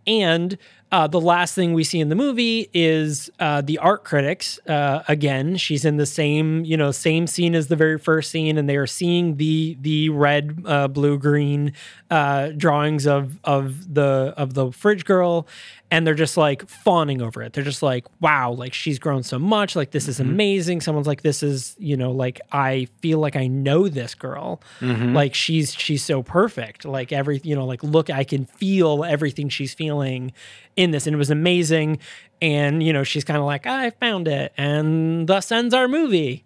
And 0.08 0.58
uh, 0.92 1.08
the 1.08 1.20
last 1.20 1.56
thing 1.56 1.74
we 1.74 1.84
see 1.84 2.00
in 2.00 2.10
the 2.10 2.16
movie 2.16 2.70
is 2.74 3.30
uh, 3.40 3.62
the 3.62 3.80
art 3.80 4.04
critics. 4.04 4.60
Uh, 4.68 5.04
again, 5.08 5.58
she's 5.58 5.84
in 5.84 5.98
the 5.98 6.06
same, 6.06 6.64
you 6.64 6.78
know, 6.78 6.92
same 6.92 7.28
scene 7.28 7.56
as 7.56 7.68
the 7.68 7.76
very 7.76 7.98
first 7.98 8.32
scene, 8.32 8.58
and 8.58 8.70
they 8.70 8.78
are 8.78 8.88
seeing 8.88 9.38
the 9.38 9.78
the 9.82 10.10
red, 10.10 10.62
uh, 10.66 10.88
blue, 10.88 11.18
green 11.18 11.74
uh, 12.12 12.50
drawings 12.56 13.08
of 13.08 13.40
of 13.44 13.94
the 13.94 14.34
of 14.38 14.54
the 14.54 14.72
fridge 14.72 15.06
girl, 15.06 15.48
and 15.96 16.06
they're 16.06 16.14
just 16.14 16.36
like 16.36 16.68
fawning 16.68 17.22
over 17.22 17.42
it. 17.42 17.54
They're 17.54 17.64
just 17.64 17.82
like, 17.82 18.06
wow, 18.20 18.52
like 18.52 18.74
she's 18.74 19.00
grown 19.00 19.24
so 19.24 19.40
much. 19.40 19.78
Like 19.78 19.92
this 19.92 20.10
is 20.10 20.20
amazing. 20.20 20.82
Someone's 20.82 21.08
like, 21.08 21.22
this 21.22 21.42
is, 21.42 21.74
you 21.80 21.96
know, 21.96 22.12
like 22.12 22.42
I 22.52 22.88
feel 23.00 23.20
like 23.20 23.38
I 23.38 23.48
know 23.48 23.88
this 23.88 24.14
girl. 24.14 24.60
Like 24.82 25.34
she's 25.34 25.74
she's 25.74 26.04
so 26.04 26.22
perfect. 26.22 26.84
Like 26.84 27.14
every, 27.14 27.40
you 27.46 27.56
know, 27.56 27.66
like 27.66 27.82
look, 27.82 28.10
I 28.10 28.26
can 28.26 28.44
feel 28.46 29.06
everything 29.06 29.48
she's 29.48 29.74
feeling 29.74 30.34
in 30.76 30.92
this, 30.92 31.08
and 31.08 31.14
it 31.14 31.18
was 31.18 31.32
amazing. 31.32 32.00
And 32.42 32.84
you 32.84 32.92
know, 32.92 33.04
she's 33.06 33.24
kind 33.24 33.40
of 33.40 33.46
like, 33.46 33.66
I 33.66 33.92
found 33.92 34.28
it, 34.28 34.52
and 34.58 35.26
thus 35.28 35.50
ends 35.50 35.74
our 35.74 35.88
movie. 35.88 36.44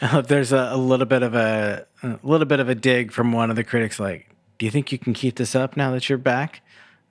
there's 0.26 0.52
a, 0.52 0.70
a 0.72 0.76
little 0.76 1.06
bit 1.06 1.22
of 1.22 1.34
a, 1.36 1.86
a 2.02 2.18
little 2.24 2.46
bit 2.46 2.58
of 2.58 2.68
a 2.68 2.74
dig 2.74 3.12
from 3.12 3.30
one 3.32 3.48
of 3.50 3.54
the 3.56 3.62
critics, 3.64 4.00
like, 4.00 4.28
"Do 4.58 4.66
you 4.66 4.72
think 4.72 4.90
you 4.90 4.98
can 4.98 5.14
keep 5.14 5.36
this 5.36 5.54
up 5.54 5.76
now 5.76 5.92
that 5.92 6.08
you're 6.08 6.18
back?" 6.18 6.62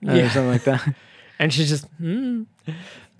Uh, 0.06 0.12
Yeah. 0.12 0.26
or 0.26 0.28
something 0.30 0.52
like 0.52 0.64
that. 0.64 0.94
and 1.38 1.52
she's 1.52 1.68
just 1.68 1.86
hmm. 1.98 2.42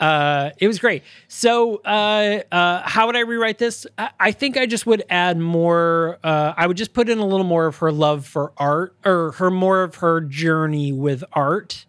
uh 0.00 0.50
it 0.58 0.66
was 0.66 0.78
great. 0.78 1.02
So 1.28 1.76
uh 1.78 2.42
uh 2.52 2.82
how 2.84 3.06
would 3.06 3.16
i 3.16 3.20
rewrite 3.20 3.58
this? 3.58 3.86
I, 3.96 4.10
I 4.18 4.32
think 4.32 4.56
i 4.56 4.66
just 4.66 4.86
would 4.86 5.04
add 5.10 5.38
more 5.38 6.18
uh 6.24 6.54
i 6.56 6.66
would 6.66 6.76
just 6.76 6.92
put 6.92 7.08
in 7.08 7.18
a 7.18 7.26
little 7.26 7.46
more 7.46 7.66
of 7.66 7.76
her 7.78 7.92
love 7.92 8.26
for 8.26 8.52
art 8.56 8.94
or 9.04 9.32
her 9.32 9.50
more 9.50 9.82
of 9.82 9.96
her 9.96 10.20
journey 10.20 10.92
with 10.92 11.24
art 11.32 11.86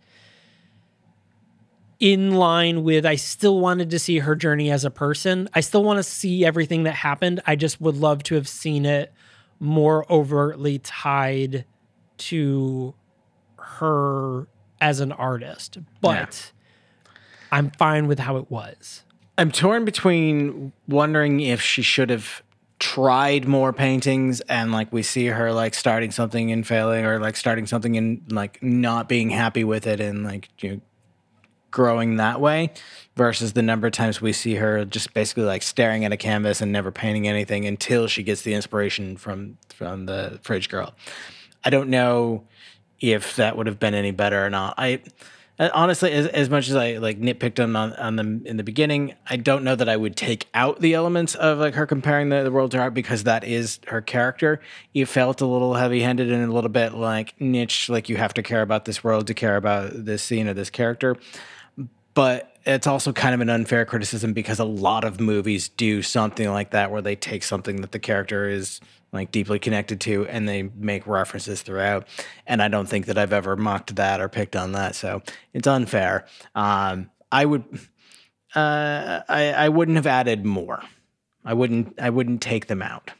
in 1.99 2.31
line 2.31 2.83
with 2.83 3.05
i 3.05 3.15
still 3.15 3.59
wanted 3.59 3.89
to 3.89 3.99
see 3.99 4.19
her 4.19 4.35
journey 4.35 4.71
as 4.71 4.85
a 4.85 4.91
person. 4.91 5.49
I 5.53 5.59
still 5.61 5.83
want 5.83 5.97
to 5.97 6.03
see 6.03 6.45
everything 6.45 6.83
that 6.83 6.93
happened. 6.93 7.41
I 7.45 7.55
just 7.55 7.81
would 7.81 7.95
love 7.95 8.23
to 8.23 8.35
have 8.35 8.47
seen 8.47 8.85
it 8.85 9.11
more 9.59 10.05
overtly 10.09 10.79
tied 10.79 11.65
to 12.17 12.93
her 13.57 14.47
as 14.81 14.99
an 14.99 15.11
artist 15.11 15.77
but 16.01 16.51
i'm 17.51 17.71
fine 17.71 18.07
with 18.07 18.19
how 18.19 18.37
it 18.37 18.49
was. 18.49 19.03
I'm 19.39 19.51
torn 19.53 19.85
between 19.85 20.73
wondering 20.89 21.39
if 21.39 21.61
she 21.61 21.81
should 21.81 22.09
have 22.09 22.43
tried 22.77 23.47
more 23.47 23.71
paintings 23.71 24.41
and 24.41 24.73
like 24.73 24.91
we 24.91 25.01
see 25.01 25.27
her 25.27 25.53
like 25.53 25.73
starting 25.73 26.11
something 26.11 26.51
and 26.51 26.67
failing 26.67 27.05
or 27.05 27.19
like 27.19 27.37
starting 27.37 27.65
something 27.65 27.95
and 27.95 28.21
like 28.29 28.61
not 28.61 29.07
being 29.07 29.29
happy 29.29 29.63
with 29.63 29.87
it 29.87 30.01
and 30.01 30.25
like 30.25 30.49
you 30.61 30.71
know, 30.71 30.81
growing 31.71 32.17
that 32.17 32.41
way 32.41 32.69
versus 33.15 33.53
the 33.53 33.61
number 33.61 33.87
of 33.87 33.93
times 33.93 34.19
we 34.19 34.33
see 34.33 34.55
her 34.55 34.83
just 34.83 35.13
basically 35.13 35.43
like 35.43 35.61
staring 35.61 36.03
at 36.03 36.11
a 36.11 36.17
canvas 36.17 36.59
and 36.59 36.73
never 36.73 36.91
painting 36.91 37.25
anything 37.25 37.65
until 37.65 38.07
she 38.07 38.23
gets 38.23 38.41
the 38.41 38.53
inspiration 38.53 39.15
from 39.15 39.57
from 39.69 40.05
the 40.05 40.37
fridge 40.41 40.67
girl. 40.67 40.93
I 41.63 41.69
don't 41.69 41.89
know 41.89 42.43
if 42.99 43.35
that 43.35 43.57
would 43.57 43.67
have 43.67 43.79
been 43.79 43.93
any 43.93 44.11
better 44.11 44.45
or 44.45 44.49
not. 44.49 44.75
I 44.77 45.01
uh, 45.59 45.69
honestly 45.73 46.11
as, 46.13 46.25
as 46.27 46.49
much 46.49 46.69
as 46.69 46.75
i 46.75 46.93
like 46.97 47.19
nitpicked 47.19 47.61
on 47.61 47.75
on 47.75 48.15
them 48.15 48.41
in 48.45 48.55
the 48.55 48.63
beginning 48.63 49.13
i 49.27 49.35
don't 49.35 49.61
know 49.61 49.75
that 49.75 49.89
i 49.89 49.97
would 49.97 50.15
take 50.15 50.47
out 50.53 50.79
the 50.79 50.93
elements 50.93 51.35
of 51.35 51.57
like 51.57 51.73
her 51.73 51.85
comparing 51.85 52.29
the, 52.29 52.43
the 52.43 52.51
world 52.51 52.71
to 52.71 52.77
art 52.77 52.93
because 52.93 53.25
that 53.25 53.43
is 53.43 53.79
her 53.87 54.01
character. 54.01 54.61
It 54.93 55.05
felt 55.05 55.41
a 55.41 55.45
little 55.45 55.73
heavy-handed 55.73 56.31
and 56.31 56.49
a 56.49 56.53
little 56.53 56.69
bit 56.69 56.93
like 56.93 57.39
niche 57.41 57.89
like 57.89 58.07
you 58.07 58.15
have 58.15 58.33
to 58.35 58.43
care 58.43 58.61
about 58.61 58.85
this 58.85 59.03
world 59.03 59.27
to 59.27 59.33
care 59.33 59.57
about 59.57 59.91
this 59.93 60.23
scene 60.23 60.47
or 60.47 60.53
this 60.53 60.69
character. 60.69 61.17
But 62.13 62.48
it's 62.65 62.87
also 62.87 63.13
kind 63.13 63.33
of 63.33 63.41
an 63.41 63.49
unfair 63.49 63.85
criticism 63.85 64.33
because 64.33 64.59
a 64.59 64.65
lot 64.65 65.03
of 65.03 65.19
movies 65.19 65.69
do 65.69 66.01
something 66.01 66.49
like 66.49 66.71
that 66.71 66.91
where 66.91 67.01
they 67.01 67.15
take 67.15 67.43
something 67.43 67.81
that 67.81 67.91
the 67.91 67.99
character 67.99 68.47
is 68.47 68.79
like 69.11 69.31
deeply 69.31 69.59
connected 69.59 69.99
to 70.01 70.27
and 70.27 70.47
they 70.47 70.63
make 70.63 71.07
references 71.07 71.61
throughout. 71.61 72.07
And 72.45 72.61
i 72.61 72.67
don't 72.67 72.87
think 72.87 73.05
that 73.07 73.17
i've 73.17 73.33
ever 73.33 73.55
mocked 73.55 73.95
that 73.95 74.21
or 74.21 74.29
picked 74.29 74.55
on 74.55 74.73
that. 74.73 74.95
So 74.95 75.21
it's 75.53 75.67
unfair. 75.67 76.25
Um, 76.55 77.09
i 77.31 77.45
would 77.45 77.63
uh, 78.55 79.21
I, 79.29 79.53
I 79.53 79.69
wouldn't 79.69 79.97
have 79.97 80.07
added 80.07 80.43
more. 80.45 80.81
I 81.45 81.53
wouldn't 81.53 81.99
i 81.99 82.09
wouldn't 82.09 82.41
take 82.41 82.67
them 82.67 82.81
out. 82.81 83.11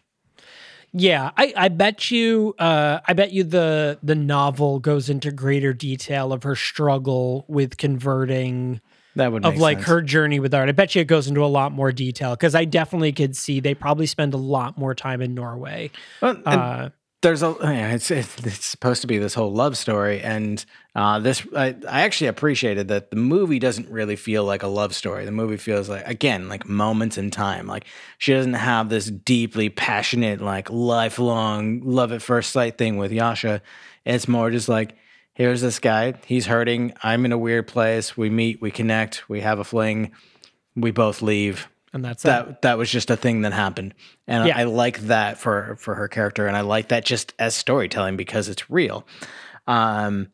Yeah, 0.92 1.30
I, 1.38 1.54
I 1.56 1.68
bet 1.70 2.10
you 2.10 2.56
uh, 2.58 3.00
I 3.08 3.14
bet 3.14 3.32
you 3.32 3.44
the 3.44 4.00
the 4.02 4.16
novel 4.16 4.80
goes 4.80 5.10
into 5.10 5.32
greater 5.32 5.72
detail 5.72 6.34
of 6.34 6.44
her 6.44 6.56
struggle 6.56 7.46
with 7.48 7.78
converting 7.78 8.82
that 9.16 9.32
would 9.32 9.46
of 9.46 9.58
like 9.58 9.78
sense. 9.80 9.88
her 9.88 10.02
journey 10.02 10.40
with 10.40 10.54
art. 10.54 10.70
I 10.70 10.72
bet 10.72 10.96
you 10.96 11.02
it 11.02 11.08
goes 11.08 11.28
into 11.28 11.44
a 11.44 11.48
lot 11.48 11.72
more 11.72 11.92
detail 11.92 12.36
because 12.36 12.56
I 12.56 12.66
definitely 12.66 13.12
could 13.12 13.36
see 13.36 13.60
they 13.60 13.74
probably 13.74 14.06
spend 14.06 14.34
a 14.34 14.38
lot 14.38 14.78
more 14.78 14.94
time 14.96 15.22
in 15.22 15.34
Norway. 15.34 15.92
Well, 16.22 16.42
Uh, 16.46 16.90
there's 17.22 17.44
a 17.44 17.54
yeah, 17.62 17.92
it's, 17.92 18.12
it's 18.12 18.46
it's 18.46 18.66
supposed 18.66 19.02
to 19.02 19.08
be 19.08 19.18
this 19.18 19.34
whole 19.34 19.52
love 19.52 19.78
story 19.78 20.22
and 20.22 20.64
uh, 20.96 21.20
this 21.20 21.46
I, 21.54 21.76
I 21.88 22.02
actually 22.04 22.28
appreciated 22.28 22.88
that 22.88 23.10
the 23.10 23.18
movie 23.18 23.60
doesn't 23.60 23.90
really 23.90 24.16
feel 24.16 24.46
like 24.46 24.64
a 24.64 24.68
love 24.68 24.96
story 24.96 25.26
the 25.26 25.32
movie 25.32 25.58
feels 25.58 25.90
like 25.90 26.08
again 26.08 26.48
like 26.48 26.66
moments 26.70 27.18
in 27.18 27.30
time 27.30 27.68
like 27.68 27.86
she 28.20 28.32
doesn't 28.34 28.54
have 28.54 28.88
this 28.88 29.08
deeply 29.08 29.68
passionate 29.68 30.40
like 30.40 30.70
lifelong 30.70 31.82
love 31.82 32.14
at 32.14 32.22
first 32.22 32.52
sight 32.52 32.78
thing 32.78 32.96
with 32.96 33.12
yasha 33.12 33.62
it's 34.06 34.30
more 34.30 34.50
just 34.50 34.70
like 34.70 34.96
here's 35.40 35.62
this 35.62 35.80
guy. 35.80 36.14
He's 36.26 36.46
hurting. 36.46 36.94
I'm 37.02 37.26
in 37.26 37.32
a 37.32 37.38
weird 37.38 37.66
place. 37.66 38.18
We 38.18 38.30
meet. 38.30 38.62
We 38.62 38.70
connect. 38.70 39.28
We 39.30 39.40
have 39.40 39.58
a 39.58 39.64
fling. 39.64 40.12
We 40.76 40.92
both 40.92 41.22
leave. 41.22 41.70
And 41.94 42.06
that's 42.06 42.22
that. 42.24 42.46
that 42.46 42.62
that 42.62 42.78
was 42.78 42.92
just 42.92 43.10
a 43.10 43.16
thing 43.16 43.42
that 43.42 43.54
happened. 43.54 43.96
And 44.28 44.48
Yeah. 44.48 44.58
I, 44.58 44.62
I 44.62 44.64
like 44.66 45.00
that 45.00 45.40
for 45.40 45.78
for 45.80 45.96
her 45.96 46.08
character. 46.08 46.46
And 46.46 46.56
i 46.56 46.62
like 46.62 46.90
that 46.90 47.06
just 47.06 47.34
as 47.40 47.56
storytelling 47.56 48.18
because 48.18 48.50
it's 48.50 48.70
real. 48.70 49.08
Um 49.66 50.28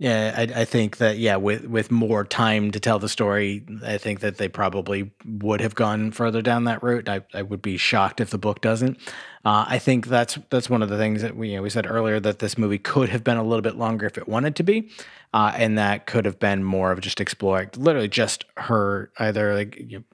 yeah 0.00 0.34
I, 0.36 0.60
I 0.60 0.64
think 0.64 0.98
that 0.98 1.18
yeah 1.18 1.36
with 1.36 1.64
with 1.64 1.90
more 1.90 2.24
time 2.24 2.70
to 2.70 2.78
tell 2.78 3.00
the 3.00 3.08
story 3.08 3.66
i 3.84 3.98
think 3.98 4.20
that 4.20 4.36
they 4.36 4.48
probably 4.48 5.10
would 5.26 5.60
have 5.60 5.74
gone 5.74 6.12
further 6.12 6.40
down 6.40 6.64
that 6.64 6.84
route. 6.84 7.08
I, 7.08 7.22
I 7.34 7.42
would 7.42 7.62
be 7.62 7.76
shocked 7.78 8.20
if 8.20 8.30
the 8.30 8.38
book 8.38 8.60
doesn't 8.60 8.96
uh, 9.44 9.64
i 9.68 9.78
think 9.78 10.06
that's 10.06 10.38
that's 10.50 10.68
one 10.68 10.82
of 10.82 10.88
the 10.88 10.96
things 10.96 11.22
that 11.22 11.36
we 11.36 11.50
you 11.50 11.56
know, 11.56 11.62
we 11.62 11.70
said 11.70 11.86
earlier 11.86 12.20
that 12.20 12.38
this 12.38 12.56
movie 12.58 12.78
could 12.78 13.08
have 13.08 13.24
been 13.24 13.36
a 13.36 13.42
little 13.42 13.62
bit 13.62 13.76
longer 13.76 14.06
if 14.06 14.18
it 14.18 14.28
wanted 14.28 14.56
to 14.56 14.62
be 14.62 14.88
uh, 15.34 15.52
and 15.56 15.76
that 15.76 16.06
could 16.06 16.24
have 16.24 16.38
been 16.38 16.64
more 16.64 16.90
of 16.92 17.00
just 17.00 17.20
exploring 17.20 17.68
literally 17.76 18.08
just 18.08 18.44
her 18.56 19.10
either 19.18 19.54
like 19.54 19.76
you 19.76 19.98
know, 19.98 20.04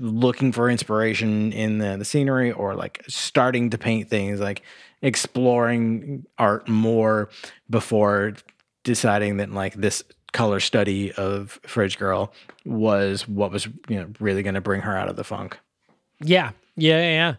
looking 0.00 0.50
for 0.50 0.68
inspiration 0.68 1.52
in 1.52 1.78
the, 1.78 1.96
the 1.96 2.04
scenery 2.04 2.50
or 2.52 2.74
like 2.74 3.04
starting 3.08 3.70
to 3.70 3.78
paint 3.78 4.08
things 4.10 4.40
like 4.40 4.62
exploring 5.02 6.26
art 6.38 6.68
more 6.68 7.28
before 7.70 8.34
deciding 8.82 9.36
that 9.36 9.50
like 9.52 9.74
this 9.74 10.02
color 10.32 10.60
study 10.60 11.12
of 11.12 11.60
fridge 11.62 11.98
girl 11.98 12.32
was 12.64 13.26
what 13.28 13.50
was 13.50 13.66
you 13.88 13.96
know 13.96 14.08
really 14.20 14.42
going 14.42 14.54
to 14.54 14.60
bring 14.60 14.80
her 14.80 14.96
out 14.96 15.08
of 15.08 15.16
the 15.16 15.24
funk 15.24 15.58
Yeah, 16.76 16.98
yeah, 16.98 17.00
yeah. 17.00 17.34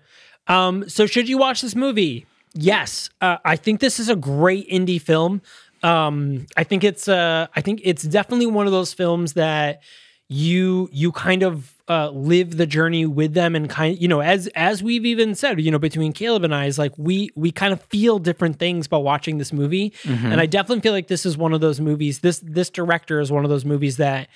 Um, 0.49 0.89
so 0.89 1.05
should 1.05 1.29
you 1.29 1.37
watch 1.37 1.61
this 1.61 1.75
movie? 1.75 2.25
Yes, 2.53 3.09
uh, 3.21 3.37
I 3.45 3.55
think 3.55 3.79
this 3.79 3.99
is 3.99 4.09
a 4.09 4.15
great 4.15 4.67
indie 4.69 5.01
film. 5.01 5.41
Um, 5.83 6.47
I 6.57 6.63
think 6.65 6.83
it's 6.83 7.07
uh, 7.07 7.47
I 7.55 7.61
think 7.61 7.79
it's 7.83 8.03
definitely 8.03 8.47
one 8.47 8.65
of 8.65 8.73
those 8.73 8.93
films 8.93 9.33
that 9.33 9.81
you 10.27 10.89
you 10.91 11.11
kind 11.11 11.43
of 11.43 11.73
uh, 11.87 12.09
live 12.09 12.57
the 12.57 12.67
journey 12.67 13.05
with 13.05 13.33
them 13.33 13.55
and 13.55 13.67
kind 13.69 13.99
you 13.99 14.07
know 14.07 14.19
as 14.19 14.47
as 14.55 14.83
we've 14.83 15.05
even 15.05 15.33
said 15.33 15.59
you 15.59 15.71
know 15.71 15.79
between 15.79 16.13
Caleb 16.13 16.43
and 16.43 16.53
I 16.53 16.65
is 16.65 16.77
like 16.77 16.91
we 16.97 17.31
we 17.35 17.51
kind 17.51 17.73
of 17.73 17.81
feel 17.83 18.19
different 18.19 18.59
things 18.59 18.87
by 18.87 18.97
watching 18.97 19.39
this 19.39 19.51
movie 19.51 19.93
and 20.31 20.39
I 20.39 20.45
definitely 20.45 20.81
feel 20.81 20.93
like 20.93 21.07
this 21.07 21.25
is 21.25 21.35
one 21.35 21.51
of 21.53 21.61
those 21.61 21.79
movies 21.79 22.19
this 22.19 22.41
this 22.43 22.69
director 22.69 23.19
is 23.19 23.31
one 23.31 23.43
of 23.43 23.49
those 23.49 23.65
movies 23.65 23.97
that 23.97 24.27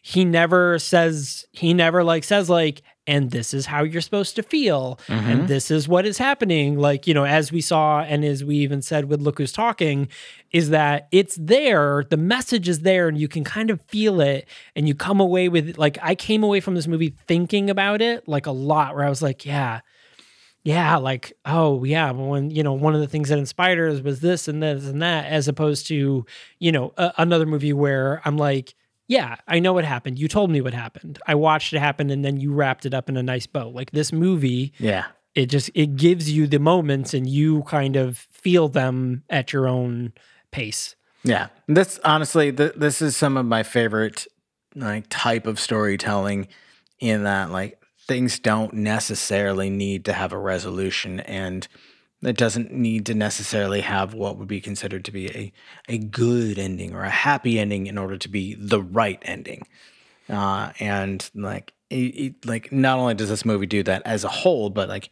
he 0.00 0.24
never 0.24 0.78
says 0.78 1.44
he 1.52 1.74
never 1.74 2.02
like 2.02 2.24
says 2.24 2.48
like 2.48 2.80
and 3.06 3.30
this 3.30 3.52
is 3.52 3.66
how 3.66 3.82
you're 3.82 4.00
supposed 4.00 4.36
to 4.36 4.42
feel 4.42 4.98
and 5.08 5.38
mm-hmm. 5.40 5.46
this 5.46 5.70
is 5.70 5.88
what 5.88 6.06
is 6.06 6.18
happening. 6.18 6.78
Like 6.78 7.06
you 7.06 7.14
know 7.14 7.24
as 7.24 7.50
we 7.50 7.60
saw 7.60 8.00
and 8.00 8.24
as 8.24 8.44
we 8.44 8.56
even 8.58 8.82
said 8.82 9.06
with 9.06 9.20
look 9.20 9.38
who's 9.38 9.52
talking 9.52 10.08
is 10.52 10.70
that 10.70 11.08
it's 11.10 11.36
there 11.40 12.04
the 12.08 12.16
message 12.16 12.68
is 12.68 12.80
there 12.80 13.08
and 13.08 13.18
you 13.18 13.28
can 13.28 13.44
kind 13.44 13.70
of 13.70 13.80
feel 13.82 14.20
it 14.20 14.46
and 14.76 14.86
you 14.86 14.94
come 14.94 15.20
away 15.20 15.48
with 15.48 15.78
like 15.78 15.98
i 16.02 16.14
came 16.14 16.42
away 16.42 16.60
from 16.60 16.74
this 16.74 16.86
movie 16.86 17.14
thinking 17.26 17.70
about 17.70 18.02
it 18.02 18.26
like 18.28 18.46
a 18.46 18.50
lot 18.50 18.94
where 18.94 19.04
i 19.04 19.08
was 19.08 19.22
like 19.22 19.44
yeah 19.44 19.80
yeah 20.64 20.96
like 20.96 21.32
oh 21.44 21.82
yeah 21.84 22.10
when 22.10 22.50
you 22.50 22.62
know 22.62 22.72
one 22.72 22.94
of 22.94 23.00
the 23.00 23.08
things 23.08 23.28
that 23.28 23.38
inspired 23.38 23.92
us 23.92 24.02
was 24.02 24.20
this 24.20 24.46
and 24.46 24.62
this 24.62 24.86
and 24.86 25.02
that 25.02 25.26
as 25.26 25.48
opposed 25.48 25.86
to 25.86 26.24
you 26.58 26.72
know 26.72 26.92
a, 26.96 27.12
another 27.18 27.46
movie 27.46 27.72
where 27.72 28.20
i'm 28.24 28.36
like 28.36 28.74
yeah, 29.08 29.36
I 29.46 29.58
know 29.58 29.72
what 29.72 29.84
happened. 29.84 30.18
You 30.18 30.28
told 30.28 30.50
me 30.50 30.60
what 30.60 30.74
happened. 30.74 31.18
I 31.26 31.34
watched 31.34 31.72
it 31.72 31.78
happen 31.78 32.10
and 32.10 32.24
then 32.24 32.38
you 32.38 32.52
wrapped 32.52 32.86
it 32.86 32.94
up 32.94 33.08
in 33.08 33.16
a 33.16 33.22
nice 33.22 33.46
bow. 33.46 33.68
Like 33.68 33.90
this 33.90 34.12
movie, 34.12 34.72
yeah 34.78 35.06
it 35.34 35.46
just 35.46 35.70
it 35.74 35.96
gives 35.96 36.30
you 36.30 36.46
the 36.46 36.58
moments 36.58 37.14
and 37.14 37.26
you 37.26 37.62
kind 37.62 37.96
of 37.96 38.18
feel 38.30 38.68
them 38.68 39.24
at 39.30 39.52
your 39.52 39.66
own 39.66 40.12
pace. 40.50 40.94
Yeah, 41.24 41.48
this 41.68 41.98
honestly, 42.04 42.52
th- 42.52 42.74
this 42.76 43.00
is 43.00 43.16
some 43.16 43.36
of 43.36 43.46
my 43.46 43.62
favorite 43.62 44.26
like 44.74 45.06
type 45.08 45.46
of 45.46 45.58
storytelling. 45.58 46.48
In 47.00 47.24
that, 47.24 47.50
like 47.50 47.80
things 48.06 48.38
don't 48.38 48.74
necessarily 48.74 49.70
need 49.70 50.04
to 50.04 50.12
have 50.12 50.32
a 50.32 50.38
resolution, 50.38 51.20
and 51.20 51.66
it 52.22 52.36
doesn't 52.36 52.72
need 52.72 53.06
to 53.06 53.14
necessarily 53.14 53.80
have 53.80 54.14
what 54.14 54.36
would 54.36 54.48
be 54.48 54.60
considered 54.60 55.04
to 55.04 55.10
be 55.10 55.28
a 55.30 55.52
a 55.88 55.98
good 55.98 56.58
ending 56.58 56.94
or 56.94 57.02
a 57.02 57.10
happy 57.10 57.58
ending 57.58 57.86
in 57.86 57.98
order 57.98 58.16
to 58.16 58.28
be 58.28 58.54
the 58.54 58.80
right 58.80 59.18
ending. 59.22 59.66
Uh, 60.28 60.72
and 60.78 61.30
like, 61.34 61.72
it, 61.90 61.94
it, 61.96 62.46
like 62.46 62.72
not 62.72 62.98
only 62.98 63.14
does 63.14 63.28
this 63.28 63.44
movie 63.44 63.66
do 63.66 63.82
that 63.82 64.02
as 64.06 64.24
a 64.24 64.28
whole, 64.28 64.70
but 64.70 64.88
like 64.88 65.10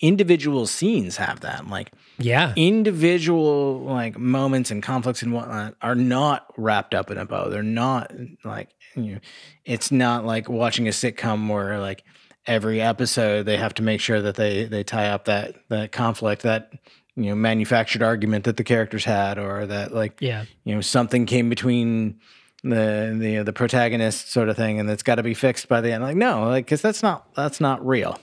individual 0.00 0.66
scenes 0.66 1.16
have 1.16 1.40
that. 1.40 1.66
Like 1.66 1.92
Yeah. 2.18 2.52
individual 2.56 3.80
like 3.80 4.18
moments 4.18 4.70
and 4.70 4.82
conflicts 4.82 5.22
and 5.22 5.32
whatnot 5.32 5.74
are 5.82 5.94
not 5.94 6.52
wrapped 6.56 6.94
up 6.94 7.10
in 7.10 7.18
a 7.18 7.24
bow. 7.24 7.48
They're 7.48 7.62
not 7.62 8.12
like 8.44 8.68
you 8.94 9.14
know, 9.14 9.20
it's 9.64 9.90
not 9.92 10.24
like 10.24 10.48
watching 10.48 10.88
a 10.88 10.90
sitcom 10.90 11.48
where 11.48 11.78
like 11.78 12.04
every 12.46 12.80
episode 12.80 13.44
they 13.44 13.56
have 13.56 13.74
to 13.74 13.82
make 13.82 14.00
sure 14.00 14.20
that 14.22 14.34
they 14.36 14.64
they 14.64 14.82
tie 14.82 15.08
up 15.08 15.26
that 15.26 15.54
that 15.68 15.92
conflict 15.92 16.42
that 16.42 16.72
you 17.16 17.24
know 17.24 17.34
manufactured 17.34 18.02
argument 18.02 18.44
that 18.44 18.56
the 18.56 18.64
characters 18.64 19.04
had 19.04 19.38
or 19.38 19.66
that 19.66 19.92
like 19.94 20.16
Yeah. 20.20 20.44
you 20.64 20.74
know 20.74 20.80
something 20.80 21.26
came 21.26 21.48
between 21.50 22.18
the 22.62 23.16
the 23.18 23.42
the 23.44 23.52
protagonist 23.52 24.32
sort 24.32 24.48
of 24.48 24.56
thing 24.56 24.80
and 24.80 24.88
that's 24.88 25.02
got 25.02 25.16
to 25.16 25.22
be 25.22 25.34
fixed 25.34 25.68
by 25.68 25.80
the 25.80 25.92
end 25.92 26.02
like 26.02 26.16
no 26.16 26.44
like 26.44 26.66
cuz 26.66 26.80
that's 26.82 27.02
not 27.02 27.32
that's 27.34 27.60
not 27.60 27.84
real 27.86 28.18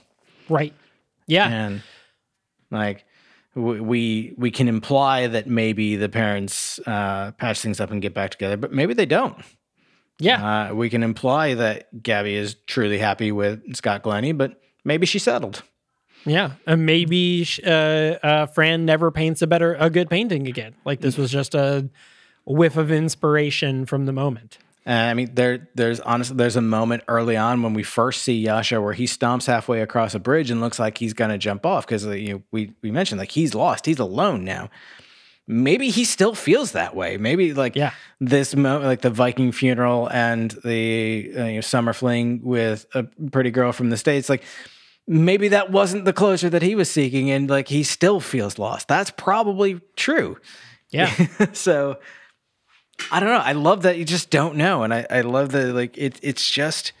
Right. 0.48 0.72
Yeah. 1.26 1.48
and 1.48 1.82
like 2.70 3.04
we 3.54 4.34
we 4.36 4.50
can 4.50 4.68
imply 4.68 5.26
that 5.26 5.46
maybe 5.46 5.96
the 5.96 6.08
parents 6.08 6.78
uh, 6.86 7.32
patch 7.32 7.60
things 7.60 7.80
up 7.80 7.90
and 7.90 8.00
get 8.00 8.14
back 8.14 8.30
together, 8.30 8.56
but 8.56 8.72
maybe 8.72 8.94
they 8.94 9.06
don't. 9.06 9.36
Yeah. 10.18 10.68
Uh, 10.70 10.74
we 10.74 10.90
can 10.90 11.02
imply 11.02 11.54
that 11.54 12.02
Gabby 12.02 12.34
is 12.34 12.56
truly 12.66 12.98
happy 12.98 13.32
with 13.32 13.76
Scott 13.76 14.02
Glennie, 14.02 14.32
but 14.32 14.60
maybe 14.84 15.06
she 15.06 15.18
settled. 15.18 15.62
Yeah. 16.26 16.52
And 16.66 16.84
maybe 16.84 17.46
uh, 17.64 17.70
uh, 17.70 18.46
Fran 18.46 18.84
never 18.84 19.10
paints 19.10 19.42
a 19.42 19.46
better, 19.46 19.74
a 19.74 19.90
good 19.90 20.10
painting 20.10 20.46
again. 20.46 20.74
Like 20.84 21.00
this 21.00 21.16
was 21.16 21.30
just 21.30 21.54
a 21.54 21.88
whiff 22.44 22.76
of 22.76 22.90
inspiration 22.90 23.86
from 23.86 24.06
the 24.06 24.12
moment. 24.12 24.58
Uh, 24.86 24.92
I 24.92 25.14
mean, 25.14 25.34
there, 25.34 25.68
there's 25.74 26.00
honestly, 26.00 26.36
there's 26.36 26.56
a 26.56 26.62
moment 26.62 27.04
early 27.08 27.36
on 27.36 27.62
when 27.62 27.74
we 27.74 27.82
first 27.82 28.22
see 28.22 28.38
Yasha 28.38 28.80
where 28.80 28.94
he 28.94 29.04
stomps 29.04 29.46
halfway 29.46 29.82
across 29.82 30.14
a 30.14 30.18
bridge 30.18 30.50
and 30.50 30.62
looks 30.62 30.78
like 30.78 30.96
he's 30.96 31.12
gonna 31.12 31.36
jump 31.36 31.66
off 31.66 31.86
because 31.86 32.06
you 32.06 32.34
know, 32.34 32.42
we 32.52 32.72
we 32.82 32.90
mentioned 32.90 33.18
like 33.18 33.32
he's 33.32 33.54
lost, 33.54 33.84
he's 33.84 33.98
alone 33.98 34.44
now. 34.44 34.70
Maybe 35.50 35.88
he 35.88 36.04
still 36.04 36.34
feels 36.34 36.72
that 36.72 36.94
way. 36.94 37.16
Maybe 37.16 37.54
like 37.54 37.74
Yeah. 37.74 37.92
this 38.20 38.54
moment, 38.54 38.84
like 38.84 39.00
the 39.00 39.08
Viking 39.10 39.50
funeral 39.50 40.06
and 40.12 40.50
the 40.62 41.32
uh, 41.36 41.44
you 41.44 41.54
know, 41.54 41.60
summer 41.62 41.94
fling 41.94 42.42
with 42.44 42.84
a 42.94 43.04
pretty 43.32 43.50
girl 43.50 43.72
from 43.72 43.88
the 43.88 43.96
states, 43.96 44.28
like 44.28 44.42
maybe 45.06 45.48
that 45.48 45.70
wasn't 45.70 46.04
the 46.04 46.12
closure 46.12 46.50
that 46.50 46.60
he 46.60 46.74
was 46.74 46.90
seeking, 46.90 47.30
and 47.30 47.48
like 47.48 47.68
he 47.68 47.82
still 47.82 48.20
feels 48.20 48.58
lost. 48.58 48.88
That's 48.88 49.10
probably 49.10 49.80
true. 49.96 50.36
Yeah. 50.90 51.10
so 51.54 51.98
I 53.10 53.18
don't 53.20 53.30
know. 53.30 53.36
I 53.38 53.52
love 53.52 53.82
that 53.82 53.96
you 53.96 54.04
just 54.04 54.28
don't 54.28 54.56
know, 54.56 54.82
and 54.82 54.92
I, 54.92 55.06
I 55.10 55.20
love 55.22 55.52
that 55.52 55.74
like 55.74 55.96
it. 55.96 56.18
It's 56.22 56.46
just 56.50 56.92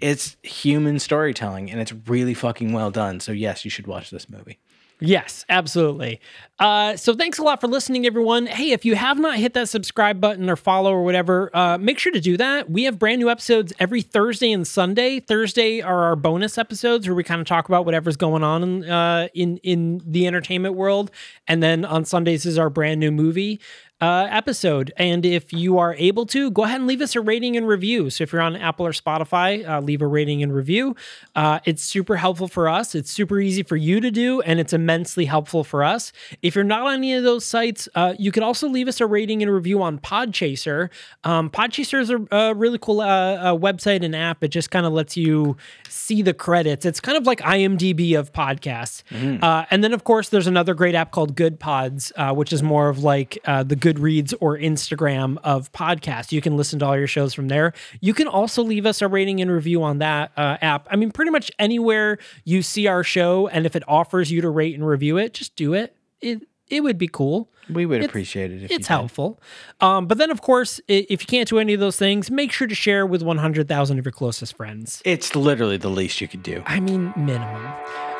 it's 0.00 0.36
human 0.42 0.98
storytelling, 0.98 1.70
and 1.70 1.80
it's 1.80 1.92
really 2.08 2.34
fucking 2.34 2.72
well 2.72 2.90
done. 2.90 3.20
So 3.20 3.30
yes, 3.30 3.64
you 3.64 3.70
should 3.70 3.86
watch 3.86 4.10
this 4.10 4.28
movie. 4.28 4.58
Yes, 5.00 5.44
absolutely. 5.48 6.20
Uh, 6.60 6.96
so 6.96 7.14
thanks 7.14 7.38
a 7.38 7.42
lot 7.42 7.60
for 7.60 7.66
listening, 7.66 8.06
everyone. 8.06 8.46
Hey, 8.46 8.70
if 8.70 8.84
you 8.84 8.94
have 8.94 9.18
not 9.18 9.36
hit 9.38 9.52
that 9.54 9.68
subscribe 9.68 10.20
button 10.20 10.48
or 10.48 10.54
follow 10.54 10.92
or 10.92 11.02
whatever, 11.02 11.50
uh, 11.54 11.76
make 11.78 11.98
sure 11.98 12.12
to 12.12 12.20
do 12.20 12.36
that. 12.36 12.70
We 12.70 12.84
have 12.84 12.98
brand 12.98 13.18
new 13.18 13.28
episodes 13.28 13.72
every 13.80 14.02
Thursday 14.02 14.52
and 14.52 14.66
Sunday. 14.66 15.18
Thursday 15.18 15.82
are 15.82 16.04
our 16.04 16.16
bonus 16.16 16.56
episodes 16.56 17.08
where 17.08 17.14
we 17.16 17.24
kind 17.24 17.40
of 17.40 17.46
talk 17.46 17.68
about 17.68 17.84
whatever's 17.84 18.16
going 18.16 18.44
on 18.44 18.62
in 18.62 18.84
uh, 18.88 19.28
in 19.34 19.56
in 19.58 20.00
the 20.06 20.28
entertainment 20.28 20.76
world, 20.76 21.10
and 21.48 21.60
then 21.60 21.84
on 21.84 22.04
Sundays 22.04 22.46
is 22.46 22.56
our 22.56 22.70
brand 22.70 23.00
new 23.00 23.10
movie 23.10 23.60
uh, 24.00 24.26
episode. 24.30 24.92
And 24.96 25.24
if 25.24 25.52
you 25.52 25.78
are 25.78 25.94
able 25.94 26.26
to, 26.26 26.50
go 26.50 26.64
ahead 26.64 26.80
and 26.80 26.86
leave 26.86 27.00
us 27.00 27.14
a 27.16 27.20
rating 27.20 27.56
and 27.56 27.66
review. 27.66 28.10
So 28.10 28.24
if 28.24 28.32
you're 28.32 28.42
on 28.42 28.56
Apple 28.56 28.86
or 28.86 28.92
Spotify, 28.92 29.66
uh, 29.66 29.80
leave 29.80 30.02
a 30.02 30.06
rating 30.06 30.42
and 30.42 30.54
review. 30.54 30.94
Uh, 31.34 31.60
it's 31.64 31.82
super 31.82 32.16
helpful 32.16 32.48
for 32.48 32.68
us. 32.68 32.94
It's 32.94 33.10
super 33.10 33.40
easy 33.40 33.62
for 33.62 33.76
you 33.76 34.00
to 34.00 34.10
do, 34.10 34.40
and 34.42 34.60
it's 34.60 34.72
immensely 34.72 35.24
helpful 35.24 35.64
for 35.64 35.82
us. 35.84 36.12
If 36.42 36.54
you're 36.54 36.64
not 36.64 36.82
on 36.82 36.94
any 36.94 37.14
of 37.14 37.22
those 37.22 37.44
sites, 37.44 37.88
uh, 37.94 38.14
you 38.18 38.32
can 38.32 38.42
also 38.42 38.68
leave 38.68 38.88
us 38.88 39.00
a 39.00 39.06
rating 39.06 39.42
and 39.42 39.52
review 39.52 39.82
on 39.82 39.98
Podchaser. 39.98 40.90
Um, 41.22 41.48
Podchaser 41.48 42.00
is 42.00 42.10
a, 42.10 42.26
a 42.30 42.54
really 42.54 42.78
cool 42.78 43.00
uh, 43.00 43.04
uh, 43.06 43.56
website 43.56 44.04
and 44.04 44.14
app. 44.14 44.42
It 44.42 44.48
just 44.48 44.70
kind 44.70 44.86
of 44.86 44.92
lets 44.92 45.16
you 45.16 45.56
see 45.94 46.22
the 46.22 46.34
credits. 46.34 46.84
It's 46.84 47.00
kind 47.00 47.16
of 47.16 47.26
like 47.26 47.40
IMDb 47.40 48.18
of 48.18 48.32
podcasts. 48.32 49.02
Uh, 49.42 49.64
and 49.70 49.82
then, 49.82 49.92
of 49.92 50.04
course, 50.04 50.28
there's 50.28 50.46
another 50.46 50.74
great 50.74 50.94
app 50.94 51.12
called 51.12 51.36
Good 51.36 51.60
Pods, 51.60 52.12
uh, 52.16 52.34
which 52.34 52.52
is 52.52 52.62
more 52.62 52.88
of 52.88 53.02
like 53.02 53.38
uh, 53.44 53.62
the 53.62 53.76
Goodreads 53.76 54.34
or 54.40 54.58
Instagram 54.58 55.38
of 55.44 55.70
podcasts. 55.72 56.32
You 56.32 56.40
can 56.40 56.56
listen 56.56 56.78
to 56.80 56.86
all 56.86 56.96
your 56.96 57.06
shows 57.06 57.32
from 57.32 57.48
there. 57.48 57.72
You 58.00 58.14
can 58.14 58.26
also 58.26 58.62
leave 58.62 58.86
us 58.86 59.00
a 59.02 59.08
rating 59.08 59.40
and 59.40 59.50
review 59.50 59.82
on 59.82 59.98
that 59.98 60.32
uh, 60.36 60.56
app. 60.60 60.86
I 60.90 60.96
mean, 60.96 61.10
pretty 61.10 61.30
much 61.30 61.50
anywhere 61.58 62.18
you 62.44 62.62
see 62.62 62.86
our 62.86 63.04
show, 63.04 63.48
and 63.48 63.64
if 63.66 63.76
it 63.76 63.82
offers 63.88 64.30
you 64.30 64.40
to 64.40 64.50
rate 64.50 64.74
and 64.74 64.86
review 64.86 65.16
it, 65.16 65.34
just 65.34 65.56
do 65.56 65.74
it. 65.74 65.96
It 66.20 66.42
it 66.68 66.82
would 66.82 66.98
be 66.98 67.08
cool. 67.08 67.50
We 67.70 67.86
would 67.86 67.96
It's- 67.96 68.08
appreciate 68.08 68.50
it. 68.52 68.62
If 68.62 68.70
you 68.70 68.76
It's 68.76 68.88
helpful. 68.88 69.40
Um, 69.80 70.06
but 70.06 70.18
then, 70.18 70.30
of 70.30 70.40
course, 70.40 70.80
if 70.88 71.10
you 71.22 71.26
can't 71.26 71.48
do 71.48 71.58
any 71.58 71.72
of 71.74 71.80
those 71.80 71.96
things, 71.96 72.30
make 72.30 72.52
sure 72.52 72.66
to 72.66 72.74
share 72.74 73.06
with 73.06 73.22
100,000 73.22 73.98
of 73.98 74.04
your 74.04 74.12
closest 74.12 74.56
friends. 74.56 75.00
It's 75.04 75.34
literally 75.34 75.76
the 75.76 75.88
least 75.90 76.20
you 76.20 76.28
could 76.28 76.42
do. 76.42 76.62
I 76.66 76.80
mean, 76.80 77.12
minimum. 77.16 77.66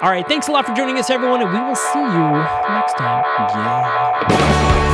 All 0.03 0.11
right. 0.11 0.27
Thanks 0.27 0.49
a 0.49 0.53
lot 0.53 0.67
for 0.67 0.75
joining 0.75 0.99
us, 0.99 1.11
everyone, 1.11 1.41
and 1.43 1.53
we 1.53 1.59
will 1.61 1.77
see 1.77 1.99
you 1.99 2.75
next 2.75 2.97
time. 2.97 3.25
Yeah. 3.55 4.94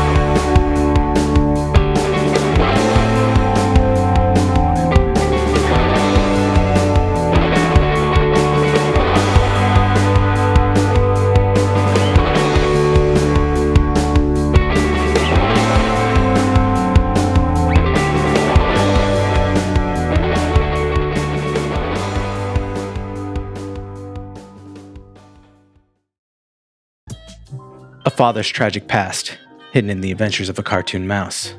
A 28.07 28.11
father's 28.11 28.49
tragic 28.49 28.89
past, 28.89 29.37
hidden 29.73 29.91
in 29.91 30.01
the 30.01 30.11
adventures 30.11 30.49
of 30.49 30.59
a 30.59 30.63
cartoon 30.63 31.07
mouse. 31.07 31.55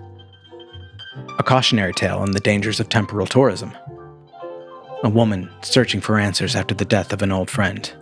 A 1.37 1.43
cautionary 1.43 1.93
tale 1.93 2.17
on 2.17 2.31
the 2.31 2.39
dangers 2.39 2.79
of 2.79 2.89
temporal 2.89 3.27
tourism. 3.27 3.77
A 5.03 5.09
woman 5.09 5.51
searching 5.61 6.01
for 6.01 6.17
answers 6.17 6.55
after 6.55 6.73
the 6.73 6.83
death 6.83 7.13
of 7.13 7.21
an 7.21 7.31
old 7.31 7.51
friend. 7.51 7.93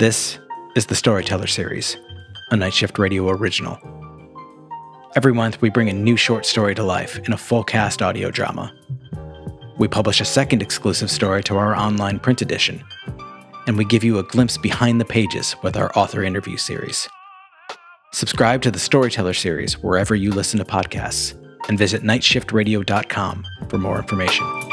This 0.00 0.40
is 0.74 0.86
the 0.86 0.96
Storyteller 0.96 1.46
series, 1.46 1.96
a 2.50 2.56
Night 2.56 2.74
Shift 2.74 2.98
Radio 2.98 3.28
original. 3.28 3.78
Every 5.14 5.32
month, 5.32 5.60
we 5.60 5.70
bring 5.70 5.90
a 5.90 5.92
new 5.92 6.16
short 6.16 6.44
story 6.44 6.74
to 6.74 6.82
life 6.82 7.20
in 7.20 7.32
a 7.32 7.38
full 7.38 7.62
cast 7.62 8.02
audio 8.02 8.32
drama. 8.32 8.74
We 9.78 9.86
publish 9.86 10.20
a 10.20 10.24
second 10.24 10.60
exclusive 10.60 11.10
story 11.10 11.44
to 11.44 11.56
our 11.56 11.76
online 11.76 12.18
print 12.18 12.42
edition, 12.42 12.82
and 13.66 13.76
we 13.76 13.84
give 13.84 14.04
you 14.04 14.18
a 14.18 14.22
glimpse 14.22 14.56
behind 14.56 15.00
the 15.00 15.04
pages 15.04 15.56
with 15.62 15.76
our 15.76 15.90
author 15.96 16.22
interview 16.22 16.56
series. 16.56 17.08
Subscribe 18.12 18.62
to 18.62 18.70
the 18.70 18.78
Storyteller 18.78 19.34
series 19.34 19.78
wherever 19.78 20.14
you 20.14 20.30
listen 20.30 20.58
to 20.58 20.64
podcasts 20.64 21.34
and 21.68 21.78
visit 21.78 22.02
nightshiftradio.com 22.02 23.46
for 23.68 23.78
more 23.78 23.98
information. 23.98 24.71